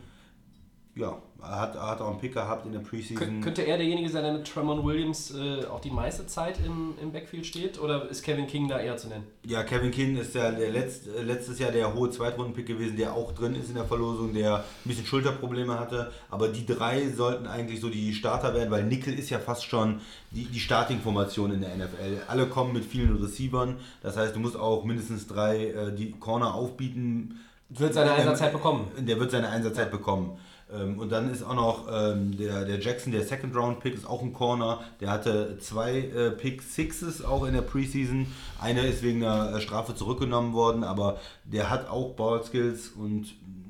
Ja, 0.97 1.17
er 1.41 1.61
hat, 1.61 1.77
er 1.77 1.87
hat 1.87 2.01
auch 2.01 2.11
einen 2.11 2.19
Pick 2.19 2.35
gehabt 2.35 2.67
in 2.67 2.73
der 2.73 2.83
Kön 2.83 2.91
Preseason. 2.91 3.41
könnte 3.41 3.63
er 3.63 3.79
derjenige 3.79 4.09
sein, 4.09 4.25
der 4.25 4.33
mit 4.33 4.47
Tremont 4.47 4.85
Williams 4.85 5.33
äh, 5.33 5.65
auch 5.67 5.81
die 5.81 5.91
meiste 5.91 6.27
Zeit 6.27 6.59
im, 6.65 6.95
im 7.01 7.13
Backfield 7.13 7.47
steht? 7.47 7.81
Oder 7.81 8.11
ist 8.11 8.23
Kevin 8.23 8.47
King 8.49 8.69
da 8.69 8.79
eher 8.79 8.97
zu 8.97 9.09
nennen? 9.09 9.25
Ja, 9.45 9.63
Kevin 9.63 9.93
King 9.93 10.17
ist 10.17 10.35
ja 10.35 10.51
der 10.51 10.71
letzt, 10.71 11.07
äh, 11.07 11.23
letztes 11.23 11.61
Jahr 11.61 11.71
der 11.71 11.95
hohe 11.95 12.11
Zweitrunden-Pick 12.11 12.67
gewesen, 12.67 12.97
der 12.97 13.15
auch 13.15 13.33
drin 13.33 13.55
ist 13.55 13.69
in 13.69 13.77
der 13.77 13.85
Verlosung, 13.85 14.35
der 14.35 14.57
ein 14.57 14.65
bisschen 14.85 15.07
Schulterprobleme 15.07 15.79
hatte. 15.79 16.11
Aber 16.29 16.49
die 16.49 16.67
drei 16.67 17.09
sollten 17.09 17.47
eigentlich 17.47 17.81
so 17.81 17.89
die 17.89 18.13
Starter 18.13 18.53
werden, 18.55 18.71
weil 18.71 18.85
Nickel 18.85 19.17
ist 19.17 19.31
ja 19.31 19.39
fast 19.39 19.65
schon 19.65 20.01
die, 20.33 20.45
die 20.45 20.61
Starting-Formation 20.61 21.53
in 21.53 21.61
der 21.61 21.77
NFL. 21.77 22.23
Alle 22.27 22.47
kommen 22.47 22.73
mit 22.73 22.85
vielen 22.85 23.17
Receivern. 23.23 23.77
Das 24.03 24.17
heißt, 24.17 24.35
du 24.35 24.41
musst 24.41 24.57
auch 24.57 24.85
mindestens 24.85 25.29
drei 25.29 25.69
äh, 25.69 25.95
die 25.95 26.11
Corner 26.11 26.53
aufbieten. 26.53 27.39
Wird 27.69 27.95
seine 27.95 28.13
Einsatzzeit 28.13 28.53
bekommen. 28.53 28.89
Der 28.99 29.21
wird 29.21 29.31
seine 29.31 29.49
Einsatzzeit 29.49 29.93
bekommen. 29.93 30.37
Ähm, 30.75 30.99
Und 30.99 31.11
dann 31.11 31.31
ist 31.33 31.43
auch 31.43 31.55
noch 31.55 31.89
ähm, 31.91 32.37
der, 32.37 32.65
der 32.65 32.79
Jackson, 32.81 33.13
der 33.13 33.23
Second 33.25 33.55
Round 33.57 33.81
Pick, 33.81 33.95
ist 33.95 34.07
auch 34.07 34.23
ein 34.23 34.33
Corner. 34.33 34.81
Der 35.01 35.11
hatte 35.11 35.59
zwei 35.61 35.99
äh, 35.99 36.31
Pick 36.31 36.63
Sixes 36.63 37.25
auch 37.25 37.45
in 37.45 37.55
der 37.55 37.63
Preseason. 37.63 38.27
Einer 38.61 38.85
ist 38.85 39.03
wegen 39.03 39.25
einer 39.25 39.57
äh, 39.57 39.61
Strafe 39.61 39.95
zurückgenommen 39.95 40.53
worden, 40.53 40.85
aber 40.85 41.19
der 41.45 41.71
hat 41.71 41.89
auch 41.89 42.15
Ball 42.15 42.43
Skills 42.45 42.89
und 42.89 43.27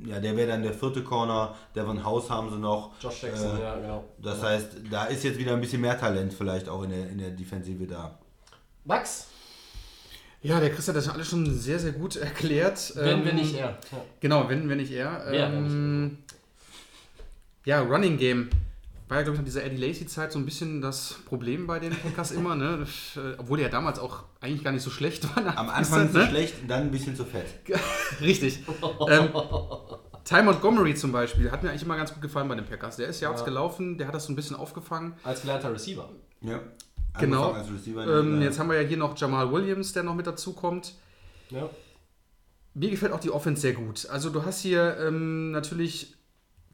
ja, 0.06 0.18
der 0.18 0.34
wäre 0.36 0.48
dann 0.48 0.62
der 0.62 0.72
vierte 0.72 1.02
Corner. 1.04 1.54
Devon 1.76 2.02
House 2.04 2.30
haben 2.30 2.50
sie 2.50 2.56
noch. 2.58 2.90
Josh 3.02 3.22
Jackson, 3.22 3.58
Äh, 3.58 3.62
ja, 3.62 3.74
genau. 3.76 4.04
Das 4.18 4.42
heißt, 4.42 4.68
da 4.90 5.04
ist 5.04 5.24
jetzt 5.24 5.38
wieder 5.38 5.52
ein 5.52 5.60
bisschen 5.60 5.82
mehr 5.82 5.98
Talent 5.98 6.32
vielleicht 6.32 6.68
auch 6.70 6.82
in 6.84 6.90
der, 6.90 7.10
in 7.10 7.18
der 7.18 7.30
Defensive 7.30 7.86
da. 7.86 8.18
Max, 8.84 9.26
Ja, 10.42 10.58
der 10.58 10.70
Chris 10.70 10.88
hat 10.88 10.96
das 10.96 11.06
alles 11.08 11.28
schon 11.28 11.52
sehr, 11.54 11.78
sehr 11.78 11.92
gut 11.92 12.16
erklärt. 12.16 12.92
wenn 12.96 13.18
Ähm, 13.20 13.24
wir 13.26 13.32
nicht 13.34 13.54
er. 13.54 13.78
Ja. 13.92 14.04
Genau, 14.20 14.48
wenn, 14.48 14.70
wenn 14.70 14.78
nicht 14.78 14.92
er. 14.92 15.22
Wenn 15.26 15.34
Ähm, 15.52 16.18
ja, 17.70 17.82
Running 17.82 18.18
Game. 18.18 18.50
War 19.06 19.18
ja, 19.18 19.22
glaube 19.22 19.36
ich, 19.36 19.40
nach 19.40 19.44
dieser 19.44 19.62
Eddie 19.62 19.76
Lacey-Zeit 19.76 20.32
so 20.32 20.40
ein 20.40 20.44
bisschen 20.44 20.80
das 20.80 21.14
Problem 21.24 21.68
bei 21.68 21.78
den 21.78 21.92
Packers 21.92 22.32
immer, 22.32 22.56
ne? 22.56 22.84
Obwohl 23.38 23.58
der 23.58 23.68
ja 23.68 23.70
damals 23.70 24.00
auch 24.00 24.24
eigentlich 24.40 24.64
gar 24.64 24.72
nicht 24.72 24.82
so 24.82 24.90
schlecht 24.90 25.24
war. 25.36 25.56
Am 25.56 25.68
Anfang 25.70 26.10
zu 26.10 26.18
ne? 26.18 26.26
schlecht, 26.26 26.54
dann 26.66 26.82
ein 26.82 26.90
bisschen 26.90 27.14
zu 27.14 27.24
fett. 27.24 27.46
Richtig. 28.20 28.64
ähm, 29.08 29.28
Ty 30.24 30.42
Montgomery 30.42 30.96
zum 30.96 31.12
Beispiel 31.12 31.48
hat 31.52 31.62
mir 31.62 31.70
eigentlich 31.70 31.84
immer 31.84 31.96
ganz 31.96 32.12
gut 32.12 32.22
gefallen 32.22 32.48
bei 32.48 32.56
den 32.56 32.64
Packers. 32.64 32.96
Der 32.96 33.06
ist 33.06 33.20
ja, 33.20 33.30
Ja. 33.32 33.40
gelaufen, 33.44 33.98
der 33.98 34.08
hat 34.08 34.16
das 34.16 34.26
so 34.26 34.32
ein 34.32 34.36
bisschen 34.36 34.56
aufgefangen. 34.56 35.14
Als 35.22 35.42
gelernter 35.42 35.72
Receiver. 35.72 36.08
Ja. 36.40 36.58
Genau. 37.20 37.54
Ähm, 37.86 38.42
jetzt 38.42 38.58
haben 38.58 38.68
wir 38.68 38.82
ja 38.82 38.86
hier 38.86 38.96
noch 38.96 39.16
Jamal 39.16 39.52
Williams, 39.52 39.92
der 39.92 40.02
noch 40.02 40.14
mit 40.16 40.26
dazu 40.26 40.54
kommt. 40.54 40.94
Ja. 41.50 41.70
Mir 42.74 42.90
gefällt 42.90 43.12
auch 43.12 43.20
die 43.20 43.30
Offense 43.30 43.62
sehr 43.62 43.74
gut. 43.74 44.08
Also 44.10 44.30
du 44.30 44.44
hast 44.44 44.60
hier 44.60 44.96
ähm, 44.98 45.52
natürlich 45.52 46.16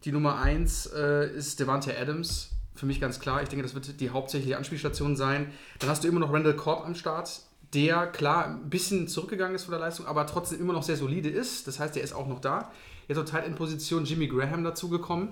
die 0.04 0.12
Nummer 0.12 0.38
1 0.40 0.86
äh, 0.94 1.30
ist 1.36 1.58
Devante 1.60 1.96
Adams. 1.98 2.50
Für 2.74 2.86
mich 2.86 3.00
ganz 3.00 3.18
klar. 3.20 3.42
Ich 3.42 3.48
denke, 3.48 3.62
das 3.62 3.74
wird 3.74 4.00
die 4.00 4.10
hauptsächliche 4.10 4.56
Anspielstation 4.56 5.16
sein. 5.16 5.50
Dann 5.78 5.88
hast 5.88 6.04
du 6.04 6.08
immer 6.08 6.20
noch 6.20 6.32
Randall 6.32 6.54
Cobb 6.54 6.84
am 6.84 6.94
Start, 6.94 7.40
der 7.72 8.06
klar 8.06 8.46
ein 8.46 8.68
bisschen 8.68 9.08
zurückgegangen 9.08 9.56
ist 9.56 9.64
von 9.64 9.72
der 9.72 9.80
Leistung, 9.80 10.06
aber 10.06 10.26
trotzdem 10.26 10.60
immer 10.60 10.74
noch 10.74 10.82
sehr 10.82 10.96
solide 10.96 11.30
ist. 11.30 11.66
Das 11.66 11.80
heißt, 11.80 11.96
der 11.96 12.02
ist 12.02 12.12
auch 12.12 12.28
noch 12.28 12.40
da. 12.40 12.70
Jetzt 13.08 13.18
auf 13.18 13.24
Tight 13.24 13.46
End 13.46 13.56
Position 13.56 14.04
Jimmy 14.04 14.26
Graham 14.26 14.62
dazugekommen, 14.62 15.30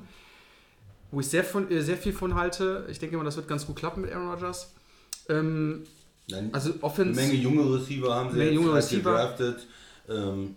wo 1.10 1.20
ich 1.20 1.28
sehr, 1.28 1.44
von, 1.44 1.70
äh, 1.70 1.82
sehr 1.82 1.96
viel 1.98 2.12
von 2.12 2.34
halte. 2.34 2.86
Ich 2.88 2.98
denke 2.98 3.16
mal, 3.16 3.24
das 3.24 3.36
wird 3.36 3.46
ganz 3.46 3.66
gut 3.66 3.76
klappen 3.76 4.00
mit 4.00 4.12
Aaron 4.12 4.30
Rodgers. 4.30 4.72
Ähm, 5.28 5.84
Dann 6.28 6.48
also 6.52 6.72
eine 6.72 6.82
Offense, 6.82 7.20
Menge 7.20 7.34
junge 7.34 7.74
Receiver 7.78 8.14
haben 8.14 8.32
sie 8.32 8.40
jetzt 8.40 8.54
junge 8.54 8.72
halt 8.72 8.84
Receiver. 8.84 9.10
gedraftet. 9.10 9.66
Ähm, 10.08 10.56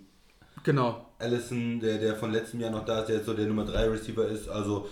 genau. 0.64 1.07
Allison, 1.20 1.80
der, 1.80 1.98
der 1.98 2.16
von 2.16 2.32
letztem 2.32 2.60
Jahr 2.60 2.72
noch 2.72 2.86
da 2.86 3.00
ist, 3.02 3.08
der 3.08 3.18
jetzt 3.18 3.26
so 3.26 3.34
der 3.34 3.48
Nummer 3.48 3.66
3 3.66 3.90
Receiver 3.90 4.28
ist. 4.28 4.48
Also 4.48 4.88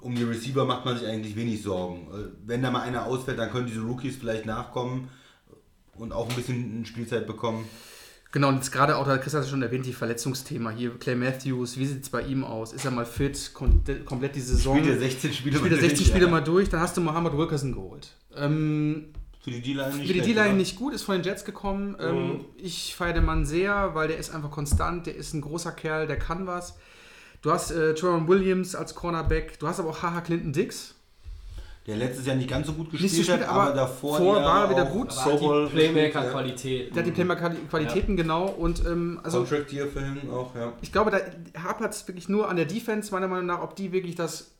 um 0.00 0.14
die 0.14 0.24
Receiver 0.24 0.64
macht 0.64 0.84
man 0.84 0.98
sich 0.98 1.06
eigentlich 1.06 1.36
wenig 1.36 1.62
Sorgen. 1.62 2.08
Äh, 2.12 2.28
Wenn 2.44 2.62
da 2.62 2.70
mal 2.70 2.82
einer 2.82 3.06
ausfällt, 3.06 3.38
dann 3.38 3.50
können 3.50 3.66
diese 3.66 3.80
Rookies 3.80 4.16
vielleicht 4.16 4.46
nachkommen 4.46 5.08
und 5.96 6.12
auch 6.12 6.28
ein 6.28 6.36
bisschen 6.36 6.84
Spielzeit 6.84 7.26
bekommen. 7.26 7.66
Genau, 8.32 8.48
und 8.48 8.56
jetzt 8.56 8.72
gerade 8.72 8.96
auch, 8.96 9.06
da 9.06 9.18
Chris 9.18 9.34
hat 9.34 9.42
es 9.42 9.50
schon 9.50 9.60
erwähnt, 9.60 9.84
die 9.84 9.92
Verletzungsthema 9.92 10.70
hier. 10.70 10.98
Clay 10.98 11.14
Matthews, 11.14 11.76
wie 11.76 11.84
sieht 11.84 12.02
es 12.02 12.08
bei 12.08 12.22
ihm 12.22 12.44
aus? 12.44 12.72
Ist 12.72 12.86
er 12.86 12.90
mal 12.90 13.04
fit? 13.04 13.50
Kon 13.52 13.82
komplett 14.06 14.34
die 14.34 14.40
Saison? 14.40 14.78
Spielt 14.78 14.94
er 14.94 15.00
16 15.00 15.32
Spiele 15.34 15.58
Spielt 15.58 15.72
er 15.72 15.78
durch, 15.78 15.90
60 15.90 16.06
Spiele 16.06 16.28
mal 16.28 16.40
durch, 16.40 16.70
dann 16.70 16.80
hast 16.80 16.96
du 16.96 17.02
Mohamed 17.02 17.36
Wilkerson 17.36 17.72
geholt. 17.72 18.08
Ähm, 18.34 19.08
für 19.42 19.50
die 19.50 19.60
D-Line 19.60 19.96
nicht 19.96 20.06
Für 20.06 20.12
die 20.12 20.20
D-Line 20.20 20.54
nicht 20.54 20.76
gut, 20.76 20.94
ist 20.94 21.02
von 21.02 21.16
den 21.16 21.24
Jets 21.24 21.44
gekommen. 21.44 21.96
Ähm, 22.00 22.44
ich 22.56 22.94
feiere 22.94 23.14
den 23.14 23.24
Mann 23.24 23.44
sehr, 23.44 23.94
weil 23.94 24.06
der 24.06 24.18
ist 24.18 24.32
einfach 24.32 24.52
konstant, 24.52 25.06
der 25.06 25.16
ist 25.16 25.34
ein 25.34 25.40
großer 25.40 25.72
Kerl, 25.72 26.06
der 26.06 26.16
kann 26.16 26.46
was. 26.46 26.76
Du 27.42 27.50
hast 27.50 27.72
äh, 27.72 27.92
Trevor 27.94 28.28
Williams 28.28 28.76
als 28.76 28.94
Cornerback, 28.94 29.58
du 29.58 29.66
hast 29.66 29.80
aber 29.80 29.90
auch 29.90 30.02
Haha 30.02 30.20
Clinton 30.20 30.52
Dix. 30.52 30.94
Der 31.88 31.96
letztes 31.96 32.24
Jahr 32.24 32.36
nicht 32.36 32.48
ganz 32.48 32.68
so 32.68 32.74
gut 32.74 32.92
gespielt 32.92 33.10
so 33.10 33.18
gespielt, 33.18 33.40
hat, 33.40 33.48
aber, 33.48 33.62
aber 33.62 33.74
davor 33.74 34.16
vor 34.16 34.36
war 34.36 34.64
er 34.64 34.70
wieder 34.70 34.84
gut. 34.84 35.08
Aber 35.18 35.32
die 35.32 35.38
gespielt, 35.38 35.72
ja. 35.72 35.90
Playmaker-Qualität. 35.90 36.94
Der 36.94 37.02
hat 37.02 37.06
die 37.08 37.10
Playmaker-Qualitäten 37.10 38.16
genau 38.16 38.46
und 38.46 38.86
ähm, 38.86 39.18
also 39.24 39.38
Contract-Year-Film 39.38 40.30
auch, 40.30 40.54
ja. 40.54 40.72
ich 40.80 40.92
glaube, 40.92 41.10
da 41.10 41.18
hapert 41.60 41.92
es 41.92 42.06
wirklich 42.06 42.28
nur 42.28 42.48
an 42.48 42.54
der 42.54 42.66
Defense, 42.66 43.10
meiner 43.10 43.26
Meinung 43.26 43.46
nach, 43.46 43.60
ob 43.60 43.74
die 43.74 43.90
wirklich 43.90 44.14
das 44.14 44.51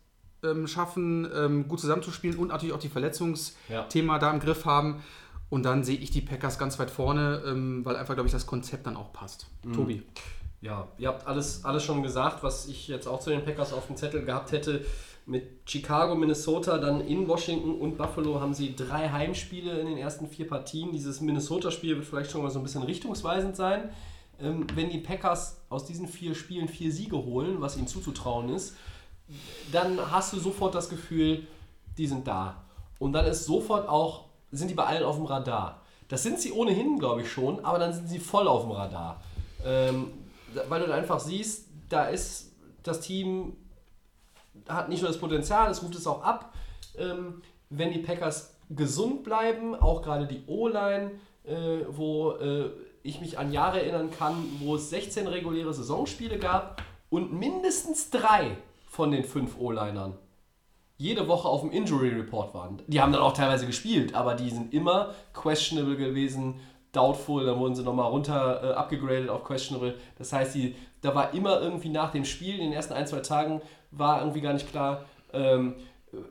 ähm, 0.45 0.67
schaffen, 0.67 1.29
ähm, 1.35 1.69
gut 1.69 1.81
zusammenzuspielen 1.81 2.39
und 2.39 2.49
natürlich 2.49 2.75
auch 2.75 2.81
die 2.81 2.89
Verletzungsthema 2.89 4.19
da 4.19 4.31
im 4.31 4.41
Griff 4.41 4.65
haben. 4.65 5.03
Und 5.49 5.65
dann 5.65 5.85
sehe 5.85 5.99
ich 5.99 6.11
die 6.11 6.23
Packers 6.23 6.59
ganz 6.59 6.79
weit 6.79 6.91
vorne, 6.91 7.43
ähm, 7.47 7.85
weil 7.85 7.97
einfach, 7.97 8.15
glaube 8.15 8.27
ich, 8.27 8.33
das 8.33 8.47
Konzept 8.47 8.87
dann 8.87 8.97
auch 8.97 9.13
passt. 9.13 9.49
Tobi. 9.75 10.03
Ja, 10.63 10.89
ihr 10.97 11.09
habt 11.09 11.27
alles, 11.27 11.65
alles 11.65 11.83
schon 11.83 12.03
gesagt, 12.03 12.43
was 12.43 12.69
ich 12.69 12.89
jetzt 12.89 13.07
auch 13.07 13.21
zu 13.21 13.31
den 13.31 13.45
Packers 13.45 13.73
auf 13.73 13.87
dem 13.87 13.97
Zettel 13.97 14.25
gehabt 14.25 14.53
hätte. 14.53 14.85
Mit 15.27 15.69
Chicago, 15.69 16.15
Minnesota, 16.15 16.79
dann 16.79 17.01
in 17.01 17.29
Washington 17.29 17.75
und 17.79 17.97
Buffalo 17.97 18.41
haben 18.41 18.55
sie 18.55 18.75
drei 18.75 19.11
Heimspiele 19.11 19.79
in 19.79 19.87
den 19.87 19.99
ersten 19.99 20.27
vier 20.27 20.49
Partien. 20.49 20.93
Dieses 20.93 21.21
Minnesota-Spiel 21.21 21.97
wird 21.97 22.07
vielleicht 22.07 22.31
schon 22.31 22.43
mal 22.43 22.51
so 22.51 22.59
ein 22.59 22.63
bisschen 22.63 22.83
richtungsweisend 22.83 23.55
sein. 23.55 23.91
Ähm, 24.41 24.67
wenn 24.75 24.89
die 24.89 24.99
Packers 24.99 25.61
aus 25.69 25.85
diesen 25.85 26.09
vier 26.09 26.35
Spielen 26.35 26.69
vier 26.69 26.91
Siege 26.91 27.17
holen, 27.17 27.61
was 27.61 27.77
ihnen 27.77 27.87
zuzutrauen 27.87 28.49
ist, 28.49 28.77
dann 29.71 29.99
hast 30.11 30.33
du 30.33 30.39
sofort 30.39 30.75
das 30.75 30.89
Gefühl, 30.89 31.47
die 31.97 32.07
sind 32.07 32.27
da. 32.27 32.65
Und 32.99 33.13
dann 33.13 33.27
ist 33.27 33.45
sofort 33.45 33.89
auch, 33.89 34.27
sind 34.51 34.71
die 34.71 34.75
bei 34.75 34.85
allen 34.85 35.05
auf 35.05 35.17
dem 35.17 35.27
Radar. 35.27 35.81
Das 36.09 36.23
sind 36.23 36.41
sie 36.41 36.53
ohnehin, 36.53 36.99
glaube 36.99 37.23
ich, 37.23 37.33
schon, 37.33 37.65
aber 37.65 37.79
dann 37.79 37.93
sind 37.93 38.09
sie 38.09 38.19
voll 38.19 38.47
auf 38.47 38.63
dem 38.63 38.73
Radar. 38.73 39.23
Ähm, 39.65 40.13
weil 40.69 40.81
du 40.81 40.87
dann 40.87 40.99
einfach 40.99 41.21
siehst, 41.21 41.69
da 41.89 42.05
ist 42.05 42.53
das 42.83 43.01
Team, 43.01 43.57
hat 44.69 44.89
nicht 44.89 45.01
nur 45.01 45.11
das 45.11 45.19
Potenzial, 45.19 45.71
es 45.71 45.83
ruft 45.83 45.95
es 45.95 46.07
auch 46.07 46.23
ab. 46.23 46.53
Ähm, 46.99 47.43
wenn 47.71 47.93
die 47.93 48.01
Packers 48.01 48.55
gesund 48.71 49.25
bleiben, 49.25 49.75
auch 49.75 50.03
gerade 50.03 50.27
die 50.27 50.43
O-Line, 50.47 51.13
äh, 51.45 51.87
wo 51.89 52.33
äh, 52.33 52.71
ich 53.03 53.21
mich 53.21 53.39
an 53.39 53.53
Jahre 53.53 53.81
erinnern 53.81 54.11
kann, 54.11 54.35
wo 54.61 54.77
es 54.77 54.91
16 54.91 55.27
reguläre 55.27 55.73
Saisonspiele 55.73 56.39
gab 56.39 56.83
und 57.11 57.33
mindestens 57.33 58.11
drei 58.11 58.57
von 58.93 59.11
den 59.11 59.25
fünf 59.25 59.59
O-Linern 59.59 60.19
jede 60.99 61.27
Woche 61.27 61.49
auf 61.49 61.63
dem 61.63 61.71
Injury 61.71 62.11
Report 62.11 62.53
waren. 62.53 62.83
Die 62.87 63.01
haben 63.01 63.11
dann 63.11 63.23
auch 63.23 63.33
teilweise 63.33 63.67
gespielt, 63.67 64.15
aber 64.15 64.35
die 64.35 64.51
sind 64.51 64.75
immer 64.75 65.15
questionable 65.33 65.97
gewesen, 65.97 66.61
doubtful, 66.93 67.47
dann 67.47 67.59
wurden 67.59 67.75
sie 67.75 67.83
nochmal 67.83 68.11
runter 68.11 68.63
äh, 68.63 68.73
abgegradet 68.75 69.31
auf 69.31 69.45
questionable. 69.45 69.95
Das 70.19 70.35
heißt, 70.35 70.55
die, 70.55 70.77
da 71.01 71.15
war 71.15 71.33
immer 71.33 71.63
irgendwie 71.63 71.89
nach 71.89 72.13
dem 72.13 72.27
Spiel, 72.27 72.57
in 72.57 72.61
den 72.61 72.73
ersten 72.75 72.93
ein, 72.93 73.07
zwei 73.07 73.21
Tagen, 73.21 73.63
war 73.93 74.21
irgendwie 74.21 74.43
gar 74.43 74.53
nicht 74.53 74.69
klar, 74.69 75.07
ähm, 75.33 75.75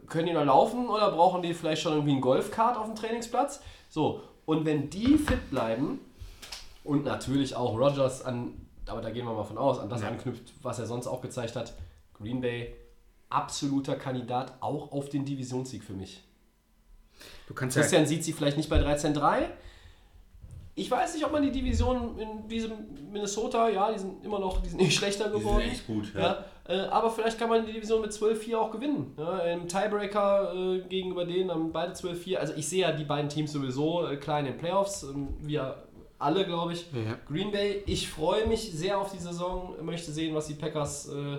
können 0.07 0.28
die 0.28 0.34
noch 0.34 0.45
laufen 0.45 0.88
oder 0.88 1.09
brauchen 1.12 1.41
die 1.41 1.55
vielleicht 1.55 1.82
schon 1.82 1.93
irgendwie 1.93 2.12
einen 2.12 2.22
Golfkart 2.22 2.78
auf 2.78 2.86
dem 2.86 2.95
Trainingsplatz? 2.95 3.64
So, 3.89 4.22
und 4.45 4.66
wenn 4.66 4.91
die 4.91 5.18
fit 5.18 5.49
bleiben 5.49 5.99
und 6.84 7.05
natürlich 7.05 7.55
auch 7.55 7.74
Rogers 7.74 8.24
an, 8.24 8.53
aber 8.86 9.01
da 9.01 9.09
gehen 9.09 9.26
wir 9.26 9.34
mal 9.34 9.45
von 9.45 9.57
aus, 9.57 9.80
an 9.80 9.89
das 9.89 10.03
anknüpft, 10.03 10.53
was 10.62 10.78
er 10.78 10.86
sonst 10.86 11.07
auch 11.07 11.22
gezeigt 11.22 11.55
hat, 11.55 11.74
Green 12.22 12.41
Bay 12.41 12.76
absoluter 13.30 13.95
Kandidat 13.95 14.53
auch 14.61 14.91
auf 14.91 15.09
den 15.09 15.26
Divisionssieg 15.26 15.84
für 15.84 15.93
mich. 15.93 16.22
Du 17.47 17.53
kannst 17.53 17.78
Christian 17.78 18.05
sieht 18.05 18.24
sie 18.24 18.34
vielleicht 18.34 18.57
nicht 18.57 18.69
bei 18.69 18.80
13-3. 18.80 19.45
Ich 20.74 20.89
weiß 20.89 21.13
nicht, 21.13 21.26
ob 21.26 21.32
man 21.34 21.43
die 21.43 21.51
Division 21.51 22.17
in 22.17 22.47
diesem 22.47 22.72
Minnesota, 23.11 23.69
ja, 23.69 23.91
die 23.91 23.99
sind 23.99 24.24
immer 24.24 24.39
noch, 24.39 24.61
die 24.61 24.69
sind 24.69 24.82
nicht 24.82 24.95
schlechter 24.95 25.26
Die 25.26 25.32
sind 25.32 25.39
geworden. 25.41 25.61
echt 25.61 25.86
gut, 25.86 26.13
ja. 26.15 26.22
Ja, 26.22 26.45
äh, 26.67 26.80
aber 26.88 27.11
vielleicht 27.11 27.38
kann 27.38 27.49
man 27.49 27.65
die 27.65 27.74
Division 27.74 28.01
mit 28.01 28.11
12-4 28.11 28.55
auch 28.57 28.72
gewinnen. 28.72 29.13
Ja, 29.17 29.39
Im 29.39 29.67
Tiebreaker 29.67 30.53
äh, 30.55 30.80
gegenüber 30.88 31.26
denen 31.26 31.51
haben 31.51 31.72
beide 31.74 31.91
12-4. 31.93 32.38
Also 32.38 32.53
ich 32.55 32.67
sehe 32.67 32.82
ja 32.82 32.91
die 32.93 33.03
beiden 33.03 33.30
Teams 33.30 33.51
sowieso 33.51 34.07
äh, 34.07 34.15
klar 34.15 34.39
in 34.39 34.45
den 34.45 34.57
Playoffs. 34.57 35.03
Ähm, 35.03 35.36
wir 35.41 35.84
alle, 36.17 36.45
glaube 36.45 36.74
ich. 36.74 36.86
Ja. 36.93 37.17
Green 37.28 37.51
Bay, 37.51 37.84
ich 37.86 38.07
freue 38.09 38.47
mich 38.47 38.72
sehr 38.72 38.97
auf 38.97 39.11
die 39.11 39.17
Saison, 39.17 39.76
möchte 39.82 40.11
sehen, 40.11 40.34
was 40.36 40.47
die 40.47 40.53
Packers 40.53 41.09
äh, 41.09 41.38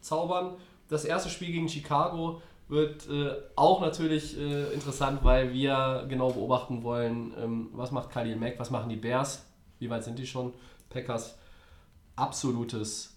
zaubern. 0.00 0.56
Das 0.88 1.04
erste 1.04 1.30
Spiel 1.30 1.52
gegen 1.52 1.68
Chicago 1.68 2.42
wird 2.68 3.08
äh, 3.08 3.32
auch 3.56 3.80
natürlich 3.80 4.38
äh, 4.38 4.72
interessant, 4.72 5.24
weil 5.24 5.52
wir 5.52 6.06
genau 6.08 6.30
beobachten 6.30 6.82
wollen, 6.82 7.34
ähm, 7.38 7.70
was 7.72 7.90
macht 7.90 8.10
Khalil 8.10 8.36
Mack, 8.36 8.58
was 8.58 8.70
machen 8.70 8.88
die 8.88 8.96
Bears, 8.96 9.44
wie 9.78 9.90
weit 9.90 10.04
sind 10.04 10.18
die 10.18 10.26
schon, 10.26 10.52
Packers, 10.88 11.36
absolutes 12.16 13.16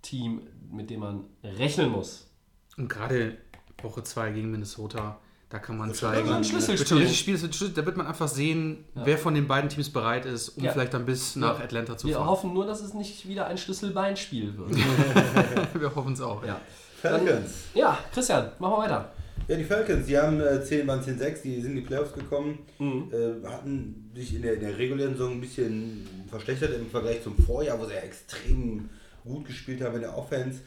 Team, 0.00 0.42
mit 0.70 0.90
dem 0.90 1.00
man 1.00 1.24
rechnen 1.42 1.90
muss. 1.90 2.30
Und 2.76 2.88
gerade 2.88 3.36
Woche 3.82 4.02
2 4.02 4.32
gegen 4.32 4.50
Minnesota, 4.50 5.18
da 5.54 5.60
kann 5.60 5.76
man 5.78 5.94
schon 5.94 6.10
zeigen. 6.12 6.28
ein 6.32 6.42
Schlüsselspiel. 6.42 7.08
Spiel, 7.08 7.40
wird 7.40 7.78
da 7.78 7.86
wird 7.86 7.96
man 7.96 8.08
einfach 8.08 8.26
sehen, 8.26 8.84
wer 8.94 9.16
von 9.16 9.34
den 9.34 9.46
beiden 9.46 9.70
Teams 9.70 9.88
bereit 9.88 10.26
ist, 10.26 10.48
um 10.50 10.64
Ja. 10.64 10.72
vielleicht 10.72 10.92
dann 10.94 11.06
bis 11.06 11.36
nach 11.36 11.58
Ja. 11.60 11.64
Atlanta 11.64 11.96
zu 11.96 12.08
Wir 12.08 12.16
fahren. 12.16 12.26
hoffen 12.26 12.52
nur, 12.52 12.66
dass 12.66 12.80
es 12.80 12.92
nicht 12.92 13.28
wieder 13.28 13.46
ein 13.46 13.56
Schlüsselbeinspiel 13.56 14.58
wird. 14.58 14.70
Wir 15.80 15.94
hoffen 15.94 16.12
es 16.14 16.20
auch. 16.20 16.44
ja. 16.44 16.60
Falcons. 17.00 17.52
ja, 17.74 17.98
Christian, 18.12 18.50
machen 18.58 18.72
wir 18.72 18.78
weiter. 18.78 19.12
Ja, 19.46 19.56
die 19.56 19.64
Falcons, 19.64 20.06
die 20.06 20.18
haben 20.18 20.40
äh, 20.40 20.64
10, 20.64 20.86
waren 20.88 21.00
10-6, 21.02 21.42
die 21.42 21.60
sind 21.60 21.70
in 21.72 21.76
die 21.76 21.80
Playoffs 21.82 22.12
gekommen, 22.14 22.58
Mhm. 22.78 23.10
äh, 23.12 23.46
hatten 23.46 24.10
sich 24.14 24.34
in 24.34 24.42
der, 24.42 24.54
in 24.54 24.60
der 24.60 24.76
regulären 24.76 25.12
Saison 25.12 25.32
ein 25.32 25.40
bisschen 25.40 26.08
verschlechtert 26.30 26.70
im 26.74 26.88
Vergleich 26.90 27.22
zum 27.22 27.36
Vorjahr, 27.36 27.78
wo 27.78 27.84
sie 27.84 27.92
ja 27.92 28.00
extrem 28.00 28.88
gut 29.22 29.46
gespielt 29.46 29.82
haben 29.82 29.94
in 29.96 30.00
der 30.00 30.16
Offense. 30.16 30.60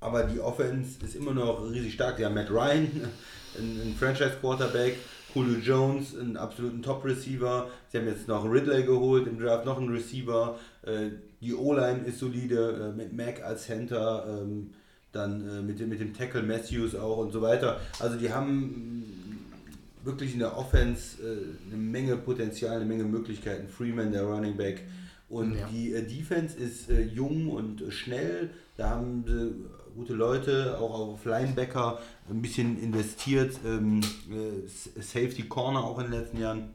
Aber 0.00 0.22
die 0.24 0.38
Offense 0.38 1.04
ist 1.04 1.16
immer 1.16 1.32
noch 1.32 1.60
riesig 1.72 1.94
stark. 1.94 2.18
Sie 2.18 2.24
haben 2.24 2.34
Matt 2.34 2.50
Ryan, 2.50 2.88
einen, 3.58 3.80
einen 3.80 3.94
Franchise-Quarterback, 3.94 4.96
Julio 5.34 5.58
Jones, 5.58 6.16
einen 6.18 6.36
absoluten 6.36 6.82
Top-Receiver. 6.82 7.68
Sie 7.90 7.98
haben 7.98 8.06
jetzt 8.08 8.26
noch 8.28 8.44
Ridley 8.50 8.82
geholt, 8.84 9.26
im 9.26 9.38
Draft 9.38 9.64
noch 9.66 9.78
einen 9.78 9.90
Receiver. 9.90 10.58
Äh, 10.82 11.10
die 11.40 11.54
O-Line 11.54 12.00
ist 12.06 12.18
solide, 12.18 12.90
äh, 12.92 12.96
mit 12.96 13.12
Mac 13.12 13.42
als 13.44 13.64
Center. 13.64 14.26
Ähm, 14.42 14.70
dann 15.12 15.48
äh, 15.48 15.62
mit, 15.62 15.80
dem, 15.80 15.88
mit 15.88 16.00
dem 16.00 16.12
Tackle 16.12 16.42
Matthews 16.42 16.94
auch 16.94 17.18
und 17.18 17.32
so 17.32 17.40
weiter. 17.40 17.80
Also 17.98 18.18
die 18.18 18.32
haben 18.32 19.04
wirklich 20.04 20.32
in 20.32 20.38
der 20.40 20.56
Offense 20.56 21.16
eine 21.66 21.76
Menge 21.76 22.16
Potenzial, 22.16 22.76
eine 22.76 22.84
Menge 22.84 23.04
Möglichkeiten. 23.04 23.68
Freeman, 23.68 24.12
der 24.12 24.24
Running 24.24 24.56
Back. 24.56 24.82
Und 25.28 25.54
Ja. 25.56 25.68
die 25.70 25.90
Defense 25.92 26.56
ist 26.56 26.88
jung 27.14 27.48
und 27.48 27.82
schnell. 27.92 28.50
Da 28.76 28.90
haben 28.90 29.24
sie 29.26 29.54
gute 29.98 30.14
Leute, 30.14 30.78
auch 30.78 30.94
auf 30.94 31.24
Linebacker 31.24 31.98
ein 32.30 32.40
bisschen 32.40 32.80
investiert. 32.80 33.58
Ähm, 33.66 34.00
äh, 34.30 34.68
Safety 35.00 35.42
Corner 35.48 35.82
auch 35.82 35.98
in 35.98 36.04
den 36.04 36.20
letzten 36.20 36.40
Jahren. 36.40 36.70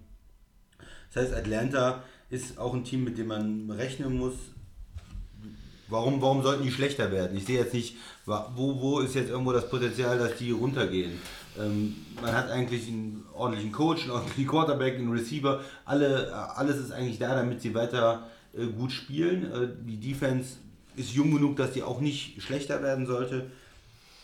Das 1.13 1.23
heißt, 1.23 1.33
Atlanta 1.33 2.03
ist 2.29 2.57
auch 2.57 2.73
ein 2.73 2.83
Team, 2.83 3.05
mit 3.05 3.17
dem 3.17 3.27
man 3.27 3.71
rechnen 3.71 4.17
muss. 4.17 4.33
Warum, 5.87 6.21
warum 6.21 6.43
sollten 6.43 6.63
die 6.63 6.71
schlechter 6.71 7.13
werden? 7.13 7.37
Ich 7.37 7.45
sehe 7.45 7.59
jetzt 7.59 7.73
nicht, 7.73 7.95
wo, 8.25 8.81
wo 8.81 8.99
ist 8.99 9.15
jetzt 9.15 9.29
irgendwo 9.29 9.53
das 9.53 9.69
Potenzial, 9.69 10.17
dass 10.17 10.37
die 10.37 10.51
runtergehen. 10.51 11.13
Ähm, 11.57 11.95
man 12.21 12.33
hat 12.33 12.49
eigentlich 12.49 12.89
einen 12.89 13.23
ordentlichen 13.33 13.71
Coach, 13.71 14.01
einen 14.01 14.11
ordentlichen 14.11 14.47
Quarterback, 14.47 14.95
einen 14.95 15.11
Receiver. 15.11 15.61
Alle, 15.85 16.27
äh, 16.27 16.31
alles 16.31 16.77
ist 16.77 16.91
eigentlich 16.91 17.19
da, 17.19 17.35
damit 17.35 17.61
sie 17.61 17.73
weiter 17.73 18.27
äh, 18.53 18.65
gut 18.65 18.91
spielen. 18.91 19.49
Äh, 19.49 19.67
die 19.87 19.99
Defense 19.99 20.57
ist 20.95 21.13
jung 21.13 21.33
genug, 21.33 21.55
dass 21.55 21.71
die 21.71 21.83
auch 21.83 21.99
nicht 21.99 22.41
schlechter 22.41 22.81
werden 22.81 23.05
sollte. 23.05 23.51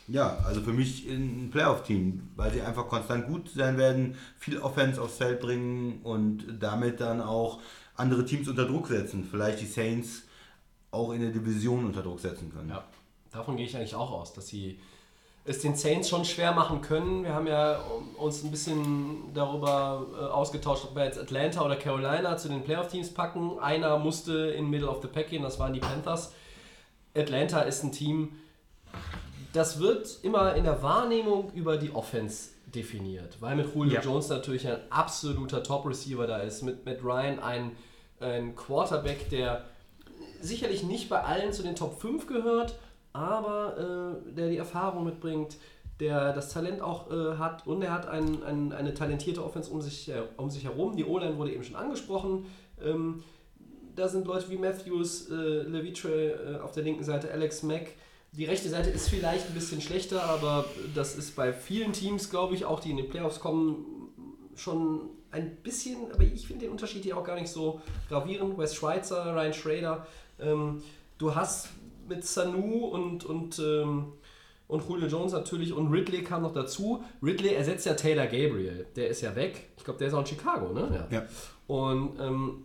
Ja, 0.08 0.38
also 0.44 0.62
für 0.62 0.74
mich 0.74 1.08
ein 1.08 1.50
Playoff-Team, 1.52 2.30
weil 2.36 2.52
sie 2.52 2.62
einfach 2.62 2.88
konstant 2.88 3.28
gut 3.28 3.50
sein 3.50 3.78
werden, 3.78 4.16
viel 4.40 4.58
Offense 4.60 5.00
aufs 5.00 5.18
Feld 5.18 5.40
bringen 5.40 6.02
und 6.04 6.46
damit 6.60 7.00
dann 7.00 7.22
auch 7.22 7.60
andere 7.96 8.26
Teams 8.26 8.48
unter 8.48 8.66
Druck 8.66 8.88
setzen. 8.88 9.28
Vielleicht 9.30 9.62
die 9.62 9.68
Saints 9.68 10.24
auch 10.90 11.12
in 11.12 11.22
der 11.22 11.30
Division 11.30 11.86
unter 11.86 12.02
Druck 12.02 12.20
setzen 12.20 12.52
können. 12.52 12.70
Ja, 12.70 12.84
davon 13.32 13.56
gehe 13.56 13.68
ich 13.68 13.76
eigentlich 13.76 13.94
auch 13.94 14.12
aus, 14.12 14.34
dass 14.34 14.48
sie 14.48 14.80
es 15.46 15.60
den 15.60 15.76
Saints 15.76 16.10
schon 16.10 16.26
schwer 16.26 16.54
machen 16.54 16.82
können. 16.82 17.24
Wir 17.24 17.34
haben 17.34 17.48
ja 17.48 17.80
uns 18.18 18.44
ein 18.44 18.52
bisschen 18.52 19.34
darüber 19.34 20.06
äh, 20.14 20.24
ausgetauscht, 20.26 20.86
ob 20.86 20.96
wir 20.96 21.06
jetzt 21.06 21.20
Atlanta 21.20 21.64
oder 21.64 21.76
Carolina 21.76 22.38
zu 22.38 22.50
den 22.50 22.64
Playoff-Teams 22.64 23.14
packen. 23.14 23.60
Einer 23.60 23.98
musste 23.98 24.34
in 24.34 24.70
Middle 24.70 24.90
of 24.90 25.02
the 25.02 25.08
Pack 25.08 25.30
gehen, 25.30 25.44
das 25.44 25.60
waren 25.60 25.74
die 25.74 25.80
Panthers. 25.80 26.34
Atlanta 27.16 27.62
ist 27.62 27.84
ein 27.84 27.92
Team, 27.92 28.34
das 29.54 29.80
wird 29.80 30.20
immer 30.24 30.56
in 30.56 30.64
der 30.64 30.82
Wahrnehmung 30.84 31.52
über 31.54 31.78
die 31.78 31.94
Offense 31.94 32.50
definiert, 32.68 33.38
weil 33.40 33.56
mit 33.56 33.74
Julio 33.74 33.96
Ja. 33.96 34.02
Jones 34.02 34.30
natürlich 34.30 34.68
ein 34.68 34.78
absoluter 34.90 35.64
Top-Receiver 35.64 36.28
da 36.28 36.38
ist, 36.38 36.62
mit 36.62 36.86
Matt 36.86 37.04
Ryan 37.04 37.40
ein, 37.40 37.72
ein 38.20 38.56
Quarterback, 38.56 39.30
der 39.30 39.66
sicherlich 40.40 40.84
nicht 40.84 41.10
bei 41.10 41.24
allen 41.24 41.52
zu 41.52 41.64
den 41.64 41.76
Top 41.76 42.00
5 42.00 42.28
gehört, 42.28 42.78
aber 43.12 44.20
äh, 44.28 44.34
der 44.34 44.50
die 44.50 44.58
Erfahrung 44.58 45.04
mitbringt, 45.04 45.58
der 46.00 46.32
das 46.32 46.54
Talent 46.54 46.80
auch 46.82 47.12
äh, 47.12 47.38
hat 47.38 47.68
und 47.68 47.82
er 47.82 47.92
hat 47.92 48.08
ein, 48.08 48.44
ein, 48.44 48.72
eine 48.72 48.94
talentierte 48.94 49.44
Offense 49.44 49.70
um 49.72 49.82
sich, 49.82 50.08
äh, 50.10 50.22
um 50.38 50.50
sich 50.50 50.64
herum. 50.64 50.96
Die 50.96 51.04
O-Line 51.04 51.38
wurde 51.38 51.52
eben 51.52 51.64
schon 51.64 51.76
angesprochen. 51.76 52.46
Ähm, 52.82 53.24
da 54.00 54.08
sind 54.08 54.26
Leute 54.26 54.50
wie 54.50 54.58
Matthews, 54.58 55.30
äh, 55.30 55.34
Levitre 55.34 56.58
äh, 56.58 56.60
auf 56.62 56.72
der 56.72 56.84
linken 56.84 57.04
Seite, 57.04 57.32
Alex 57.32 57.64
Mack. 57.64 57.92
Die 58.32 58.46
rechte 58.46 58.70
Seite 58.70 58.90
ist 58.90 59.10
vielleicht 59.10 59.48
ein 59.48 59.54
bisschen 59.54 59.82
schlechter, 59.82 60.24
aber 60.24 60.66
das 60.96 61.18
ist 61.18 61.36
bei 61.36 61.52
vielen 61.52 61.94
Teams, 61.94 62.30
glaube 62.30 62.56
ich, 62.56 62.64
auch 62.64 62.80
die 62.80 62.92
in 62.92 62.98
den 62.98 63.10
Playoffs 63.10 63.40
kommen, 63.40 63.86
schon 64.56 65.10
ein 65.32 65.58
bisschen, 65.58 66.12
aber 66.14 66.24
ich 66.24 66.48
finde 66.48 66.66
den 66.66 66.72
Unterschied 66.72 67.04
hier 67.04 67.18
auch 67.18 67.24
gar 67.24 67.36
nicht 67.36 67.50
so 67.50 67.82
gravierend. 68.08 68.58
Wes 68.58 68.74
Schweitzer, 68.74 69.36
Ryan 69.36 69.54
Schrader, 69.54 70.08
ähm, 70.40 70.82
du 71.18 71.36
hast 71.36 71.70
mit 72.08 72.26
Sanu 72.26 72.86
und, 72.86 73.26
und, 73.26 73.60
ähm, 73.60 74.14
und 74.68 74.88
Julio 74.88 75.08
Jones 75.08 75.34
natürlich 75.34 75.74
und 75.74 75.92
Ridley 75.92 76.24
kam 76.24 76.44
noch 76.44 76.54
dazu. 76.54 77.04
Ridley 77.22 77.54
ersetzt 77.54 77.86
ja 77.86 77.96
Taylor 77.96 78.26
Gabriel, 78.26 78.86
der 78.96 79.10
ist 79.10 79.22
ja 79.22 79.36
weg. 79.36 79.70
Ich 79.78 79.84
glaube, 79.84 80.00
der 80.00 80.08
ist 80.08 80.14
auch 80.14 80.22
in 80.22 80.26
Chicago, 80.26 80.72
ne? 80.74 81.08
Ja. 81.12 81.26
Und 81.68 82.20
ähm, 82.20 82.64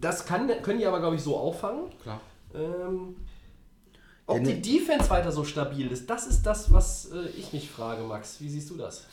das 0.00 0.24
kann, 0.26 0.48
können 0.62 0.78
die 0.78 0.86
aber, 0.86 1.00
glaube 1.00 1.16
ich, 1.16 1.22
so 1.22 1.36
auffangen. 1.36 1.90
Klar. 2.02 2.20
Ähm, 2.54 3.16
ob 4.26 4.36
Ja, 4.38 4.42
ne- 4.42 4.54
die 4.60 4.78
Defense 4.78 5.10
weiter 5.10 5.32
so 5.32 5.44
stabil 5.44 5.86
ist, 5.88 6.08
das 6.08 6.26
ist 6.26 6.42
das, 6.42 6.72
was 6.72 7.10
äh, 7.12 7.28
ich 7.38 7.52
mich 7.52 7.70
frage, 7.70 8.02
Max. 8.04 8.40
Wie 8.40 8.48
siehst 8.48 8.70
du 8.70 8.76
das? 8.76 9.06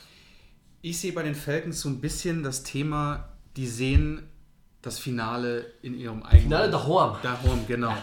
Ich 0.81 0.97
sehe 0.99 1.11
bei 1.13 1.23
den 1.23 1.35
Falcons 1.35 1.81
so 1.81 1.89
ein 1.89 1.99
bisschen 1.99 2.43
das 2.43 2.63
Thema, 2.63 3.29
die 3.57 3.67
sehen 3.67 4.23
das 4.81 4.97
Finale 4.99 5.65
in 5.81 5.93
ihrem 5.97 6.23
eigenen. 6.23 6.43
Finale 6.43 6.71
daheim. 6.71 7.17
Daheim, 7.21 7.67
genau. 7.67 7.93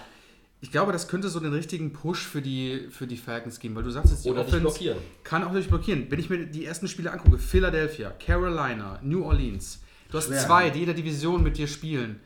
Ich 0.60 0.70
glaube, 0.70 0.92
das 0.92 1.06
könnte 1.08 1.28
so 1.28 1.38
den 1.40 1.52
richtigen 1.52 1.92
Push 1.92 2.26
für 2.26 2.42
die, 2.42 2.88
für 2.90 3.06
die 3.06 3.16
Falcons 3.16 3.60
geben, 3.60 3.74
weil 3.76 3.82
du 3.82 3.90
sagst 3.90 4.10
jetzt, 4.12 4.24
die 4.24 4.30
Oder 4.30 4.40
Offense 4.40 4.60
blockieren. 4.60 4.98
kann 5.22 5.44
auch 5.44 5.52
durch 5.52 5.68
blockieren. 5.68 6.06
Wenn 6.10 6.18
ich 6.18 6.28
mir 6.28 6.44
die 6.46 6.64
ersten 6.66 6.88
Spiele 6.88 7.12
angucke, 7.12 7.38
Philadelphia, 7.38 8.10
Carolina, 8.10 8.98
New 9.02 9.24
Orleans, 9.24 9.80
du 10.10 10.18
hast 10.18 10.26
Schwer. 10.26 10.44
zwei, 10.44 10.70
die 10.70 10.80
jeder 10.80 10.94
Division 10.94 11.42
mit 11.42 11.56
dir 11.56 11.66
spielen. 11.68 12.20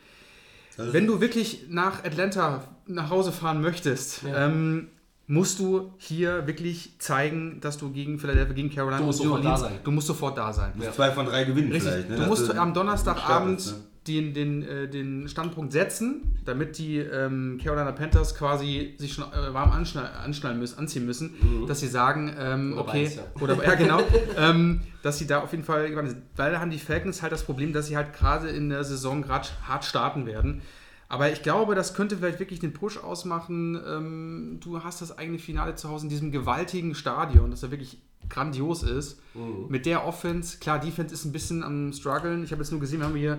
Das 0.77 0.93
Wenn 0.93 1.07
du 1.07 1.21
wirklich 1.21 1.67
nach 1.69 2.05
Atlanta 2.05 2.65
nach 2.87 3.11
Hause 3.11 3.33
fahren 3.33 3.61
möchtest, 3.61 4.23
Ja. 4.23 4.47
ähm, 4.47 4.89
musst 5.27 5.61
du 5.61 5.93
hier 5.99 6.47
wirklich 6.47 6.95
zeigen, 6.99 7.61
dass 7.61 7.79
du 7.79 7.91
gegen 7.93 8.19
Philadelphia, 8.19 8.53
gegen 8.55 8.71
Carolina 8.75 8.99
Du 8.99 9.05
musst 9.07 9.19
sofort 9.23 9.45
da 9.45 9.57
sein. 9.57 9.73
Du 9.85 9.91
musst 9.93 10.07
sofort 10.09 10.37
da 10.39 10.53
sein. 10.53 10.73
ist 10.81 10.95
zwei 10.95 11.11
von 11.13 11.27
drei 11.27 11.45
gewinnen 11.45 11.71
Richtig. 11.71 11.91
vielleicht. 11.93 12.11
Ne? 12.11 12.17
Du 12.17 12.23
musst 12.23 12.51
am 12.57 12.75
Donnerstagabend 12.75 13.65
ne? 13.65 13.73
Den, 14.17 14.33
den, 14.35 14.63
äh, 14.63 14.89
den 14.89 15.29
Standpunkt 15.29 15.73
setzen, 15.73 16.39
damit 16.45 16.79
die 16.79 16.99
ähm, 16.99 17.59
Carolina 17.63 17.93
Panthers 17.93 18.35
quasi 18.35 18.95
sich 18.99 19.13
schon 19.13 19.25
äh, 19.25 19.53
warm 19.53 19.73
anschnallen, 19.73 20.13
anschnallen 20.25 20.59
müssen, 20.59 20.79
anziehen 20.79 21.05
müssen, 21.05 21.67
dass 21.67 21.81
sie 21.81 21.89
sagen, 21.89 22.35
ähm, 22.39 22.71
Mhm. 22.71 22.79
Oder 22.79 22.89
okay, 22.89 23.13
ja. 23.17 23.43
oder 23.43 23.65
ja 23.65 23.75
genau, 23.75 24.01
ähm, 24.37 24.81
dass 25.03 25.19
sie 25.19 25.27
da 25.27 25.41
auf 25.41 25.53
jeden 25.53 25.65
Fall, 25.65 25.95
weil 26.37 26.53
da 26.53 26.61
haben 26.61 26.71
die 26.71 26.79
Falcons 26.79 27.23
halt 27.23 27.33
das 27.33 27.45
Problem, 27.45 27.73
dass 27.73 27.87
sie 27.87 27.97
halt 27.97 28.13
gerade 28.13 28.49
in 28.49 28.69
der 28.71 28.85
Saison 28.85 29.23
gerade 29.23 29.49
hart 29.67 29.85
starten 29.85 30.27
werden. 30.27 30.63
Aber 31.09 31.33
ich 31.33 31.43
glaube, 31.43 31.75
das 31.75 31.95
könnte 31.95 32.17
vielleicht 32.19 32.39
wirklich 32.39 32.61
den 32.61 32.73
Push 32.73 32.99
ausmachen. 32.99 33.81
Ähm, 33.85 34.59
du 34.61 34.85
hast 34.85 35.03
das 35.03 35.19
eigene 35.19 35.39
Finale 35.39 35.75
zu 35.75 35.89
Hause 35.89 36.05
in 36.05 36.09
diesem 36.09 36.31
gewaltigen 36.31 36.95
Stadion, 36.95 37.51
das 37.51 37.63
ja 37.63 37.71
wirklich 37.73 37.99
grandios 38.29 38.85
ist. 38.85 39.21
Mhm. 39.35 39.67
Mit 39.69 39.87
der 39.87 40.07
Offense, 40.07 40.59
klar, 40.59 40.79
Defense 40.79 41.13
ist 41.13 41.25
ein 41.25 41.33
bisschen 41.33 41.65
am 41.65 41.93
struggeln. 41.93 42.45
Ich 42.45 42.53
habe 42.53 42.63
jetzt 42.63 42.71
nur 42.71 42.81
gesehen, 42.81 43.01
wir 43.01 43.07
haben 43.07 43.17
hier, 43.17 43.39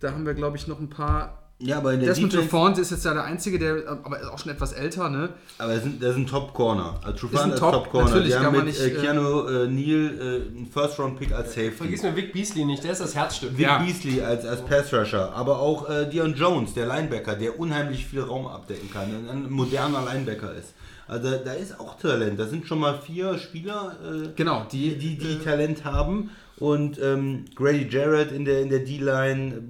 da 0.00 0.12
haben 0.12 0.26
wir, 0.26 0.34
glaube 0.34 0.56
ich, 0.56 0.66
noch 0.66 0.78
ein 0.80 0.88
paar. 0.90 1.42
Ja, 1.58 1.78
aber 1.78 1.94
in 1.94 2.00
der 2.00 2.10
Desmond 2.10 2.34
Defense, 2.34 2.50
Trufant 2.50 2.76
ist 2.78 2.90
jetzt 2.90 3.06
ja 3.06 3.14
der 3.14 3.24
Einzige, 3.24 3.58
der 3.58 3.88
aber 4.04 4.20
ist 4.20 4.26
auch 4.28 4.38
schon 4.38 4.52
etwas 4.52 4.74
älter, 4.74 5.08
ne? 5.08 5.30
aber 5.56 5.72
das 5.72 5.84
sind, 5.84 6.02
das 6.02 6.12
sind 6.14 6.28
Top 6.28 6.52
Corner. 6.52 7.00
Also 7.02 7.12
Ist 7.12 7.20
Trufant 7.20 7.44
ein 7.44 7.50
ist 7.52 7.58
Top- 7.60 7.72
Top 7.72 7.90
Corner. 7.90 8.08
natürlich 8.10 8.28
Die 8.28 8.34
haben 8.36 8.44
kann 8.44 8.52
man 8.56 8.64
mit 8.66 8.74
nicht, 8.74 8.80
äh, 8.82 8.88
äh, 8.94 9.00
Keanu 9.00 9.46
äh, 9.48 9.66
Neal 9.66 10.18
äh, 10.20 10.54
einen 10.54 10.68
First 10.70 10.98
Round 10.98 11.18
Pick 11.18 11.32
als 11.32 11.54
Safety. 11.54 11.70
Vergiss 11.70 12.02
mir 12.02 12.14
Vic 12.14 12.34
Beasley 12.34 12.66
nicht, 12.66 12.84
der 12.84 12.92
ist 12.92 13.00
das 13.00 13.14
Herzstück. 13.14 13.52
Vic 13.56 13.60
Ja. 13.64 13.78
Beasley 13.78 14.20
als, 14.20 14.44
als 14.44 14.60
Pass 14.66 14.92
Rusher, 14.92 15.32
aber 15.34 15.58
auch 15.58 15.88
äh, 15.88 16.04
Dion 16.10 16.34
Jones, 16.34 16.74
der 16.74 16.84
Linebacker, 16.88 17.36
der 17.36 17.58
unheimlich 17.58 18.04
viel 18.04 18.20
Raum 18.20 18.46
abdecken 18.46 18.90
kann, 18.92 19.08
ein 19.26 19.50
moderner 19.50 20.02
Linebacker 20.12 20.52
ist. 20.52 20.74
Also 21.08 21.30
da 21.42 21.52
ist 21.54 21.80
auch 21.80 21.98
Talent. 21.98 22.38
Da 22.38 22.44
sind 22.48 22.66
schon 22.66 22.80
mal 22.80 22.98
vier 22.98 23.38
Spieler, 23.38 23.96
äh, 24.04 24.28
Genau, 24.36 24.66
die, 24.70 24.98
die, 24.98 25.16
die 25.16 25.38
Talent 25.38 25.86
haben. 25.86 26.28
Und 26.58 26.98
ähm, 27.02 27.44
Grady 27.54 27.86
Jarrett 27.88 28.30
in 28.32 28.44
der, 28.44 28.60
in 28.60 28.68
der 28.70 28.80
D-Line, 28.80 29.62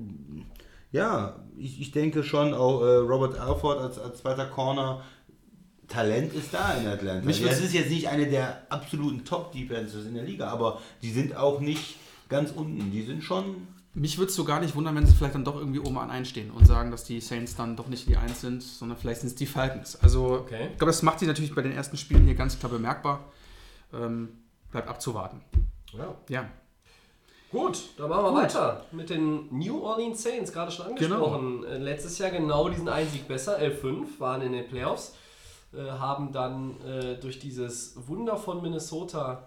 ja, 0.97 1.37
ich, 1.57 1.81
ich 1.81 1.91
denke 1.93 2.23
schon 2.25 2.53
auch 2.55 2.83
äh, 2.83 2.97
Robert 2.97 3.39
Alford 3.39 3.79
als, 3.79 3.99
als 3.99 4.19
zweiter 4.19 4.47
Corner. 4.47 5.03
Talent 5.89 6.33
ist 6.35 6.53
da 6.53 6.75
in 6.75 6.87
Atlanta. 6.89 7.25
Mich 7.25 7.41
es 7.43 7.61
ist 7.61 7.73
jetzt 7.73 7.91
nicht 7.91 8.09
eine 8.09 8.27
der 8.27 8.67
absoluten 8.71 9.25
Top-Defenses 9.25 10.07
in 10.07 10.15
der 10.15 10.25
Liga, 10.25 10.49
aber 10.49 10.81
die 11.01 11.13
sind 11.13 11.37
auch 11.37 11.61
nicht 11.61 11.97
ganz 12.29 12.51
unten. 12.51 12.91
Die 12.91 13.03
sind 13.03 13.23
schon 13.23 13.69
Mich 13.95 14.19
würde 14.19 14.31
es 14.31 14.35
so 14.35 14.45
gar 14.45 14.61
nicht 14.61 14.75
wundern, 14.75 14.97
wenn 14.97 15.07
sie 15.07 15.15
vielleicht 15.15 15.37
dann 15.37 15.45
doch 15.45 15.55
irgendwie 15.57 15.79
oben 15.79 15.97
an 15.99 16.11
einstehen 16.11 16.51
und 16.51 16.67
sagen, 16.67 16.91
dass 16.91 17.05
die 17.05 17.21
Saints 17.21 17.55
dann 17.55 17.77
doch 17.77 17.87
nicht 17.87 18.09
die 18.09 18.17
Eins 18.17 18.41
sind, 18.41 18.63
sondern 18.65 18.99
vielleicht 18.99 19.21
sind 19.21 19.29
es 19.29 19.37
die 19.37 19.47
Falcons. 19.47 19.95
Also 20.03 20.41
Okay. 20.41 20.71
ich 20.73 20.79
glaube, 20.79 20.91
das 20.91 21.03
macht 21.03 21.21
sie 21.21 21.27
natürlich 21.27 21.55
bei 21.55 21.63
den 21.63 21.73
ersten 21.73 21.97
Spielen 21.97 22.25
hier 22.25 22.35
ganz 22.35 22.59
klar 22.59 22.73
bemerkbar. 22.73 23.21
Ähm, 23.95 24.31
bleibt 24.73 24.89
abzuwarten. 24.89 25.41
Ja. 25.97 26.15
Ja. 26.29 26.49
Gut, 27.53 27.91
dann 27.97 28.09
machen 28.09 28.25
wir 28.25 28.35
weiter 28.35 28.85
mit 28.91 29.09
den 29.09 29.49
New 29.57 29.83
Orleans 29.83 30.23
Saints, 30.23 30.53
gerade 30.53 30.71
schon 30.73 30.87
angesprochen. 30.87 31.65
Äh, 31.65 31.79
Letztes 31.79 32.19
Jahr 32.19 32.31
genau 32.31 32.69
diesen 32.69 32.89
einen 32.89 33.09
Sieg 33.09 33.29
besser, 33.29 33.59
11-5, 33.61 34.19
waren 34.19 34.43
in 34.43 34.53
den 34.53 34.67
Playoffs, 34.67 35.15
äh, 35.73 35.79
haben 35.79 36.33
dann 36.33 36.81
äh, 36.85 37.15
durch 37.17 37.39
dieses 37.39 37.95
Wunder 38.09 38.37
von 38.37 38.63
Minnesota 38.63 39.45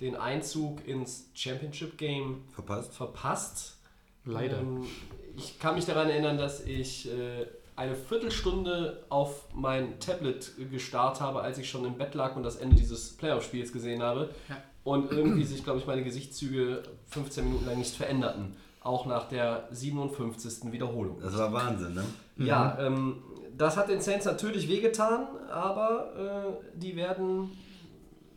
den 0.00 0.16
Einzug 0.16 0.86
ins 0.86 1.30
Championship 1.34 1.96
Game 1.96 2.44
verpasst. 2.52 2.92
verpasst. 2.92 3.76
Leider. 4.24 4.58
Ähm, 4.58 4.84
ich 5.36 5.58
kann 5.58 5.76
mich 5.76 5.86
daran 5.86 6.10
erinnern, 6.10 6.36
dass 6.38 6.64
ich 6.64 7.08
äh, 7.08 7.46
eine 7.76 7.94
Viertelstunde 7.94 9.04
auf 9.08 9.44
mein 9.54 10.00
Tablet 10.00 10.52
gestarrt 10.70 11.20
habe, 11.20 11.42
als 11.42 11.58
ich 11.58 11.68
schon 11.68 11.84
im 11.84 11.96
Bett 11.96 12.14
lag 12.14 12.34
und 12.34 12.42
das 12.42 12.56
Ende 12.56 12.74
dieses 12.74 13.16
Playoff-Spiels 13.16 13.72
gesehen 13.72 14.02
habe. 14.02 14.30
Ja. 14.48 14.56
Und 14.86 15.10
irgendwie 15.10 15.42
sich, 15.42 15.64
glaube 15.64 15.80
ich, 15.80 15.86
meine 15.88 16.04
Gesichtszüge 16.04 16.80
15 17.08 17.42
Minuten 17.44 17.66
lang 17.66 17.76
nicht 17.76 17.96
veränderten. 17.96 18.54
Auch 18.80 19.04
nach 19.04 19.28
der 19.28 19.66
57. 19.72 20.70
Wiederholung. 20.70 21.18
Das 21.20 21.36
war 21.36 21.52
Wahnsinn, 21.52 21.94
ne? 21.94 22.04
Ja, 22.36 22.78
ähm, 22.80 23.16
das 23.58 23.76
hat 23.76 23.88
den 23.88 24.00
Saints 24.00 24.26
natürlich 24.26 24.68
wehgetan, 24.68 25.26
aber 25.50 26.12
äh, 26.54 26.78
die 26.78 26.94
werden 26.94 27.50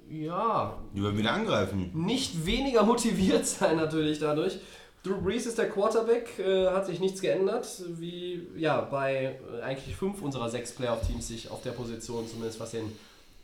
ja 0.09 0.75
Die 0.95 1.03
werden 1.03 1.19
wieder 1.19 1.33
angreifen. 1.33 1.91
nicht 1.93 2.47
weniger 2.47 2.81
motiviert 2.81 3.45
sein 3.59 3.77
natürlich 3.77 4.17
dadurch. 4.17 4.57
Drew 5.03 5.21
Brees 5.21 5.45
ist 5.45 5.59
der 5.59 5.69
Quarterback, 5.69 6.39
äh, 6.39 6.71
hat 6.71 6.87
sich 6.87 6.99
nichts 6.99 7.21
geändert, 7.21 7.83
wie 7.99 8.47
ja 8.57 8.81
bei 8.81 9.37
äh, 9.59 9.61
eigentlich 9.61 9.95
fünf 9.95 10.19
unserer 10.23 10.49
sechs 10.49 10.71
Playoff-Teams 10.71 11.27
sich 11.27 11.51
auf 11.51 11.61
der 11.61 11.73
Position, 11.73 12.27
zumindest 12.27 12.59
was 12.59 12.71
den 12.71 12.91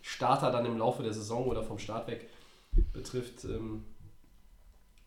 Starter 0.02 0.52
dann 0.52 0.66
im 0.66 0.80
Laufe 0.80 1.04
der 1.04 1.14
Saison 1.14 1.46
oder 1.46 1.62
vom 1.62 1.78
Start 1.78 2.08
weg 2.08 2.28
betrifft. 2.94 3.46
Ähm, 3.46 3.84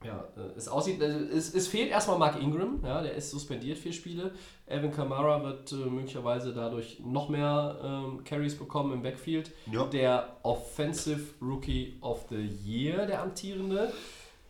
ja, 0.05 0.29
äh, 0.37 0.57
es 0.57 0.69
aussieht, 0.69 1.01
äh, 1.03 1.07
es, 1.07 1.53
es 1.55 1.67
fehlt 1.67 1.91
erstmal 1.91 2.19
Mark 2.19 2.41
Ingram, 2.41 2.81
ja, 2.85 3.03
der 3.03 3.15
ist 3.15 3.31
suspendiert 3.31 3.79
vier 3.79 3.93
Spiele. 3.93 4.31
Evan 4.67 4.93
Kamara 4.93 5.43
wird 5.43 5.73
äh, 5.73 5.75
möglicherweise 5.75 6.55
dadurch 6.55 7.01
noch 7.05 7.29
mehr 7.29 7.81
ähm, 7.83 8.23
Carries 8.25 8.57
bekommen 8.57 8.93
im 8.93 9.03
Backfield. 9.03 9.51
Ja. 9.71 9.85
Der 9.85 10.37
Offensive 10.45 11.35
Rookie 11.43 11.99
of 12.01 12.27
the 12.31 12.37
Year, 12.37 13.07
der 13.07 13.23
amtierende. 13.23 13.93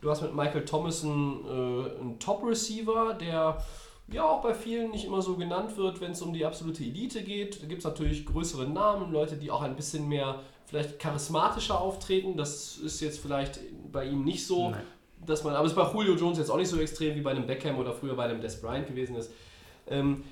Du 0.01 0.09
hast 0.09 0.21
mit 0.21 0.35
Michael 0.35 0.65
Thomason 0.65 1.45
äh, 1.45 1.99
einen 1.99 2.19
Top-Receiver, 2.19 3.15
der 3.15 3.57
ja 4.13 4.23
auch 4.23 4.41
bei 4.41 4.53
vielen 4.53 4.91
nicht 4.91 5.05
immer 5.05 5.21
so 5.21 5.35
genannt 5.35 5.77
wird, 5.77 6.01
wenn 6.01 6.11
es 6.11 6.21
um 6.21 6.33
die 6.33 6.45
absolute 6.45 6.83
Elite 6.83 7.23
geht. 7.23 7.61
Da 7.61 7.67
gibt 7.67 7.79
es 7.79 7.85
natürlich 7.85 8.25
größere 8.25 8.67
Namen, 8.67 9.11
Leute, 9.11 9.35
die 9.35 9.51
auch 9.51 9.61
ein 9.61 9.75
bisschen 9.75 10.07
mehr 10.07 10.41
vielleicht 10.65 10.99
charismatischer 10.99 11.79
auftreten. 11.79 12.37
Das 12.37 12.77
ist 12.77 13.01
jetzt 13.01 13.19
vielleicht 13.19 13.59
bei 13.91 14.05
ihm 14.05 14.23
nicht 14.23 14.45
so, 14.45 14.71
Nein. 14.71 14.83
dass 15.25 15.43
man, 15.43 15.55
aber 15.55 15.65
es 15.65 15.71
ist 15.71 15.75
bei 15.75 15.91
Julio 15.91 16.15
Jones 16.15 16.37
jetzt 16.37 16.49
auch 16.49 16.57
nicht 16.57 16.69
so 16.69 16.79
extrem 16.79 17.15
wie 17.15 17.21
bei 17.21 17.31
einem 17.31 17.47
Beckham 17.47 17.77
oder 17.77 17.93
früher 17.93 18.15
bei 18.15 18.25
einem 18.25 18.41
Des 18.41 18.61
Bryant 18.61 18.87
gewesen 18.87 19.15
ist. 19.15 19.31
Ähm, 19.87 20.23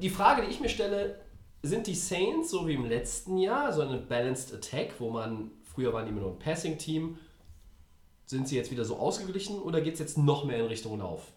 die 0.00 0.10
Frage, 0.10 0.42
die 0.42 0.50
ich 0.50 0.60
mir 0.60 0.68
stelle, 0.68 1.20
sind 1.62 1.86
die 1.86 1.94
Saints 1.94 2.50
so 2.50 2.66
wie 2.66 2.74
im 2.74 2.86
letzten 2.86 3.36
Jahr 3.36 3.72
so 3.72 3.82
eine 3.82 3.98
Balanced 3.98 4.54
Attack, 4.54 4.94
wo 4.98 5.10
man, 5.10 5.50
früher 5.62 5.92
waren 5.92 6.06
die 6.06 6.12
immer 6.12 6.22
nur 6.22 6.32
ein 6.32 6.38
Passing-Team, 6.38 7.18
sind 8.26 8.48
sie 8.48 8.56
jetzt 8.56 8.70
wieder 8.70 8.84
so 8.84 8.96
ausgeglichen 8.96 9.60
oder 9.60 9.80
geht 9.80 9.94
es 9.94 10.00
jetzt 10.00 10.16
noch 10.16 10.44
mehr 10.44 10.58
in 10.58 10.66
Richtung 10.66 10.98
Lauf? 10.98 11.32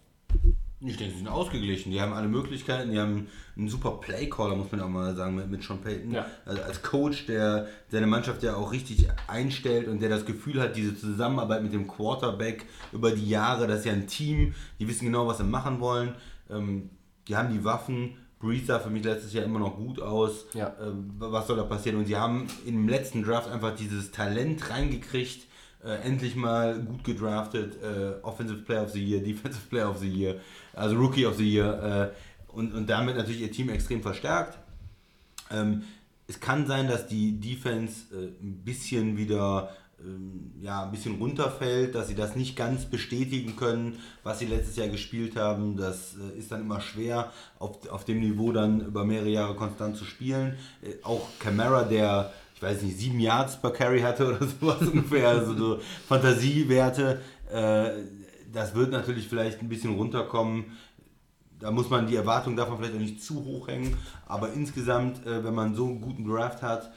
Ich 0.86 0.96
denke, 0.96 1.12
sie 1.12 1.18
sind 1.18 1.28
ausgeglichen. 1.28 1.90
Die 1.92 2.00
haben 2.00 2.12
alle 2.12 2.28
Möglichkeiten. 2.28 2.90
Die 2.90 2.98
haben 2.98 3.28
einen 3.56 3.68
super 3.68 3.92
Playcaller, 3.92 4.56
muss 4.56 4.70
man 4.70 4.80
auch 4.82 4.88
mal 4.88 5.14
sagen, 5.14 5.36
mit, 5.36 5.50
mit 5.50 5.62
Sean 5.62 5.80
Payton. 5.80 6.12
Ja. 6.12 6.26
Also 6.44 6.62
als 6.62 6.82
Coach, 6.82 7.26
der 7.26 7.68
seine 7.88 8.06
Mannschaft 8.06 8.42
ja 8.42 8.56
auch 8.56 8.72
richtig 8.72 9.08
einstellt 9.26 9.88
und 9.88 10.02
der 10.02 10.10
das 10.10 10.26
Gefühl 10.26 10.60
hat, 10.60 10.76
diese 10.76 10.96
Zusammenarbeit 10.96 11.62
mit 11.62 11.72
dem 11.72 11.86
Quarterback 11.86 12.66
über 12.92 13.12
die 13.12 13.28
Jahre, 13.28 13.66
das 13.66 13.80
ist 13.80 13.86
ja 13.86 13.92
ein 13.92 14.06
Team, 14.06 14.54
die 14.78 14.86
wissen 14.86 15.06
genau, 15.06 15.26
was 15.26 15.38
sie 15.38 15.44
machen 15.44 15.80
wollen. 15.80 16.14
Ähm, 16.50 16.90
die 17.28 17.36
haben 17.36 17.52
die 17.52 17.64
Waffen. 17.64 18.16
Breeze 18.38 18.66
sah 18.66 18.78
für 18.78 18.90
mich 18.90 19.04
letztes 19.04 19.32
Jahr 19.32 19.44
immer 19.44 19.60
noch 19.60 19.76
gut 19.76 20.00
aus. 20.00 20.46
Ja. 20.52 20.68
Äh, 20.68 20.92
was 21.18 21.46
soll 21.46 21.56
da 21.56 21.64
passieren? 21.64 21.98
Und 21.98 22.06
sie 22.06 22.16
haben 22.16 22.46
im 22.66 22.88
letzten 22.88 23.22
Draft 23.22 23.50
einfach 23.50 23.74
dieses 23.74 24.10
Talent 24.10 24.68
reingekriegt. 24.70 25.46
Äh, 25.84 25.96
endlich 26.06 26.34
mal 26.34 26.80
gut 26.80 27.04
gedraftet. 27.04 27.76
Äh, 27.82 28.22
Offensive 28.22 28.62
Player 28.62 28.84
of 28.84 28.90
the 28.90 29.04
Year, 29.04 29.22
Defensive 29.22 29.66
Player 29.68 29.90
of 29.90 29.98
the 29.98 30.08
Year, 30.08 30.36
also 30.76 30.96
Rookie 30.96 31.26
of 31.26 31.36
the 31.36 31.48
Year. 31.48 32.12
Äh, 32.12 32.54
und, 32.54 32.72
und 32.74 32.88
damit 32.88 33.16
natürlich 33.16 33.40
ihr 33.40 33.52
Team 33.52 33.68
extrem 33.68 34.02
verstärkt. 34.02 34.58
Ähm, 35.50 35.82
es 36.26 36.40
kann 36.40 36.66
sein, 36.66 36.88
dass 36.88 37.06
die 37.06 37.38
Defense 37.40 38.14
äh, 38.14 38.26
ein 38.42 38.62
bisschen 38.64 39.16
wieder 39.16 39.70
ähm, 40.04 40.52
ja, 40.60 40.84
ein 40.84 40.90
bisschen 40.90 41.16
runterfällt, 41.16 41.94
dass 41.94 42.08
sie 42.08 42.14
das 42.14 42.36
nicht 42.36 42.56
ganz 42.56 42.84
bestätigen 42.84 43.56
können, 43.56 43.98
was 44.22 44.38
sie 44.38 44.46
letztes 44.46 44.76
Jahr 44.76 44.88
gespielt 44.88 45.36
haben. 45.36 45.76
Das 45.76 46.14
äh, 46.16 46.38
ist 46.38 46.52
dann 46.52 46.62
immer 46.62 46.80
schwer, 46.80 47.32
auf, 47.58 47.88
auf 47.88 48.04
dem 48.04 48.20
Niveau 48.20 48.52
dann 48.52 48.80
über 48.80 49.04
mehrere 49.04 49.28
Jahre 49.28 49.54
konstant 49.54 49.96
zu 49.96 50.04
spielen. 50.04 50.56
Äh, 50.82 50.94
auch 51.02 51.28
Camara, 51.38 51.84
der, 51.84 52.32
ich 52.54 52.62
weiß 52.62 52.82
nicht, 52.82 52.98
sieben 52.98 53.20
Yards 53.20 53.60
per 53.60 53.70
Carry 53.70 54.00
hatte 54.00 54.26
oder 54.36 54.46
sowas 54.46 54.80
ungefähr, 54.80 55.28
also 55.28 55.54
so 55.54 55.80
Fantasiewerte, 56.08 57.20
äh, 57.52 57.90
das 58.54 58.74
wird 58.74 58.90
natürlich 58.90 59.28
vielleicht 59.28 59.60
ein 59.60 59.68
bisschen 59.68 59.94
runterkommen. 59.94 60.64
Da 61.60 61.70
muss 61.70 61.90
man 61.90 62.06
die 62.06 62.16
Erwartung 62.16 62.56
davon 62.56 62.78
vielleicht 62.78 62.94
auch 62.94 63.00
nicht 63.00 63.22
zu 63.22 63.44
hoch 63.44 63.68
hängen, 63.68 63.96
aber 64.26 64.52
insgesamt, 64.52 65.24
äh, 65.26 65.44
wenn 65.44 65.54
man 65.54 65.74
so 65.74 65.86
einen 65.86 66.00
guten 66.00 66.24
Draft 66.24 66.62
hat, 66.62 66.92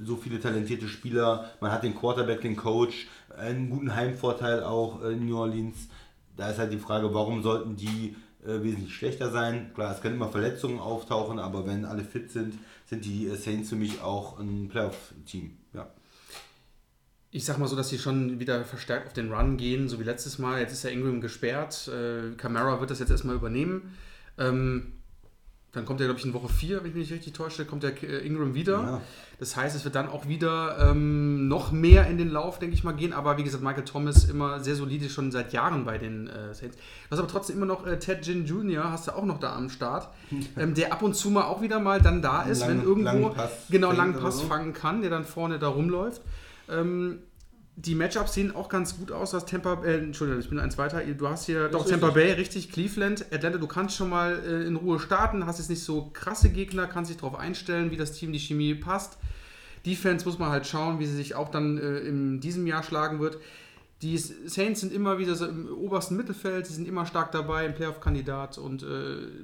so 0.00 0.16
viele 0.16 0.40
talentierte 0.40 0.88
Spieler, 0.88 1.50
man 1.60 1.72
hat 1.72 1.82
den 1.82 1.94
Quarterback, 1.94 2.42
den 2.42 2.56
Coach, 2.56 3.08
einen 3.36 3.70
guten 3.70 3.94
Heimvorteil 3.94 4.62
auch 4.62 5.02
in 5.02 5.26
New 5.26 5.38
Orleans. 5.38 5.88
Da 6.36 6.50
ist 6.50 6.58
halt 6.58 6.72
die 6.72 6.78
Frage, 6.78 7.14
warum 7.14 7.42
sollten 7.42 7.76
die 7.76 8.14
äh, 8.44 8.62
wesentlich 8.62 8.94
schlechter 8.94 9.30
sein? 9.30 9.72
Klar, 9.74 9.92
es 9.92 10.02
können 10.02 10.16
immer 10.16 10.28
Verletzungen 10.28 10.78
auftauchen, 10.78 11.38
aber 11.38 11.66
wenn 11.66 11.84
alle 11.84 12.04
fit 12.04 12.30
sind, 12.30 12.54
sind 12.84 13.04
die 13.04 13.28
Saints 13.36 13.70
für 13.70 13.76
mich 13.76 14.02
auch 14.02 14.38
ein 14.38 14.68
Playoff-Team. 14.68 15.56
Ich 17.36 17.44
sag 17.44 17.58
mal 17.58 17.68
so, 17.68 17.76
dass 17.76 17.90
sie 17.90 17.98
schon 17.98 18.40
wieder 18.40 18.64
verstärkt 18.64 19.08
auf 19.08 19.12
den 19.12 19.30
Run 19.30 19.58
gehen, 19.58 19.90
so 19.90 20.00
wie 20.00 20.04
letztes 20.04 20.38
Mal. 20.38 20.58
Jetzt 20.58 20.72
ist 20.72 20.84
ja 20.84 20.90
Ingram 20.90 21.20
gesperrt. 21.20 21.86
Äh, 21.86 22.34
Camara 22.36 22.80
wird 22.80 22.90
das 22.90 22.98
jetzt 22.98 23.10
erstmal 23.10 23.36
übernehmen. 23.36 23.94
Ähm, 24.38 24.92
dann 25.72 25.84
kommt 25.84 26.00
er, 26.00 26.06
glaube 26.06 26.18
ich, 26.18 26.24
in 26.24 26.32
Woche 26.32 26.48
4, 26.48 26.78
wenn 26.78 26.88
ich 26.88 26.94
mich 26.94 27.10
nicht 27.10 27.12
richtig 27.12 27.34
täusche, 27.34 27.66
kommt 27.66 27.82
der 27.82 28.02
äh, 28.02 28.26
Ingram 28.26 28.54
wieder. 28.54 28.72
Ja. 28.72 29.00
Das 29.38 29.54
heißt, 29.54 29.76
es 29.76 29.84
wird 29.84 29.94
dann 29.94 30.08
auch 30.08 30.26
wieder 30.26 30.78
ähm, 30.90 31.46
noch 31.48 31.72
mehr 31.72 32.06
in 32.06 32.16
den 32.16 32.30
Lauf, 32.30 32.58
denke 32.58 32.74
ich 32.74 32.84
mal, 32.84 32.92
gehen. 32.92 33.12
Aber 33.12 33.36
wie 33.36 33.42
gesagt, 33.44 33.62
Michael 33.62 33.84
Thomas 33.84 34.24
immer 34.24 34.60
sehr 34.60 34.74
solide, 34.74 35.10
schon 35.10 35.30
seit 35.30 35.52
Jahren 35.52 35.84
bei 35.84 35.98
den 35.98 36.28
äh, 36.28 36.54
Saints. 36.54 36.76
Du 36.78 36.82
hast 37.10 37.18
aber 37.18 37.28
trotzdem 37.28 37.56
immer 37.56 37.66
noch 37.66 37.86
äh, 37.86 37.98
Ted 37.98 38.22
Ginn 38.22 38.46
Jr., 38.46 38.90
hast 38.90 39.08
du 39.08 39.12
auch 39.14 39.26
noch 39.26 39.40
da 39.40 39.54
am 39.54 39.68
Start, 39.68 40.08
ähm, 40.56 40.72
der 40.72 40.90
ab 40.90 41.02
und 41.02 41.14
zu 41.14 41.28
mal 41.28 41.44
auch 41.44 41.60
wieder 41.60 41.80
mal 41.80 42.00
dann 42.00 42.22
da 42.22 42.44
ist, 42.44 42.60
Langen- 42.60 42.78
wenn 42.78 42.86
irgendwo 42.86 43.28
langen 43.28 43.50
genau 43.68 43.92
langen 43.92 44.14
Pass 44.14 44.38
so. 44.38 44.46
fangen 44.46 44.72
kann, 44.72 45.02
der 45.02 45.10
dann 45.10 45.26
vorne 45.26 45.58
da 45.58 45.68
rumläuft. 45.68 46.22
Ähm, 46.68 47.18
die 47.78 47.94
Matchups 47.94 48.32
sehen 48.34 48.54
auch 48.56 48.68
ganz 48.70 48.96
gut 48.98 49.12
aus. 49.12 49.30
Du 49.32 49.36
hast 49.36 49.48
Tampa, 49.48 49.82
äh, 49.84 49.98
Entschuldigung, 49.98 50.40
ich 50.42 50.48
bin 50.48 50.58
eins 50.58 50.78
weiter. 50.78 51.02
Du 51.04 51.28
hast 51.28 51.44
hier 51.46 51.68
doch 51.68 51.84
ist 51.84 51.90
Tampa. 51.90 52.10
Bay, 52.10 52.32
richtig, 52.32 52.72
Cleveland, 52.72 53.26
Atlanta. 53.32 53.58
Du 53.58 53.66
kannst 53.66 53.96
schon 53.96 54.08
mal 54.08 54.42
äh, 54.46 54.66
in 54.66 54.76
Ruhe 54.76 54.98
starten, 54.98 55.46
hast 55.46 55.58
jetzt 55.58 55.68
nicht 55.68 55.82
so 55.84 56.10
krasse 56.12 56.48
Gegner, 56.48 56.86
kannst 56.86 57.10
dich 57.10 57.18
darauf 57.18 57.38
einstellen, 57.38 57.90
wie 57.90 57.96
das 57.98 58.12
Team, 58.12 58.32
die 58.32 58.38
Chemie 58.38 58.74
passt. 58.74 59.18
Defense 59.84 60.24
muss 60.24 60.38
man 60.38 60.48
halt 60.50 60.66
schauen, 60.66 60.98
wie 60.98 61.06
sie 61.06 61.14
sich 61.16 61.34
auch 61.34 61.50
dann 61.50 61.76
äh, 61.78 61.98
in 61.98 62.40
diesem 62.40 62.66
Jahr 62.66 62.82
schlagen 62.82 63.20
wird. 63.20 63.38
Die 64.02 64.18
Saints 64.18 64.80
sind 64.80 64.92
immer 64.92 65.18
wieder 65.18 65.34
so 65.36 65.46
im 65.46 65.68
obersten 65.68 66.16
Mittelfeld, 66.16 66.66
sie 66.66 66.74
sind 66.74 66.86
immer 66.86 67.06
stark 67.06 67.32
dabei, 67.32 67.64
im 67.64 67.74
Playoff-Kandidat 67.74 68.58
und 68.58 68.82
äh, 68.82 68.86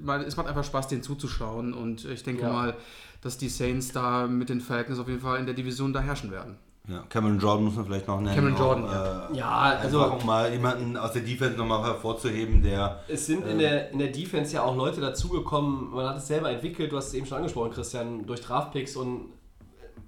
man, 0.01 0.21
es 0.21 0.37
macht 0.37 0.47
einfach 0.47 0.63
Spaß, 0.63 0.89
denen 0.89 1.01
zuzuschauen. 1.01 1.73
Und 1.73 2.05
ich 2.05 2.23
denke 2.23 2.43
Ja. 2.43 2.51
mal, 2.51 2.75
dass 3.21 3.37
die 3.37 3.49
Saints 3.49 3.91
da 3.93 4.27
mit 4.27 4.49
den 4.49 4.59
Falcons 4.61 4.99
auf 4.99 5.07
jeden 5.07 5.21
Fall 5.21 5.39
in 5.39 5.45
der 5.45 5.55
Division 5.55 5.91
da 5.93 6.01
herrschen 6.01 6.29
werden. 6.31 6.57
Ja, 6.87 6.99
Cameron 7.07 7.39
Jordan 7.39 7.63
muss 7.63 7.75
man 7.75 7.85
vielleicht 7.85 8.07
noch 8.07 8.19
nennen. 8.19 8.35
Cameron 8.35 8.57
Jordan, 8.57 9.33
äh, 9.33 9.37
Ja, 9.37 9.77
Also 9.79 10.01
also 10.01 10.15
auch 10.15 10.23
mal 10.25 10.51
jemanden 10.51 10.97
aus 10.97 11.13
der 11.13 11.21
Defense 11.21 11.57
nochmal 11.57 11.81
hervorzuheben, 11.83 12.61
der 12.61 13.01
es 13.07 13.25
sind 13.25 13.47
in 13.47 13.59
der, 13.59 13.91
in 13.91 13.99
der 13.99 14.09
Defense 14.09 14.53
ja 14.53 14.63
auch 14.63 14.75
Leute 14.75 14.99
dazugekommen, 14.99 15.91
man 15.91 16.09
hat 16.09 16.17
es 16.17 16.27
selber 16.27 16.51
entwickelt, 16.51 16.91
du 16.91 16.97
hast 16.97 17.07
es 17.07 17.13
eben 17.13 17.25
schon 17.25 17.37
angesprochen, 17.37 17.71
Christian, 17.71 18.25
durch 18.25 18.41
Draftpicks 18.41 18.97
und 18.97 19.29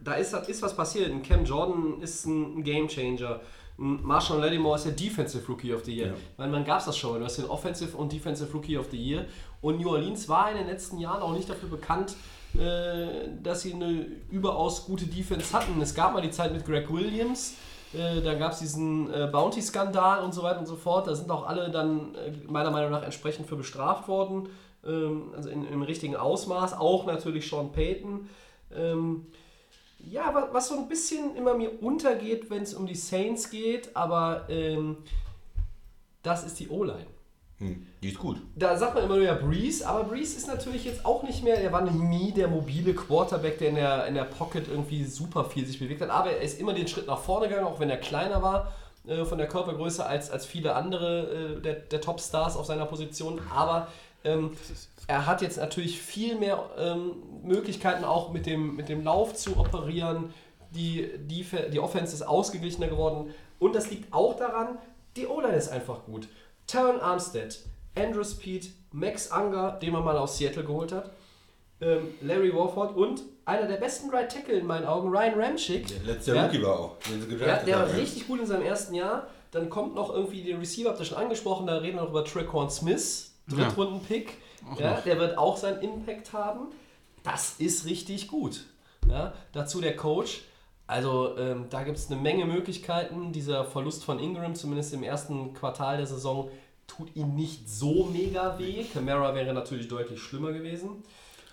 da 0.03 0.13
ist, 0.13 0.33
ist 0.33 0.61
was 0.61 0.75
passiert. 0.75 1.09
Ein 1.11 1.23
Cam 1.23 1.45
Jordan 1.45 1.99
ist 2.01 2.25
ein 2.25 2.63
Game 2.63 2.87
Changer. 2.87 3.39
Ein 3.77 4.03
Marshall 4.03 4.39
Lattimore 4.39 4.75
ist 4.75 4.85
der 4.85 4.93
Defensive 4.93 5.45
Rookie 5.47 5.73
of 5.73 5.83
the 5.83 5.95
Year. 5.95 6.09
Ja. 6.09 6.13
Weil 6.37 6.49
man 6.49 6.63
gab 6.63 6.79
es 6.79 6.85
das 6.85 6.97
schon. 6.97 7.19
Du 7.19 7.25
hast 7.25 7.37
den 7.37 7.45
Offensive 7.45 7.97
und 7.97 8.11
Defensive 8.11 8.51
Rookie 8.53 8.77
of 8.77 8.87
the 8.91 8.97
Year. 8.97 9.25
Und 9.61 9.79
New 9.79 9.89
Orleans 9.89 10.29
war 10.29 10.51
in 10.51 10.57
den 10.57 10.67
letzten 10.67 10.99
Jahren 10.99 11.21
auch 11.21 11.33
nicht 11.33 11.49
dafür 11.49 11.69
bekannt, 11.69 12.11
äh, 12.11 12.15
dass 13.43 13.61
sie 13.61 13.73
eine 13.73 14.05
überaus 14.29 14.85
gute 14.85 15.05
Defense 15.05 15.53
hatten. 15.53 15.81
Es 15.81 15.93
gab 15.93 16.13
mal 16.13 16.21
die 16.21 16.31
Zeit 16.31 16.53
mit 16.53 16.65
Greg 16.65 16.91
Williams. 16.91 17.55
Äh, 17.93 18.21
da 18.21 18.33
gab 18.33 18.51
es 18.51 18.59
diesen 18.59 19.13
äh, 19.13 19.29
Bounty-Skandal 19.31 20.23
und 20.23 20.33
so 20.33 20.43
weiter 20.43 20.59
und 20.59 20.65
so 20.67 20.75
fort. 20.75 21.07
Da 21.07 21.15
sind 21.15 21.29
auch 21.31 21.47
alle 21.47 21.69
dann 21.69 22.15
äh, 22.15 22.31
meiner 22.47 22.71
Meinung 22.71 22.91
nach 22.91 23.03
entsprechend 23.03 23.47
für 23.47 23.55
bestraft 23.55 24.07
worden. 24.07 24.49
Ähm, 24.85 25.31
also 25.35 25.49
in, 25.49 25.65
im 25.65 25.81
richtigen 25.81 26.15
Ausmaß. 26.15 26.73
Auch 26.73 27.05
natürlich 27.05 27.47
Sean 27.49 27.71
Payton. 27.71 28.29
Ähm, 28.75 29.27
ja, 29.99 30.33
wa- 30.33 30.49
was 30.51 30.67
so 30.67 30.75
ein 30.75 30.87
bisschen 30.87 31.35
immer 31.35 31.53
mir 31.53 31.81
untergeht, 31.81 32.49
wenn 32.49 32.63
es 32.63 32.73
um 32.73 32.85
die 32.85 32.95
Saints 32.95 33.49
geht, 33.49 33.95
aber 33.95 34.45
ähm, 34.49 34.97
das 36.21 36.43
ist 36.45 36.59
die 36.59 36.69
O-Line. 36.69 37.07
Hm, 37.59 37.87
die 38.03 38.09
ist 38.09 38.19
gut. 38.19 38.41
Da 38.55 38.75
sagt 38.75 38.95
man 38.95 39.05
immer 39.05 39.15
nur 39.15 39.23
ja 39.23 39.33
Breeze, 39.33 39.87
aber 39.87 40.03
Breeze 40.03 40.35
ist 40.35 40.47
natürlich 40.47 40.83
jetzt 40.83 41.05
auch 41.05 41.23
nicht 41.23 41.41
mehr, 41.41 41.57
der 41.57 41.71
war 41.71 41.81
nie 41.81 42.33
der 42.33 42.49
mobile 42.49 42.93
Quarterback, 42.93 43.59
der 43.59 43.69
in 43.69 43.75
der, 43.75 44.07
in 44.07 44.15
der 44.15 44.25
Pocket 44.25 44.67
irgendwie 44.67 45.05
super 45.05 45.45
viel 45.45 45.65
sich 45.65 45.79
bewegt 45.79 46.01
hat, 46.01 46.09
aber 46.09 46.31
er 46.31 46.41
ist 46.41 46.59
immer 46.59 46.73
den 46.73 46.87
Schritt 46.87 47.07
nach 47.07 47.19
vorne 47.19 47.47
gegangen, 47.47 47.67
auch 47.67 47.79
wenn 47.79 47.89
er 47.89 47.97
kleiner 47.97 48.41
war 48.41 48.73
äh, 49.07 49.23
von 49.23 49.37
der 49.37 49.47
Körpergröße 49.47 50.05
als, 50.05 50.31
als 50.31 50.45
viele 50.45 50.75
andere 50.75 51.57
äh, 51.57 51.61
der, 51.61 51.75
der 51.75 52.01
Topstars 52.01 52.57
auf 52.57 52.65
seiner 52.65 52.85
Position, 52.85 53.39
aber 53.53 53.87
ähm, 54.25 54.51
er 55.07 55.25
hat 55.25 55.41
jetzt 55.41 55.57
natürlich 55.57 56.01
viel 56.01 56.35
mehr 56.35 56.61
ähm, 56.77 57.13
Möglichkeiten 57.43 58.03
auch 58.03 58.33
mit 58.33 58.47
dem, 58.47 58.75
mit 58.75 58.89
dem 58.89 59.01
Lauf 59.01 59.33
zu 59.33 59.57
operieren, 59.57 60.33
die, 60.71 61.09
die, 61.19 61.45
die 61.71 61.79
Offense 61.79 62.13
ist 62.13 62.23
ausgeglichener 62.23 62.89
geworden 62.89 63.33
und 63.59 63.75
das 63.75 63.89
liegt 63.89 64.13
auch 64.13 64.35
daran, 64.35 64.77
die 65.15 65.27
O-Line 65.27 65.55
ist 65.55 65.69
einfach 65.69 66.03
gut. 66.03 66.27
Taron 66.67 66.99
Armstead, 66.99 67.59
Andrew 67.95 68.23
Speed, 68.23 68.69
Max 68.91 69.29
Unger, 69.31 69.73
den 69.81 69.93
man 69.93 70.03
mal 70.03 70.17
aus 70.17 70.37
Seattle 70.37 70.63
geholt 70.63 70.91
hat, 70.91 71.11
ähm, 71.81 72.07
Larry 72.21 72.53
Warford 72.55 72.95
und 72.95 73.21
einer 73.45 73.67
der 73.67 73.77
besten 73.77 74.09
Right 74.09 74.31
Tackle 74.31 74.55
in 74.55 74.65
meinen 74.65 74.85
Augen, 74.85 75.09
Ryan 75.09 75.39
Ramchick. 75.39 75.85
Letztes 76.05 76.27
Jahr 76.27 76.35
Ja. 76.37 76.45
Rookie 76.45 76.63
war 76.63 76.79
auch. 76.79 76.97
Den 76.99 77.21
sie 77.21 77.27
Ja, 77.31 77.37
gedraftet 77.37 77.67
der 77.67 77.75
war 77.75 77.81
haben, 77.83 77.91
ja. 77.91 77.97
richtig 77.97 78.27
gut 78.27 78.39
in 78.39 78.45
seinem 78.47 78.63
ersten 78.63 78.95
Jahr. 78.95 79.27
Dann 79.51 79.69
kommt 79.69 79.95
noch 79.95 80.13
irgendwie 80.13 80.41
der 80.43 80.59
Receiver, 80.59 80.89
habt 80.89 80.99
ihr 80.99 81.05
schon 81.05 81.17
angesprochen, 81.17 81.67
da 81.67 81.77
reden 81.77 81.97
wir 81.97 82.01
noch 82.03 82.09
über 82.09 82.25
Traquan 82.25 82.69
Smith, 82.69 83.31
Drittrunden-Pick. 83.47 84.37
Ja, 84.79 84.99
der 85.01 85.19
wird 85.19 85.37
auch 85.37 85.57
seinen 85.57 85.79
Impact 85.81 86.33
haben. 86.33 86.67
Das 87.23 87.55
ist 87.59 87.85
richtig 87.85 88.27
gut. 88.27 88.65
Ja, 89.07 89.33
dazu 89.53 89.79
der 89.81 89.95
Coach. 89.95 90.41
Also 90.87 91.35
ähm, 91.37 91.65
da 91.69 91.83
gibt 91.83 91.97
es 91.97 92.11
eine 92.11 92.21
Menge 92.21 92.45
Möglichkeiten. 92.45 93.31
Dieser 93.31 93.65
Verlust 93.65 94.03
von 94.03 94.19
Ingram, 94.19 94.53
zumindest 94.55 94.93
im 94.93 95.03
ersten 95.03 95.53
Quartal 95.53 95.97
der 95.97 96.05
Saison, 96.07 96.49
tut 96.87 97.15
ihm 97.15 97.33
nicht 97.35 97.67
so 97.69 98.05
mega 98.05 98.59
weh. 98.59 98.83
Camara 98.93 99.33
wäre 99.33 99.53
natürlich 99.53 99.87
deutlich 99.87 100.21
schlimmer 100.21 100.53
gewesen. 100.53 101.03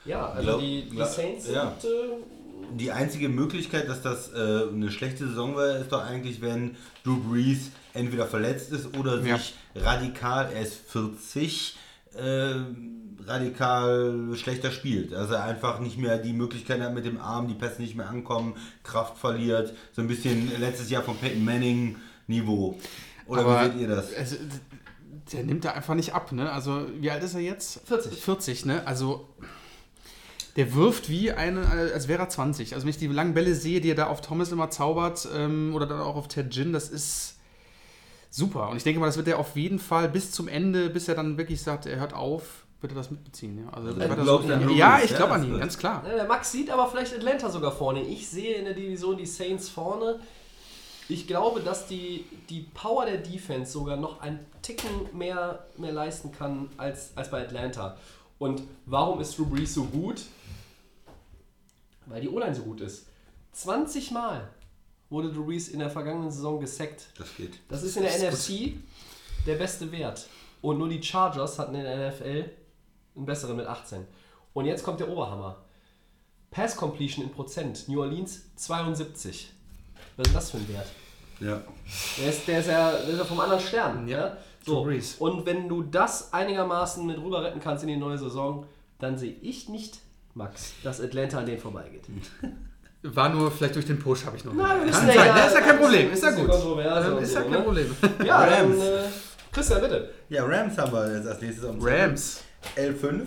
Ja, 0.04 0.26
also 0.26 0.42
Glaub- 0.48 0.60
die, 0.60 0.82
die 0.82 0.96
glaub- 0.96 1.08
Saints 1.08 1.44
sind 1.46 1.54
ja. 1.54 1.68
äh, 1.82 2.74
Die 2.76 2.90
einzige 2.92 3.28
Möglichkeit, 3.30 3.88
dass 3.88 4.02
das 4.02 4.32
äh, 4.34 4.68
eine 4.72 4.90
schlechte 4.90 5.26
Saison 5.28 5.54
war, 5.56 5.76
ist 5.76 5.92
doch 5.92 6.04
eigentlich, 6.04 6.42
wenn 6.42 6.76
Drew 7.04 7.16
Brees 7.30 7.70
entweder 7.94 8.26
verletzt 8.26 8.72
ist 8.72 8.98
oder 8.98 9.22
Ja. 9.22 9.36
sich 9.38 9.54
radikal, 9.76 10.50
er 10.52 10.60
ist 10.62 10.74
40, 10.90 11.76
äh, 12.14 12.54
radikal 13.26 14.30
schlechter 14.34 14.70
spielt. 14.70 15.14
Also 15.14 15.34
er 15.34 15.44
einfach 15.44 15.80
nicht 15.80 15.98
mehr 15.98 16.18
die 16.18 16.32
Möglichkeit 16.32 16.80
hat 16.80 16.94
mit 16.94 17.04
dem 17.04 17.20
Arm, 17.20 17.48
die 17.48 17.54
Pässe 17.54 17.82
nicht 17.82 17.96
mehr 17.96 18.08
ankommen, 18.08 18.54
Kraft 18.82 19.18
verliert. 19.18 19.74
So 19.92 20.02
ein 20.02 20.08
bisschen 20.08 20.50
letztes 20.60 20.90
Jahr 20.90 21.02
von 21.02 21.16
Peyton 21.16 21.44
Manning 21.44 21.96
Niveau. 22.26 22.78
Oder 23.26 23.42
Aber 23.42 23.60
wie 23.60 23.72
seht 23.72 23.80
ihr 23.80 23.88
das? 23.88 24.12
Es, 24.12 24.38
der 25.32 25.44
nimmt 25.44 25.64
da 25.64 25.72
einfach 25.72 25.94
nicht 25.94 26.14
ab, 26.14 26.32
ne? 26.32 26.50
Also, 26.50 26.86
wie 26.98 27.10
alt 27.10 27.22
ist 27.22 27.34
er 27.34 27.40
jetzt? 27.40 27.80
40. 27.86 28.20
40, 28.20 28.64
ne? 28.66 28.86
Also, 28.86 29.28
der 30.56 30.74
wirft 30.74 31.08
wie 31.08 31.32
eine, 31.32 31.66
als 31.68 32.08
wäre 32.08 32.22
er 32.22 32.28
20. 32.28 32.74
Also, 32.74 32.84
wenn 32.84 32.90
ich 32.90 32.98
die 32.98 33.06
langen 33.06 33.34
Bälle 33.34 33.54
sehe, 33.54 33.80
die 33.80 33.90
er 33.90 33.94
da 33.94 34.06
auf 34.08 34.20
Thomas 34.20 34.52
immer 34.52 34.70
zaubert, 34.70 35.28
ähm, 35.34 35.74
oder 35.74 35.86
dann 35.86 36.00
auch 36.00 36.16
auf 36.16 36.28
Ted 36.28 36.50
Ginn, 36.50 36.72
das 36.72 36.88
ist 36.88 37.36
super. 38.30 38.68
Und 38.68 38.76
ich 38.76 38.82
denke 38.82 39.00
mal, 39.00 39.06
das 39.06 39.16
wird 39.16 39.28
er 39.28 39.38
auf 39.38 39.56
jeden 39.56 39.78
Fall 39.78 40.08
bis 40.08 40.32
zum 40.32 40.48
Ende, 40.48 40.90
bis 40.90 41.08
er 41.08 41.14
dann 41.14 41.38
wirklich 41.38 41.62
sagt, 41.62 41.86
er 41.86 42.00
hört 42.00 42.14
auf, 42.14 42.61
wird 42.82 42.92
er 42.92 42.96
das 42.96 43.10
mitbeziehen. 43.10 43.58
Ja, 43.64 43.70
also, 43.72 43.88
Also 43.88 44.00
er 44.00 44.08
das 44.08 44.26
ja 44.76 44.98
ich 45.02 45.08
glaube 45.14 45.30
ja, 45.30 45.34
an 45.34 45.40
das 45.40 45.44
ihn, 45.44 45.50
wird- 45.52 45.60
ganz 45.60 45.78
klar. 45.78 46.02
Ja, 46.06 46.14
der 46.14 46.24
Max 46.26 46.52
sieht 46.52 46.70
aber 46.70 46.88
vielleicht 46.90 47.14
Atlanta 47.14 47.48
sogar 47.50 47.72
vorne. 47.72 48.02
Ich 48.02 48.28
sehe 48.28 48.56
in 48.56 48.64
der 48.64 48.74
Division 48.74 49.16
die 49.16 49.26
Saints 49.26 49.68
vorne. 49.68 50.20
Ich 51.08 51.26
glaube, 51.26 51.60
dass 51.60 51.86
die, 51.86 52.24
die 52.48 52.60
Power 52.74 53.04
der 53.06 53.18
Defense 53.18 53.72
sogar 53.72 53.96
noch 53.96 54.20
ein 54.20 54.38
Ticken 54.62 54.88
mehr, 55.12 55.64
mehr 55.76 55.92
leisten 55.92 56.32
kann 56.32 56.68
als, 56.76 57.10
als 57.16 57.30
bei 57.30 57.42
Atlanta. 57.42 57.96
Und 58.38 58.62
warum 58.86 59.20
ist 59.20 59.38
Drew 59.38 59.44
Brees 59.46 59.74
so 59.74 59.84
gut? 59.84 60.22
Weil 62.06 62.20
die 62.20 62.28
O-Line 62.28 62.54
so 62.54 62.62
gut 62.62 62.80
ist. 62.80 63.06
20 63.52 64.10
Mal 64.12 64.48
wurde 65.10 65.30
Drew 65.32 65.44
Brees 65.44 65.68
in 65.68 65.78
der 65.80 65.90
vergangenen 65.90 66.30
Saison 66.30 66.58
gesackt. 66.60 67.06
Das 67.18 67.34
geht. 67.36 67.58
Das 67.68 67.82
ist 67.82 67.96
in 67.96 68.02
der 68.04 68.30
NFC 68.30 68.74
der 69.46 69.56
beste 69.56 69.90
Wert. 69.92 70.26
Und 70.62 70.78
nur 70.78 70.88
die 70.88 71.02
Chargers 71.02 71.58
hatten 71.58 71.74
in 71.74 71.82
der 71.82 72.10
NFL 72.10 72.50
einen 73.16 73.26
besseren 73.26 73.56
mit 73.56 73.66
18. 73.66 74.06
Und 74.52 74.66
jetzt 74.66 74.84
kommt 74.84 75.00
der 75.00 75.08
Oberhammer. 75.08 75.56
Pass 76.50 76.76
Completion 76.76 77.24
in 77.24 77.30
Prozent. 77.32 77.88
New 77.88 78.00
Orleans 78.00 78.42
72. 78.56 79.52
Was 80.16 80.26
ist 80.26 80.36
das 80.36 80.50
für 80.50 80.58
ein 80.58 80.68
Wert? 80.68 80.86
Ja. 81.40 81.60
Der 82.18 82.28
ist, 82.28 82.46
der 82.46 82.60
ist, 82.60 82.66
ja, 82.68 82.90
der 82.92 83.08
ist 83.08 83.18
ja 83.18 83.24
vom 83.24 83.40
anderen 83.40 83.60
Stern. 83.60 84.06
Ja, 84.06 84.18
Ja? 84.18 84.36
So. 84.64 84.88
Und 85.18 85.44
wenn 85.46 85.68
du 85.68 85.82
das 85.82 86.32
einigermaßen 86.32 87.04
mit 87.04 87.18
rüber 87.18 87.42
retten 87.42 87.58
kannst 87.58 87.82
in 87.82 87.88
die 87.88 87.96
neue 87.96 88.18
Saison, 88.18 88.66
dann 89.00 89.18
sehe 89.18 89.34
ich 89.42 89.68
nicht, 89.68 89.98
Max, 90.34 90.72
dass 90.84 91.00
Atlanta 91.00 91.38
an 91.38 91.46
denen 91.46 91.58
vorbeigeht. 91.58 92.04
War 93.02 93.28
nur 93.30 93.50
vielleicht 93.50 93.74
durch 93.74 93.86
den 93.86 93.98
Push, 93.98 94.24
habe 94.24 94.36
ich 94.36 94.44
noch. 94.44 94.52
Na, 94.54 94.80
wissen 94.84 94.92
Kann 94.92 95.08
ja, 95.08 95.26
ja, 95.26 95.34
ne? 95.34 95.46
ist 95.46 95.54
ja 95.54 95.60
kein 95.60 95.78
Problem, 95.78 96.12
ist 96.12 96.22
ja 96.22 96.28
ist 96.28 96.36
gut. 96.36 96.48
Ähm, 96.48 97.18
Ist 97.18 97.34
ja 97.34 97.42
so, 97.42 97.48
kein 97.48 97.50
ne? 97.50 97.62
Problem. 97.62 97.96
Ja, 98.24 98.46
dann, 98.50 98.70
Rams. 98.70 98.84
äh, 98.84 99.00
Christian, 99.50 99.80
bitte. 99.80 100.10
Ja, 100.28 100.44
Rams 100.44 100.78
haben 100.78 100.92
wir 100.92 101.16
jetzt 101.16 101.26
als 101.26 101.40
nächstes. 101.42 101.68
Rams. 101.80 102.40
L5. 102.76 103.22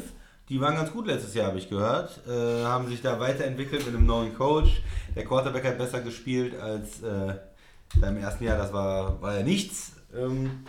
Die 0.50 0.62
waren 0.62 0.76
ganz 0.76 0.92
gut 0.92 1.08
letztes 1.08 1.34
Jahr, 1.34 1.48
habe 1.48 1.58
ich 1.58 1.70
gehört. 1.70 2.20
Äh, 2.28 2.64
haben 2.64 2.88
sich 2.88 3.02
da 3.02 3.20
weiterentwickelt 3.20 3.86
mit 3.86 3.96
einem 3.96 4.06
neuen 4.06 4.36
Coach. 4.36 4.82
Der 5.16 5.26
Quarterback 5.26 5.66
hat 5.66 5.78
besser 5.78 6.02
gespielt 6.02 6.60
als 6.60 7.02
äh, 7.02 7.34
beim 8.00 8.18
ersten 8.18 8.44
Jahr. 8.44 8.58
Das 8.58 8.72
war, 8.72 9.20
war 9.22 9.38
ja 9.38 9.44
nichts. 9.44 9.94
Ähm, 10.16 10.64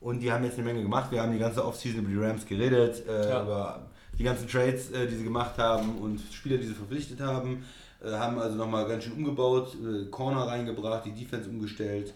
und 0.00 0.20
die 0.20 0.30
haben 0.32 0.44
jetzt 0.44 0.54
eine 0.58 0.64
Menge 0.64 0.82
gemacht. 0.82 1.10
Wir 1.12 1.22
haben 1.22 1.32
die 1.32 1.38
ganze 1.38 1.64
Offseason 1.64 2.00
über 2.00 2.08
die 2.10 2.16
Rams 2.18 2.46
geredet, 2.46 3.06
äh, 3.08 3.30
Ja. 3.30 3.42
über 3.42 3.86
die 4.18 4.24
ganzen 4.24 4.48
Trades, 4.48 4.90
äh, 4.90 5.06
die 5.06 5.14
sie 5.16 5.24
gemacht 5.24 5.56
haben 5.58 5.98
und 5.98 6.20
Spieler, 6.32 6.56
die 6.58 6.66
sie 6.66 6.74
verpflichtet 6.74 7.20
haben. 7.20 7.64
Äh, 8.04 8.10
haben 8.10 8.38
also 8.38 8.56
nochmal 8.56 8.86
ganz 8.88 9.04
schön 9.04 9.12
umgebaut, 9.12 9.74
äh, 9.74 10.06
Corner 10.10 10.46
reingebracht, 10.48 11.04
die 11.06 11.12
Defense 11.12 11.48
umgestellt. 11.48 12.12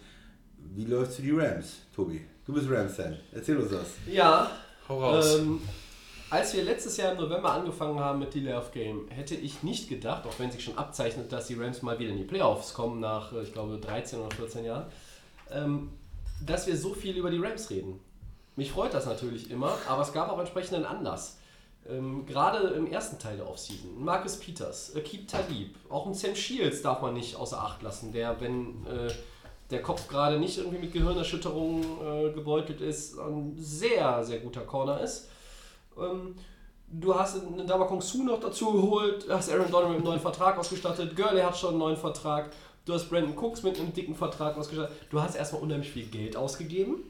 Wie 0.75 0.85
läuft's 0.85 1.15
für 1.15 1.21
die 1.21 1.31
Rams, 1.31 1.77
Tobi? 1.95 2.21
Du 2.45 2.53
bist 2.53 2.69
Rams-Fan. 2.69 3.17
Erzähl 3.31 3.57
uns 3.57 3.71
das. 3.71 3.87
Ja, 4.11 4.51
Ähm, 5.39 5.61
als 6.29 6.53
wir 6.53 6.63
letztes 6.63 6.97
Jahr 6.97 7.11
im 7.11 7.17
November 7.17 7.51
angefangen 7.51 7.99
haben 7.99 8.19
mit 8.19 8.33
Delay 8.33 8.53
of 8.53 8.71
Game, 8.71 9.07
hätte 9.09 9.35
ich 9.35 9.63
nicht 9.63 9.89
gedacht, 9.89 10.25
auch 10.25 10.39
wenn 10.39 10.49
sich 10.49 10.63
schon 10.63 10.77
abzeichnet, 10.77 11.31
dass 11.31 11.47
die 11.47 11.55
Rams 11.55 11.81
mal 11.81 11.99
wieder 11.99 12.11
in 12.11 12.17
die 12.17 12.23
Playoffs 12.23 12.73
kommen 12.73 12.99
nach, 12.99 13.33
äh, 13.33 13.43
ich 13.43 13.51
glaube, 13.51 13.77
13 13.77 14.19
oder 14.19 14.35
14 14.35 14.65
Jahren, 14.65 14.85
ähm, 15.51 15.91
dass 16.45 16.67
wir 16.67 16.77
so 16.77 16.93
viel 16.93 17.17
über 17.17 17.29
die 17.29 17.37
Rams 17.37 17.69
reden. 17.69 17.99
Mich 18.55 18.71
freut 18.71 18.93
das 18.93 19.05
natürlich 19.05 19.51
immer, 19.51 19.77
aber 19.87 20.01
es 20.01 20.13
gab 20.13 20.29
auch 20.29 20.39
entsprechenden 20.39 20.85
Anlass. 20.85 21.37
Ähm, 21.89 22.25
Gerade 22.25 22.59
im 22.69 22.87
ersten 22.87 23.17
Teil 23.17 23.37
der 23.37 23.49
Offseason. 23.49 24.03
Marcus 24.03 24.37
Peters, 24.37 24.95
Akib 24.95 25.27
Talib, 25.27 25.75
auch 25.89 26.05
ein 26.05 26.13
Sam 26.13 26.35
Shields 26.35 26.81
darf 26.81 27.01
man 27.01 27.13
nicht 27.13 27.35
außer 27.35 27.59
Acht 27.59 27.81
lassen, 27.81 28.11
der, 28.11 28.39
wenn 28.39 28.85
äh, 28.85 29.11
der 29.71 29.81
Kopf 29.81 30.07
gerade 30.07 30.37
nicht 30.37 30.57
irgendwie 30.57 30.79
mit 30.79 30.93
Gehirnerschütterungen 30.93 31.83
äh, 31.83 32.31
gebeutelt 32.33 32.81
ist, 32.81 33.17
ein 33.17 33.55
sehr, 33.57 34.23
sehr 34.23 34.39
guter 34.39 34.61
Corner 34.61 34.99
ist. 35.01 35.29
Ähm, 35.97 36.35
du 36.87 37.15
hast 37.15 37.41
einen 37.41 37.65
Dama 37.65 37.85
Kong 37.85 38.01
Su 38.01 38.23
noch 38.23 38.39
dazu 38.39 38.73
geholt, 38.73 39.25
hast 39.29 39.49
Aaron 39.49 39.71
Donald 39.71 39.89
mit 39.89 39.97
einem 39.97 40.05
neuen 40.05 40.19
Vertrag 40.19 40.57
ausgestattet, 40.57 41.15
Gurley 41.15 41.41
hat 41.41 41.57
schon 41.57 41.71
einen 41.71 41.79
neuen 41.79 41.97
Vertrag, 41.97 42.51
du 42.85 42.93
hast 42.93 43.09
Brandon 43.09 43.37
Cooks 43.37 43.63
mit 43.63 43.79
einem 43.79 43.93
dicken 43.93 44.15
Vertrag 44.15 44.57
ausgestattet. 44.57 44.95
Du 45.09 45.21
hast 45.21 45.35
erstmal 45.35 45.61
unheimlich 45.61 45.91
viel 45.91 46.05
Geld 46.05 46.35
ausgegeben. 46.35 47.03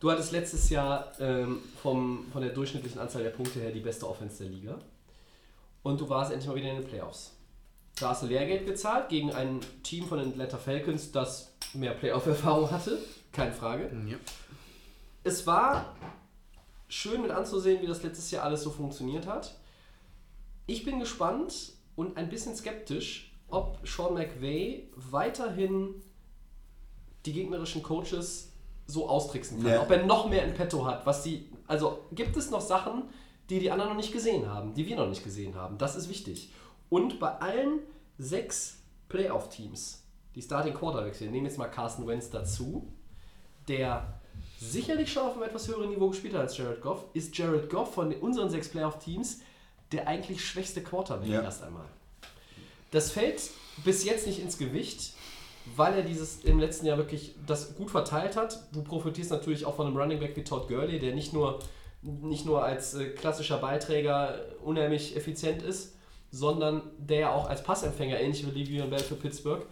Du 0.00 0.10
hattest 0.10 0.32
letztes 0.32 0.68
Jahr 0.70 1.12
ähm, 1.20 1.60
vom, 1.82 2.26
von 2.32 2.42
der 2.42 2.50
durchschnittlichen 2.50 3.00
Anzahl 3.00 3.22
der 3.22 3.30
Punkte 3.30 3.60
her 3.60 3.70
die 3.70 3.80
beste 3.80 4.08
Offense 4.08 4.42
der 4.42 4.52
Liga. 4.52 4.78
Und 5.82 6.00
du 6.00 6.08
warst 6.08 6.32
endlich 6.32 6.48
mal 6.48 6.56
wieder 6.56 6.70
in 6.70 6.76
den 6.76 6.84
Playoffs. 6.84 7.35
Da 7.98 8.10
hast 8.10 8.22
du 8.22 8.26
Lehrgeld 8.26 8.66
gezahlt 8.66 9.08
gegen 9.08 9.32
ein 9.32 9.60
Team 9.82 10.06
von 10.06 10.18
den 10.18 10.28
Atlanta 10.28 10.58
Falcons, 10.58 11.12
das 11.12 11.54
mehr 11.72 11.92
Playoff-Erfahrung 11.92 12.70
hatte. 12.70 12.98
Keine 13.32 13.52
Frage. 13.52 13.90
Ja. 14.06 14.16
Es 15.24 15.46
war 15.46 15.94
schön 16.88 17.22
mit 17.22 17.30
anzusehen, 17.30 17.82
wie 17.82 17.86
das 17.86 18.02
letztes 18.02 18.30
Jahr 18.30 18.44
alles 18.44 18.62
so 18.62 18.70
funktioniert 18.70 19.26
hat. 19.26 19.58
Ich 20.66 20.84
bin 20.84 21.00
gespannt 21.00 21.72
und 21.96 22.16
ein 22.16 22.28
bisschen 22.28 22.54
skeptisch, 22.54 23.32
ob 23.48 23.78
Sean 23.86 24.14
McVay 24.14 24.90
weiterhin 24.94 25.94
die 27.24 27.32
gegnerischen 27.32 27.82
Coaches 27.82 28.52
so 28.86 29.08
austricksen 29.08 29.62
kann. 29.62 29.72
Ja. 29.72 29.82
Ob 29.82 29.90
er 29.90 30.04
noch 30.04 30.28
mehr 30.28 30.44
in 30.44 30.54
petto 30.54 30.84
hat, 30.84 31.06
was 31.06 31.22
die. 31.22 31.48
Also 31.66 32.04
gibt 32.12 32.36
es 32.36 32.50
noch 32.50 32.60
Sachen, 32.60 33.04
die 33.48 33.58
die 33.58 33.70
anderen 33.70 33.90
noch 33.90 33.96
nicht 33.96 34.12
gesehen 34.12 34.48
haben, 34.48 34.74
die 34.74 34.86
wir 34.86 34.96
noch 34.96 35.08
nicht 35.08 35.24
gesehen 35.24 35.54
haben. 35.54 35.78
Das 35.78 35.96
ist 35.96 36.08
wichtig. 36.08 36.50
Und 36.88 37.18
bei 37.18 37.30
allen 37.38 37.80
sechs 38.18 38.78
Playoff-Teams, 39.08 40.02
die 40.34 40.42
Starting 40.42 40.74
Quarterbacks, 40.74 41.20
wir 41.20 41.30
nehmen 41.30 41.46
jetzt 41.46 41.58
mal 41.58 41.68
Carsten 41.68 42.06
Wentz 42.06 42.30
dazu, 42.30 42.92
der 43.68 44.20
sicherlich 44.58 45.12
schon 45.12 45.24
auf 45.24 45.34
einem 45.34 45.44
etwas 45.44 45.68
höheren 45.68 45.90
Niveau 45.90 46.08
gespielt 46.08 46.34
hat 46.34 46.42
als 46.42 46.56
Jared 46.56 46.80
Goff, 46.80 47.04
ist 47.14 47.36
Jared 47.36 47.68
Goff 47.70 47.94
von 47.94 48.12
unseren 48.14 48.50
sechs 48.50 48.68
Playoff-Teams 48.68 49.40
der 49.92 50.08
eigentlich 50.08 50.44
schwächste 50.44 50.82
Quarterback 50.82 51.28
Ja. 51.28 51.42
erst 51.42 51.62
einmal. 51.62 51.84
Das 52.90 53.12
fällt 53.12 53.40
bis 53.84 54.04
jetzt 54.04 54.26
nicht 54.26 54.40
ins 54.40 54.58
Gewicht, 54.58 55.12
weil 55.76 55.94
er 55.94 56.02
dieses 56.02 56.44
im 56.44 56.58
letzten 56.58 56.86
Jahr 56.86 56.96
wirklich 56.96 57.34
das 57.46 57.76
gut 57.76 57.90
verteilt 57.90 58.36
hat. 58.36 58.64
Du 58.72 58.82
profitierst 58.82 59.30
natürlich 59.30 59.64
auch 59.64 59.76
von 59.76 59.86
einem 59.86 59.96
Running 59.96 60.18
Back 60.18 60.36
wie 60.36 60.44
Todd 60.44 60.68
Gurley, 60.68 60.98
der 60.98 61.14
nicht 61.14 61.32
nur, 61.32 61.60
nicht 62.02 62.46
nur 62.46 62.64
als 62.64 62.94
äh, 62.94 63.10
klassischer 63.10 63.58
Beiträger 63.58 64.40
unheimlich 64.64 65.16
effizient 65.16 65.62
ist, 65.62 65.95
sondern 66.30 66.82
der 66.98 67.20
ja 67.20 67.32
auch 67.32 67.48
als 67.48 67.62
Passempfänger, 67.62 68.20
ähnlich 68.20 68.44
wie 68.46 68.64
Le'Veon 68.64 68.88
Bell 68.88 68.98
für 68.98 69.14
Pittsburgh, 69.14 69.66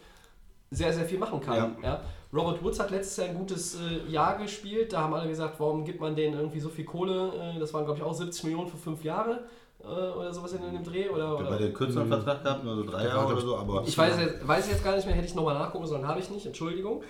sehr, 0.71 0.93
sehr 0.93 1.05
viel 1.05 1.19
machen 1.19 1.41
kann. 1.41 1.77
Ja. 1.83 2.01
Robert 2.33 2.63
Woods 2.63 2.81
hat 2.81 2.91
letztes 2.91 3.17
Jahr 3.17 3.29
ein 3.29 3.39
gutes 3.39 3.79
äh, 3.81 4.11
Jahr 4.11 4.37
gespielt. 4.39 4.93
Da 4.93 5.03
haben 5.03 5.15
alle 5.15 5.29
gesagt, 5.29 5.61
warum 5.61 5.85
gibt 5.85 6.01
man 6.01 6.17
denen 6.17 6.37
irgendwie 6.37 6.59
so 6.59 6.69
viel 6.69 6.85
Kohle? 6.85 7.55
Äh, 7.57 7.61
das 7.61 7.73
waren, 7.73 7.85
glaube 7.85 7.99
ich, 7.99 8.05
auch 8.05 8.13
70 8.13 8.45
Millionen 8.45 8.69
für 8.69 8.77
fünf 8.77 9.05
Jahre 9.05 9.45
äh, 9.81 9.87
oder 9.87 10.33
sowas 10.33 10.53
in 10.53 10.63
dem 10.63 10.83
Dreh. 10.83 11.09
Oder, 11.09 11.37
Bei 11.37 11.47
oder 11.47 11.59
den 11.59 11.73
kürzeren 11.73 12.09
Vertrag 12.09 12.43
gehabt, 12.43 12.65
nur 12.65 12.75
so 12.77 12.85
drei 12.85 13.05
Jahre 13.07 13.33
oder 13.33 13.41
so, 13.41 13.57
aber. 13.57 13.85
ich 13.87 13.97
weiß 13.97 14.19
jetzt, 14.19 14.49
weiß 14.49 14.69
jetzt 14.69 14.83
gar 14.83 14.97
nicht 14.97 15.07
mehr, 15.07 15.15
hätte 15.15 15.27
ich 15.27 15.35
nochmal 15.35 15.55
nachgucken 15.55 15.87
sollen, 15.87 16.07
habe 16.07 16.19
ich 16.19 16.31
nicht, 16.31 16.45
Entschuldigung. 16.45 17.03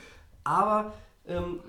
Aber 0.44 0.92
ähm, 1.26 1.60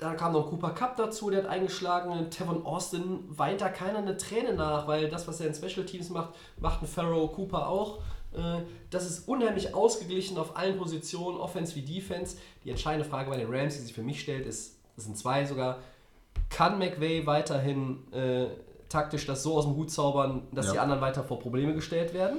da 0.00 0.14
kam 0.14 0.32
noch 0.32 0.48
Cooper 0.48 0.70
Cup 0.70 0.96
dazu, 0.96 1.30
der 1.30 1.42
hat 1.44 1.50
eingeschlagen. 1.50 2.30
Tevon 2.30 2.64
Austin 2.64 3.20
weint 3.28 3.60
da 3.60 3.68
keiner 3.68 3.98
eine 3.98 4.16
Träne 4.16 4.54
nach, 4.54 4.86
weil 4.88 5.08
das, 5.08 5.28
was 5.28 5.40
er 5.40 5.46
in 5.48 5.54
Special 5.54 5.84
Teams 5.86 6.08
macht, 6.10 6.30
macht 6.58 6.82
ein 6.82 6.86
Pharaoh 6.86 7.28
Cooper 7.28 7.68
auch. 7.68 7.98
Äh, 8.32 8.62
Das 8.90 9.08
ist 9.08 9.28
unheimlich 9.28 9.74
ausgeglichen 9.74 10.38
auf 10.38 10.56
allen 10.56 10.78
Positionen, 10.78 11.38
Offense 11.38 11.74
wie 11.76 11.82
Defense. 11.82 12.38
Die 12.64 12.70
entscheidende 12.70 13.08
Frage 13.08 13.30
bei 13.30 13.36
den 13.36 13.52
Rams, 13.54 13.74
die 13.76 13.82
sich 13.82 13.92
für 13.92 14.02
mich 14.02 14.20
stellt, 14.20 14.46
ist, 14.46 14.78
es 14.96 15.04
sind 15.04 15.16
zwei 15.18 15.44
sogar, 15.44 15.78
kann 16.48 16.78
McVay 16.78 17.26
weiterhin 17.26 18.10
äh, 18.12 18.46
taktisch 18.88 19.26
das 19.26 19.42
so 19.42 19.56
aus 19.56 19.64
dem 19.66 19.76
Hut 19.76 19.90
zaubern, 19.90 20.48
dass 20.52 20.66
Ja. 20.66 20.72
die 20.72 20.78
anderen 20.80 21.00
weiter 21.00 21.22
vor 21.22 21.38
Probleme 21.38 21.74
gestellt 21.74 22.12
werden? 22.14 22.38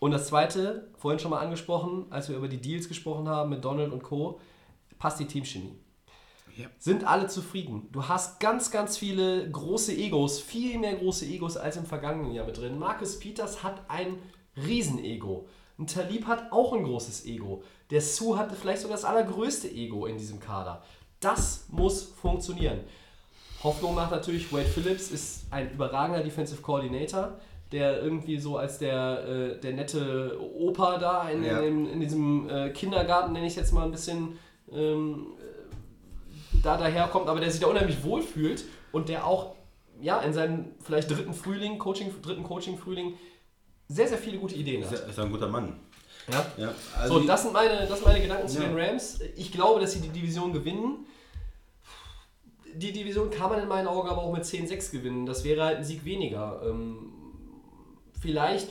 Und 0.00 0.10
das 0.10 0.26
zweite, 0.26 0.88
vorhin 0.98 1.18
schon 1.18 1.30
mal 1.30 1.40
angesprochen, 1.40 2.06
als 2.10 2.28
wir 2.28 2.36
über 2.36 2.48
die 2.48 2.60
Deals 2.60 2.88
gesprochen 2.88 3.28
haben 3.28 3.50
mit 3.50 3.64
Donald 3.64 3.92
und 3.92 4.02
Co., 4.02 4.40
passt 4.98 5.20
die 5.20 5.26
Teamchemie. 5.26 5.74
Ja. 6.56 6.66
Sind 6.78 7.06
alle 7.06 7.26
zufrieden? 7.26 7.88
Du 7.92 8.08
hast 8.08 8.40
ganz, 8.40 8.70
ganz 8.70 8.96
viele 8.96 9.50
große 9.50 9.92
Egos, 9.92 10.40
viel 10.40 10.78
mehr 10.78 10.94
große 10.96 11.26
Egos 11.26 11.56
als 11.56 11.76
im 11.76 11.84
vergangenen 11.84 12.32
Jahr 12.32 12.46
mit 12.46 12.56
drin. 12.58 12.78
Marcus 12.78 13.18
Peters 13.18 13.62
hat 13.62 13.82
ein 13.88 14.16
Riesenego. 14.56 15.46
Ein 15.78 15.86
Talib 15.86 16.26
hat 16.26 16.50
auch 16.52 16.72
ein 16.72 16.84
großes 16.84 17.26
Ego. 17.26 17.62
Der 17.90 18.00
Sue 18.00 18.38
hatte 18.38 18.54
vielleicht 18.56 18.80
sogar 18.82 18.96
das 18.96 19.04
allergrößte 19.04 19.68
Ego 19.68 20.06
in 20.06 20.16
diesem 20.16 20.40
Kader. 20.40 20.82
Das 21.20 21.66
muss 21.68 22.02
funktionieren. 22.02 22.80
Hoffnung 23.62 23.94
macht 23.94 24.10
natürlich, 24.10 24.52
Wade 24.52 24.64
Phillips 24.64 25.10
ist 25.10 25.46
ein 25.50 25.70
überragender 25.72 26.22
Defensive 26.22 26.62
Coordinator, 26.62 27.38
der 27.72 28.00
irgendwie 28.02 28.38
so 28.38 28.56
als 28.58 28.78
der, 28.78 29.24
äh, 29.26 29.60
der 29.60 29.72
nette 29.74 30.38
Opa 30.40 30.98
da 30.98 31.28
in, 31.28 31.42
Ja. 31.42 31.60
in, 31.60 31.86
in 31.86 32.00
diesem 32.00 32.48
äh, 32.48 32.70
Kindergarten, 32.70 33.32
nenne 33.32 33.46
ich 33.46 33.52
es 33.52 33.56
jetzt 33.56 33.72
mal 33.72 33.84
ein 33.84 33.90
bisschen, 33.90 34.38
ähm, 34.72 35.34
äh, 35.35 35.35
da 36.62 36.76
daherkommt, 36.76 37.28
aber 37.28 37.40
der 37.40 37.50
sich 37.50 37.60
da 37.60 37.66
unheimlich 37.68 38.02
wohlfühlt 38.04 38.64
und 38.92 39.08
der 39.08 39.26
auch 39.26 39.54
ja, 40.00 40.20
in 40.20 40.32
seinem 40.32 40.72
vielleicht 40.82 41.10
dritten 41.10 41.32
Frühling, 41.32 41.78
Coaching, 41.78 42.12
dritten 42.22 42.42
Coaching-Frühling 42.42 43.14
sehr, 43.88 44.08
sehr 44.08 44.18
viele 44.18 44.38
gute 44.38 44.54
Ideen 44.54 44.84
hat. 44.84 44.92
ist 44.92 45.16
ja 45.16 45.24
ein 45.24 45.30
guter 45.30 45.48
Mann. 45.48 45.78
Ja? 46.30 46.44
Ja, 46.56 46.74
So, 47.06 47.14
also 47.14 47.20
das 47.20 47.42
sind 47.42 47.52
meine, 47.52 47.86
das 47.86 47.98
sind 47.98 48.04
meine 48.04 48.20
Gedanken 48.20 48.48
zu 48.48 48.60
Ja. 48.60 48.68
den 48.68 48.76
Rams. 48.78 49.20
Ich 49.36 49.52
glaube, 49.52 49.80
dass 49.80 49.92
sie 49.92 50.00
die 50.00 50.08
Division 50.08 50.52
gewinnen. 50.52 51.06
Die 52.74 52.92
Division 52.92 53.30
kann 53.30 53.48
man 53.50 53.60
in 53.62 53.68
meinen 53.68 53.86
Augen 53.86 54.08
aber 54.08 54.22
auch 54.22 54.32
mit 54.32 54.44
10-6 54.44 54.90
gewinnen. 54.90 55.24
Das 55.24 55.44
wäre 55.44 55.62
halt 55.64 55.78
ein 55.78 55.84
Sieg 55.84 56.04
weniger. 56.04 56.60
Ähm, 56.66 57.12
vielleicht 58.20 58.70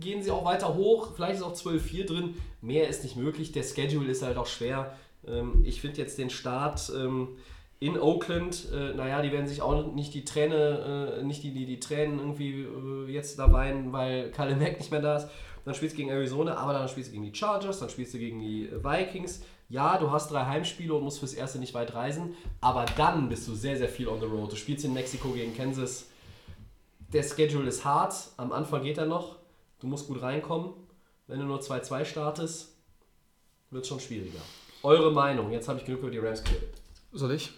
gehen 0.00 0.22
sie 0.22 0.30
auch 0.30 0.44
weiter 0.44 0.74
hoch, 0.74 1.10
vielleicht 1.14 1.36
ist 1.36 1.42
auch 1.42 1.54
12-4 1.54 2.06
drin. 2.06 2.34
Mehr 2.62 2.88
ist 2.88 3.02
nicht 3.02 3.16
möglich. 3.16 3.52
Der 3.52 3.62
Schedule 3.64 4.10
ist 4.10 4.22
halt 4.22 4.38
auch 4.38 4.46
schwer. 4.46 4.96
Ähm, 5.28 5.62
ich 5.64 5.80
finde 5.80 5.98
jetzt 5.98 6.18
den 6.18 6.30
Start 6.30 6.92
ähm, 6.96 7.36
in 7.80 7.98
Oakland, 7.98 8.68
äh, 8.72 8.94
naja, 8.94 9.20
die 9.20 9.32
werden 9.32 9.46
sich 9.46 9.60
auch 9.60 9.94
nicht 9.94 10.14
die 10.14 10.24
Träne, 10.24 11.18
äh, 11.18 11.22
nicht 11.22 11.42
die, 11.42 11.52
die, 11.52 11.66
die 11.66 11.80
Tränen 11.80 12.18
irgendwie 12.18 12.62
äh, 12.62 13.10
jetzt 13.10 13.38
da 13.38 13.52
weinen, 13.52 13.92
weil 13.92 14.30
Kyle 14.30 14.56
Mack 14.56 14.78
nicht 14.78 14.90
mehr 14.90 15.02
da 15.02 15.16
ist. 15.16 15.28
Dann 15.64 15.74
spielst 15.74 15.94
du 15.94 15.98
gegen 15.98 16.10
Arizona, 16.10 16.56
aber 16.56 16.74
dann 16.74 16.88
spielst 16.88 17.10
du 17.10 17.12
gegen 17.12 17.24
die 17.24 17.34
Chargers, 17.34 17.80
dann 17.80 17.88
spielst 17.88 18.14
du 18.14 18.18
gegen 18.18 18.38
die 18.40 18.66
äh, 18.66 18.82
Vikings. 18.82 19.42
Ja, 19.68 19.98
du 19.98 20.10
hast 20.10 20.30
drei 20.30 20.44
Heimspiele 20.44 20.94
und 20.94 21.04
musst 21.04 21.18
fürs 21.18 21.34
erste 21.34 21.58
nicht 21.58 21.74
weit 21.74 21.94
reisen, 21.94 22.34
aber 22.60 22.84
dann 22.96 23.28
bist 23.28 23.48
du 23.48 23.54
sehr, 23.54 23.76
sehr 23.76 23.88
viel 23.88 24.08
on 24.08 24.20
the 24.20 24.26
road. 24.26 24.52
Du 24.52 24.56
spielst 24.56 24.84
in 24.84 24.92
Mexiko 24.92 25.28
gegen 25.30 25.56
Kansas. 25.56 26.06
Der 27.12 27.22
Schedule 27.22 27.68
ist 27.68 27.84
hart, 27.84 28.14
am 28.36 28.52
Anfang 28.52 28.82
geht 28.82 28.98
er 28.98 29.06
noch. 29.06 29.36
Du 29.80 29.86
musst 29.86 30.06
gut 30.06 30.20
reinkommen. 30.22 30.70
Wenn 31.26 31.38
du 31.38 31.46
nur 31.46 31.60
2-2 31.60 32.04
startest, 32.04 32.76
wird 33.70 33.82
es 33.82 33.88
schon 33.88 34.00
schwieriger. 34.00 34.40
Eure 34.84 35.10
Meinung, 35.10 35.50
jetzt 35.50 35.66
habe 35.66 35.78
ich 35.78 35.86
genug 35.86 36.02
über 36.02 36.10
die 36.10 36.18
Rams 36.18 36.44
geredet. 36.44 36.74
Soll 37.12 37.32
ich? 37.32 37.54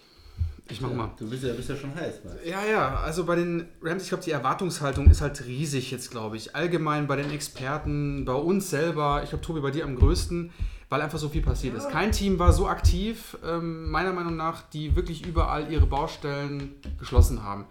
Ich 0.69 0.79
mach 0.79 0.93
mal. 0.93 1.11
Du 1.17 1.29
bist 1.29 1.43
ja, 1.43 1.53
bist 1.53 1.67
ja 1.67 1.75
schon 1.75 1.93
heiß. 1.93 2.23
Mann. 2.23 2.37
Ja, 2.45 2.65
ja, 2.65 2.95
also 2.99 3.25
bei 3.25 3.35
den 3.35 3.67
Rams, 3.81 4.03
ich 4.03 4.09
glaube, 4.09 4.23
die 4.23 4.31
Erwartungshaltung 4.31 5.09
ist 5.09 5.19
halt 5.19 5.45
riesig 5.45 5.91
jetzt, 5.91 6.09
glaube 6.09 6.37
ich. 6.37 6.55
Allgemein 6.55 7.05
bei 7.05 7.17
den 7.17 7.29
Experten, 7.29 8.23
bei 8.23 8.33
uns 8.33 8.69
selber, 8.69 9.21
ich 9.23 9.29
glaube, 9.29 9.43
Tobi, 9.43 9.59
bei 9.59 9.71
dir 9.71 9.83
am 9.83 9.97
größten, 9.97 10.51
weil 10.87 11.01
einfach 11.01 11.19
so 11.19 11.27
viel 11.27 11.41
passiert 11.41 11.75
ist. 11.75 11.89
Kein 11.89 12.13
Team 12.13 12.39
war 12.39 12.53
so 12.53 12.65
aktiv, 12.65 13.37
ähm, 13.45 13.89
meiner 13.91 14.13
Meinung 14.13 14.37
nach, 14.37 14.61
die 14.69 14.95
wirklich 14.95 15.25
überall 15.25 15.69
ihre 15.69 15.85
Baustellen 15.85 16.75
geschlossen 16.97 17.43
haben. 17.43 17.65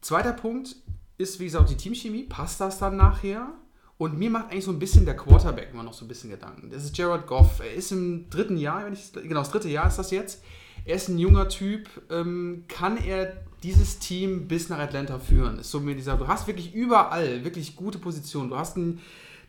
Zweiter 0.00 0.32
Punkt 0.32 0.76
ist, 1.18 1.40
wie 1.40 1.44
gesagt, 1.44 1.68
die 1.68 1.76
Teamchemie. 1.76 2.22
Passt 2.22 2.58
das 2.62 2.78
dann 2.78 2.96
nachher? 2.96 3.48
Und 3.98 4.18
mir 4.18 4.30
macht 4.30 4.50
eigentlich 4.50 4.64
so 4.64 4.72
ein 4.72 4.78
bisschen 4.78 5.06
der 5.06 5.16
Quarterback 5.16 5.70
immer 5.72 5.82
noch 5.82 5.94
so 5.94 6.04
ein 6.04 6.08
bisschen 6.08 6.30
Gedanken. 6.30 6.70
Das 6.70 6.84
ist 6.84 6.96
Jared 6.96 7.26
Goff. 7.26 7.60
Er 7.60 7.72
ist 7.72 7.92
im 7.92 8.28
dritten 8.28 8.58
Jahr, 8.58 8.84
wenn 8.84 8.92
ich 8.92 9.12
genau 9.12 9.40
das 9.40 9.50
dritte 9.50 9.68
Jahr 9.68 9.88
ist 9.88 9.98
das 9.98 10.10
jetzt. 10.10 10.42
Er 10.84 10.96
ist 10.96 11.08
ein 11.08 11.18
junger 11.18 11.48
Typ. 11.48 11.88
Ähm, 12.10 12.64
kann 12.68 12.98
er 12.98 13.32
dieses 13.62 13.98
Team 13.98 14.48
bis 14.48 14.68
nach 14.68 14.78
Atlanta 14.78 15.18
führen? 15.18 15.58
Ist 15.58 15.70
so 15.70 15.80
mir 15.80 15.94
dieser. 15.94 16.16
Du 16.16 16.28
hast 16.28 16.46
wirklich 16.46 16.74
überall 16.74 17.44
wirklich 17.44 17.74
gute 17.74 17.98
Positionen. 17.98 18.50
Du 18.50 18.56
hast 18.56 18.76
einen 18.76 19.00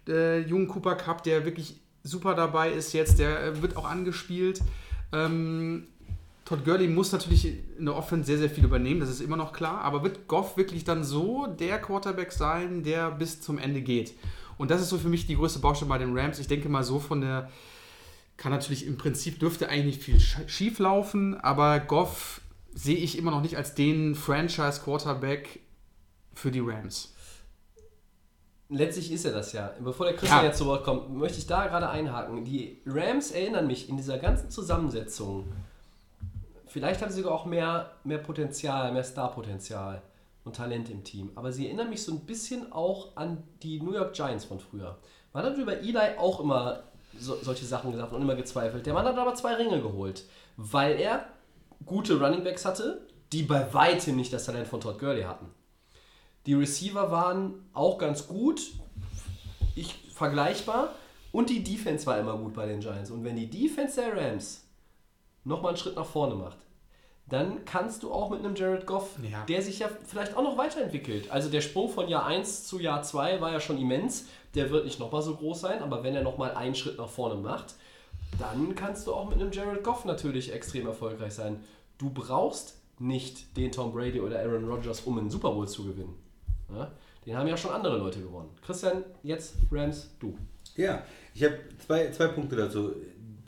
äh, 0.08 0.40
jungen 0.40 0.70
Cooper 0.70 0.96
Cup, 0.96 1.24
der 1.24 1.44
wirklich 1.44 1.82
super 2.04 2.34
dabei 2.34 2.72
ist 2.72 2.94
jetzt. 2.94 3.20
Der 3.20 3.44
äh, 3.44 3.62
wird 3.62 3.76
auch 3.76 3.86
angespielt. 3.86 4.62
Ähm, 5.12 5.88
Todd 6.48 6.64
Gurley 6.64 6.88
muss 6.88 7.12
natürlich 7.12 7.46
in 7.78 7.86
der 7.86 7.96
Offense 7.98 8.26
sehr, 8.28 8.38
sehr 8.38 8.50
viel 8.50 8.64
übernehmen, 8.64 9.02
das 9.02 9.10
ist 9.10 9.20
immer 9.20 9.36
noch 9.36 9.52
klar. 9.52 9.82
Aber 9.82 10.02
wird 10.04 10.30
Goff 10.30 10.56
wirklich 10.56 10.86
dann 10.86 11.04
so 11.04 11.46
der 11.46 11.82
Quarterback 11.82 12.32
sein, 12.32 12.84
der 12.84 13.12
bis 13.12 13.42
zum 13.42 13.58
Ende 13.58 13.82
geht? 13.82 14.14
Und 14.58 14.72
das 14.72 14.80
ist 14.82 14.88
so 14.88 14.98
für 14.98 15.10
mich 15.10 15.28
die 15.28 15.36
größte 15.36 15.60
Baustelle 15.60 15.90
bei 15.90 15.98
den 15.98 16.18
Rams. 16.18 16.40
Ich 16.40 16.48
denke 16.48 16.70
mal 16.70 16.86
so 16.86 17.00
von 17.00 17.20
der, 17.20 17.52
kann 18.38 18.54
natürlich 18.54 18.86
im 18.88 18.98
Prinzip 18.98 19.40
dürfte 19.40 19.68
eigentlich 19.68 19.98
nicht 19.98 20.04
viel 20.04 20.16
sch- 20.20 20.48
schief 20.48 20.80
laufen, 20.80 21.36
aber 21.42 21.82
Goff 21.82 22.40
sehe 22.74 22.96
ich 22.96 23.18
immer 23.18 23.32
noch 23.32 23.42
nicht 23.42 23.58
als 23.58 23.76
den 23.76 24.16
Franchise-Quarterback 24.16 25.60
für 26.34 26.50
die 26.52 26.62
Rams. 26.62 27.14
Letztlich 28.70 29.12
ist 29.12 29.26
er 29.26 29.32
das 29.34 29.52
ja. 29.54 29.72
Bevor 29.84 30.06
der 30.06 30.16
Christian 30.16 30.42
Ja. 30.42 30.48
jetzt 30.48 30.60
zu 30.60 30.66
Wort 30.66 30.84
kommt, 30.86 31.10
möchte 31.14 31.40
ich 31.40 31.48
da 31.48 31.68
gerade 31.68 31.90
einhaken. 31.90 32.46
Die 32.46 32.82
Rams 32.86 33.32
erinnern 33.32 33.68
mich 33.68 33.90
in 33.90 33.98
dieser 33.98 34.18
ganzen 34.18 34.50
Zusammensetzung. 34.50 35.46
Vielleicht 36.68 37.02
haben 37.02 37.12
sie 37.12 37.22
sogar 37.22 37.34
auch 37.34 37.46
mehr, 37.46 37.92
mehr 38.04 38.18
Potenzial, 38.18 38.92
mehr 38.92 39.04
Starpotenzial 39.04 40.02
und 40.44 40.56
Talent 40.56 40.90
im 40.90 41.04
Team. 41.04 41.32
Aber 41.36 41.52
sie 41.52 41.68
erinnern 41.68 41.90
mich 41.90 42.04
so 42.04 42.12
ein 42.12 42.22
bisschen 42.22 42.72
auch 42.72 43.16
an 43.16 43.44
die 43.64 43.82
New 43.82 43.94
York 43.94 44.14
Giants 44.14 44.46
von 44.46 44.60
früher. 44.60 44.98
Man 45.34 45.46
hat 45.46 45.58
über 45.58 45.78
Eli 45.78 46.18
auch 46.18 46.40
immer 46.40 46.84
so, 47.18 47.36
solche 47.36 47.66
Sachen 47.66 47.92
gesagt 47.92 48.14
und 48.14 48.22
immer 48.22 48.36
gezweifelt. 48.36 48.86
Der 48.86 48.94
Mann 48.94 49.06
hat 49.06 49.18
aber 49.18 49.36
zwei 49.36 49.56
Ringe 49.56 49.82
geholt, 49.82 50.26
weil 50.56 51.00
er 51.00 51.26
gute 51.86 52.20
Runningbacks 52.20 52.66
hatte, 52.66 53.08
die 53.32 53.44
bei 53.44 53.74
weitem 53.74 54.16
nicht 54.16 54.34
das 54.34 54.46
Talent 54.46 54.68
von 54.68 54.82
Todd 54.82 55.00
Gurley 55.00 55.24
hatten. 55.24 55.48
Die 56.46 56.54
Receiver 56.54 57.12
waren 57.12 57.66
auch 57.74 57.98
ganz 57.98 58.28
gut, 58.28 58.62
ich, 59.76 59.96
vergleichbar. 60.14 60.96
Und 61.32 61.50
die 61.50 61.64
Defense 61.64 62.06
war 62.06 62.18
immer 62.18 62.38
gut 62.38 62.54
bei 62.54 62.66
den 62.66 62.80
Giants. 62.80 63.12
Und 63.12 63.24
wenn 63.24 63.36
die 63.36 63.50
Defense 63.50 64.02
der 64.02 64.16
Rams 64.16 64.67
nochmal 65.48 65.70
einen 65.70 65.78
Schritt 65.78 65.96
nach 65.96 66.06
vorne 66.06 66.36
macht, 66.36 66.58
dann 67.30 67.66
kannst 67.66 68.04
du 68.04 68.12
auch 68.14 68.30
mit 68.30 68.40
einem 68.40 68.56
Jared 68.56 68.86
Goff, 68.86 69.18
Ja. 69.30 69.44
der 69.46 69.62
sich 69.62 69.80
ja 69.80 69.90
vielleicht 70.06 70.36
auch 70.38 70.44
noch 70.44 70.58
weiterentwickelt. 70.58 71.30
Also 71.30 71.50
der 71.50 71.62
Sprung 71.62 71.90
von 71.90 72.08
Jahr 72.08 72.26
1 72.26 72.68
zu 72.68 72.80
Jahr 72.80 73.04
2 73.04 73.42
war 73.42 73.52
ja 73.52 73.60
schon 73.60 73.78
immens. 73.78 74.28
Der 74.56 74.70
wird 74.70 74.86
nicht 74.86 75.00
nochmal 75.00 75.22
so 75.22 75.36
groß 75.36 75.60
sein, 75.60 75.82
aber 75.84 76.04
wenn 76.04 76.16
er 76.16 76.24
nochmal 76.24 76.52
einen 76.56 76.74
Schritt 76.76 76.98
nach 76.98 77.10
vorne 77.10 77.36
macht, 77.36 77.76
dann 78.40 78.76
kannst 78.76 79.08
du 79.08 79.14
auch 79.14 79.30
mit 79.30 79.40
einem 79.40 79.52
Jared 79.52 79.84
Goff 79.84 80.06
natürlich 80.06 80.54
extrem 80.54 80.88
erfolgreich 80.88 81.34
sein. 81.34 81.64
Du 81.98 82.10
brauchst 82.10 82.76
nicht 83.00 83.56
den 83.58 83.72
Tom 83.72 83.92
Brady 83.92 84.20
oder 84.22 84.40
Aaron 84.40 84.66
Rodgers, 84.66 85.02
um 85.02 85.18
einen 85.20 85.30
Super 85.30 85.52
Bowl 85.52 85.68
zu 85.68 85.84
gewinnen. 85.86 86.16
Ja? 86.74 86.92
Den 87.26 87.38
haben 87.38 87.48
ja 87.48 87.58
schon 87.58 87.72
andere 87.72 87.98
Leute 87.98 88.22
gewonnen. 88.22 88.50
Christian, 88.66 89.04
jetzt 89.22 89.56
Rams, 89.72 90.10
du. 90.20 90.38
Ja, 90.78 91.04
ich 91.34 91.44
habe 91.44 91.58
zwei, 91.86 92.10
zwei 92.12 92.28
Punkte 92.28 92.56
dazu. 92.56 92.92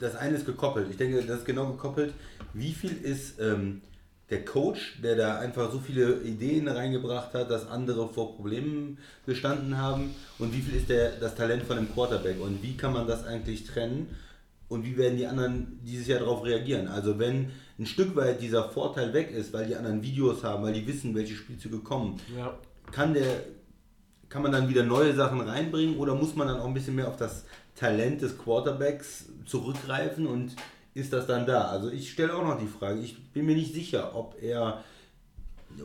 Das 0.00 0.16
eine 0.16 0.36
ist 0.36 0.46
gekoppelt. 0.46 0.88
Ich 0.90 0.96
denke, 0.96 1.22
das 1.22 1.38
ist 1.40 1.44
genau 1.46 1.66
gekoppelt. 1.66 2.14
Wie 2.54 2.72
viel 2.72 2.92
ist 3.02 3.38
ähm, 3.40 3.82
der 4.30 4.44
Coach, 4.44 4.98
der 5.02 5.14
da 5.16 5.38
einfach 5.38 5.70
so 5.70 5.78
viele 5.78 6.20
Ideen 6.22 6.66
reingebracht 6.68 7.34
hat, 7.34 7.50
dass 7.50 7.68
andere 7.68 8.08
vor 8.08 8.34
Problemen 8.36 8.98
gestanden 9.26 9.76
haben? 9.78 10.14
Und 10.38 10.52
wie 10.56 10.60
viel 10.62 10.76
ist 10.76 10.88
der, 10.88 11.12
das 11.20 11.34
Talent 11.34 11.64
von 11.64 11.76
dem 11.76 11.92
Quarterback? 11.92 12.40
Und 12.40 12.62
wie 12.62 12.76
kann 12.76 12.92
man 12.92 13.06
das 13.06 13.24
eigentlich 13.24 13.64
trennen? 13.64 14.08
Und 14.68 14.84
wie 14.84 14.96
werden 14.96 15.18
die 15.18 15.26
anderen 15.26 15.80
dieses 15.84 16.06
Jahr 16.06 16.20
darauf 16.20 16.44
reagieren? 16.44 16.86
Also 16.88 17.18
wenn 17.18 17.50
ein 17.78 17.86
Stück 17.86 18.14
weit 18.16 18.40
dieser 18.40 18.70
Vorteil 18.70 19.12
weg 19.12 19.30
ist, 19.32 19.52
weil 19.52 19.66
die 19.66 19.74
anderen 19.76 20.02
Videos 20.02 20.44
haben, 20.44 20.62
weil 20.62 20.72
die 20.72 20.86
wissen, 20.86 21.14
welche 21.14 21.34
Spielzüge 21.34 21.78
kommen, 21.78 22.20
Ja. 22.36 22.56
kann 22.92 23.12
der 23.14 23.42
kann 24.28 24.42
man 24.42 24.52
dann 24.52 24.68
wieder 24.68 24.84
neue 24.84 25.12
Sachen 25.12 25.40
reinbringen 25.40 25.96
oder 25.96 26.14
muss 26.14 26.36
man 26.36 26.46
dann 26.46 26.60
auch 26.60 26.66
ein 26.66 26.72
bisschen 26.74 26.94
mehr 26.94 27.08
auf 27.08 27.16
das 27.16 27.44
Talent 27.80 28.20
des 28.20 28.36
Quarterbacks 28.36 29.24
zurückgreifen 29.46 30.26
und 30.26 30.54
ist 30.92 31.14
das 31.14 31.26
dann 31.26 31.46
da? 31.46 31.68
Also 31.68 31.90
ich 31.90 32.10
stelle 32.12 32.34
auch 32.34 32.44
noch 32.44 32.58
die 32.58 32.66
Frage, 32.66 33.00
ich 33.00 33.32
bin 33.32 33.46
mir 33.46 33.56
nicht 33.56 33.72
sicher, 33.72 34.14
ob 34.14 34.36
er 34.42 34.84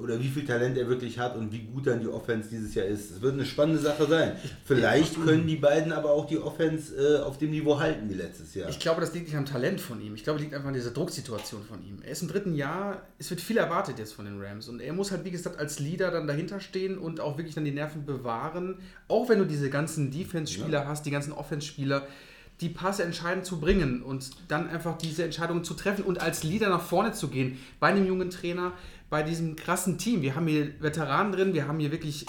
oder 0.01 0.19
wie 0.19 0.27
viel 0.27 0.45
Talent 0.45 0.77
er 0.77 0.87
wirklich 0.87 1.19
hat 1.19 1.35
und 1.35 1.51
wie 1.51 1.59
gut 1.59 1.87
dann 1.87 1.99
die 1.99 2.07
Offense 2.07 2.49
dieses 2.49 2.73
Jahr 2.75 2.85
ist. 2.85 3.11
Es 3.11 3.21
wird 3.21 3.33
eine 3.33 3.45
spannende 3.45 3.79
Sache 3.79 4.05
sein. 4.07 4.35
Vielleicht 4.65 5.21
können 5.23 5.47
die 5.47 5.55
beiden 5.55 5.91
aber 5.91 6.11
auch 6.11 6.25
die 6.25 6.37
Offense 6.37 6.95
äh, 6.95 7.21
auf 7.21 7.37
dem 7.37 7.51
Niveau 7.51 7.79
halten 7.79 8.09
wie 8.09 8.13
letztes 8.13 8.53
Jahr. 8.55 8.69
Ich 8.69 8.79
glaube, 8.79 9.01
das 9.01 9.13
liegt 9.13 9.27
nicht 9.27 9.37
am 9.37 9.45
Talent 9.45 9.79
von 9.79 10.01
ihm. 10.01 10.15
Ich 10.15 10.23
glaube, 10.23 10.37
es 10.37 10.43
liegt 10.43 10.55
einfach 10.55 10.67
an 10.67 10.73
dieser 10.73 10.91
Drucksituation 10.91 11.63
von 11.63 11.83
ihm. 11.83 11.99
Er 12.03 12.11
ist 12.11 12.21
im 12.21 12.27
dritten 12.27 12.55
Jahr, 12.55 13.03
es 13.19 13.29
wird 13.29 13.41
viel 13.41 13.57
erwartet 13.57 13.99
jetzt 13.99 14.13
von 14.13 14.25
den 14.25 14.41
Rams. 14.41 14.67
Und 14.67 14.81
er 14.81 14.93
muss 14.93 15.11
halt, 15.11 15.23
wie 15.23 15.31
gesagt, 15.31 15.59
als 15.59 15.79
Leader 15.79 16.11
dann 16.11 16.27
dahinter 16.27 16.59
stehen 16.59 16.97
und 16.97 17.19
auch 17.19 17.37
wirklich 17.37 17.55
dann 17.55 17.65
die 17.65 17.71
Nerven 17.71 18.05
bewahren. 18.05 18.79
Auch 19.07 19.29
wenn 19.29 19.39
du 19.39 19.45
diese 19.45 19.69
ganzen 19.69 20.11
Defense-Spieler 20.11 20.87
hast, 20.87 21.05
die 21.05 21.11
ganzen 21.11 21.31
Offense-Spieler, 21.31 22.07
die 22.61 22.69
Passe 22.69 23.03
entscheidend 23.03 23.45
zu 23.45 23.59
bringen 23.59 24.01
und 24.01 24.29
dann 24.47 24.69
einfach 24.69 24.97
diese 24.97 25.23
Entscheidungen 25.23 25.63
zu 25.63 25.73
treffen 25.73 26.05
und 26.05 26.21
als 26.21 26.43
Leader 26.43 26.69
nach 26.69 26.81
vorne 26.81 27.11
zu 27.11 27.27
gehen. 27.27 27.59
Bei 27.79 27.87
einem 27.87 28.05
jungen 28.05 28.29
Trainer, 28.29 28.71
bei 29.09 29.23
diesem 29.23 29.55
krassen 29.55 29.97
Team. 29.97 30.21
Wir 30.21 30.35
haben 30.35 30.47
hier 30.47 30.81
Veteranen 30.81 31.31
drin, 31.31 31.53
wir 31.53 31.67
haben 31.67 31.79
hier 31.79 31.91
wirklich 31.91 32.25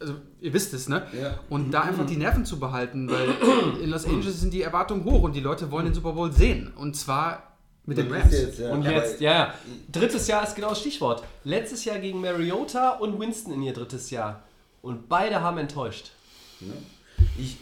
also 0.00 0.14
ihr 0.40 0.52
wisst 0.52 0.74
es, 0.74 0.88
ne? 0.88 1.06
Ja. 1.18 1.38
Und 1.48 1.70
da 1.70 1.82
einfach 1.82 2.06
die 2.06 2.16
Nerven 2.16 2.44
zu 2.44 2.58
behalten, 2.58 3.10
weil 3.10 3.28
in 3.82 3.90
Los 3.90 4.04
Angeles 4.04 4.40
sind 4.40 4.52
die 4.52 4.62
Erwartungen 4.62 5.04
hoch 5.04 5.22
und 5.22 5.34
die 5.34 5.40
Leute 5.40 5.70
wollen 5.70 5.86
den 5.86 5.94
Super 5.94 6.12
Bowl 6.12 6.32
sehen. 6.32 6.72
Und 6.76 6.96
zwar 6.96 7.56
mit 7.86 7.98
den 7.98 8.08
Und 8.08 8.14
Rams. 8.14 8.32
jetzt, 8.32 8.58
ja, 8.58 8.70
Und 8.72 8.82
jetzt, 8.82 9.20
ja, 9.20 9.32
ja. 9.32 9.54
Drittes 9.90 10.26
Jahr 10.26 10.42
ist 10.42 10.54
genau 10.54 10.70
das 10.70 10.80
Stichwort. 10.80 11.22
Letztes 11.44 11.84
Jahr 11.84 11.98
gegen 11.98 12.20
Mariota 12.20 12.90
und 12.90 13.18
Winston 13.18 13.54
in 13.54 13.62
ihr 13.62 13.72
drittes 13.72 14.10
Jahr. 14.10 14.42
Und 14.82 15.08
beide 15.08 15.40
haben 15.40 15.58
enttäuscht. 15.58 16.10
Ich, 17.38 17.38
ich, 17.38 17.56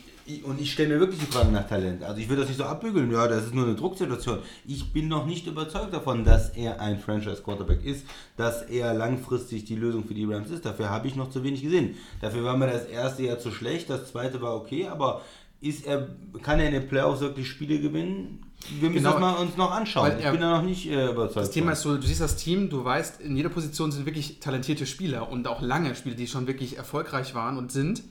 und 0.44 0.60
ich 0.60 0.72
stelle 0.72 0.94
mir 0.94 1.00
wirklich 1.00 1.20
die 1.20 1.26
Frage 1.26 1.50
nach 1.52 1.68
Talent. 1.68 2.02
Also 2.02 2.20
ich 2.20 2.28
will 2.28 2.36
das 2.36 2.48
nicht 2.48 2.56
so 2.56 2.64
abbügeln, 2.64 3.10
ja, 3.12 3.28
das 3.28 3.44
ist 3.44 3.54
nur 3.54 3.64
eine 3.66 3.74
Drucksituation. 3.74 4.38
Ich 4.66 4.92
bin 4.92 5.08
noch 5.08 5.26
nicht 5.26 5.46
überzeugt 5.46 5.92
davon, 5.92 6.24
dass 6.24 6.50
er 6.50 6.80
ein 6.80 6.98
Franchise-Quarterback 6.98 7.84
ist, 7.84 8.04
dass 8.36 8.62
er 8.62 8.94
langfristig 8.94 9.64
die 9.64 9.76
Lösung 9.76 10.04
für 10.04 10.14
die 10.14 10.24
Rams 10.24 10.50
ist. 10.50 10.64
Dafür 10.64 10.88
habe 10.90 11.08
ich 11.08 11.16
noch 11.16 11.30
zu 11.30 11.42
wenig 11.44 11.62
gesehen. 11.62 11.96
Dafür 12.20 12.44
war 12.44 12.56
mir 12.56 12.66
das 12.68 12.86
erste 12.86 13.22
Jahr 13.24 13.38
zu 13.38 13.50
schlecht, 13.50 13.90
das 13.90 14.10
zweite 14.10 14.40
war 14.40 14.54
okay, 14.56 14.86
aber 14.88 15.22
ist 15.60 15.86
er, 15.86 16.08
kann 16.42 16.60
er 16.60 16.66
in 16.66 16.72
den 16.74 16.88
Playoffs 16.88 17.20
wirklich 17.20 17.48
Spiele 17.48 17.78
gewinnen? 17.80 18.40
Wir 18.80 18.88
müssen 18.88 19.02
Genau. 19.04 19.12
das 19.12 19.20
mal 19.20 19.32
uns 19.34 19.56
noch 19.58 19.70
anschauen. 19.72 20.10
Weil 20.10 20.18
Ich 20.18 20.24
er- 20.24 20.32
bin 20.32 20.40
da 20.40 20.56
noch 20.58 20.62
nicht 20.66 20.86
äh, 20.90 21.10
überzeugt. 21.10 21.36
Das 21.36 21.50
Thema 21.50 21.72
ist 21.72 21.82
so, 21.82 21.96
du 21.96 22.02
siehst 22.02 22.20
das 22.20 22.36
Team, 22.36 22.70
du 22.70 22.82
weißt, 22.84 23.20
in 23.20 23.36
jeder 23.36 23.50
Position 23.50 23.92
sind 23.92 24.06
wirklich 24.06 24.40
talentierte 24.40 24.86
Spieler 24.86 25.30
und 25.30 25.46
auch 25.48 25.60
lange 25.60 25.94
Spieler, 25.94 26.14
die 26.16 26.26
schon 26.26 26.46
wirklich 26.46 26.76
erfolgreich 26.78 27.34
waren 27.34 27.58
und 27.58 27.72
sind. 27.72 28.02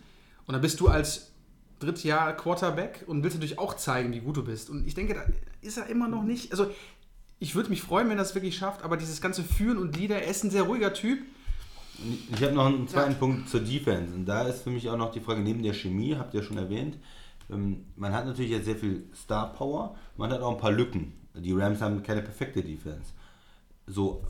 Und 0.45 0.53
dann 0.53 0.61
bist 0.61 0.79
du 0.79 0.87
als 0.89 1.31
Drittjahr 1.85 2.33
Quarterback 2.35 3.03
und 3.07 3.23
willst 3.23 3.35
natürlich 3.37 3.59
auch 3.59 3.75
zeigen, 3.75 4.11
wie 4.13 4.19
gut 4.19 4.37
du 4.37 4.43
bist. 4.43 4.69
Und 4.69 4.87
ich 4.87 4.93
denke, 4.93 5.13
da 5.13 5.23
ist 5.61 5.77
er 5.77 5.87
immer 5.87 6.07
noch 6.07 6.23
nicht. 6.23 6.51
Also, 6.51 6.67
ich 7.39 7.55
würde 7.55 7.69
mich 7.69 7.81
freuen, 7.81 8.09
wenn 8.09 8.17
er 8.17 8.23
es 8.23 8.35
wirklich 8.35 8.55
schafft, 8.57 8.83
aber 8.83 8.97
dieses 8.97 9.21
ganze 9.21 9.43
Führen 9.43 9.77
und 9.77 9.97
Leader, 9.97 10.21
er 10.21 10.27
ist 10.27 10.43
ein 10.43 10.51
sehr 10.51 10.63
ruhiger 10.63 10.93
Typ. 10.93 11.19
Ich 12.31 12.41
habe 12.43 12.53
noch 12.53 12.65
einen 12.65 12.87
zweiten 12.87 13.15
Punkt 13.15 13.49
zur 13.49 13.59
Defense. 13.59 14.13
Und 14.13 14.25
da 14.25 14.47
ist 14.47 14.63
für 14.63 14.69
mich 14.69 14.89
auch 14.89 14.97
noch 14.97 15.11
die 15.11 15.19
Frage, 15.19 15.41
neben 15.41 15.61
der 15.61 15.73
Chemie, 15.73 16.15
habt 16.15 16.33
ihr 16.33 16.43
schon 16.43 16.57
erwähnt, 16.57 16.97
ähm, 17.51 17.85
man 17.95 18.13
hat 18.13 18.25
natürlich 18.25 18.51
jetzt 18.51 18.65
sehr 18.65 18.75
viel 18.75 19.03
Star 19.13 19.53
Power, 19.53 19.95
man 20.17 20.31
hat 20.31 20.41
auch 20.41 20.51
ein 20.51 20.57
paar 20.57 20.71
Lücken. 20.71 21.13
Die 21.35 21.51
Rams 21.51 21.81
haben 21.81 22.03
keine 22.03 22.21
perfekte 22.21 22.61
Defense. 22.61 23.11
so 23.87 24.23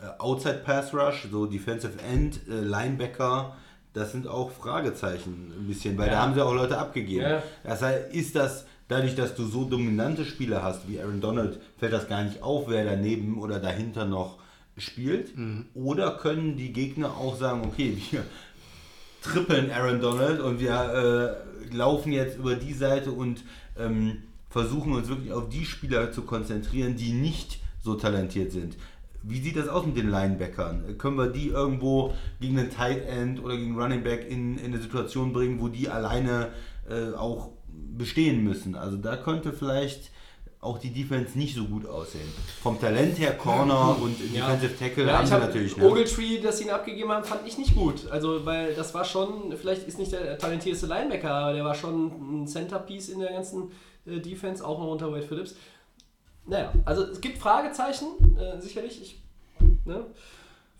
äh, 0.00 0.06
Outside 0.18 0.62
Pass 0.64 0.94
Rush, 0.94 1.28
so 1.30 1.46
Defensive 1.46 2.00
End, 2.00 2.40
äh, 2.48 2.60
Linebacker, 2.60 3.56
das 3.98 4.12
sind 4.12 4.26
auch 4.26 4.50
Fragezeichen 4.50 5.52
ein 5.58 5.66
bisschen, 5.66 5.98
weil 5.98 6.06
da 6.06 6.12
Ja. 6.14 6.22
haben 6.22 6.34
sie 6.34 6.44
auch 6.44 6.54
Leute 6.54 6.78
abgegeben. 6.78 7.22
Ja. 7.22 7.42
Das 7.64 7.82
heißt, 7.82 8.14
ist 8.14 8.34
das 8.36 8.64
dadurch, 8.88 9.14
dass 9.14 9.34
du 9.34 9.44
so 9.46 9.64
dominante 9.64 10.24
Spieler 10.24 10.62
hast 10.62 10.88
wie 10.88 10.98
Aaron 11.00 11.20
Donald, 11.20 11.60
fällt 11.76 11.92
das 11.92 12.08
gar 12.08 12.22
nicht 12.24 12.42
auf, 12.42 12.68
wer 12.68 12.84
daneben 12.84 13.38
oder 13.38 13.58
dahinter 13.60 14.04
noch 14.06 14.38
spielt? 14.78 15.32
Oder 15.74 16.12
können 16.12 16.56
die 16.56 16.72
Gegner 16.72 17.10
auch 17.16 17.36
sagen, 17.36 17.62
okay, 17.66 17.96
wir 18.10 18.24
trippeln 19.22 19.70
Aaron 19.70 20.00
Donald 20.00 20.40
und 20.40 20.60
wir 20.60 21.36
äh, 21.72 21.74
laufen 21.76 22.12
jetzt 22.12 22.38
über 22.38 22.54
die 22.54 22.72
Seite 22.72 23.10
und 23.12 23.42
ähm, 23.78 24.18
versuchen 24.48 24.92
uns 24.94 25.08
wirklich 25.08 25.32
auf 25.32 25.48
die 25.48 25.64
Spieler 25.64 26.12
zu 26.12 26.22
konzentrieren, 26.22 26.96
die 26.96 27.12
nicht 27.12 27.58
so 27.82 27.94
talentiert 27.94 28.52
sind. 28.52 28.76
Wie 29.22 29.40
sieht 29.40 29.56
das 29.56 29.68
aus 29.68 29.84
mit 29.84 29.96
den 29.96 30.10
Linebackern? 30.10 30.96
Können 30.98 31.16
wir 31.16 31.28
die 31.28 31.48
irgendwo 31.48 32.14
gegen 32.40 32.58
einen 32.58 32.70
Tight 32.70 33.06
End 33.06 33.42
oder 33.42 33.56
gegen 33.56 33.78
Running 33.78 34.02
Back 34.02 34.28
in, 34.28 34.58
in 34.58 34.66
eine 34.66 34.78
Situation 34.78 35.32
bringen, 35.32 35.60
wo 35.60 35.68
die 35.68 35.88
alleine 35.88 36.52
äh, 36.88 37.14
auch 37.14 37.50
bestehen 37.68 38.44
müssen? 38.44 38.74
Also 38.74 38.96
da 38.96 39.16
könnte 39.16 39.52
vielleicht 39.52 40.10
auch 40.60 40.78
die 40.78 40.90
Defense 40.90 41.38
nicht 41.38 41.54
so 41.54 41.64
gut 41.64 41.86
aussehen. 41.86 42.28
Vom 42.62 42.80
Talent 42.80 43.18
her 43.18 43.36
Corner 43.36 43.96
und 44.00 44.18
Defensive 44.18 44.76
Tackle 44.76 45.06
Ja, 45.06 45.18
haben 45.18 45.26
sie 45.26 45.32
habe 45.32 45.46
natürlich. 45.46 45.76
Ne? 45.76 45.86
Ogletree, 45.86 46.40
das 46.40 46.58
sie 46.58 46.64
ihn 46.64 46.70
abgegeben 46.70 47.10
haben, 47.12 47.24
fand 47.24 47.46
ich 47.46 47.58
nicht 47.58 47.76
gut. 47.76 48.10
Also, 48.10 48.44
weil 48.44 48.74
das 48.74 48.92
war 48.92 49.04
schon, 49.04 49.54
vielleicht 49.56 49.86
ist 49.86 49.98
nicht 49.98 50.10
der 50.10 50.36
talentierteste 50.36 50.86
Linebacker, 50.86 51.30
aber 51.30 51.52
der 51.52 51.64
war 51.64 51.74
schon 51.74 52.42
ein 52.42 52.46
Centerpiece 52.48 53.08
in 53.08 53.20
der 53.20 53.32
ganzen 53.32 53.70
äh, 54.04 54.18
Defense, 54.18 54.66
auch 54.66 54.80
noch 54.80 54.90
unter 54.90 55.12
Wade 55.12 55.22
Phillips. 55.22 55.54
Naja, 56.48 56.72
also 56.84 57.02
es 57.04 57.20
gibt 57.20 57.38
Fragezeichen, 57.38 58.06
äh, 58.38 58.60
sicherlich. 58.60 59.00
Ich, 59.02 59.22
ne? 59.84 60.04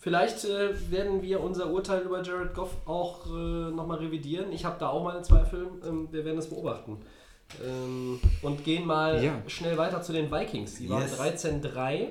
Vielleicht 0.00 0.44
äh, 0.44 0.90
werden 0.90 1.22
wir 1.22 1.40
unser 1.40 1.70
Urteil 1.70 2.02
über 2.02 2.22
Jared 2.22 2.54
Goff 2.54 2.70
auch 2.86 3.26
äh, 3.26 3.70
nochmal 3.70 3.98
revidieren. 3.98 4.52
Ich 4.52 4.64
habe 4.64 4.76
da 4.78 4.88
auch 4.90 5.02
meine 5.04 5.22
Zweifel. 5.22 5.66
Ähm, 5.86 6.08
wir 6.12 6.24
werden 6.24 6.36
das 6.36 6.48
beobachten. 6.48 6.98
Ähm, 7.64 8.20
und 8.42 8.64
gehen 8.64 8.86
mal 8.86 9.22
Ja. 9.22 9.42
schnell 9.48 9.76
weiter 9.76 10.00
zu 10.00 10.12
den 10.12 10.30
Vikings. 10.30 10.76
Die 10.78 10.88
waren 10.88 11.02
Yes. 11.02 11.18
13-3 11.18 12.08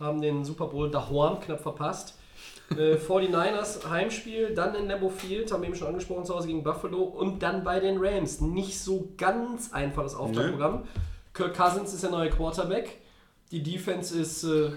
haben 0.00 0.20
den 0.20 0.44
Super 0.44 0.66
Bowl 0.66 0.90
daheim 0.90 1.38
knapp 1.40 1.60
verpasst. 1.60 2.18
Äh, 2.76 2.96
49ers 3.08 3.88
Heimspiel, 3.88 4.52
dann 4.54 4.74
in 4.74 4.88
Lambeau 4.88 5.08
Field, 5.08 5.52
haben 5.52 5.62
wir 5.62 5.68
eben 5.68 5.76
schon 5.78 5.86
angesprochen, 5.88 6.24
zu 6.24 6.34
Hause 6.34 6.48
gegen 6.48 6.64
Buffalo 6.64 7.02
und 7.04 7.42
dann 7.44 7.62
bei 7.62 7.78
den 7.78 7.98
Rams. 8.04 8.40
Nicht 8.40 8.78
so 8.80 9.10
ganz 9.16 9.72
einfaches 9.72 10.14
Auftaktprogramm. 10.16 10.82
Kirk 11.34 11.54
Cousins 11.56 11.92
ist 11.92 12.04
der 12.04 12.10
neue 12.10 12.30
Quarterback. 12.30 13.00
Die 13.50 13.62
Defense 13.62 14.16
ist 14.16 14.44
äh, 14.44 14.70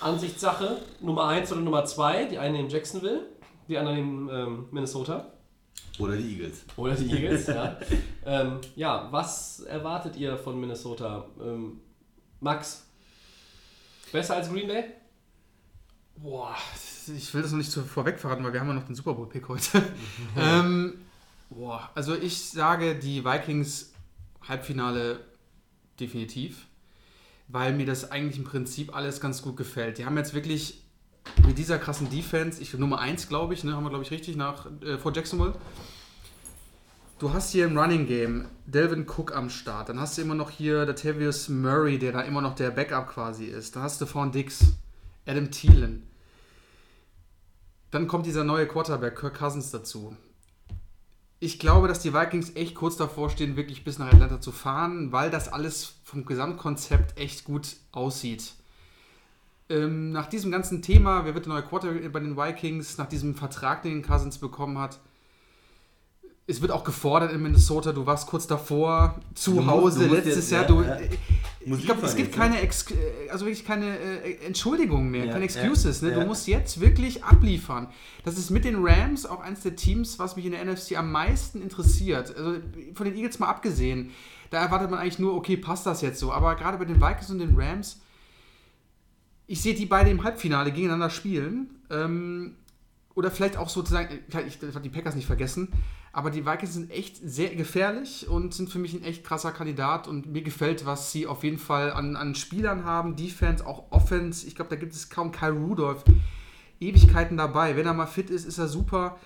Ansichtssache. 0.00 0.78
Nummer 1.00 1.28
1 1.28 1.50
oder 1.50 1.62
Nummer 1.62 1.84
2. 1.86 2.26
Die 2.26 2.38
eine 2.38 2.60
in 2.60 2.68
Jacksonville, 2.68 3.26
die 3.68 3.78
andere 3.78 3.98
in 3.98 4.28
ähm, 4.28 4.66
Minnesota. 4.70 5.32
Oder 5.98 6.16
die 6.16 6.34
Eagles. 6.34 6.64
Oder 6.76 6.94
die 6.94 7.10
Eagles, 7.10 7.46
ja. 7.46 7.78
Ähm, 8.26 8.60
ja, 8.74 9.08
was 9.10 9.60
erwartet 9.60 10.16
ihr 10.16 10.38
von 10.38 10.58
Minnesota? 10.58 11.26
Ähm, 11.38 11.80
Max, 12.40 12.86
besser 14.10 14.36
als 14.36 14.50
Green 14.50 14.66
Bay? 14.66 14.84
Boah, 16.16 16.54
ich 17.14 17.34
will 17.34 17.42
das 17.42 17.50
noch 17.50 17.58
nicht 17.58 17.70
zu 17.70 17.82
vorweg 17.82 18.18
verraten, 18.18 18.42
weil 18.42 18.54
wir 18.54 18.60
haben 18.60 18.68
ja 18.68 18.72
noch 18.72 18.86
den 18.86 18.94
Super 18.94 19.12
Bowl-Pick 19.12 19.46
heute. 19.46 19.82
ähm, 20.38 21.04
boah, 21.50 21.90
also 21.94 22.14
ich 22.14 22.48
sage 22.48 22.94
die 22.94 23.22
Vikings 23.26 23.92
Halbfinale 24.48 25.20
definitiv, 26.00 26.66
weil 27.48 27.72
mir 27.74 27.86
das 27.86 28.10
eigentlich 28.10 28.38
im 28.38 28.44
Prinzip 28.44 28.94
alles 28.94 29.20
ganz 29.20 29.42
gut 29.42 29.56
gefällt. 29.56 29.98
Die 29.98 30.06
haben 30.06 30.16
jetzt 30.16 30.34
wirklich 30.34 30.82
mit 31.46 31.58
dieser 31.58 31.78
krassen 31.78 32.10
Defense, 32.10 32.60
ich 32.60 32.74
Nummer 32.74 32.98
1 32.98 33.28
glaube 33.28 33.54
ich, 33.54 33.64
ne, 33.64 33.74
haben 33.74 33.84
wir 33.84 33.90
glaube 33.90 34.04
ich 34.04 34.10
richtig 34.10 34.36
nach 34.36 34.66
äh, 34.82 34.98
vor 34.98 35.12
Jacksonville. 35.12 35.54
Du 37.18 37.32
hast 37.32 37.52
hier 37.52 37.66
im 37.66 37.78
Running 37.78 38.06
Game 38.06 38.48
Delvin 38.66 39.06
Cook 39.08 39.34
am 39.34 39.48
Start, 39.48 39.88
dann 39.88 40.00
hast 40.00 40.18
du 40.18 40.22
immer 40.22 40.34
noch 40.34 40.50
hier 40.50 40.84
Latavius 40.84 41.48
Murray, 41.48 41.98
der 41.98 42.12
da 42.12 42.20
immer 42.22 42.40
noch 42.40 42.54
der 42.54 42.70
Backup 42.70 43.08
quasi 43.08 43.46
ist. 43.46 43.76
Dann 43.76 43.84
hast 43.84 44.00
du 44.00 44.06
Vaughn 44.06 44.32
Dix, 44.32 44.74
Adam 45.26 45.50
Thielen. 45.50 46.08
Dann 47.90 48.08
kommt 48.08 48.26
dieser 48.26 48.42
neue 48.42 48.66
Quarterback, 48.66 49.16
Kirk 49.16 49.38
Cousins, 49.38 49.70
dazu. 49.70 50.16
Ich 51.44 51.58
glaube, 51.58 51.88
dass 51.88 51.98
die 52.00 52.14
Vikings 52.14 52.56
echt 52.56 52.74
kurz 52.74 52.96
davor 52.96 53.28
stehen, 53.28 53.54
wirklich 53.54 53.84
bis 53.84 53.98
nach 53.98 54.06
Atlanta 54.10 54.40
zu 54.40 54.50
fahren, 54.50 55.12
weil 55.12 55.30
das 55.30 55.52
alles 55.52 55.92
vom 56.02 56.24
Gesamtkonzept 56.24 57.18
echt 57.18 57.44
gut 57.44 57.76
aussieht. 57.92 58.54
Ähm, 59.68 60.10
nach 60.10 60.24
diesem 60.26 60.50
ganzen 60.50 60.80
Thema, 60.80 61.26
wer 61.26 61.34
wird 61.34 61.44
der 61.44 61.52
neue 61.52 61.62
Quarterback 61.62 62.10
bei 62.10 62.20
den 62.20 62.38
Vikings, 62.38 62.96
nach 62.96 63.10
diesem 63.10 63.34
Vertrag, 63.34 63.82
den 63.82 64.00
Cousins 64.02 64.38
bekommen 64.38 64.78
hat, 64.78 65.00
es 66.46 66.62
wird 66.62 66.72
auch 66.72 66.82
gefordert 66.84 67.30
in 67.30 67.42
Minnesota, 67.42 67.92
du 67.92 68.06
warst 68.06 68.26
kurz 68.26 68.46
davor, 68.46 69.20
zu 69.34 69.56
Du 69.56 69.66
Hause, 69.66 70.06
letztes 70.06 70.36
jetzt- 70.36 70.50
Jahr, 70.50 70.62
ja, 70.62 70.66
du, 70.68 70.80
ja. 70.82 70.96
Ich 71.66 71.84
glaube, 71.84 72.04
es 72.06 72.16
gibt 72.16 72.28
jetzt, 72.28 72.36
keine, 72.36 72.54
ne? 72.56 72.60
Ex 72.60 72.90
äh, 72.90 73.30
also 73.30 73.46
wirklich 73.46 73.64
keine 73.64 73.98
äh, 73.98 74.44
Entschuldigungen 74.46 75.10
mehr, 75.10 75.26
Ja, 75.26 75.32
keine 75.32 75.46
ja, 75.46 75.62
Excuses. 75.62 76.02
Ne? 76.02 76.12
Du 76.12 76.20
ja. 76.20 76.26
musst 76.26 76.46
jetzt 76.46 76.80
wirklich 76.80 77.24
abliefern. 77.24 77.88
Das 78.24 78.38
ist 78.38 78.50
mit 78.50 78.64
den 78.64 78.76
Rams 78.84 79.26
auch 79.26 79.40
eines 79.40 79.60
der 79.60 79.76
Teams, 79.76 80.18
was 80.18 80.36
mich 80.36 80.44
in 80.44 80.52
der 80.52 80.64
NFC 80.64 80.96
am 80.96 81.10
meisten 81.10 81.62
interessiert. 81.62 82.36
Also 82.36 82.60
von 82.94 83.06
den 83.06 83.16
Eagles 83.16 83.38
mal 83.38 83.48
abgesehen. 83.48 84.10
Da 84.50 84.60
erwartet 84.60 84.90
man 84.90 85.00
eigentlich 85.00 85.18
nur, 85.18 85.34
okay, 85.34 85.56
passt 85.56 85.86
das 85.86 86.00
jetzt 86.00 86.20
so. 86.20 86.32
Aber 86.32 86.54
gerade 86.54 86.78
bei 86.78 86.84
den 86.84 87.00
Vikings 87.00 87.30
und 87.30 87.38
den 87.38 87.54
Rams, 87.56 88.00
ich 89.46 89.60
sehe 89.60 89.74
die 89.74 89.86
beide 89.86 90.10
im 90.10 90.22
Halbfinale 90.22 90.70
gegeneinander 90.70 91.10
spielen. 91.10 91.70
Ähm, 91.90 92.56
oder 93.14 93.30
vielleicht 93.30 93.56
auch 93.56 93.68
sozusagen, 93.68 94.18
ich 94.46 94.58
darf 94.58 94.82
die 94.82 94.88
Packers 94.88 95.14
nicht 95.14 95.26
vergessen, 95.26 95.72
aber 96.14 96.30
die 96.30 96.46
Vikings 96.46 96.74
sind 96.74 96.92
echt 96.92 97.16
sehr 97.22 97.54
gefährlich 97.56 98.28
und 98.28 98.54
sind 98.54 98.70
für 98.70 98.78
mich 98.78 98.94
ein 98.94 99.02
echt 99.02 99.24
krasser 99.24 99.50
Kandidat 99.50 100.06
und 100.06 100.32
mir 100.32 100.42
gefällt, 100.42 100.86
was 100.86 101.10
sie 101.10 101.26
auf 101.26 101.42
jeden 101.42 101.58
Fall 101.58 101.92
an, 101.92 102.14
an 102.14 102.36
Spielern 102.36 102.84
haben, 102.84 103.16
Defense, 103.16 103.66
auch 103.66 103.90
Offense. 103.90 104.46
Ich 104.46 104.54
glaube, 104.54 104.70
da 104.70 104.76
gibt 104.76 104.92
es 104.92 105.10
kaum 105.10 105.32
Kyle 105.32 105.50
Rudolph. 105.50 106.04
Ewigkeiten 106.78 107.36
dabei. 107.36 107.76
Wenn 107.76 107.86
er 107.86 107.94
mal 107.94 108.06
fit 108.06 108.30
ist, 108.30 108.46
ist 108.46 108.58
er 108.58 108.68
super. 108.68 109.18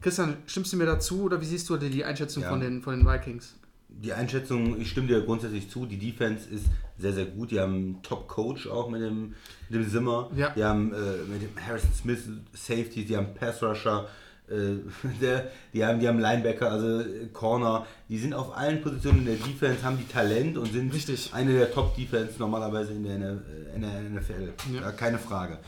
Christian, 0.00 0.36
stimmst 0.46 0.72
du 0.72 0.76
mir 0.78 0.86
dazu 0.86 1.22
oder 1.22 1.40
wie 1.40 1.44
siehst 1.44 1.70
du 1.70 1.76
die, 1.76 2.04
Einschätzung 2.04 2.42
Ja. 2.42 2.48
von, 2.48 2.60
den, 2.60 2.82
von 2.82 2.98
den 2.98 3.06
Vikings? 3.06 3.54
Die 3.88 4.12
Einschätzung, 4.12 4.80
ich 4.80 4.90
stimme 4.90 5.06
dir 5.06 5.20
grundsätzlich 5.20 5.70
zu, 5.70 5.86
die 5.86 5.98
Defense 5.98 6.48
ist 6.48 6.64
sehr, 6.98 7.12
sehr 7.12 7.26
gut. 7.26 7.52
Die 7.52 7.60
haben 7.60 7.74
einen 7.74 8.02
Top-Coach 8.02 8.66
auch 8.66 8.90
mit 8.90 9.00
dem, 9.00 9.34
mit 9.68 9.80
dem 9.80 9.88
Zimmer. 9.88 10.28
Ja. 10.34 10.50
Die 10.56 10.64
haben 10.64 10.92
äh, 10.92 10.96
mit 11.30 11.42
dem 11.42 11.50
Harrison 11.64 11.90
Smith 11.94 12.24
Safety, 12.52 13.04
die 13.04 13.16
haben 13.16 13.34
Pass-Rusher, 13.34 14.08
der, 15.20 15.50
die, 15.72 15.84
haben, 15.84 16.00
die 16.00 16.08
haben 16.08 16.18
Linebacker, 16.18 16.70
also 16.70 17.00
äh, 17.00 17.26
Corner. 17.32 17.86
Die 18.08 18.18
sind 18.18 18.34
auf 18.34 18.56
allen 18.56 18.82
Positionen 18.82 19.20
in 19.20 19.26
der 19.26 19.36
Defense, 19.36 19.82
haben 19.82 19.98
die 19.98 20.06
Talent 20.06 20.58
und 20.58 20.72
sind 20.72 20.92
Richtig. 20.92 21.30
eine 21.32 21.52
der 21.52 21.72
Top-Defense 21.72 22.34
normalerweise 22.38 22.92
in 22.92 23.04
der, 23.04 23.14
in 23.14 23.82
der 23.82 24.02
NFL. 24.20 24.52
Ja. 24.74 24.92
Keine 24.92 25.18
Frage. 25.18 25.58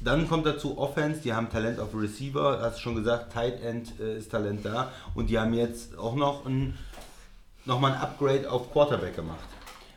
Dann 0.00 0.28
kommt 0.28 0.46
dazu 0.46 0.78
Offense, 0.78 1.20
die 1.20 1.32
haben 1.32 1.48
Talent 1.48 1.78
auf 1.78 1.94
Receiver, 1.94 2.60
hast 2.60 2.78
du 2.78 2.82
schon 2.82 2.96
gesagt, 2.96 3.32
Tight 3.32 3.62
End 3.62 4.00
äh, 4.00 4.18
ist 4.18 4.30
Talent 4.30 4.64
da. 4.64 4.90
Und 5.14 5.30
die 5.30 5.38
haben 5.38 5.54
jetzt 5.54 5.96
auch 5.96 6.16
noch 6.16 6.44
ein 6.44 6.74
nochmal 7.64 7.92
ein 7.92 8.00
Upgrade 8.00 8.50
auf 8.50 8.72
Quarterback 8.72 9.16
gemacht. 9.16 9.38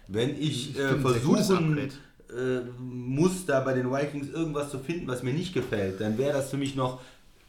Wenn 0.07 0.39
ich, 0.39 0.77
äh, 0.77 0.91
äh, 0.91 2.61
muss, 2.79 3.45
da 3.45 3.59
bei 3.61 3.73
den 3.73 3.91
Vikings 3.91 4.29
irgendwas 4.29 4.69
zu 4.69 4.79
finden, 4.79 5.07
was 5.07 5.23
mir 5.23 5.33
nicht 5.33 5.53
gefällt, 5.53 6.01
dann 6.01 6.17
wäre 6.17 6.33
das 6.33 6.49
für 6.49 6.57
mich 6.57 6.75
noch 6.75 7.01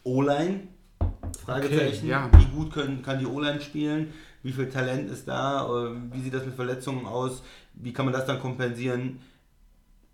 O-Line. 0.05 0.61
Fragezeichen. 1.45 1.99
Okay, 1.99 2.09
ja. 2.09 2.31
Wie 2.37 2.47
gut 2.47 2.73
können, 2.73 3.03
kann 3.03 3.19
die 3.19 3.27
O-Line 3.27 3.61
spielen? 3.61 4.13
Wie 4.43 4.53
viel 4.53 4.69
Talent 4.69 5.11
ist 5.11 5.27
da? 5.27 5.67
Äh, 5.67 5.97
Wie 6.13 6.21
sieht 6.21 6.35
das 6.35 6.45
mit 6.45 6.55
Verletzungen 6.55 7.07
aus? 7.07 7.43
Wie 7.75 7.93
kann 7.93 8.05
man 8.05 8.15
das 8.15 8.27
dann 8.27 8.41
kompensieren? 8.41 9.21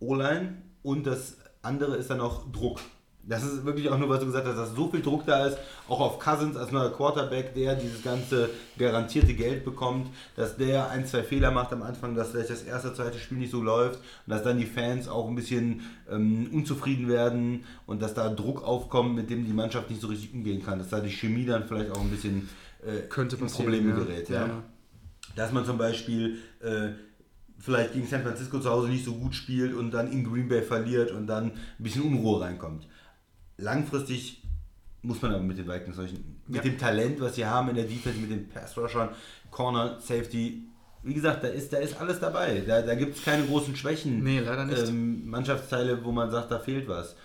O-Line 0.01 0.55
und 0.83 1.07
das 1.07 1.37
andere 1.63 1.97
ist 1.97 2.11
dann 2.11 2.21
auch 2.21 2.51
Druck. 2.51 2.81
Das 3.25 3.45
ist 3.45 3.65
wirklich 3.65 3.89
auch 3.89 3.99
nur, 3.99 4.09
was 4.09 4.19
du 4.21 4.27
gesagt 4.27 4.47
hast, 4.47 4.57
dass 4.57 4.75
so 4.75 4.89
viel 4.89 5.01
Druck 5.01 5.25
da 5.27 5.47
ist, 5.47 5.57
auch 5.89 6.01
auf 6.01 6.19
Cousins 6.19 6.57
als 6.57 6.73
neuer 6.73 6.93
Quarterback, 6.93 7.55
der 7.55 7.77
dieses 7.77 8.03
ganze 8.03 8.51
garantierte 8.79 9.35
Geld 9.35 9.65
bekommt, 9.65 10.09
dass 10.35 10.57
der 10.57 10.91
ein, 10.91 11.07
zwei 11.07 11.23
Fehler 11.23 11.53
macht 11.53 11.73
am 11.73 11.83
Anfang, 11.83 12.17
dass 12.17 12.31
vielleicht 12.31 12.51
das 12.51 12.65
erste, 12.65 12.93
zweite 12.95 13.19
Spiel 13.19 13.39
nicht 13.39 13.53
so 13.53 13.63
läuft 13.63 14.01
und 14.27 14.31
dass 14.31 14.43
dann 14.43 14.59
die 14.59 14.67
Fans 14.67 15.09
auch 15.09 15.29
ein 15.29 15.37
bisschen 15.37 15.83
ähm, 16.11 16.51
unzufrieden 16.53 17.09
werden 17.09 17.65
und 17.87 18.03
dass 18.03 18.15
da 18.15 18.29
Druck 18.29 18.65
aufkommt, 18.65 19.15
mit 19.15 19.31
dem 19.31 19.45
die 19.45 19.53
Mannschaft 19.53 19.89
nicht 19.89 20.03
so 20.03 20.09
richtig 20.09 20.35
umgehen 20.35 20.65
kann, 20.65 20.81
dass 20.81 20.89
da 20.89 20.99
die 20.99 21.11
Chemie 21.11 21.47
dann 21.47 21.69
vielleicht 21.69 21.93
auch 21.93 22.01
ein 22.01 22.11
bisschen 22.11 22.49
äh, 22.85 23.03
Könnte 23.09 23.37
in 23.37 23.47
Probleme 23.47 23.91
ja. 23.91 23.97
gerät. 23.97 24.29
Ja. 24.31 24.47
Ja. 24.47 24.63
Dass 25.37 25.53
man 25.53 25.65
zum 25.65 25.79
Beispiel 25.79 26.39
äh, 26.61 26.89
vielleicht 27.63 27.93
gegen 27.93 28.07
San 28.07 28.23
Francisco 28.23 28.59
zu 28.59 28.69
Hause 28.69 28.89
nicht 28.89 29.05
so 29.05 29.15
gut 29.15 29.35
spielt 29.35 29.73
und 29.73 29.93
dann 29.93 30.11
in 30.11 30.25
Green 30.25 30.49
Bay 30.49 30.63
verliert 30.63 31.13
und 31.13 31.29
dann 31.29 31.45
ein 31.45 31.53
bisschen 31.79 32.03
Unruhe 32.03 32.41
reinkommt. 32.41 32.89
Langfristig 33.59 34.43
muss 35.03 35.21
man 35.21 35.33
aber 35.35 35.43
mit 35.43 35.59
den 35.59 35.69
Vikings 35.69 35.97
solchen, 35.97 36.41
mit 36.47 36.57
Ja. 36.57 36.63
dem 36.71 36.79
Talent, 36.79 37.21
was 37.21 37.35
sie 37.35 37.45
haben 37.45 37.69
in 37.71 37.77
der 37.77 37.85
Defense, 37.85 38.19
mit 38.19 38.31
den 38.31 38.49
Pass 38.49 38.77
Rushern, 38.77 39.11
Corner, 39.51 39.99
Safety, 40.01 40.63
wie 41.03 41.15
gesagt, 41.15 41.43
da 41.43 41.49
ist, 41.49 41.73
da 41.73 41.79
ist 41.79 42.01
alles 42.01 42.21
dabei. 42.21 42.63
Da, 42.65 42.81
da 42.83 42.95
gibt 42.95 43.17
es 43.17 43.25
keine 43.25 43.45
großen 43.45 43.75
Schwächen. 43.75 44.23
Nee, 44.23 44.39
leider 44.39 44.65
nicht. 44.65 44.89
Ähm, 44.89 45.29
Mannschaftsteile, 45.29 46.05
wo 46.05 46.13
man 46.13 46.31
sagt, 46.31 46.53
da 46.53 46.61
fehlt 46.61 46.87
was. 46.87 47.17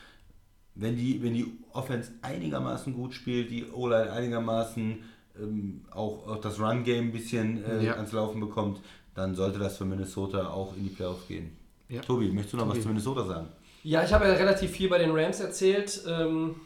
Wenn 0.73 0.95
die, 0.95 1.21
wenn 1.21 1.33
die 1.35 1.45
Offense 1.73 2.11
einigermaßen 2.23 2.93
gut 2.93 3.13
spielt, 3.13 3.51
die 3.51 3.65
O-Line 3.71 4.11
einigermaßen 4.11 4.97
ähm, 5.39 5.81
auch, 5.91 6.27
auch 6.27 6.41
das 6.41 6.59
Run-Game 6.59 7.05
ein 7.09 7.11
bisschen 7.11 7.63
äh, 7.63 7.83
Ja. 7.85 7.93
ans 7.93 8.11
Laufen 8.11 8.39
bekommt, 8.39 8.79
dann 9.13 9.35
sollte 9.35 9.59
das 9.59 9.77
für 9.77 9.85
Minnesota 9.85 10.47
auch 10.49 10.75
in 10.75 10.83
die 10.83 10.89
Playoffs 10.89 11.27
gehen. 11.27 11.51
Ja. 11.89 12.01
Tobi, 12.01 12.29
möchtest 12.29 12.53
du 12.53 12.57
noch 12.57 12.65
Tobi. 12.65 12.77
was 12.77 12.83
zu 12.83 12.87
Minnesota 12.89 13.25
sagen? 13.25 13.47
Ja, 13.88 14.03
ich 14.03 14.11
habe 14.11 14.26
ja 14.26 14.34
relativ 14.34 14.72
viel 14.72 14.89
bei 14.89 14.97
den 14.97 15.11
Rams 15.11 15.39
erzählt. 15.39 16.03
Ähm, 16.05 16.59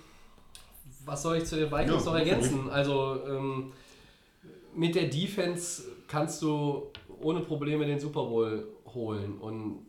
was 1.05 1.21
soll 1.21 1.37
ich 1.37 1.45
zu 1.45 1.55
den 1.55 1.71
Vikings 1.71 2.03
Ja, 2.03 2.11
noch 2.11 2.17
ergänzen? 2.17 2.67
Also 2.71 3.19
ähm, 3.27 3.73
mit 4.73 4.95
der 4.95 5.07
Defense 5.07 5.83
kannst 6.07 6.41
du 6.41 6.87
ohne 7.21 7.41
Probleme 7.41 7.85
den 7.85 7.99
Super 7.99 8.23
Bowl 8.23 8.67
holen. 8.95 9.37
Und 9.37 9.85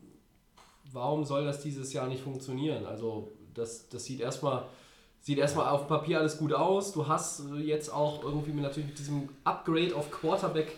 warum 0.92 1.24
soll 1.24 1.46
das 1.46 1.62
dieses 1.62 1.94
Jahr 1.94 2.06
nicht 2.06 2.22
funktionieren? 2.22 2.84
Also 2.84 3.32
das, 3.54 3.88
das 3.88 4.04
sieht 4.04 4.20
erstmal 4.20 4.66
sieht 5.22 5.38
erstmal 5.38 5.70
auf 5.70 5.88
Papier 5.88 6.18
alles 6.18 6.36
gut 6.36 6.52
aus. 6.52 6.92
Du 6.92 7.08
hast 7.08 7.46
äh, 7.50 7.60
jetzt 7.60 7.90
auch 7.90 8.22
irgendwie 8.24 8.52
mit, 8.52 8.62
natürlich 8.62 8.90
mit 8.90 8.98
diesem 8.98 9.30
Upgrade 9.44 9.96
auf 9.96 10.10
Quarterback 10.10 10.76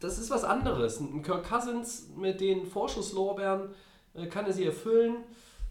das 0.00 0.18
ist 0.18 0.30
was 0.30 0.44
anderes. 0.44 1.00
Ein 1.00 1.22
Kirk 1.22 1.48
Cousins 1.48 2.08
mit 2.16 2.40
den 2.40 2.66
Vorschusslorbeeren 2.66 3.70
kann 4.30 4.46
er 4.46 4.52
sie 4.52 4.64
erfüllen. 4.64 5.16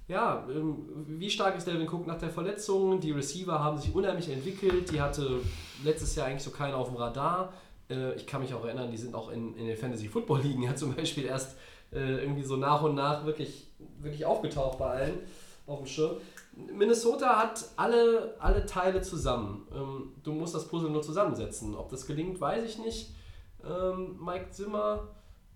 Ja, 0.08 0.46
ähm, 0.50 0.86
wie 1.08 1.30
stark 1.30 1.58
ist 1.58 1.66
Delvin 1.66 1.88
Cook 1.88 2.06
nach 2.06 2.18
der 2.18 2.30
Verletzung? 2.30 3.00
Die 3.00 3.12
Receiver 3.12 3.64
haben 3.64 3.78
sich 3.78 3.96
unheimlich 3.96 4.30
entwickelt. 4.30 4.92
Die 4.92 5.02
hatte 5.02 5.40
letztes 5.84 6.16
Jahr 6.16 6.28
eigentlich 6.28 6.44
so 6.44 6.52
keiner 6.52 6.78
auf 6.78 6.90
dem 6.90 6.98
Radar. 6.98 7.54
Äh, 7.90 8.14
ich 8.16 8.28
kann 8.28 8.42
mich 8.42 8.54
auch 8.54 8.66
erinnern, 8.66 8.92
die 8.92 8.98
sind 8.98 9.16
auch 9.16 9.32
in, 9.32 9.56
in 9.56 9.66
den 9.66 9.78
Fantasy 9.78 10.10
Football 10.10 10.42
Ligen 10.42 10.64
ja 10.64 10.76
zum 10.76 10.94
Beispiel 10.94 11.26
erst 11.26 11.58
äh, 11.94 12.22
irgendwie 12.22 12.44
so 12.44 12.58
nach 12.58 12.82
und 12.84 12.96
nach 12.96 13.26
wirklich, 13.26 13.68
wirklich 14.00 14.26
aufgetaucht 14.26 14.78
bei 14.78 14.90
allen 14.90 15.20
auf 15.68 15.80
dem 15.80 15.88
Schirm. 15.88 16.18
Minnesota 16.56 17.40
hat 17.40 17.66
alle, 17.78 18.36
alle 18.40 18.66
Teile 18.66 19.02
zusammen. 19.02 19.66
Ähm, 19.74 20.12
du 20.22 20.34
musst 20.34 20.54
das 20.54 20.68
Puzzle 20.68 20.90
nur 20.90 21.02
zusammensetzen. 21.02 21.76
Ob 21.76 21.90
das 21.90 22.06
gelingt, 22.06 22.40
weiß 22.40 22.64
ich 22.66 22.78
nicht. 22.78 23.12
Ähm, 23.66 24.20
Mike 24.24 24.52
Zimmer. 24.52 25.08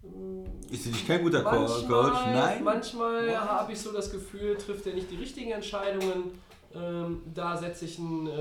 Ähm, 0.04 0.44
Ist 0.72 0.84
für 0.84 0.90
dich 0.90 1.08
kein 1.08 1.24
guter 1.24 1.44
Co- 1.44 1.50
Coach? 1.50 1.86
Manchmal, 1.88 2.34
Nein? 2.34 2.64
manchmal 2.64 3.38
habe 3.40 3.72
ich 3.74 3.80
so 3.80 3.92
das 3.92 4.12
Gefühl, 4.12 4.56
trifft 4.58 4.86
er 4.88 4.94
nicht 4.94 5.10
die 5.12 5.16
richtigen 5.18 5.52
Entscheidungen. 5.52 6.32
Ähm, 6.76 7.22
da 7.34 7.56
setze 7.58 7.86
ich 7.86 7.98
einen, 7.98 8.28
ähm, 8.28 8.34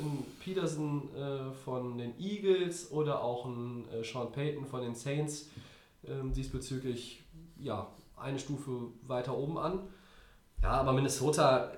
einen 0.00 0.26
Peterson 0.42 1.08
äh, 1.14 1.52
von 1.64 1.98
den 1.98 2.18
Eagles 2.18 2.90
oder 2.92 3.22
auch 3.22 3.44
einen 3.44 3.86
äh, 3.92 4.04
Sean 4.04 4.30
Payton 4.32 4.64
von 4.66 4.80
den 4.82 4.94
Saints 4.94 5.50
ähm, 6.06 6.32
diesbezüglich 6.32 7.22
ja, 7.58 7.88
eine 8.16 8.38
Stufe 8.38 8.70
weiter 9.02 9.36
oben 9.36 9.58
an. 9.58 9.80
Ja, 10.62 10.70
aber 10.72 10.92
Minnesota, 10.92 11.72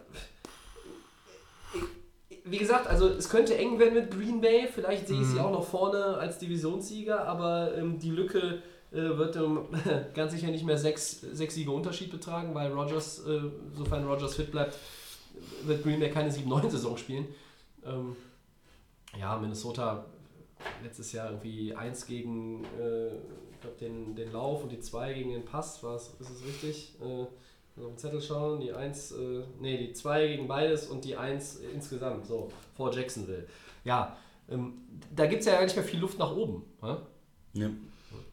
wie 2.45 2.59
gesagt, 2.59 2.87
also 2.87 3.09
es 3.09 3.29
könnte 3.29 3.57
eng 3.57 3.79
werden 3.79 3.95
mit 3.95 4.11
Green 4.11 4.41
Bay. 4.41 4.69
Vielleicht 4.73 5.09
sehe 5.09 5.21
ich 5.21 5.27
sie 5.29 5.41
auch 5.41 5.53
noch 5.53 5.65
vorne 5.65 6.05
als 6.19 6.39
Divisionssieger, 6.39 7.27
aber 7.27 7.77
ähm, 7.77 7.99
die 7.99 8.11
Lücke 8.11 8.39
äh, 8.41 8.59
wird 8.93 9.37
ähm, 9.37 9.67
ganz 10.15 10.33
sicher 10.33 10.49
nicht 10.49 10.65
mehr 10.65 10.79
sechs, 10.79 11.21
sechs 11.21 11.55
Siege 11.55 11.71
Unterschied 11.71 12.11
betragen, 12.11 12.55
weil 12.55 12.73
Rogers, 12.73 13.27
äh, 13.27 13.41
sofern 13.75 14.05
Rogers 14.05 14.35
fit 14.35 14.51
bleibt, 14.51 14.77
wird 15.65 15.83
Green 15.83 16.01
Bay 16.01 16.11
keine 16.11 16.31
7-9-Saison 16.31 16.97
spielen. 16.97 17.27
Ähm, 17.85 18.17
ja, 19.19 19.39
Minnesota 19.39 20.05
letztes 20.83 21.13
Jahr 21.13 21.31
irgendwie 21.31 21.75
1 21.75 22.07
gegen 22.07 22.65
äh, 22.65 23.11
den, 23.81 24.15
den 24.15 24.33
Lauf 24.33 24.63
und 24.63 24.71
die 24.71 24.81
2 24.81 25.15
gegen 25.15 25.31
den 25.31 25.45
Pass, 25.45 25.83
war's, 25.83 26.15
ist 26.21 26.31
es 26.31 26.45
richtig? 26.45 26.95
Äh, 27.01 27.27
also 27.75 27.89
auf 27.89 27.95
den 27.95 27.99
Zettel 27.99 28.21
schauen, 28.21 28.61
die 28.61 28.73
1, 28.73 29.13
äh, 29.13 29.43
nee, 29.61 29.79
die 29.79 29.93
2 29.93 30.29
gegen 30.29 30.49
beides 30.49 30.87
und 30.87 31.05
die 31.05 31.17
1 31.17 31.61
insgesamt, 31.75 32.27
so, 32.27 32.51
vor 32.77 32.93
Jacksonville. 32.93 33.47
Ja, 33.85 34.17
ähm, 34.51 34.75
da 35.15 35.27
gibt 35.27 35.41
es 35.41 35.47
ja 35.47 35.55
gar 35.55 35.65
nicht 35.65 35.77
mehr 35.77 35.85
viel 35.85 36.01
Luft 36.01 36.19
nach 36.19 36.35
oben. 36.35 36.65
Ne? 36.83 36.99
Ja. 37.55 37.71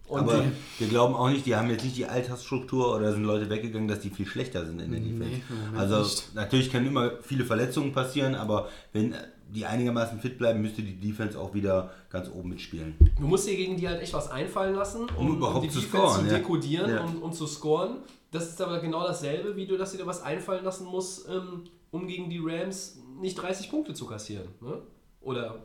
Und 0.09 0.21
Aber 0.21 0.43
wir 0.79 0.87
glauben 0.87 1.13
auch 1.13 1.29
nicht, 1.29 1.45
die 1.45 1.55
haben 1.55 1.69
jetzt 1.69 1.83
nicht 1.83 1.95
die 1.95 2.05
Altersstruktur 2.05 2.95
oder 2.95 3.13
sind 3.13 3.23
Leute 3.23 3.49
weggegangen, 3.49 3.87
dass 3.87 3.99
die 3.99 4.09
viel 4.09 4.25
schlechter 4.25 4.65
sind 4.65 4.81
in 4.81 4.91
der 4.91 4.99
Defense. 4.99 5.23
Nee, 5.23 5.41
Moment 5.49 5.77
also 5.77 5.99
nicht. 6.01 6.35
natürlich 6.35 6.71
können 6.71 6.87
immer 6.87 7.11
viele 7.21 7.45
Verletzungen 7.45 7.93
passieren, 7.93 8.33
aber 8.33 8.69
wenn 8.91 9.13
die 9.53 9.65
einigermaßen 9.65 10.19
fit 10.19 10.37
bleiben, 10.37 10.61
müsste 10.61 10.81
die 10.81 10.99
Defense 10.99 11.39
auch 11.39 11.53
wieder 11.53 11.91
ganz 12.09 12.29
oben 12.29 12.49
mitspielen. 12.49 12.95
Du 13.19 13.27
musst 13.27 13.47
dir 13.47 13.55
gegen 13.55 13.77
die 13.77 13.87
halt 13.87 14.01
echt 14.01 14.13
was 14.13 14.29
einfallen 14.29 14.75
lassen, 14.75 15.07
um, 15.15 15.27
Um 15.29 15.37
überhaupt 15.37 15.65
die 15.65 15.69
zu 15.69 15.79
Defense 15.79 16.07
scoren, 16.07 16.25
zu 16.27 16.31
ja. 16.31 16.37
dekodieren 16.39 16.89
Ja. 16.91 17.03
und, 17.03 17.17
und 17.21 17.33
zu 17.33 17.47
scoren. 17.47 17.97
Das 18.31 18.47
ist 18.47 18.61
aber 18.61 18.79
genau 18.79 19.03
dasselbe, 19.07 19.55
wie 19.55 19.65
du 19.65 19.77
dass 19.77 19.91
dir 19.95 20.05
was 20.05 20.21
einfallen 20.21 20.63
lassen 20.63 20.85
musst, 20.85 21.27
ähm, 21.29 21.63
um 21.91 22.07
gegen 22.07 22.29
die 22.29 22.39
Rams 22.43 22.99
nicht 23.19 23.35
30 23.35 23.69
Punkte 23.71 23.93
zu 23.93 24.05
kassieren. 24.05 24.47
Ne? 24.61 24.81
Oder 25.21 25.55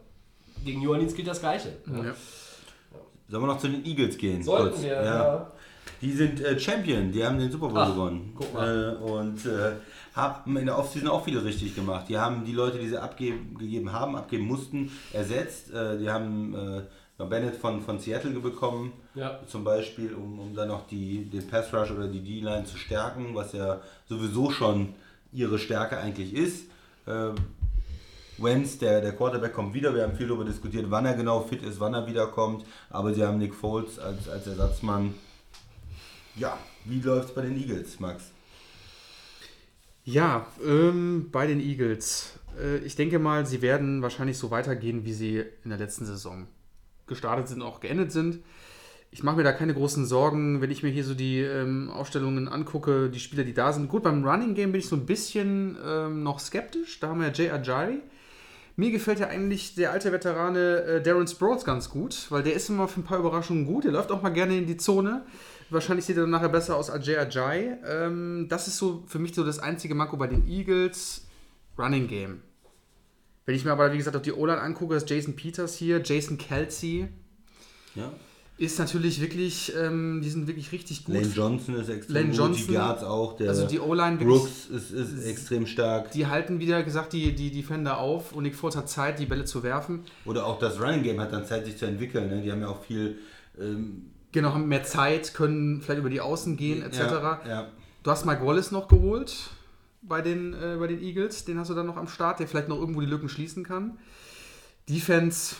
gegen 0.65 0.81
New 0.81 0.91
Orleans 0.91 1.15
gilt 1.15 1.29
das 1.29 1.41
Gleiche. 1.41 1.77
Ne? 1.87 2.07
Ja. 2.07 2.15
Sollen 3.28 3.42
wir 3.42 3.46
noch 3.46 3.59
zu 3.59 3.68
den 3.68 3.84
Eagles 3.84 4.16
gehen? 4.18 4.42
Sollten 4.42 4.70
Kurz? 4.70 4.82
wir, 4.82 5.02
ja. 5.02 5.51
Die 6.01 6.12
sind 6.12 6.40
äh, 6.40 6.59
Champion, 6.59 7.10
die 7.12 7.24
haben 7.24 7.38
den 7.38 7.51
Super 7.51 7.68
Bowl 7.68 7.78
Ach, 7.78 7.88
gewonnen. 7.94 8.32
guck 8.36 8.52
mal. 8.55 8.98
Äh, 9.01 9.02
und 9.05 9.46
äh, 9.46 9.72
haben 10.14 10.56
in 10.56 10.66
der 10.66 10.78
Offseason 10.78 11.09
auch 11.09 11.24
viele 11.24 11.42
richtig 11.44 11.74
gemacht. 11.74 12.06
Die 12.09 12.18
haben 12.18 12.44
die 12.44 12.52
Leute, 12.52 12.78
die 12.78 12.88
sie 12.88 12.98
abgegeben 13.01 13.92
haben, 13.92 14.14
abgeben 14.16 14.46
mussten, 14.46 14.90
ersetzt. 15.12 15.72
Äh, 15.72 15.98
die 15.98 16.09
haben 16.10 16.55
äh, 16.55 17.24
Bennett 17.24 17.56
von, 17.56 17.80
von 17.80 17.98
Seattle 17.98 18.32
bekommen, 18.40 18.92
Ja. 19.14 19.38
zum 19.46 19.64
Beispiel, 19.64 20.12
um, 20.14 20.38
um 20.40 20.55
dann 20.55 20.68
noch 20.68 20.86
die, 20.86 21.24
den 21.24 21.46
Pass 21.48 21.72
Rush 21.72 21.90
oder 21.92 22.09
die 22.09 22.20
D-Line 22.20 22.64
zu 22.64 22.76
stärken, 22.76 23.34
was 23.34 23.52
ja 23.52 23.80
sowieso 24.09 24.51
schon 24.51 24.94
ihre 25.32 25.59
Stärke 25.59 25.96
eigentlich 25.98 26.34
ist. 26.34 26.66
Wentz, 28.39 28.78
der, 28.78 29.01
der 29.01 29.12
Quarterback, 29.12 29.52
kommt 29.52 29.74
wieder. 29.74 29.94
Wir 29.94 30.02
haben 30.02 30.16
viel 30.16 30.27
darüber 30.27 30.44
diskutiert, 30.44 30.86
wann 30.89 31.06
er 31.06 31.15
genau 31.15 31.40
fit 31.43 31.62
ist, 31.62 31.81
wann 31.81 31.94
er 31.94 32.06
wiederkommt. 32.06 32.65
Aber 32.90 33.15
sie 33.15 33.24
haben 33.24 33.39
Nick 33.39 33.55
Foles 33.55 33.98
als, 33.98 34.28
als 34.28 34.47
Ersatzmann. 34.47 35.15
Ja, 36.36 36.59
wie 36.85 37.01
läuft 37.01 37.28
es 37.28 37.35
bei 37.35 37.43
den 37.43 37.56
Eagles, 37.56 38.01
Max? 38.01 38.31
Ja, 40.05 40.47
ähm, 40.66 41.28
bei 41.31 41.47
den 41.47 41.61
Eagles. 41.61 42.39
Äh, 42.61 42.78
ich 42.78 42.97
denke 42.97 43.19
mal, 43.19 43.47
sie 43.47 43.62
werden 43.62 44.02
wahrscheinlich 44.02 44.36
so 44.36 44.51
weitergehen, 44.51 45.05
wie 45.05 45.12
sie 45.12 45.44
in 45.65 45.70
der 45.70 45.78
letzten 45.78 46.05
Saison 46.05 46.47
gestartet 47.06 47.48
sind, 47.48 47.62
auch 47.62 47.81
geendet 47.81 48.12
sind. 48.12 48.40
Ich 49.11 49.23
mache 49.23 49.36
mir 49.36 49.44
da 49.44 49.52
keine 49.52 49.74
großen 49.74 50.06
Sorgen, 50.06 50.61
wenn 50.61 50.73
ich 50.73 50.82
mir 50.82 50.90
hier 50.90 51.05
so 51.05 51.15
die 51.15 51.39
ähm, 51.39 51.89
Aufstellungen 51.89 52.48
angucke, 52.48 53.11
die 53.11 53.20
Spieler, 53.20 53.44
die 53.44 53.55
da 53.55 53.73
sind. 53.73 53.89
Gut, 53.89 54.02
beim 54.02 54.24
Running 54.24 54.55
Game 54.55 54.73
bin 54.73 54.81
ich 54.81 54.89
so 54.89 54.97
ein 54.97 55.06
bisschen 55.06 55.78
ähm, 55.86 56.24
noch 56.24 56.40
skeptisch. 56.40 56.98
Da 56.98 57.09
haben 57.09 57.20
wir 57.20 57.28
ja 57.28 57.32
Jay 57.32 57.51
Ajari. 57.51 58.01
Mir 58.76 58.90
gefällt 58.90 59.20
ja 59.20 59.28
eigentlich 59.28 59.76
der 59.76 59.92
alte 59.92 60.10
Veterane 60.10 60.82
äh, 60.82 61.02
Darren 61.02 61.28
Sproles 61.28 61.64
ganz 61.64 61.90
gut, 61.90 62.26
weil 62.30 62.42
der 62.42 62.55
ist 62.55 62.68
immer 62.68 62.88
für 62.88 63.01
ein 63.01 63.05
paar 63.05 63.18
Überraschungen 63.20 63.66
gut. 63.66 63.84
Der 63.84 63.92
läuft 63.92 64.10
auch 64.10 64.22
mal 64.22 64.30
gerne 64.30 64.56
in 64.59 64.66
die 64.66 64.76
Zone. 64.76 65.24
Wahrscheinlich 65.70 66.05
sieht 66.05 66.16
er 66.16 66.22
dann 66.22 66.30
nachher 66.30 66.48
besser 66.48 66.76
aus 66.76 66.90
als 66.90 67.06
Jay 67.06 67.16
Ajay. 67.16 67.76
Ähm, 67.86 68.46
das 68.48 68.66
ist 68.66 68.76
so 68.78 69.05
für 69.06 69.18
mich 69.18 69.34
so 69.34 69.44
das 69.44 69.60
einzige 69.60 69.94
Manko 69.94 70.16
bei 70.16 70.26
den 70.26 70.46
Eagles. 70.48 71.26
Running 71.78 72.06
Game. 72.09 72.42
Wenn 73.46 73.55
ich 73.55 73.64
mir 73.64 73.72
aber, 73.72 73.92
wie 73.92 73.98
gesagt, 73.98 74.16
auch 74.16 74.22
die 74.22 74.32
O-Line 74.32 74.60
angucke, 74.60 74.94
ist 74.94 75.09
Jason 75.10 75.36
Peters 75.36 75.74
hier, 75.74 76.01
Jason 76.02 76.38
Kelsey 76.38 77.09
Ja. 77.94 78.12
Ist 78.56 78.78
natürlich 78.78 79.20
wirklich, 79.20 79.72
ähm, 79.76 80.20
die 80.22 80.31
sind 80.31 80.47
wirklich 80.47 80.70
richtig 80.70 81.05
gut. 81.05 81.14
Lane 81.14 81.26
Johnson 81.26 81.74
ist 81.74 81.89
extrem 81.89 82.14
Lane 82.14 82.28
gut, 82.28 82.36
Johnson, 82.36 82.66
die 82.68 82.72
Guards 82.72 83.02
auch. 83.02 83.36
Der 83.36 83.48
also 83.48 83.66
die 83.66 83.81
O-Line 83.81 84.16
Brooks 84.18 84.66
ist, 84.66 84.93
ist 84.93 85.24
extrem 85.24 85.66
stark. 85.66 86.12
Die 86.12 86.26
halten 86.26 86.60
wieder 86.60 86.82
gesagt 86.85 87.12
die, 87.12 87.35
die 87.35 87.51
Defender 87.51 87.98
auf 87.98 88.32
und 88.32 88.44
Nick 88.44 88.55
Foles 88.55 88.76
hat 88.76 88.89
Zeit, 88.89 89.18
die 89.18 89.26
Bälle 89.26 89.44
zu 89.44 89.62
werfen. 89.64 90.05
Oder 90.24 90.47
auch 90.47 90.59
das 90.59 90.81
Running 90.81 91.02
Game 91.02 91.20
hat 91.20 91.32
dann 91.32 91.44
Zeit, 91.44 91.66
sich 91.66 91.76
zu 91.76 91.86
entwickeln. 91.86 92.28
Ne? 92.28 92.43
Die 92.43 92.52
haben 92.52 92.60
ja 92.60 92.68
auch 92.68 92.85
viel. 92.85 93.18
Ähm, 93.59 94.10
Genau, 94.35 94.52
haben 94.52 94.66
mehr 94.66 94.82
Zeit, 94.82 95.32
können 95.32 95.81
vielleicht 95.81 96.01
über 96.01 96.10
die 96.10 96.20
Außen 96.20 96.56
gehen, 96.56 96.82
etc. 96.82 96.98
Ja, 96.98 97.40
ja. 97.47 97.68
Du 98.02 98.10
hast 98.10 98.26
Mike 98.26 98.44
Wallace 98.44 98.72
noch 98.72 98.89
geholt 98.89 99.51
bei 100.02 100.22
den, 100.22 100.55
äh, 100.55 100.76
bei 100.76 100.89
den 100.89 101.01
Eagles. 101.01 101.44
Den 101.44 101.56
hast 101.56 101.70
du 101.70 101.74
dann 101.74 101.86
noch 101.86 101.97
am 101.97 102.09
Start, 102.09 102.40
der 102.40 102.48
vielleicht 102.48 102.68
noch 102.68 102.78
irgendwo 102.78 103.01
die 103.01 103.06
Lücken 103.06 103.28
schließen 103.28 103.62
kann. 103.62 103.97
Defense, 104.89 105.55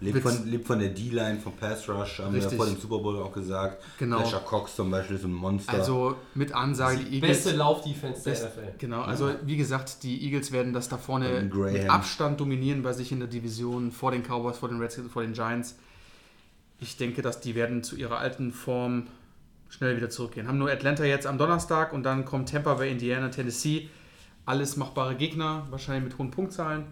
Lebt 0.00 0.20
von, 0.20 0.46
lebt 0.46 0.66
von 0.66 0.78
der 0.78 0.90
D-Line, 0.90 1.40
vom 1.40 1.54
Pass 1.54 1.88
Rush, 1.88 2.20
haben 2.20 2.32
wir 2.32 2.40
ja 2.40 2.44
Richtig. 2.44 2.56
vor 2.56 2.66
dem 2.66 2.80
Super 2.80 2.98
Bowl 2.98 3.18
auch 3.18 3.32
gesagt. 3.32 3.82
Genau. 3.98 4.20
Fletcher 4.20 4.40
Cox 4.40 4.76
zum 4.76 4.90
Beispiel 4.92 5.16
ist 5.16 5.24
ein 5.24 5.32
Monster. 5.32 5.72
also 5.72 6.14
mit 6.34 6.54
Ansage, 6.54 6.98
die 6.98 7.16
Eagles. 7.16 7.44
Beste 7.44 7.56
Laufdefense 7.56 8.22
der 8.22 8.34
NFL. 8.34 8.74
genau, 8.78 9.02
also 9.02 9.32
wie 9.44 9.56
gesagt, 9.56 10.04
die 10.04 10.24
Eagles 10.24 10.52
werden 10.52 10.72
das 10.72 10.88
da 10.88 10.98
vorne 10.98 11.50
mit 11.52 11.90
Abstand 11.90 12.38
dominieren 12.38 12.82
bei 12.82 12.92
sich 12.92 13.10
in 13.10 13.18
der 13.18 13.28
Division 13.28 13.90
vor 13.90 14.12
den 14.12 14.22
Cowboys, 14.22 14.58
vor 14.58 14.68
den 14.68 14.78
Redskins, 14.78 15.10
vor 15.10 15.22
den 15.22 15.32
Giants. 15.32 15.76
Ich 16.80 16.96
denke, 16.96 17.22
dass 17.22 17.40
die 17.40 17.56
werden 17.56 17.82
zu 17.82 17.96
ihrer 17.96 18.18
alten 18.18 18.52
Form 18.52 19.08
schnell 19.68 19.96
wieder 19.96 20.10
zurückgehen. 20.10 20.46
Haben 20.46 20.58
nur 20.58 20.70
Atlanta 20.70 21.04
jetzt 21.04 21.26
am 21.26 21.38
Donnerstag 21.38 21.92
und 21.92 22.04
dann 22.04 22.24
kommt 22.24 22.50
Tampa 22.50 22.74
Bay, 22.74 22.92
Indiana, 22.92 23.30
Tennessee. 23.30 23.88
Alles 24.46 24.76
machbare 24.76 25.16
Gegner, 25.16 25.66
wahrscheinlich 25.70 26.04
mit 26.04 26.18
hohen 26.18 26.30
Punktzahlen. 26.30 26.86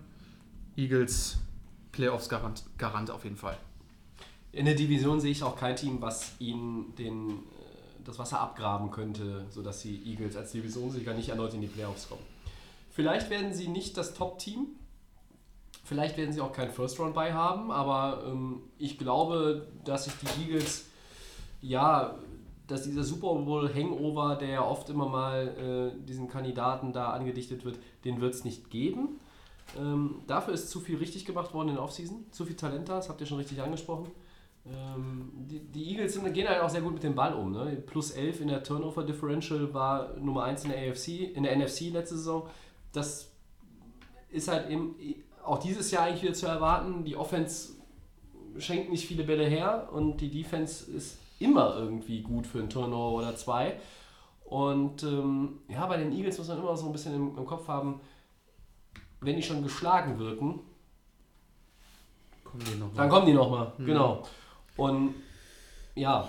Eagles, 0.76 1.38
Playoffs 1.96 2.28
Garant, 2.28 3.10
auf 3.10 3.24
jeden 3.24 3.36
Fall. 3.36 3.56
In 4.52 4.66
der 4.66 4.74
Division 4.74 5.18
sehe 5.18 5.32
ich 5.32 5.42
auch 5.42 5.56
kein 5.56 5.76
Team, 5.76 6.00
was 6.00 6.32
ihnen 6.38 6.94
den, 6.96 7.30
äh, 7.30 7.32
das 8.04 8.18
Wasser 8.18 8.40
abgraben 8.40 8.90
könnte, 8.90 9.46
sodass 9.50 9.80
die 9.80 10.02
Eagles 10.10 10.36
als 10.36 10.52
Divisionssieger 10.52 11.14
nicht 11.14 11.30
erneut 11.30 11.54
in 11.54 11.62
die 11.62 11.66
Playoffs 11.66 12.08
kommen. 12.08 12.22
Vielleicht 12.90 13.30
werden 13.30 13.52
sie 13.52 13.68
nicht 13.68 13.96
das 13.96 14.14
Top-Team. 14.14 14.66
Vielleicht 15.84 16.16
werden 16.16 16.32
sie 16.32 16.40
auch 16.40 16.52
keinen 16.52 16.70
First-Round 16.70 17.14
bei 17.14 17.32
haben, 17.32 17.70
aber 17.70 18.24
ähm, 18.26 18.62
ich 18.78 18.98
glaube, 18.98 19.66
dass 19.84 20.04
sich 20.04 20.14
die 20.14 20.42
Eagles, 20.42 20.86
ja, 21.62 22.14
dass 22.66 22.82
dieser 22.82 23.04
Super 23.04 23.34
Bowl-Hangover, 23.34 24.36
der 24.36 24.48
ja 24.48 24.64
oft 24.64 24.90
immer 24.90 25.08
mal 25.08 25.94
äh, 25.96 26.06
diesen 26.06 26.28
Kandidaten 26.28 26.92
da 26.92 27.10
angedichtet 27.12 27.64
wird, 27.64 27.78
den 28.04 28.20
wird 28.20 28.34
es 28.34 28.44
nicht 28.44 28.70
geben. 28.70 29.20
Ähm, 29.78 30.22
dafür 30.26 30.54
ist 30.54 30.70
zu 30.70 30.80
viel 30.80 30.96
richtig 30.96 31.24
gemacht 31.24 31.52
worden 31.54 31.68
in 31.68 31.74
der 31.74 31.84
Offseason. 31.84 32.26
Zu 32.30 32.44
viel 32.46 32.56
Talent 32.56 32.88
da, 32.88 32.96
das 32.96 33.08
habt 33.08 33.20
ihr 33.20 33.26
schon 33.26 33.38
richtig 33.38 33.60
angesprochen. 33.60 34.10
Ähm, 34.66 35.30
die, 35.34 35.60
die 35.60 35.90
Eagles 35.90 36.14
sind, 36.14 36.32
gehen 36.32 36.48
halt 36.48 36.60
auch 36.60 36.68
sehr 36.68 36.80
gut 36.80 36.94
mit 36.94 37.02
dem 37.02 37.14
Ball 37.14 37.34
um. 37.34 37.52
Ne? 37.52 37.82
Plus 37.86 38.10
11 38.10 38.40
in 38.40 38.48
der 38.48 38.62
Turnover 38.62 39.04
Differential 39.04 39.72
war 39.72 40.16
Nummer 40.18 40.44
1 40.44 40.64
in 40.64 40.70
der 40.70 40.90
AFC, 40.90 41.34
in 41.34 41.44
der 41.44 41.56
NFC 41.56 41.92
letzte 41.92 42.16
Saison. 42.16 42.48
Das 42.92 43.30
ist 44.30 44.48
halt 44.48 44.70
eben 44.70 44.96
auch 45.44 45.58
dieses 45.58 45.90
Jahr 45.90 46.04
eigentlich 46.04 46.22
wieder 46.22 46.34
zu 46.34 46.46
erwarten. 46.46 47.04
Die 47.04 47.16
Offense 47.16 47.74
schenkt 48.58 48.90
nicht 48.90 49.06
viele 49.06 49.24
Bälle 49.24 49.46
her 49.46 49.88
und 49.92 50.20
die 50.20 50.30
Defense 50.30 50.90
ist 50.90 51.18
immer 51.38 51.76
irgendwie 51.76 52.22
gut 52.22 52.46
für 52.46 52.58
einen 52.58 52.70
Turnover 52.70 53.18
oder 53.18 53.36
zwei. 53.36 53.78
Und 54.44 55.02
ähm, 55.02 55.60
ja, 55.68 55.86
bei 55.86 55.96
den 55.96 56.12
Eagles 56.12 56.38
muss 56.38 56.48
man 56.48 56.58
immer 56.58 56.76
so 56.76 56.86
ein 56.86 56.92
bisschen 56.92 57.14
im, 57.14 57.36
im 57.36 57.46
Kopf 57.46 57.68
haben, 57.68 58.00
wenn 59.26 59.36
die 59.36 59.42
schon 59.42 59.62
geschlagen 59.62 60.18
wirken, 60.18 60.60
Kommen 62.44 62.62
die 62.64 62.78
noch 62.78 62.94
dann 62.94 63.08
mal. 63.08 63.14
kommen 63.14 63.26
die 63.26 63.34
nochmal, 63.34 63.72
genau. 63.78 64.22
Und 64.76 65.14
ja, 65.94 66.28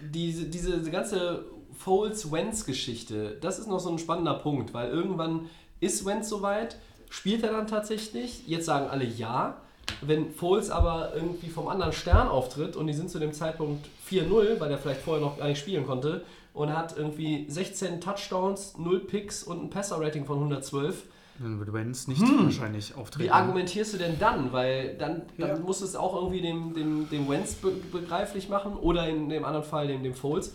diese, 0.00 0.44
diese 0.44 0.90
ganze 0.90 1.46
Foles-Wentz-Geschichte, 1.78 3.38
das 3.40 3.58
ist 3.58 3.66
noch 3.66 3.80
so 3.80 3.90
ein 3.90 3.98
spannender 3.98 4.34
Punkt, 4.34 4.74
weil 4.74 4.90
irgendwann 4.90 5.48
ist 5.80 6.04
Wentz 6.04 6.28
soweit, 6.28 6.76
spielt 7.08 7.42
er 7.42 7.52
dann 7.52 7.66
tatsächlich, 7.66 8.46
jetzt 8.46 8.66
sagen 8.66 8.88
alle 8.90 9.04
ja. 9.04 9.62
Wenn 10.02 10.30
Foles 10.30 10.70
aber 10.70 11.14
irgendwie 11.14 11.48
vom 11.48 11.66
anderen 11.66 11.94
Stern 11.94 12.28
auftritt 12.28 12.76
und 12.76 12.88
die 12.88 12.92
sind 12.92 13.10
zu 13.10 13.18
dem 13.18 13.32
Zeitpunkt 13.32 13.88
4-0, 14.10 14.60
weil 14.60 14.70
er 14.70 14.76
vielleicht 14.76 15.00
vorher 15.00 15.24
noch 15.24 15.38
gar 15.38 15.48
nicht 15.48 15.58
spielen 15.58 15.86
konnte 15.86 16.24
und 16.52 16.76
hat 16.76 16.96
irgendwie 16.98 17.46
16 17.48 18.02
Touchdowns, 18.02 18.76
0 18.76 19.00
Picks 19.00 19.42
und 19.42 19.64
ein 19.64 19.70
Passer-Rating 19.70 20.26
von 20.26 20.36
112, 20.36 21.04
Dann 21.40 21.58
würde 21.58 21.72
Wenz 21.72 22.08
nicht 22.08 22.20
wahrscheinlich 22.20 22.94
auftreten. 22.96 23.24
wie 23.28 23.30
argumentierst 23.30 23.94
du 23.94 23.98
denn 23.98 24.18
dann? 24.18 24.52
Weil 24.52 24.96
dann, 24.96 25.22
dann 25.38 25.48
Ja. 25.48 25.56
musst 25.58 25.80
du 25.82 25.84
es 25.84 25.94
auch 25.94 26.16
irgendwie 26.16 26.40
dem, 26.40 26.74
dem, 26.74 27.08
dem 27.10 27.28
Wentz 27.28 27.54
be 27.54 27.70
begreiflich 27.92 28.48
machen 28.48 28.74
oder 28.74 29.08
in 29.08 29.28
dem 29.28 29.44
anderen 29.44 29.64
Fall 29.66 29.86
dem, 29.86 30.02
dem 30.02 30.14
Foles. 30.14 30.54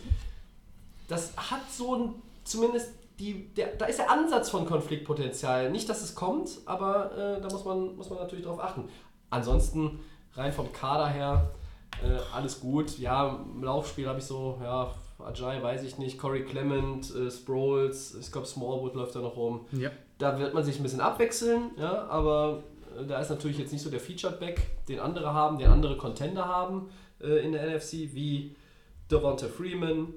Das 1.08 1.32
hat 1.36 1.60
so 1.70 1.94
ein, 1.96 2.14
zumindest 2.44 2.90
die, 3.18 3.48
der, 3.54 3.68
da 3.76 3.86
ist 3.86 3.98
der 3.98 4.10
Ansatz 4.10 4.50
von 4.50 4.66
Konfliktpotenzial. 4.66 5.70
Nicht, 5.70 5.88
dass 5.88 6.02
es 6.02 6.14
kommt, 6.14 6.50
aber 6.66 7.12
äh, 7.16 7.40
da 7.40 7.48
muss 7.50 7.64
man, 7.64 7.96
muss 7.96 8.10
man 8.10 8.18
natürlich 8.18 8.44
drauf 8.44 8.60
achten. 8.60 8.88
Ansonsten, 9.30 10.00
rein 10.34 10.52
vom 10.52 10.72
Kader 10.72 11.06
her, 11.08 11.50
äh, 12.02 12.18
alles 12.34 12.60
gut. 12.60 12.98
Ja, 12.98 13.38
im 13.54 13.62
Laufspiel 13.62 14.08
habe 14.08 14.18
ich 14.18 14.24
so, 14.24 14.58
ja, 14.62 14.92
Ajay 15.24 15.62
weiß 15.62 15.84
ich 15.84 15.96
nicht, 15.98 16.18
Corey 16.18 16.44
Clement, 16.44 17.14
äh, 17.14 17.30
Sproles, 17.30 18.16
ich 18.20 18.32
glaube 18.32 18.46
Smallwood 18.48 18.94
läuft 18.94 19.14
da 19.14 19.20
noch 19.20 19.36
rum 19.36 19.66
Ja. 19.72 19.90
Da 20.18 20.38
wird 20.38 20.54
man 20.54 20.64
sich 20.64 20.78
ein 20.78 20.82
bisschen 20.82 21.00
abwechseln, 21.00 21.70
ja, 21.76 22.06
aber 22.06 22.64
äh, 22.98 23.06
da 23.06 23.20
ist 23.20 23.30
natürlich 23.30 23.58
jetzt 23.58 23.72
nicht 23.72 23.82
so 23.82 23.90
der 23.90 24.00
Featured 24.00 24.38
Back, 24.40 24.84
den 24.88 25.00
andere 25.00 25.32
haben, 25.32 25.58
den 25.58 25.68
andere 25.68 25.96
Contender 25.96 26.46
haben 26.46 26.88
äh, 27.20 27.44
in 27.44 27.52
der 27.52 27.66
NFC, 27.66 27.92
wie 28.12 28.56
Devonta 29.10 29.46
Freeman, 29.46 30.14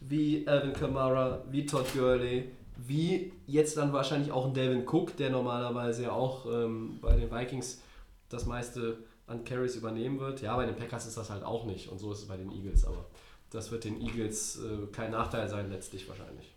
wie 0.00 0.46
Alvin 0.48 0.72
Kamara, 0.72 1.44
wie 1.50 1.66
Todd 1.66 1.86
Gurley, 1.92 2.50
wie 2.76 3.32
jetzt 3.46 3.76
dann 3.76 3.92
wahrscheinlich 3.92 4.32
auch 4.32 4.46
ein 4.46 4.54
Delvin 4.54 4.86
Cook, 4.88 5.16
der 5.16 5.30
normalerweise 5.30 6.04
ja 6.04 6.12
auch 6.12 6.46
ähm, 6.46 6.98
bei 7.00 7.14
den 7.14 7.30
Vikings 7.30 7.82
das 8.28 8.46
meiste 8.46 8.98
an 9.26 9.44
Carries 9.44 9.76
übernehmen 9.76 10.18
wird. 10.18 10.40
Ja, 10.40 10.56
bei 10.56 10.66
den 10.66 10.76
Packers 10.76 11.06
ist 11.06 11.16
das 11.16 11.30
halt 11.30 11.44
auch 11.44 11.64
nicht 11.66 11.88
und 11.88 11.98
so 11.98 12.12
ist 12.12 12.20
es 12.20 12.28
bei 12.28 12.36
den 12.36 12.50
Eagles, 12.50 12.84
aber 12.86 13.06
das 13.50 13.70
wird 13.70 13.84
den 13.84 14.00
Eagles 14.00 14.60
äh, 14.60 14.86
kein 14.92 15.10
Nachteil 15.10 15.48
sein 15.48 15.70
letztlich 15.70 16.08
wahrscheinlich. 16.08 16.54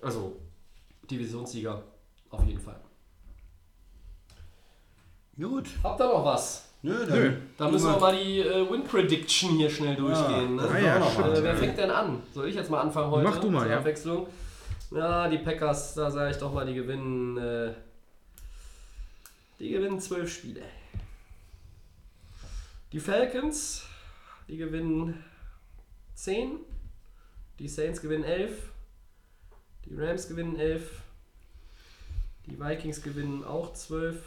Also 0.00 0.36
Divisionssieger 1.10 1.82
auf 2.36 2.44
jeden 2.44 2.60
Fall. 2.60 2.80
Gut. 5.38 5.68
Habt 5.82 6.00
ihr 6.00 6.06
noch 6.06 6.24
was? 6.24 6.66
Nö, 6.82 7.04
dann. 7.06 7.42
Da 7.56 7.68
müssen 7.68 7.90
wir 7.90 7.98
mal 7.98 8.16
die 8.16 8.40
äh, 8.40 8.70
Win 8.70 8.84
Prediction 8.84 9.56
hier 9.56 9.68
schnell 9.68 9.96
durchgehen. 9.96 10.56
das 10.56 10.70
ne? 10.70 10.78
ist 10.78 10.84
ja, 10.84 10.98
noch 10.98 11.12
stimmt. 11.12 11.28
was. 11.28 11.38
Äh, 11.38 11.42
wer 11.42 11.56
fängt 11.56 11.78
denn 11.78 11.90
an? 11.90 12.22
Soll 12.32 12.48
ich 12.48 12.54
jetzt 12.54 12.70
mal 12.70 12.80
anfangen 12.80 13.10
heute? 13.10 13.24
Mach 13.24 13.40
du 13.40 13.50
mal, 13.50 13.68
ja. 13.68 13.78
Abwechslung. 13.78 14.26
Ja, 14.92 15.28
die 15.28 15.38
Packers, 15.38 15.94
da 15.94 16.10
sage 16.10 16.30
ich 16.30 16.36
doch 16.36 16.52
mal, 16.52 16.64
die 16.64 16.74
gewinnen. 16.74 17.36
Äh, 17.38 17.72
die 19.58 19.70
gewinnen 19.70 19.98
zwölf 20.00 20.32
Spiele. 20.32 20.62
Die 22.92 23.00
Falcons, 23.00 23.84
die 24.48 24.56
gewinnen 24.56 25.24
10. 26.14 26.60
Die 27.58 27.68
Saints 27.68 28.00
gewinnen 28.00 28.24
11. 28.24 28.70
Die 29.86 29.94
Rams 29.94 30.28
gewinnen 30.28 30.56
11. 30.56 31.02
Die 32.46 32.58
Vikings 32.58 33.02
gewinnen 33.02 33.44
auch 33.44 33.72
12. 33.72 34.22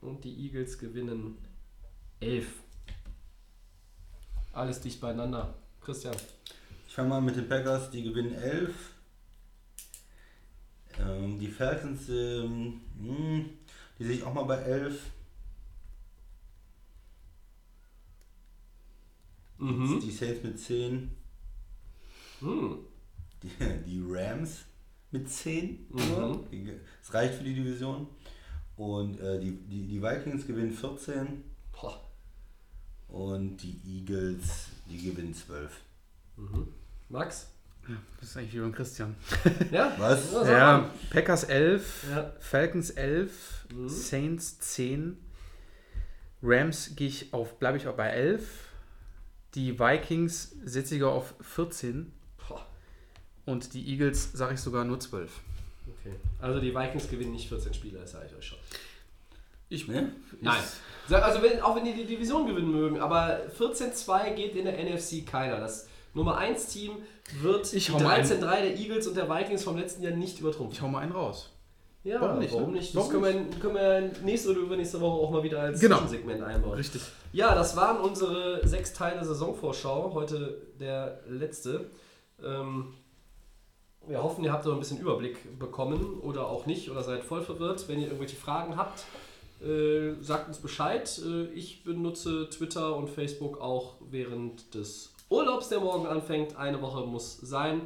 Und 0.00 0.24
die 0.24 0.46
Eagles 0.46 0.78
gewinnen 0.78 1.36
11. 2.20 2.46
Alles 4.52 4.80
dicht 4.80 5.00
beieinander. 5.00 5.54
Christian. 5.80 6.16
Ich 6.88 6.94
fange 6.94 7.10
mal 7.10 7.20
mit 7.20 7.36
den 7.36 7.48
Packers, 7.48 7.90
die 7.90 8.02
gewinnen 8.02 8.34
11. 8.34 8.74
Ähm, 10.98 11.38
die 11.38 11.48
Falcons, 11.48 12.08
ähm, 12.08 12.80
hm, 12.98 13.50
die 13.98 14.04
sehe 14.04 14.16
ich 14.16 14.24
auch 14.24 14.34
mal 14.34 14.44
bei 14.44 14.56
11. 14.56 15.00
Mhm. 19.58 20.00
Die 20.00 20.10
Saints 20.10 20.42
mit 20.42 20.58
10. 20.58 21.10
Hm. 22.40 22.78
Die, 23.42 23.50
die 23.86 24.02
Rams 24.06 24.64
mit 25.10 25.28
10. 25.28 25.86
Mhm. 25.90 26.44
Das 27.00 27.14
reicht 27.14 27.34
für 27.34 27.44
die 27.44 27.54
Division. 27.54 28.06
Und 28.76 29.20
äh, 29.20 29.38
die, 29.38 29.52
die, 29.52 29.86
die 29.86 30.02
Vikings 30.02 30.46
gewinnen 30.46 30.72
14. 30.72 31.44
Boah. 31.72 32.00
Und 33.08 33.56
die 33.58 33.80
Eagles, 33.86 34.68
die 34.88 35.10
gewinnen 35.10 35.34
12. 35.34 35.70
Max? 37.08 37.48
Das 38.20 38.30
ist 38.30 38.36
eigentlich 38.36 38.54
wie 38.54 38.60
beim 38.60 38.72
Christian. 38.72 39.16
Ja? 39.70 39.94
Was? 39.98 40.32
Ja, 40.32 40.78
mal. 40.78 40.90
Packers 41.10 41.44
11, 41.44 42.04
Ja. 42.10 42.32
Falcons 42.38 42.90
11, 42.90 43.66
Saints 43.86 44.58
10, 44.60 45.16
Rams 46.42 46.94
gehe 46.96 47.08
ich 47.08 47.32
auf, 47.32 47.58
bleibe 47.58 47.78
ich 47.78 47.88
auch 47.88 47.96
bei 47.96 48.08
11, 48.10 48.68
die 49.54 49.78
Vikings 49.78 50.56
setze 50.64 50.96
ich 50.96 51.02
auf 51.02 51.34
14 51.40 52.04
Boah. 52.04 52.12
Und 53.46 53.74
die 53.74 53.86
Eagles 53.90 54.32
sage 54.32 54.54
ich 54.54 54.60
sogar 54.60 54.84
nur 54.84 54.98
12. 55.00 55.30
Okay. 56.00 56.14
Also 56.40 56.60
die 56.60 56.74
Vikings 56.74 57.08
gewinnen 57.08 57.32
nicht 57.32 57.48
14 57.48 57.74
Spiele, 57.74 57.98
das 57.98 58.12
sage 58.12 58.26
ich 58.30 58.36
euch 58.36 58.44
schon. 58.46 58.58
Ich, 59.68 59.86
Ne? 59.86 60.12
Nein. 60.40 60.58
Also 61.10 61.42
wenn, 61.42 61.60
auch 61.60 61.76
wenn 61.76 61.84
die 61.84 61.94
die 61.94 62.04
Division 62.06 62.46
gewinnen 62.46 62.70
mögen, 62.72 63.00
aber 63.00 63.40
14-2 63.58 64.34
geht 64.34 64.56
in 64.56 64.64
der 64.64 64.74
NFC 64.82 65.24
keiner. 65.26 65.58
Das 65.60 65.88
Nummer 66.14 66.36
1 66.38 66.66
Team 66.66 66.92
wird 67.40 67.72
Ich 67.72 67.86
die 67.86 67.92
hau 67.92 68.00
mal 68.00 68.20
13-3 68.20 68.40
der 68.40 68.76
Eagles 68.76 69.06
und 69.06 69.16
der 69.16 69.28
Vikings 69.30 69.62
vom 69.62 69.76
letzten 69.76 70.02
Jahr 70.02 70.12
nicht 70.12 70.40
übertrumpfen. 70.40 70.74
ich 70.76 70.82
hau 70.82 70.88
mal 70.88 71.00
einen 71.00 71.12
raus. 71.12 71.50
Ja, 72.02 72.20
Warum 72.20 72.38
nicht, 72.38 72.52
Warum 72.54 72.72
ne? 72.72 72.78
nicht? 72.78 72.88
Das 72.88 72.96
Warum 73.10 73.22
können 73.22 73.50
wir, 73.50 73.58
können 73.60 73.74
wir 73.74 74.10
nächste 74.24 74.50
oder 74.50 74.60
übernächste 74.60 75.00
Woche 75.00 75.20
auch 75.20 75.30
mal 75.30 75.42
wieder 75.42 75.60
als 75.60 75.78
Genau. 75.80 75.96
Zwischensegment 75.98 76.42
einbauen. 76.42 76.74
Richtig. 76.74 77.02
Ja, 77.32 77.54
das 77.54 77.76
waren 77.76 78.00
unsere 78.00 78.66
sechs 78.66 78.92
Teile 78.94 79.22
Saisonvorschau. 79.24 80.12
Heute 80.14 80.62
der 80.80 81.20
letzte. 81.28 81.90
Ähm, 82.42 82.94
wir 84.06 84.22
hoffen, 84.22 84.44
ihr 84.44 84.52
habt 84.52 84.64
so 84.64 84.72
ein 84.72 84.78
bisschen 84.78 84.98
Überblick 84.98 85.58
bekommen 85.58 86.20
oder 86.20 86.48
auch 86.48 86.66
nicht 86.66 86.90
oder 86.90 87.02
seid 87.02 87.24
voll 87.24 87.42
verwirrt. 87.42 87.88
Wenn 87.88 87.98
ihr 88.00 88.06
irgendwelche 88.06 88.36
Fragen 88.36 88.76
habt, 88.76 89.04
äh, 89.62 90.14
sagt 90.20 90.48
uns 90.48 90.58
Bescheid. 90.58 91.20
Äh, 91.24 91.46
ich 91.52 91.84
benutze 91.84 92.48
Twitter 92.50 92.96
und 92.96 93.08
Facebook 93.08 93.60
auch 93.60 93.94
während 94.10 94.74
des 94.74 95.12
Urlaubs, 95.28 95.68
der 95.68 95.80
morgen 95.80 96.06
anfängt. 96.06 96.56
Eine 96.56 96.80
Woche 96.82 97.06
muss 97.06 97.38
sein. 97.38 97.82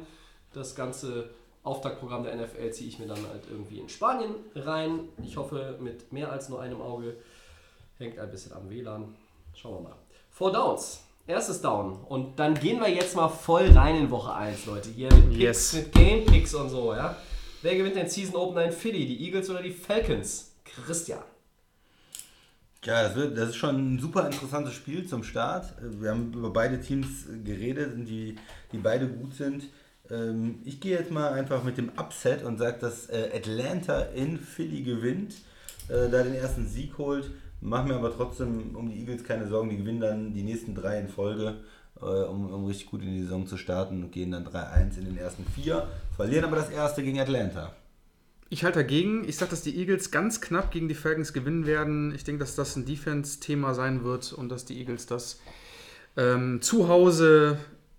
Das 0.53 0.75
ganze 0.75 1.29
Auftaktprogramm 1.63 2.23
der 2.23 2.35
NFL 2.35 2.71
ziehe 2.71 2.89
ich 2.89 2.99
mir 2.99 3.07
dann 3.07 3.27
halt 3.27 3.43
irgendwie 3.49 3.79
in 3.79 3.89
Spanien 3.89 4.35
rein. 4.55 5.09
Ich 5.23 5.37
hoffe 5.37 5.77
mit 5.81 6.13
mehr 6.13 6.31
als 6.31 6.49
nur 6.49 6.61
einem 6.61 6.81
Auge. 6.81 7.17
Hängt 7.97 8.19
ein 8.19 8.31
bisschen 8.31 8.53
am 8.53 8.69
WLAN. 8.69 9.15
Schauen 9.53 9.75
wir 9.75 9.89
mal. 9.89 9.95
Four 10.29 10.51
Downs. 10.51 11.04
Erstes 11.27 11.61
Down. 11.61 11.93
Und 12.03 12.37
dann 12.39 12.53
gehen 12.53 12.79
wir 12.79 12.89
jetzt 12.89 13.15
mal 13.15 13.29
voll 13.29 13.71
rein 13.71 13.95
in 13.95 14.11
Woche 14.11 14.33
1, 14.33 14.65
Leute. 14.67 14.89
Hier 14.89 15.11
mit 15.11 15.29
Picks, 15.29 15.39
Yes. 15.39 15.73
mit 15.73 15.91
Game 15.91 16.25
Picks 16.25 16.53
und 16.53 16.69
so, 16.69 16.93
ja. 16.93 17.15
Wer 17.63 17.75
gewinnt 17.77 17.95
den 17.95 18.07
Season 18.07 18.35
Opener 18.35 18.65
in 18.65 18.71
Philly? 18.71 19.07
Die 19.07 19.25
Eagles 19.25 19.49
oder 19.49 19.63
die 19.63 19.71
Falcons? 19.71 20.51
Christian. 20.63 21.19
Ja, 22.83 23.01
das, 23.01 23.15
wird, 23.15 23.35
das 23.35 23.49
ist 23.49 23.55
schon 23.55 23.95
ein 23.95 23.99
super 23.99 24.27
interessantes 24.27 24.73
Spiel 24.75 25.07
zum 25.07 25.23
Start. 25.23 25.73
Wir 25.81 26.11
haben 26.11 26.31
über 26.33 26.51
beide 26.53 26.79
Teams 26.79 27.25
geredet, 27.43 27.93
die, 28.07 28.35
die 28.71 28.77
beide 28.77 29.07
gut 29.07 29.33
sind. 29.33 29.63
Ähm, 30.11 30.59
ich 30.65 30.79
gehe 30.79 30.99
jetzt 30.99 31.09
mal 31.09 31.33
einfach 31.33 31.63
mit 31.63 31.79
dem 31.79 31.89
Upset 31.97 32.43
und 32.43 32.59
sage, 32.59 32.77
dass 32.79 33.09
äh, 33.09 33.31
Atlanta 33.35 34.01
in 34.01 34.37
Philly 34.37 34.83
gewinnt, 34.83 35.33
äh, 35.87 36.07
da 36.11 36.21
den 36.21 36.35
ersten 36.35 36.67
Sieg 36.67 36.99
holt. 36.99 37.31
Machen 37.65 37.87
mir 37.87 37.95
aber 37.95 38.13
trotzdem 38.13 38.75
um 38.75 38.87
die 38.87 38.99
Eagles 38.99 39.23
keine 39.23 39.47
Sorgen. 39.47 39.71
Die 39.71 39.77
gewinnen 39.77 39.99
dann 39.99 40.33
die 40.35 40.43
nächsten 40.43 40.75
drei 40.75 40.99
in 40.99 41.07
Folge, 41.07 41.55
äh, 41.99 42.05
um, 42.05 42.53
um 42.53 42.65
richtig 42.65 42.91
gut 42.91 43.01
in 43.01 43.11
die 43.11 43.21
Saison 43.21 43.47
zu 43.47 43.57
starten 43.57 44.03
und 44.03 44.11
gehen 44.11 44.29
dann 44.29 44.45
3-1 44.45 44.99
in 44.99 45.05
den 45.05 45.17
ersten 45.17 45.43
vier. 45.45 45.87
Verlieren 46.15 46.45
aber 46.45 46.57
das 46.57 46.69
erste 46.69 47.01
gegen 47.01 47.19
Atlanta. 47.19 47.73
Ich 48.49 48.63
halte 48.63 48.79
dagegen. 48.79 49.27
Ich 49.27 49.37
sage, 49.37 49.49
dass 49.49 49.63
die 49.63 49.75
Eagles 49.75 50.11
ganz 50.11 50.41
knapp 50.41 50.69
gegen 50.69 50.87
die 50.87 50.93
Falcons 50.93 51.33
gewinnen 51.33 51.65
werden. 51.65 52.13
Ich 52.13 52.23
denke, 52.23 52.41
dass 52.41 52.53
das 52.53 52.75
ein 52.75 52.85
Defense-Thema 52.85 53.73
sein 53.73 54.03
wird 54.03 54.31
und 54.31 54.49
dass 54.49 54.65
die 54.65 54.77
Eagles 54.77 55.07
das 55.07 55.41
ähm, 56.17 56.61
zu 56.61 56.87
Hause 56.87 57.57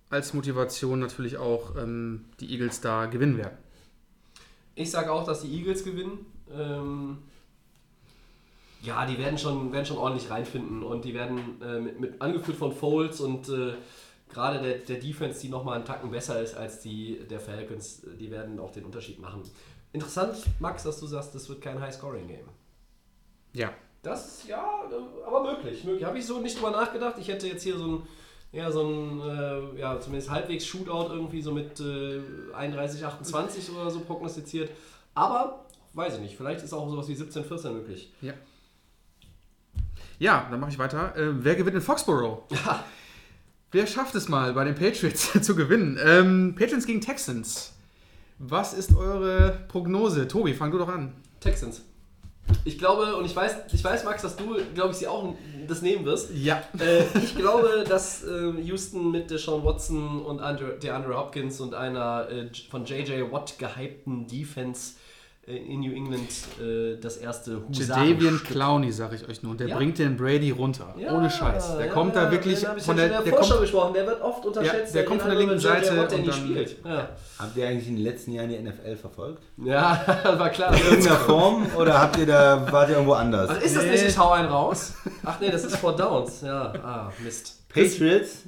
als 0.09 0.33
Motivation 0.33 1.01
natürlich 1.01 1.35
auch 1.35 1.75
ähm, 1.75 2.23
die 2.39 2.53
Eagles 2.53 2.79
da 2.79 3.07
gewinnen 3.07 3.37
werden. 3.37 3.57
Ich 4.75 4.91
sage 4.91 5.11
auch, 5.11 5.25
dass 5.25 5.41
die 5.41 5.53
Eagles 5.53 5.83
gewinnen. 5.83 6.25
Ähm, 6.57 7.17
ja, 8.81 9.05
die 9.05 9.17
werden 9.17 9.37
schon, 9.37 9.71
werden 9.71 9.85
schon 9.85 9.97
ordentlich 9.97 10.29
reinfinden 10.29 10.83
und 10.83 11.05
die 11.05 11.13
werden 11.13 11.61
äh, 11.61 11.79
mit, 11.79 11.99
mit 11.99 12.21
angeführt 12.21 12.57
von 12.57 12.71
Foles 12.71 13.21
und 13.21 13.49
äh, 13.49 13.73
gerade 14.29 14.59
der, 14.59 14.77
der 14.79 14.97
Defense, 14.97 15.41
die 15.41 15.49
nochmal 15.49 15.75
einen 15.75 15.85
Tacken 15.85 16.11
besser 16.11 16.41
ist 16.41 16.55
als 16.55 16.81
die 16.81 17.19
der 17.29 17.39
Falcons, 17.39 18.03
die 18.19 18.29
werden 18.29 18.59
auch 18.59 18.71
den 18.71 18.85
Unterschied 18.85 19.19
machen. 19.19 19.43
Interessant, 19.93 20.37
Max, 20.59 20.83
dass 20.83 20.99
du 20.99 21.07
sagst, 21.07 21.33
das 21.33 21.49
wird 21.49 21.61
kein 21.61 21.81
High-Scoring-Game. 21.81 22.47
Ja. 23.53 23.73
Das 24.03 24.39
ist 24.39 24.47
ja, 24.47 24.63
aber 25.25 25.43
möglich. 25.43 25.83
möglich. 25.83 26.05
Habe 26.05 26.19
ich 26.19 26.25
so 26.25 26.39
nicht 26.39 26.57
drüber 26.57 26.71
nachgedacht. 26.71 27.15
Ich 27.19 27.27
hätte 27.27 27.47
jetzt 27.47 27.63
hier 27.63 27.77
so 27.77 27.87
ein, 27.87 28.07
ja, 28.51 28.71
so 28.71 28.83
ein, 28.83 29.21
äh, 29.21 29.79
ja, 29.79 29.99
zumindest 29.99 30.29
halbwegs 30.29 30.65
Shootout 30.65 31.11
irgendwie 31.11 31.41
so 31.41 31.51
mit 31.51 31.79
äh, 31.79 32.21
31, 32.53 33.03
28 33.03 33.71
oder 33.71 33.89
so 33.89 34.01
prognostiziert. 34.01 34.69
Aber, 35.15 35.65
weiß 35.93 36.15
ich 36.15 36.21
nicht, 36.21 36.37
vielleicht 36.37 36.63
ist 36.63 36.73
auch 36.73 36.87
sowas 36.89 37.07
wie 37.07 37.15
17, 37.15 37.43
14 37.43 37.73
möglich. 37.73 38.13
Ja. 38.21 38.33
Ja, 40.19 40.47
dann 40.49 40.59
mache 40.59 40.71
ich 40.71 40.79
weiter. 40.79 41.15
Äh, 41.15 41.43
wer 41.43 41.55
gewinnt 41.55 41.75
in 41.75 41.81
Foxborough? 41.81 42.43
Ja. 42.51 42.83
Wer 43.71 43.85
schafft 43.85 44.15
es 44.15 44.29
mal 44.29 44.53
bei 44.53 44.63
den 44.63 44.75
Patriots 44.75 45.31
zu 45.41 45.55
gewinnen? 45.55 45.99
Ähm, 46.03 46.55
Patriots 46.57 46.85
gegen 46.85 47.01
Texans. 47.01 47.73
Was 48.39 48.73
ist 48.73 48.95
eure 48.95 49.59
Prognose? 49.67 50.27
Tobi, 50.27 50.53
fang 50.53 50.71
du 50.71 50.77
doch 50.77 50.89
an. 50.89 51.13
Texans. 51.39 51.81
Ich 52.63 52.77
glaube, 52.77 53.15
und 53.17 53.25
ich 53.25 53.35
weiß, 53.35 53.55
ich 53.73 53.83
weiß, 53.83 54.05
Max, 54.05 54.21
dass 54.21 54.37
du, 54.37 54.55
glaube 54.73 54.91
ich, 54.91 54.97
sie 54.97 55.07
auch 55.07 55.35
das 55.67 55.81
nehmen 55.81 56.05
wirst. 56.05 56.31
Ja. 56.33 56.63
Äh, 56.79 57.03
ich 57.21 57.35
glaube, 57.35 57.83
dass 57.87 58.23
äh, 58.23 58.51
Houston 58.61 59.11
mit 59.11 59.29
Deshaun 59.29 59.65
Watson 59.65 60.23
und 60.23 60.39
Andre, 60.39 60.77
DeAndre 60.81 61.17
Hopkins 61.17 61.59
und 61.59 61.73
einer 61.73 62.29
äh, 62.29 62.49
von 62.69 62.85
JJ 62.85 63.31
Watt 63.31 63.57
gehypten 63.59 64.27
Defense 64.27 64.93
in 65.47 65.79
New 65.79 65.93
England 65.93 66.29
äh, 66.61 66.97
das 66.99 67.15
erste 67.17 67.61
Jadavian 67.71 68.41
Clowney, 68.43 68.91
sage 68.91 69.15
ich 69.15 69.27
euch 69.29 69.43
nur. 69.43 69.55
Der 69.55 69.69
Ja. 69.69 69.77
bringt 69.77 69.97
den 69.97 70.17
Brady 70.17 70.51
runter. 70.51 70.93
Ja, 70.99 71.13
Ohne 71.15 71.29
Scheiß. 71.29 71.77
Der 71.77 71.85
ja, 71.85 71.93
kommt 71.93 72.15
ja, 72.15 72.25
da 72.25 72.31
wirklich 72.31 72.59
von 72.59 72.67
ja 72.67 72.73
der, 72.75 72.83
schon 72.83 72.91
in 72.97 73.09
der 73.09 73.21
der 73.21 73.33
Vorschau 73.33 73.49
kommt, 73.51 73.61
gesprochen. 73.61 73.93
Der 73.93 74.07
wird 74.07 74.21
oft 74.21 74.45
unterschätzt. 74.45 74.93
der 74.93 75.05
kommt 75.05 75.21
von 75.21 75.29
der 75.29 75.39
linken 75.39 75.57
Seite 75.57 75.97
Watt, 75.97 76.11
der 76.11 76.19
und 76.19 76.27
dann- 76.27 76.35
spielt. 76.35 76.83
Ja, 76.83 77.09
Habt 77.39 77.55
ihr 77.55 77.67
eigentlich 77.67 77.87
in 77.87 77.95
den 77.95 78.03
letzten 78.03 78.31
Jahren 78.33 78.49
die 78.49 78.57
NFL 78.61 78.95
verfolgt? 78.97 79.43
ja 79.63 80.03
war 80.37 80.49
klar. 80.49 80.73
In 80.75 80.83
irgendeiner 80.83 81.15
Form 81.15 81.65
oder 81.77 81.97
habt 82.01 82.17
ihr 82.17 82.25
da, 82.25 82.69
wart 82.71 82.89
ihr 82.89 82.95
irgendwo 82.95 83.13
anders? 83.13 83.49
Ach, 83.49 83.61
ist 83.61 83.75
das 83.75 83.83
Nee. 83.85 83.91
nicht 83.91 84.05
ich 84.05 84.17
hau 84.17 84.31
einen 84.31 84.49
raus? 84.49 84.93
Ach 85.23 85.39
nee, 85.39 85.49
das 85.49 85.63
ist 85.63 85.77
vor 85.77 85.95
Downs. 85.95 86.41
Ja, 86.41 86.73
ah, 86.83 87.11
Mist. 87.23 87.67
Patriots, 87.69 88.43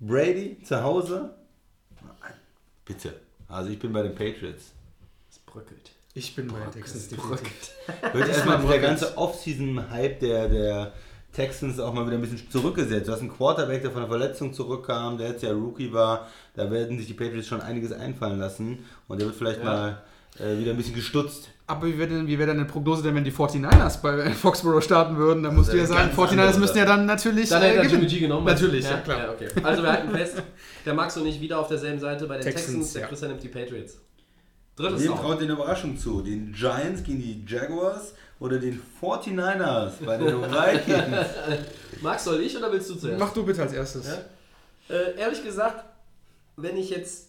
Brady 0.00 0.58
zu 0.64 0.82
Hause? 0.82 1.30
Bitte. 2.84 3.14
Also 3.48 3.70
ich 3.70 3.78
bin 3.78 3.92
bei 3.92 4.02
den 4.02 4.14
Patriots. 4.14 4.72
Es 5.30 5.38
bröckelt. 5.38 5.81
Ich 6.14 6.36
bin 6.36 6.48
bei 6.48 6.58
den 6.60 6.70
Texans 6.70 7.08
definitiv. 7.08 7.70
Wird 8.12 8.28
erstmal 8.28 8.58
mal 8.58 8.68
der 8.68 8.80
ganze 8.80 9.16
Off-Season-Hype 9.16 10.20
der, 10.20 10.48
der 10.48 10.92
Texans 11.32 11.80
auch 11.80 11.94
mal 11.94 12.04
wieder 12.06 12.16
ein 12.16 12.20
bisschen 12.20 12.50
zurückgesetzt. 12.50 13.08
Du 13.08 13.12
hast 13.12 13.20
einen 13.20 13.32
Quarterback, 13.34 13.80
der 13.80 13.90
von 13.90 14.02
der 14.02 14.08
Verletzung 14.08 14.52
zurückkam, 14.52 15.16
der 15.16 15.30
jetzt 15.30 15.42
ja 15.42 15.52
Rookie 15.52 15.90
war. 15.92 16.28
Da 16.54 16.70
werden 16.70 16.98
sich 16.98 17.06
die 17.06 17.14
Patriots 17.14 17.46
schon 17.48 17.62
einiges 17.62 17.92
einfallen 17.92 18.38
lassen. 18.38 18.84
Und 19.08 19.20
der 19.20 19.26
wird 19.26 19.36
vielleicht 19.36 19.60
Ja. 19.60 19.64
mal 19.64 20.02
äh, 20.38 20.58
wieder 20.58 20.72
ein 20.72 20.76
bisschen 20.76 20.94
gestutzt. 20.94 21.48
Aber 21.66 21.86
wie 21.86 21.96
wäre 21.98 22.08
denn, 22.10 22.26
wie 22.26 22.38
wäre 22.38 22.50
denn 22.50 22.58
eine 22.60 22.68
Prognose 22.68 23.02
denn, 23.02 23.14
wenn 23.14 23.24
die 23.24 23.32
49ers 23.32 24.02
bei 24.02 24.30
Foxborough 24.34 24.82
starten 24.84 25.16
würden? 25.16 25.42
Dann 25.42 25.54
musst 25.56 25.72
du 25.72 25.76
ja 25.78 25.84
eine 25.84 25.92
sagen, 25.92 26.14
ganz 26.14 26.18
49ers 26.18 26.30
andere 26.32 26.58
müssen 26.60 26.76
ja 26.76 26.84
dann 26.84 27.06
natürlich 27.06 27.48
Dann 27.48 27.62
hätte 27.62 27.78
äh, 27.78 27.84
er 27.84 27.90
Jimmy. 27.90 28.06
G 28.06 28.18
genommen. 28.18 28.46
Natürlich, 28.46 28.84
ja, 28.84 28.98
klar. 28.98 29.30
okay. 29.32 29.48
Also 29.62 29.82
wir 29.82 29.92
halten 29.92 30.10
fest, 30.10 30.42
der 30.84 30.92
Max 30.92 31.16
und 31.16 31.26
ich 31.26 31.40
wieder 31.40 31.58
auf 31.58 31.68
derselben 31.68 32.00
Seite 32.00 32.26
bei 32.26 32.34
den 32.36 32.44
Texans, 32.44 32.66
Texans, 32.66 32.92
der 32.92 33.02
ja. 33.02 33.08
Christian 33.08 33.30
nimmt 33.30 33.42
die 33.42 33.48
Patriots. 33.48 33.98
Drittes 34.82 35.04
Wem 35.04 35.14
traut 35.14 35.40
den 35.40 35.50
Überraschung 35.50 35.96
zu? 35.96 36.22
Den 36.22 36.52
Giants 36.52 37.02
gegen 37.02 37.20
die 37.20 37.44
Jaguars 37.46 38.14
oder 38.40 38.58
den 38.58 38.80
49ers 39.00 39.92
bei 40.04 40.16
den 40.16 40.42
Vikings? 40.42 41.26
Max, 42.02 42.24
soll 42.24 42.40
ich 42.40 42.56
oder 42.56 42.72
willst 42.72 42.90
du 42.90 42.96
zuerst? 42.96 43.20
Mach 43.20 43.32
du 43.32 43.44
bitte 43.44 43.62
als 43.62 43.72
erstes. 43.72 44.06
Ja? 44.08 44.96
Äh, 44.96 45.18
ehrlich 45.18 45.42
gesagt, 45.44 45.84
wenn 46.56 46.76
ich 46.76 46.90
jetzt. 46.90 47.28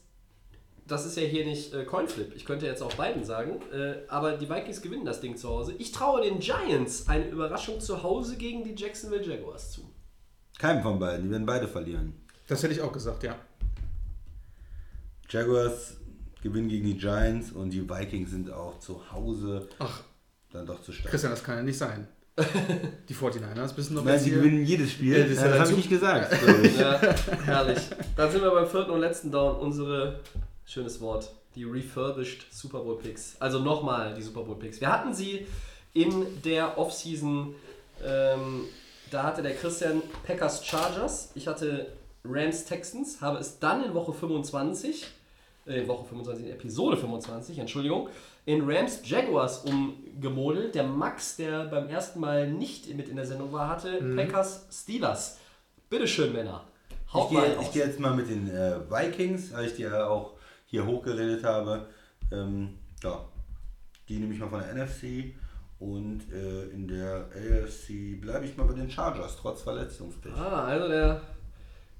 Das 0.85 1.05
ist 1.05 1.15
ja 1.15 1.23
hier 1.23 1.45
nicht 1.45 1.73
äh, 1.73 1.85
Coinflip. 1.85 2.35
Ich 2.35 2.43
könnte 2.43 2.65
jetzt 2.65 2.81
auch 2.81 2.93
beiden 2.95 3.23
sagen. 3.23 3.61
Äh, 3.71 3.99
aber 4.09 4.33
die 4.33 4.49
Vikings 4.49 4.81
gewinnen 4.81 5.05
das 5.05 5.21
Ding 5.21 5.37
zu 5.37 5.47
Hause. 5.47 5.73
Ich 5.77 5.93
traue 5.93 6.21
den 6.21 6.39
Giants 6.39 7.07
eine 7.07 7.25
Überraschung 7.29 7.79
zu 7.79 8.03
Hause 8.03 8.35
gegen 8.35 8.65
die 8.65 8.75
Jacksonville 8.75 9.23
Jaguars 9.23 9.71
zu. 9.71 9.89
Keinem 10.59 10.83
von 10.83 10.99
beiden, 10.99 11.23
die 11.23 11.31
werden 11.31 11.45
beide 11.45 11.69
verlieren. 11.69 12.13
Das 12.47 12.61
hätte 12.63 12.73
ich 12.73 12.81
auch 12.81 12.91
gesagt, 12.91 13.23
ja. 13.23 13.35
Jaguars 15.29 15.95
gewinnen 16.43 16.69
gegen 16.69 16.85
die 16.85 16.97
Giants 16.97 17.51
und 17.51 17.71
die 17.71 17.89
Vikings 17.89 18.29
sind 18.29 18.51
auch 18.51 18.77
zu 18.79 19.01
Hause 19.11 19.67
Ach, 19.79 20.03
dann 20.51 20.65
doch 20.65 20.81
zu 20.81 20.91
stark. 20.91 21.09
Christian, 21.09 21.31
das 21.31 21.43
kann 21.43 21.57
ja 21.57 21.63
nicht 21.63 21.77
sein. 21.77 22.07
Die 23.09 23.13
49ers 23.13 23.77
wissen 23.77 23.95
doch 23.95 24.03
Nein, 24.03 24.19
sie 24.19 24.31
gewinnen 24.31 24.65
jedes 24.65 24.93
Spiel. 24.93 25.15
Ja, 25.15 25.23
das 25.23 25.37
ja 25.37 25.49
das 25.49 25.59
habe 25.59 25.69
ich 25.71 25.77
nicht 25.77 25.89
gesagt. 25.89 26.35
Ja, 26.79 26.99
herrlich. 27.45 27.77
Dann 28.15 28.31
sind 28.31 28.41
wir 28.41 28.49
beim 28.49 28.67
vierten 28.67 28.89
und 28.89 29.01
letzten 29.01 29.31
Down. 29.31 29.57
Unsere, 29.57 30.19
schönes 30.65 30.99
Wort, 30.99 31.31
die 31.53 31.63
refurbished 31.63 32.51
Super 32.51 32.79
Bowl 32.79 32.97
Picks. 32.97 33.35
Also 33.39 33.59
nochmal 33.59 34.15
die 34.15 34.23
Super 34.23 34.41
Bowl 34.41 34.55
Picks. 34.55 34.81
Wir 34.81 34.91
hatten 34.91 35.13
sie 35.13 35.45
in 35.93 36.41
der 36.43 36.79
Offseason. 36.79 37.53
Ähm, 38.03 38.63
da 39.11 39.23
hatte 39.23 39.43
der 39.43 39.53
Christian 39.53 40.01
Packers 40.25 40.65
Chargers. 40.65 41.29
Ich 41.35 41.47
hatte 41.47 41.85
Rams 42.25 42.65
Texans. 42.65 43.21
Habe 43.21 43.37
es 43.37 43.59
dann 43.59 43.83
in 43.83 43.93
Woche 43.93 44.11
25, 44.11 45.05
äh, 45.65 45.87
Woche 45.87 46.05
25, 46.05 46.45
in 46.45 46.51
Episode 46.51 46.97
25, 46.97 47.59
Entschuldigung, 47.59 48.09
in 48.45 48.69
Rams 48.69 49.01
Jaguars 49.03 49.65
umgemodelt. 49.65 50.75
Der 50.75 50.83
Max, 50.83 51.37
der 51.37 51.65
beim 51.65 51.87
ersten 51.87 52.19
Mal 52.19 52.49
nicht 52.51 52.93
mit 52.95 53.09
in 53.09 53.15
der 53.15 53.25
Sendung 53.25 53.51
war, 53.53 53.69
hatte 53.69 53.99
Packers 54.15 54.67
Steelers. 54.71 55.39
Bitteschön, 55.89 56.33
Männer. 56.33 56.63
Ich 57.07 57.13
Haut 57.13 57.29
gehe, 57.29 57.57
ich 57.61 57.71
gehe 57.71 57.85
jetzt 57.85 57.99
mal 57.99 58.15
mit 58.15 58.29
den 58.29 58.49
äh, 58.49 58.79
Vikings, 58.89 59.53
weil 59.53 59.65
ich 59.65 59.75
die 59.75 59.83
ja 59.83 60.07
auch 60.07 60.33
hier 60.65 60.85
hochgeredet 60.85 61.43
habe. 61.43 61.87
Ähm, 62.31 62.79
ja, 63.03 63.23
die 64.09 64.17
nehme 64.17 64.33
ich 64.33 64.39
mal 64.39 64.49
von 64.49 64.59
der 64.59 64.73
NFC. 64.73 65.35
Und 65.79 66.21
äh, 66.31 66.69
in 66.69 66.87
der 66.87 67.27
AFC 67.35 68.19
bleibe 68.19 68.45
ich 68.45 68.55
mal 68.55 68.65
bei 68.65 68.73
den 68.73 68.89
Chargers, 68.89 69.37
trotz 69.39 69.61
Verletzungspech. 69.61 70.33
Ah, 70.33 70.63
also 70.65 70.87
der 70.87 71.21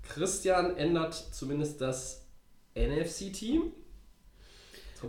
Christian 0.04 0.78
ändert 0.78 1.14
zumindest 1.14 1.82
das 1.82 2.23
NFC-Team. 2.76 3.72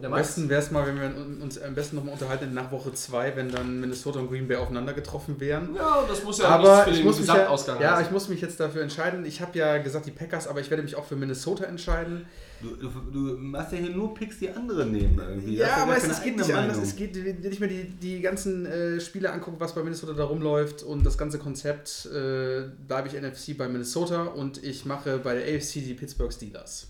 Am 0.02 0.12
besten 0.12 0.48
wäre 0.48 0.60
es 0.60 0.70
mal, 0.70 0.86
wenn 0.86 1.00
wir 1.00 1.42
uns 1.42 1.60
am 1.60 1.74
besten 1.74 1.96
nochmal 1.96 2.14
unterhalten 2.14 2.52
nach 2.52 2.72
Woche 2.72 2.92
2, 2.92 3.36
wenn 3.36 3.50
dann 3.50 3.80
Minnesota 3.80 4.18
und 4.18 4.28
Green 4.28 4.48
Bay 4.48 4.56
aufeinander 4.56 4.92
getroffen 4.92 5.38
wären. 5.38 5.74
Ja, 5.74 6.04
das 6.08 6.24
muss 6.24 6.38
ja 6.38 6.48
aber 6.48 6.68
nichts 6.68 6.84
für 6.84 6.90
ich 6.90 6.96
den 6.96 7.06
muss, 7.06 7.18
mich 7.18 7.28
ja, 7.28 7.34
Gesamtausgang 7.34 7.80
ja, 7.80 7.92
heißen. 7.92 8.06
ich 8.06 8.10
muss 8.10 8.28
mich 8.28 8.40
jetzt 8.40 8.58
dafür 8.58 8.82
entscheiden. 8.82 9.24
Ich 9.24 9.40
habe 9.40 9.56
ja 9.56 9.78
gesagt 9.78 10.06
die 10.06 10.10
Packers, 10.10 10.48
aber 10.48 10.60
ich 10.60 10.70
werde 10.70 10.82
mich 10.82 10.96
auch 10.96 11.04
für 11.04 11.16
Minnesota 11.16 11.64
entscheiden. 11.64 12.26
Du, 12.60 12.74
du, 12.76 12.88
du 12.88 13.18
machst 13.36 13.72
ja 13.72 13.78
hier 13.78 13.90
nur 13.90 14.14
Picks, 14.14 14.38
die 14.38 14.50
andere 14.50 14.86
nehmen 14.86 15.18
irgendwie. 15.18 15.56
Ja, 15.56 15.76
aber 15.76 15.96
es, 15.96 16.22
geht 16.22 16.36
nicht 16.36 16.52
anders. 16.52 16.76
Meinung. 16.76 16.82
Es 16.82 16.96
geht, 16.96 17.14
wenn 17.14 17.52
ich 17.52 17.60
mir 17.60 17.68
die, 17.68 17.84
die 17.84 18.20
ganzen 18.20 18.66
äh, 18.66 19.00
Spiele 19.00 19.30
angucke, 19.30 19.60
was 19.60 19.74
bei 19.74 19.82
Minnesota 19.82 20.14
da 20.14 20.24
rumläuft 20.24 20.82
und 20.82 21.04
das 21.04 21.18
ganze 21.18 21.38
Konzept, 21.38 22.06
äh, 22.06 22.62
bleibe 22.88 23.08
ich 23.08 23.14
NFC 23.14 23.56
bei 23.56 23.68
Minnesota 23.68 24.24
und 24.24 24.64
ich 24.64 24.86
mache 24.86 25.18
bei 25.18 25.34
der 25.34 25.54
AFC 25.54 25.74
die 25.74 25.94
Pittsburgh 25.94 26.32
Steelers. 26.32 26.88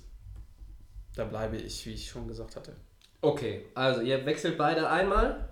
Da 1.17 1.25
bleibe 1.25 1.57
ich, 1.57 1.87
wie 1.87 1.93
ich 1.93 2.09
schon 2.09 2.27
gesagt 2.27 2.57
hatte. 2.57 2.75
Okay, 3.21 3.67
also 3.75 4.01
ihr 4.01 4.25
wechselt 4.27 4.59
beide 4.59 4.89
einmal. 4.89 5.49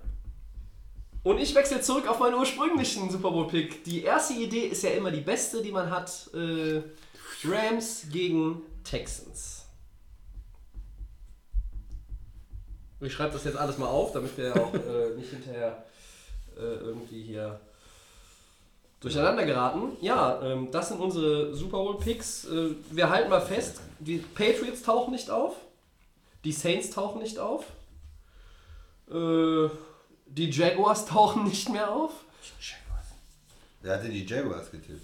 Und 1.22 1.38
ich 1.38 1.54
wechsle 1.54 1.80
zurück 1.80 2.08
auf 2.08 2.18
meinen 2.18 2.34
ursprünglichen 2.34 3.08
Super 3.08 3.30
Bowl-Pick. 3.30 3.84
Die 3.84 4.02
erste 4.02 4.34
Idee 4.34 4.66
ist 4.66 4.82
ja 4.82 4.90
immer 4.90 5.12
die 5.12 5.20
beste, 5.20 5.62
die 5.62 5.70
man 5.70 5.90
hat. 5.90 6.30
Äh, 6.34 6.82
Rams 7.44 8.06
gegen 8.10 8.62
Texans. 8.84 9.66
Ich 13.00 13.12
schreibe 13.12 13.32
das 13.32 13.44
jetzt 13.44 13.56
alles 13.56 13.78
mal 13.78 13.88
auf, 13.88 14.12
damit 14.12 14.36
wir 14.36 14.54
auch 14.54 14.74
äh, 14.74 15.16
nicht 15.16 15.30
hinterher 15.30 15.84
äh, 16.56 16.60
irgendwie 16.60 17.22
hier 17.22 17.60
Durcheinander 19.02 19.44
geraten. 19.44 19.96
Ja, 20.00 20.40
ähm, 20.42 20.68
das 20.70 20.88
sind 20.88 21.00
unsere 21.00 21.54
Super 21.54 21.78
Bowl 21.78 21.98
Picks. 21.98 22.44
Äh, 22.46 22.70
wir 22.90 23.10
halten 23.10 23.28
mal 23.30 23.40
fest, 23.40 23.80
die 23.98 24.18
Patriots 24.18 24.82
tauchen 24.82 25.12
nicht 25.12 25.28
auf, 25.28 25.56
die 26.44 26.52
Saints 26.52 26.90
tauchen 26.90 27.20
nicht 27.20 27.38
auf, 27.38 27.64
äh, 29.10 29.68
die 30.26 30.50
Jaguars 30.50 31.04
tauchen 31.06 31.44
nicht 31.44 31.68
mehr 31.68 31.90
auf. 31.90 32.12
Wer 33.82 33.94
hatte 33.94 34.08
die 34.08 34.24
Jaguars 34.24 34.70
getippt? 34.70 35.00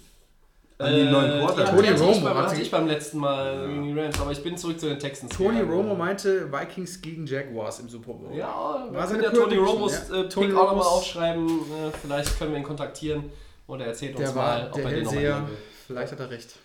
An 0.77 0.95
die 0.95 1.03
neuen 1.03 1.31
Äh, 1.31 1.39
Quarterback. 1.45 1.65
die 1.65 1.75
Tony 1.75 1.89
Romo 1.99 2.21
beim, 2.21 2.37
hat 2.37 2.51
hatte 2.51 2.61
ich 2.61 2.71
beim 2.71 2.87
letzten 2.87 3.17
Mal 3.17 3.67
gegen 3.67 3.83
die 3.83 3.99
Rams, 3.99 4.21
aber 4.21 4.31
ich 4.31 4.41
bin 4.41 4.55
zurück 4.55 4.79
zu 4.79 4.87
den 4.87 4.97
Texans. 4.97 5.35
Tony 5.35 5.59
gegangen. 5.59 5.71
Romo 5.73 5.95
meinte 5.95 6.49
Vikings 6.49 7.01
gegen 7.01 7.25
Jaguars 7.27 7.81
im 7.81 7.89
Super 7.89 8.13
Bowl. 8.13 8.33
Ja, 8.33 8.85
wir 8.89 8.97
War 8.97 9.07
können 9.07 9.21
seine 9.21 9.23
ja 9.23 9.31
Tony 9.31 9.57
Romos 9.57 9.91
ja. 10.09 10.21
äh, 10.21 10.29
Tony 10.29 10.47
Pick 10.47 10.55
auch 10.55 10.67
nochmal 10.69 10.87
aufschreiben. 10.87 11.49
Äh, 11.49 11.91
vielleicht 12.01 12.39
können 12.39 12.51
wir 12.51 12.59
ihn 12.59 12.63
kontaktieren 12.63 13.29
und 13.69 13.79
er 13.81 13.87
erzählt 13.87 14.15
uns 14.15 14.25
Der 14.25 14.35
mal, 14.35 14.61
war 14.61 14.67
ob 14.67 14.73
der 14.73 14.83
er 14.85 14.89
den 14.89 15.03
nochmal 15.03 15.15
Hellseher. 15.21 15.35
nehmen 15.35 15.49
will. 15.49 15.57
Vielleicht 15.87 16.11
hat 16.11 16.19
er 16.19 16.29
recht. 16.29 16.55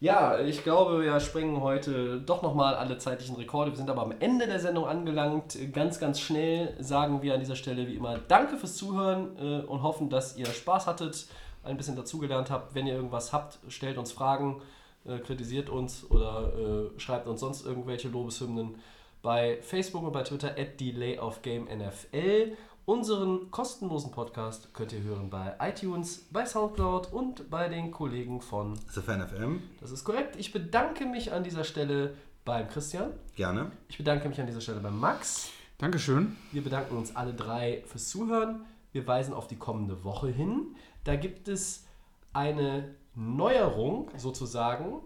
Ja, 0.00 0.38
ich 0.40 0.62
glaube, 0.62 1.02
wir 1.02 1.18
sprengen 1.20 1.62
heute 1.62 2.20
doch 2.20 2.42
nochmal 2.42 2.74
alle 2.74 2.98
zeitlichen 2.98 3.36
Rekorde. 3.36 3.70
Wir 3.70 3.76
sind 3.78 3.88
aber 3.88 4.02
am 4.02 4.12
Ende 4.20 4.46
der 4.46 4.60
Sendung 4.60 4.86
angelangt. 4.86 5.56
Ganz, 5.72 5.98
ganz 5.98 6.20
schnell 6.20 6.76
sagen 6.78 7.22
wir 7.22 7.32
an 7.34 7.40
dieser 7.40 7.56
Stelle 7.56 7.86
wie 7.86 7.94
immer 7.94 8.18
Danke 8.28 8.58
fürs 8.58 8.76
Zuhören 8.76 9.36
äh, 9.38 9.64
und 9.64 9.82
hoffen, 9.82 10.10
dass 10.10 10.36
ihr 10.36 10.46
Spaß 10.46 10.86
hattet, 10.86 11.26
ein 11.62 11.78
bisschen 11.78 11.96
dazugelernt 11.96 12.50
habt. 12.50 12.74
Wenn 12.74 12.86
ihr 12.86 12.94
irgendwas 12.94 13.32
habt, 13.32 13.58
stellt 13.68 13.96
uns 13.96 14.12
Fragen, 14.12 14.60
äh, 15.06 15.18
kritisiert 15.20 15.70
uns 15.70 16.04
oder 16.10 16.52
äh, 16.94 17.00
schreibt 17.00 17.26
uns 17.26 17.40
sonst 17.40 17.64
irgendwelche 17.64 18.08
Lobeshymnen 18.08 18.74
bei 19.22 19.58
Facebook 19.62 20.02
und 20.04 20.12
bei 20.12 20.22
Twitter 20.22 20.50
at 20.58 20.78
DelayOfGameNFL. 20.80 22.54
Unseren 22.86 23.50
kostenlosen 23.50 24.10
Podcast 24.10 24.74
könnt 24.74 24.92
ihr 24.92 25.02
hören 25.02 25.30
bei 25.30 25.54
iTunes, 25.58 26.26
bei 26.30 26.44
Soundcloud 26.44 27.10
und 27.14 27.48
bei 27.48 27.68
den 27.70 27.90
Kollegen 27.90 28.42
von 28.42 28.78
Sofern 28.90 29.26
FM, 29.26 29.62
das 29.80 29.90
ist 29.90 30.04
korrekt. 30.04 30.36
Ich 30.36 30.52
bedanke 30.52 31.06
mich 31.06 31.32
an 31.32 31.42
dieser 31.44 31.64
Stelle 31.64 32.14
beim 32.44 32.68
Christian. 32.68 33.12
gerne. 33.36 33.70
Ich 33.88 33.96
bedanke 33.96 34.28
mich 34.28 34.38
an 34.38 34.46
dieser 34.46 34.60
Stelle 34.60 34.80
beim 34.80 35.00
Max. 35.00 35.48
Dankeschön. 35.78 36.36
Wir 36.52 36.62
bedanken 36.62 36.98
uns 36.98 37.16
alle 37.16 37.32
drei 37.32 37.82
fürs 37.86 38.08
Zuhören. 38.10 38.66
Wir 38.92 39.06
weisen 39.06 39.32
auf 39.32 39.46
die 39.46 39.56
kommende 39.56 40.04
Woche 40.04 40.28
hin. 40.28 40.76
Da 41.04 41.16
gibt 41.16 41.48
es 41.48 41.86
eine 42.34 42.94
Neuerung 43.14 44.10
sozusagen, 44.18 45.00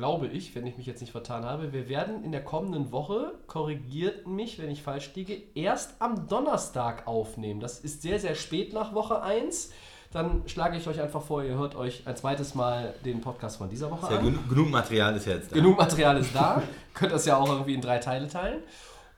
glaube 0.00 0.28
ich, 0.28 0.54
wenn 0.54 0.66
ich 0.66 0.78
mich 0.78 0.86
jetzt 0.86 1.02
nicht 1.02 1.12
vertan 1.12 1.44
habe. 1.44 1.74
Wir 1.74 1.90
werden 1.90 2.24
in 2.24 2.32
der 2.32 2.42
kommenden 2.42 2.90
Woche, 2.90 3.32
korrigiert 3.46 4.26
mich, 4.26 4.58
wenn 4.58 4.70
ich 4.70 4.82
falsch 4.82 5.10
liege, 5.14 5.36
erst 5.54 6.00
am 6.00 6.26
Donnerstag 6.26 7.06
aufnehmen. 7.06 7.60
Das 7.60 7.80
ist 7.80 8.00
sehr, 8.00 8.18
sehr 8.18 8.34
spät 8.34 8.72
nach 8.72 8.94
Woche 8.94 9.20
1. 9.22 9.70
Dann 10.10 10.42
schlage 10.46 10.78
ich 10.78 10.88
euch 10.88 11.02
einfach 11.02 11.20
vor, 11.20 11.44
ihr 11.44 11.54
hört 11.58 11.74
euch 11.76 12.06
ein 12.06 12.16
zweites 12.16 12.54
Mal 12.54 12.94
den 13.04 13.20
Podcast 13.20 13.58
von 13.58 13.68
dieser 13.68 13.90
Woche 13.90 14.10
Ja, 14.10 14.18
an. 14.20 14.24
genug, 14.24 14.48
genug 14.48 14.70
Material 14.70 15.14
ist 15.14 15.26
jetzt 15.26 15.50
da. 15.52 15.56
Genug 15.56 15.76
Material 15.76 16.16
ist 16.16 16.34
da. 16.34 16.62
Könnt 16.94 17.12
das 17.12 17.26
ja 17.26 17.36
auch 17.36 17.50
irgendwie 17.50 17.74
in 17.74 17.82
drei 17.82 17.98
Teile 17.98 18.26
teilen. 18.26 18.62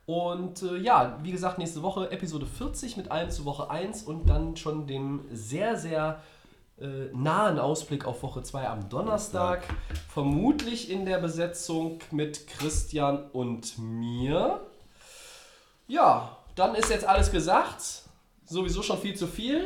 Und 0.04 0.62
äh, 0.64 0.78
ja, 0.78 1.16
wie 1.22 1.30
gesagt, 1.30 1.58
nächste 1.58 1.82
Woche 1.82 2.10
Episode 2.10 2.44
40 2.44 2.96
mit 2.96 3.12
allem 3.12 3.30
zu 3.30 3.44
Woche 3.44 3.70
1 3.70 4.02
und 4.02 4.28
dann 4.28 4.56
schon 4.56 4.88
dem 4.88 5.20
sehr, 5.30 5.76
sehr 5.76 6.20
äh, 6.82 7.10
nahen 7.14 7.58
Ausblick 7.58 8.04
auf 8.04 8.22
Woche 8.22 8.42
2 8.42 8.66
am 8.68 8.88
Donnerstag. 8.88 9.62
Vermutlich 10.08 10.90
in 10.90 11.06
der 11.06 11.18
Besetzung 11.18 12.00
mit 12.10 12.46
Christian 12.48 13.30
und 13.32 13.78
mir. 13.78 14.60
Ja, 15.86 16.36
dann 16.56 16.74
ist 16.74 16.90
jetzt 16.90 17.04
alles 17.04 17.30
gesagt. 17.30 18.02
Sowieso 18.46 18.82
schon 18.82 18.98
viel 18.98 19.14
zu 19.14 19.26
viel. 19.26 19.64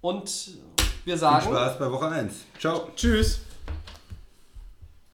Und 0.00 0.58
wir 1.04 1.14
Viel 1.14 1.18
sagen. 1.18 1.46
Spaß 1.46 1.78
bei 1.78 1.90
Woche 1.90 2.08
1. 2.08 2.34
Ciao. 2.58 2.88
Tschüss. 2.94 3.40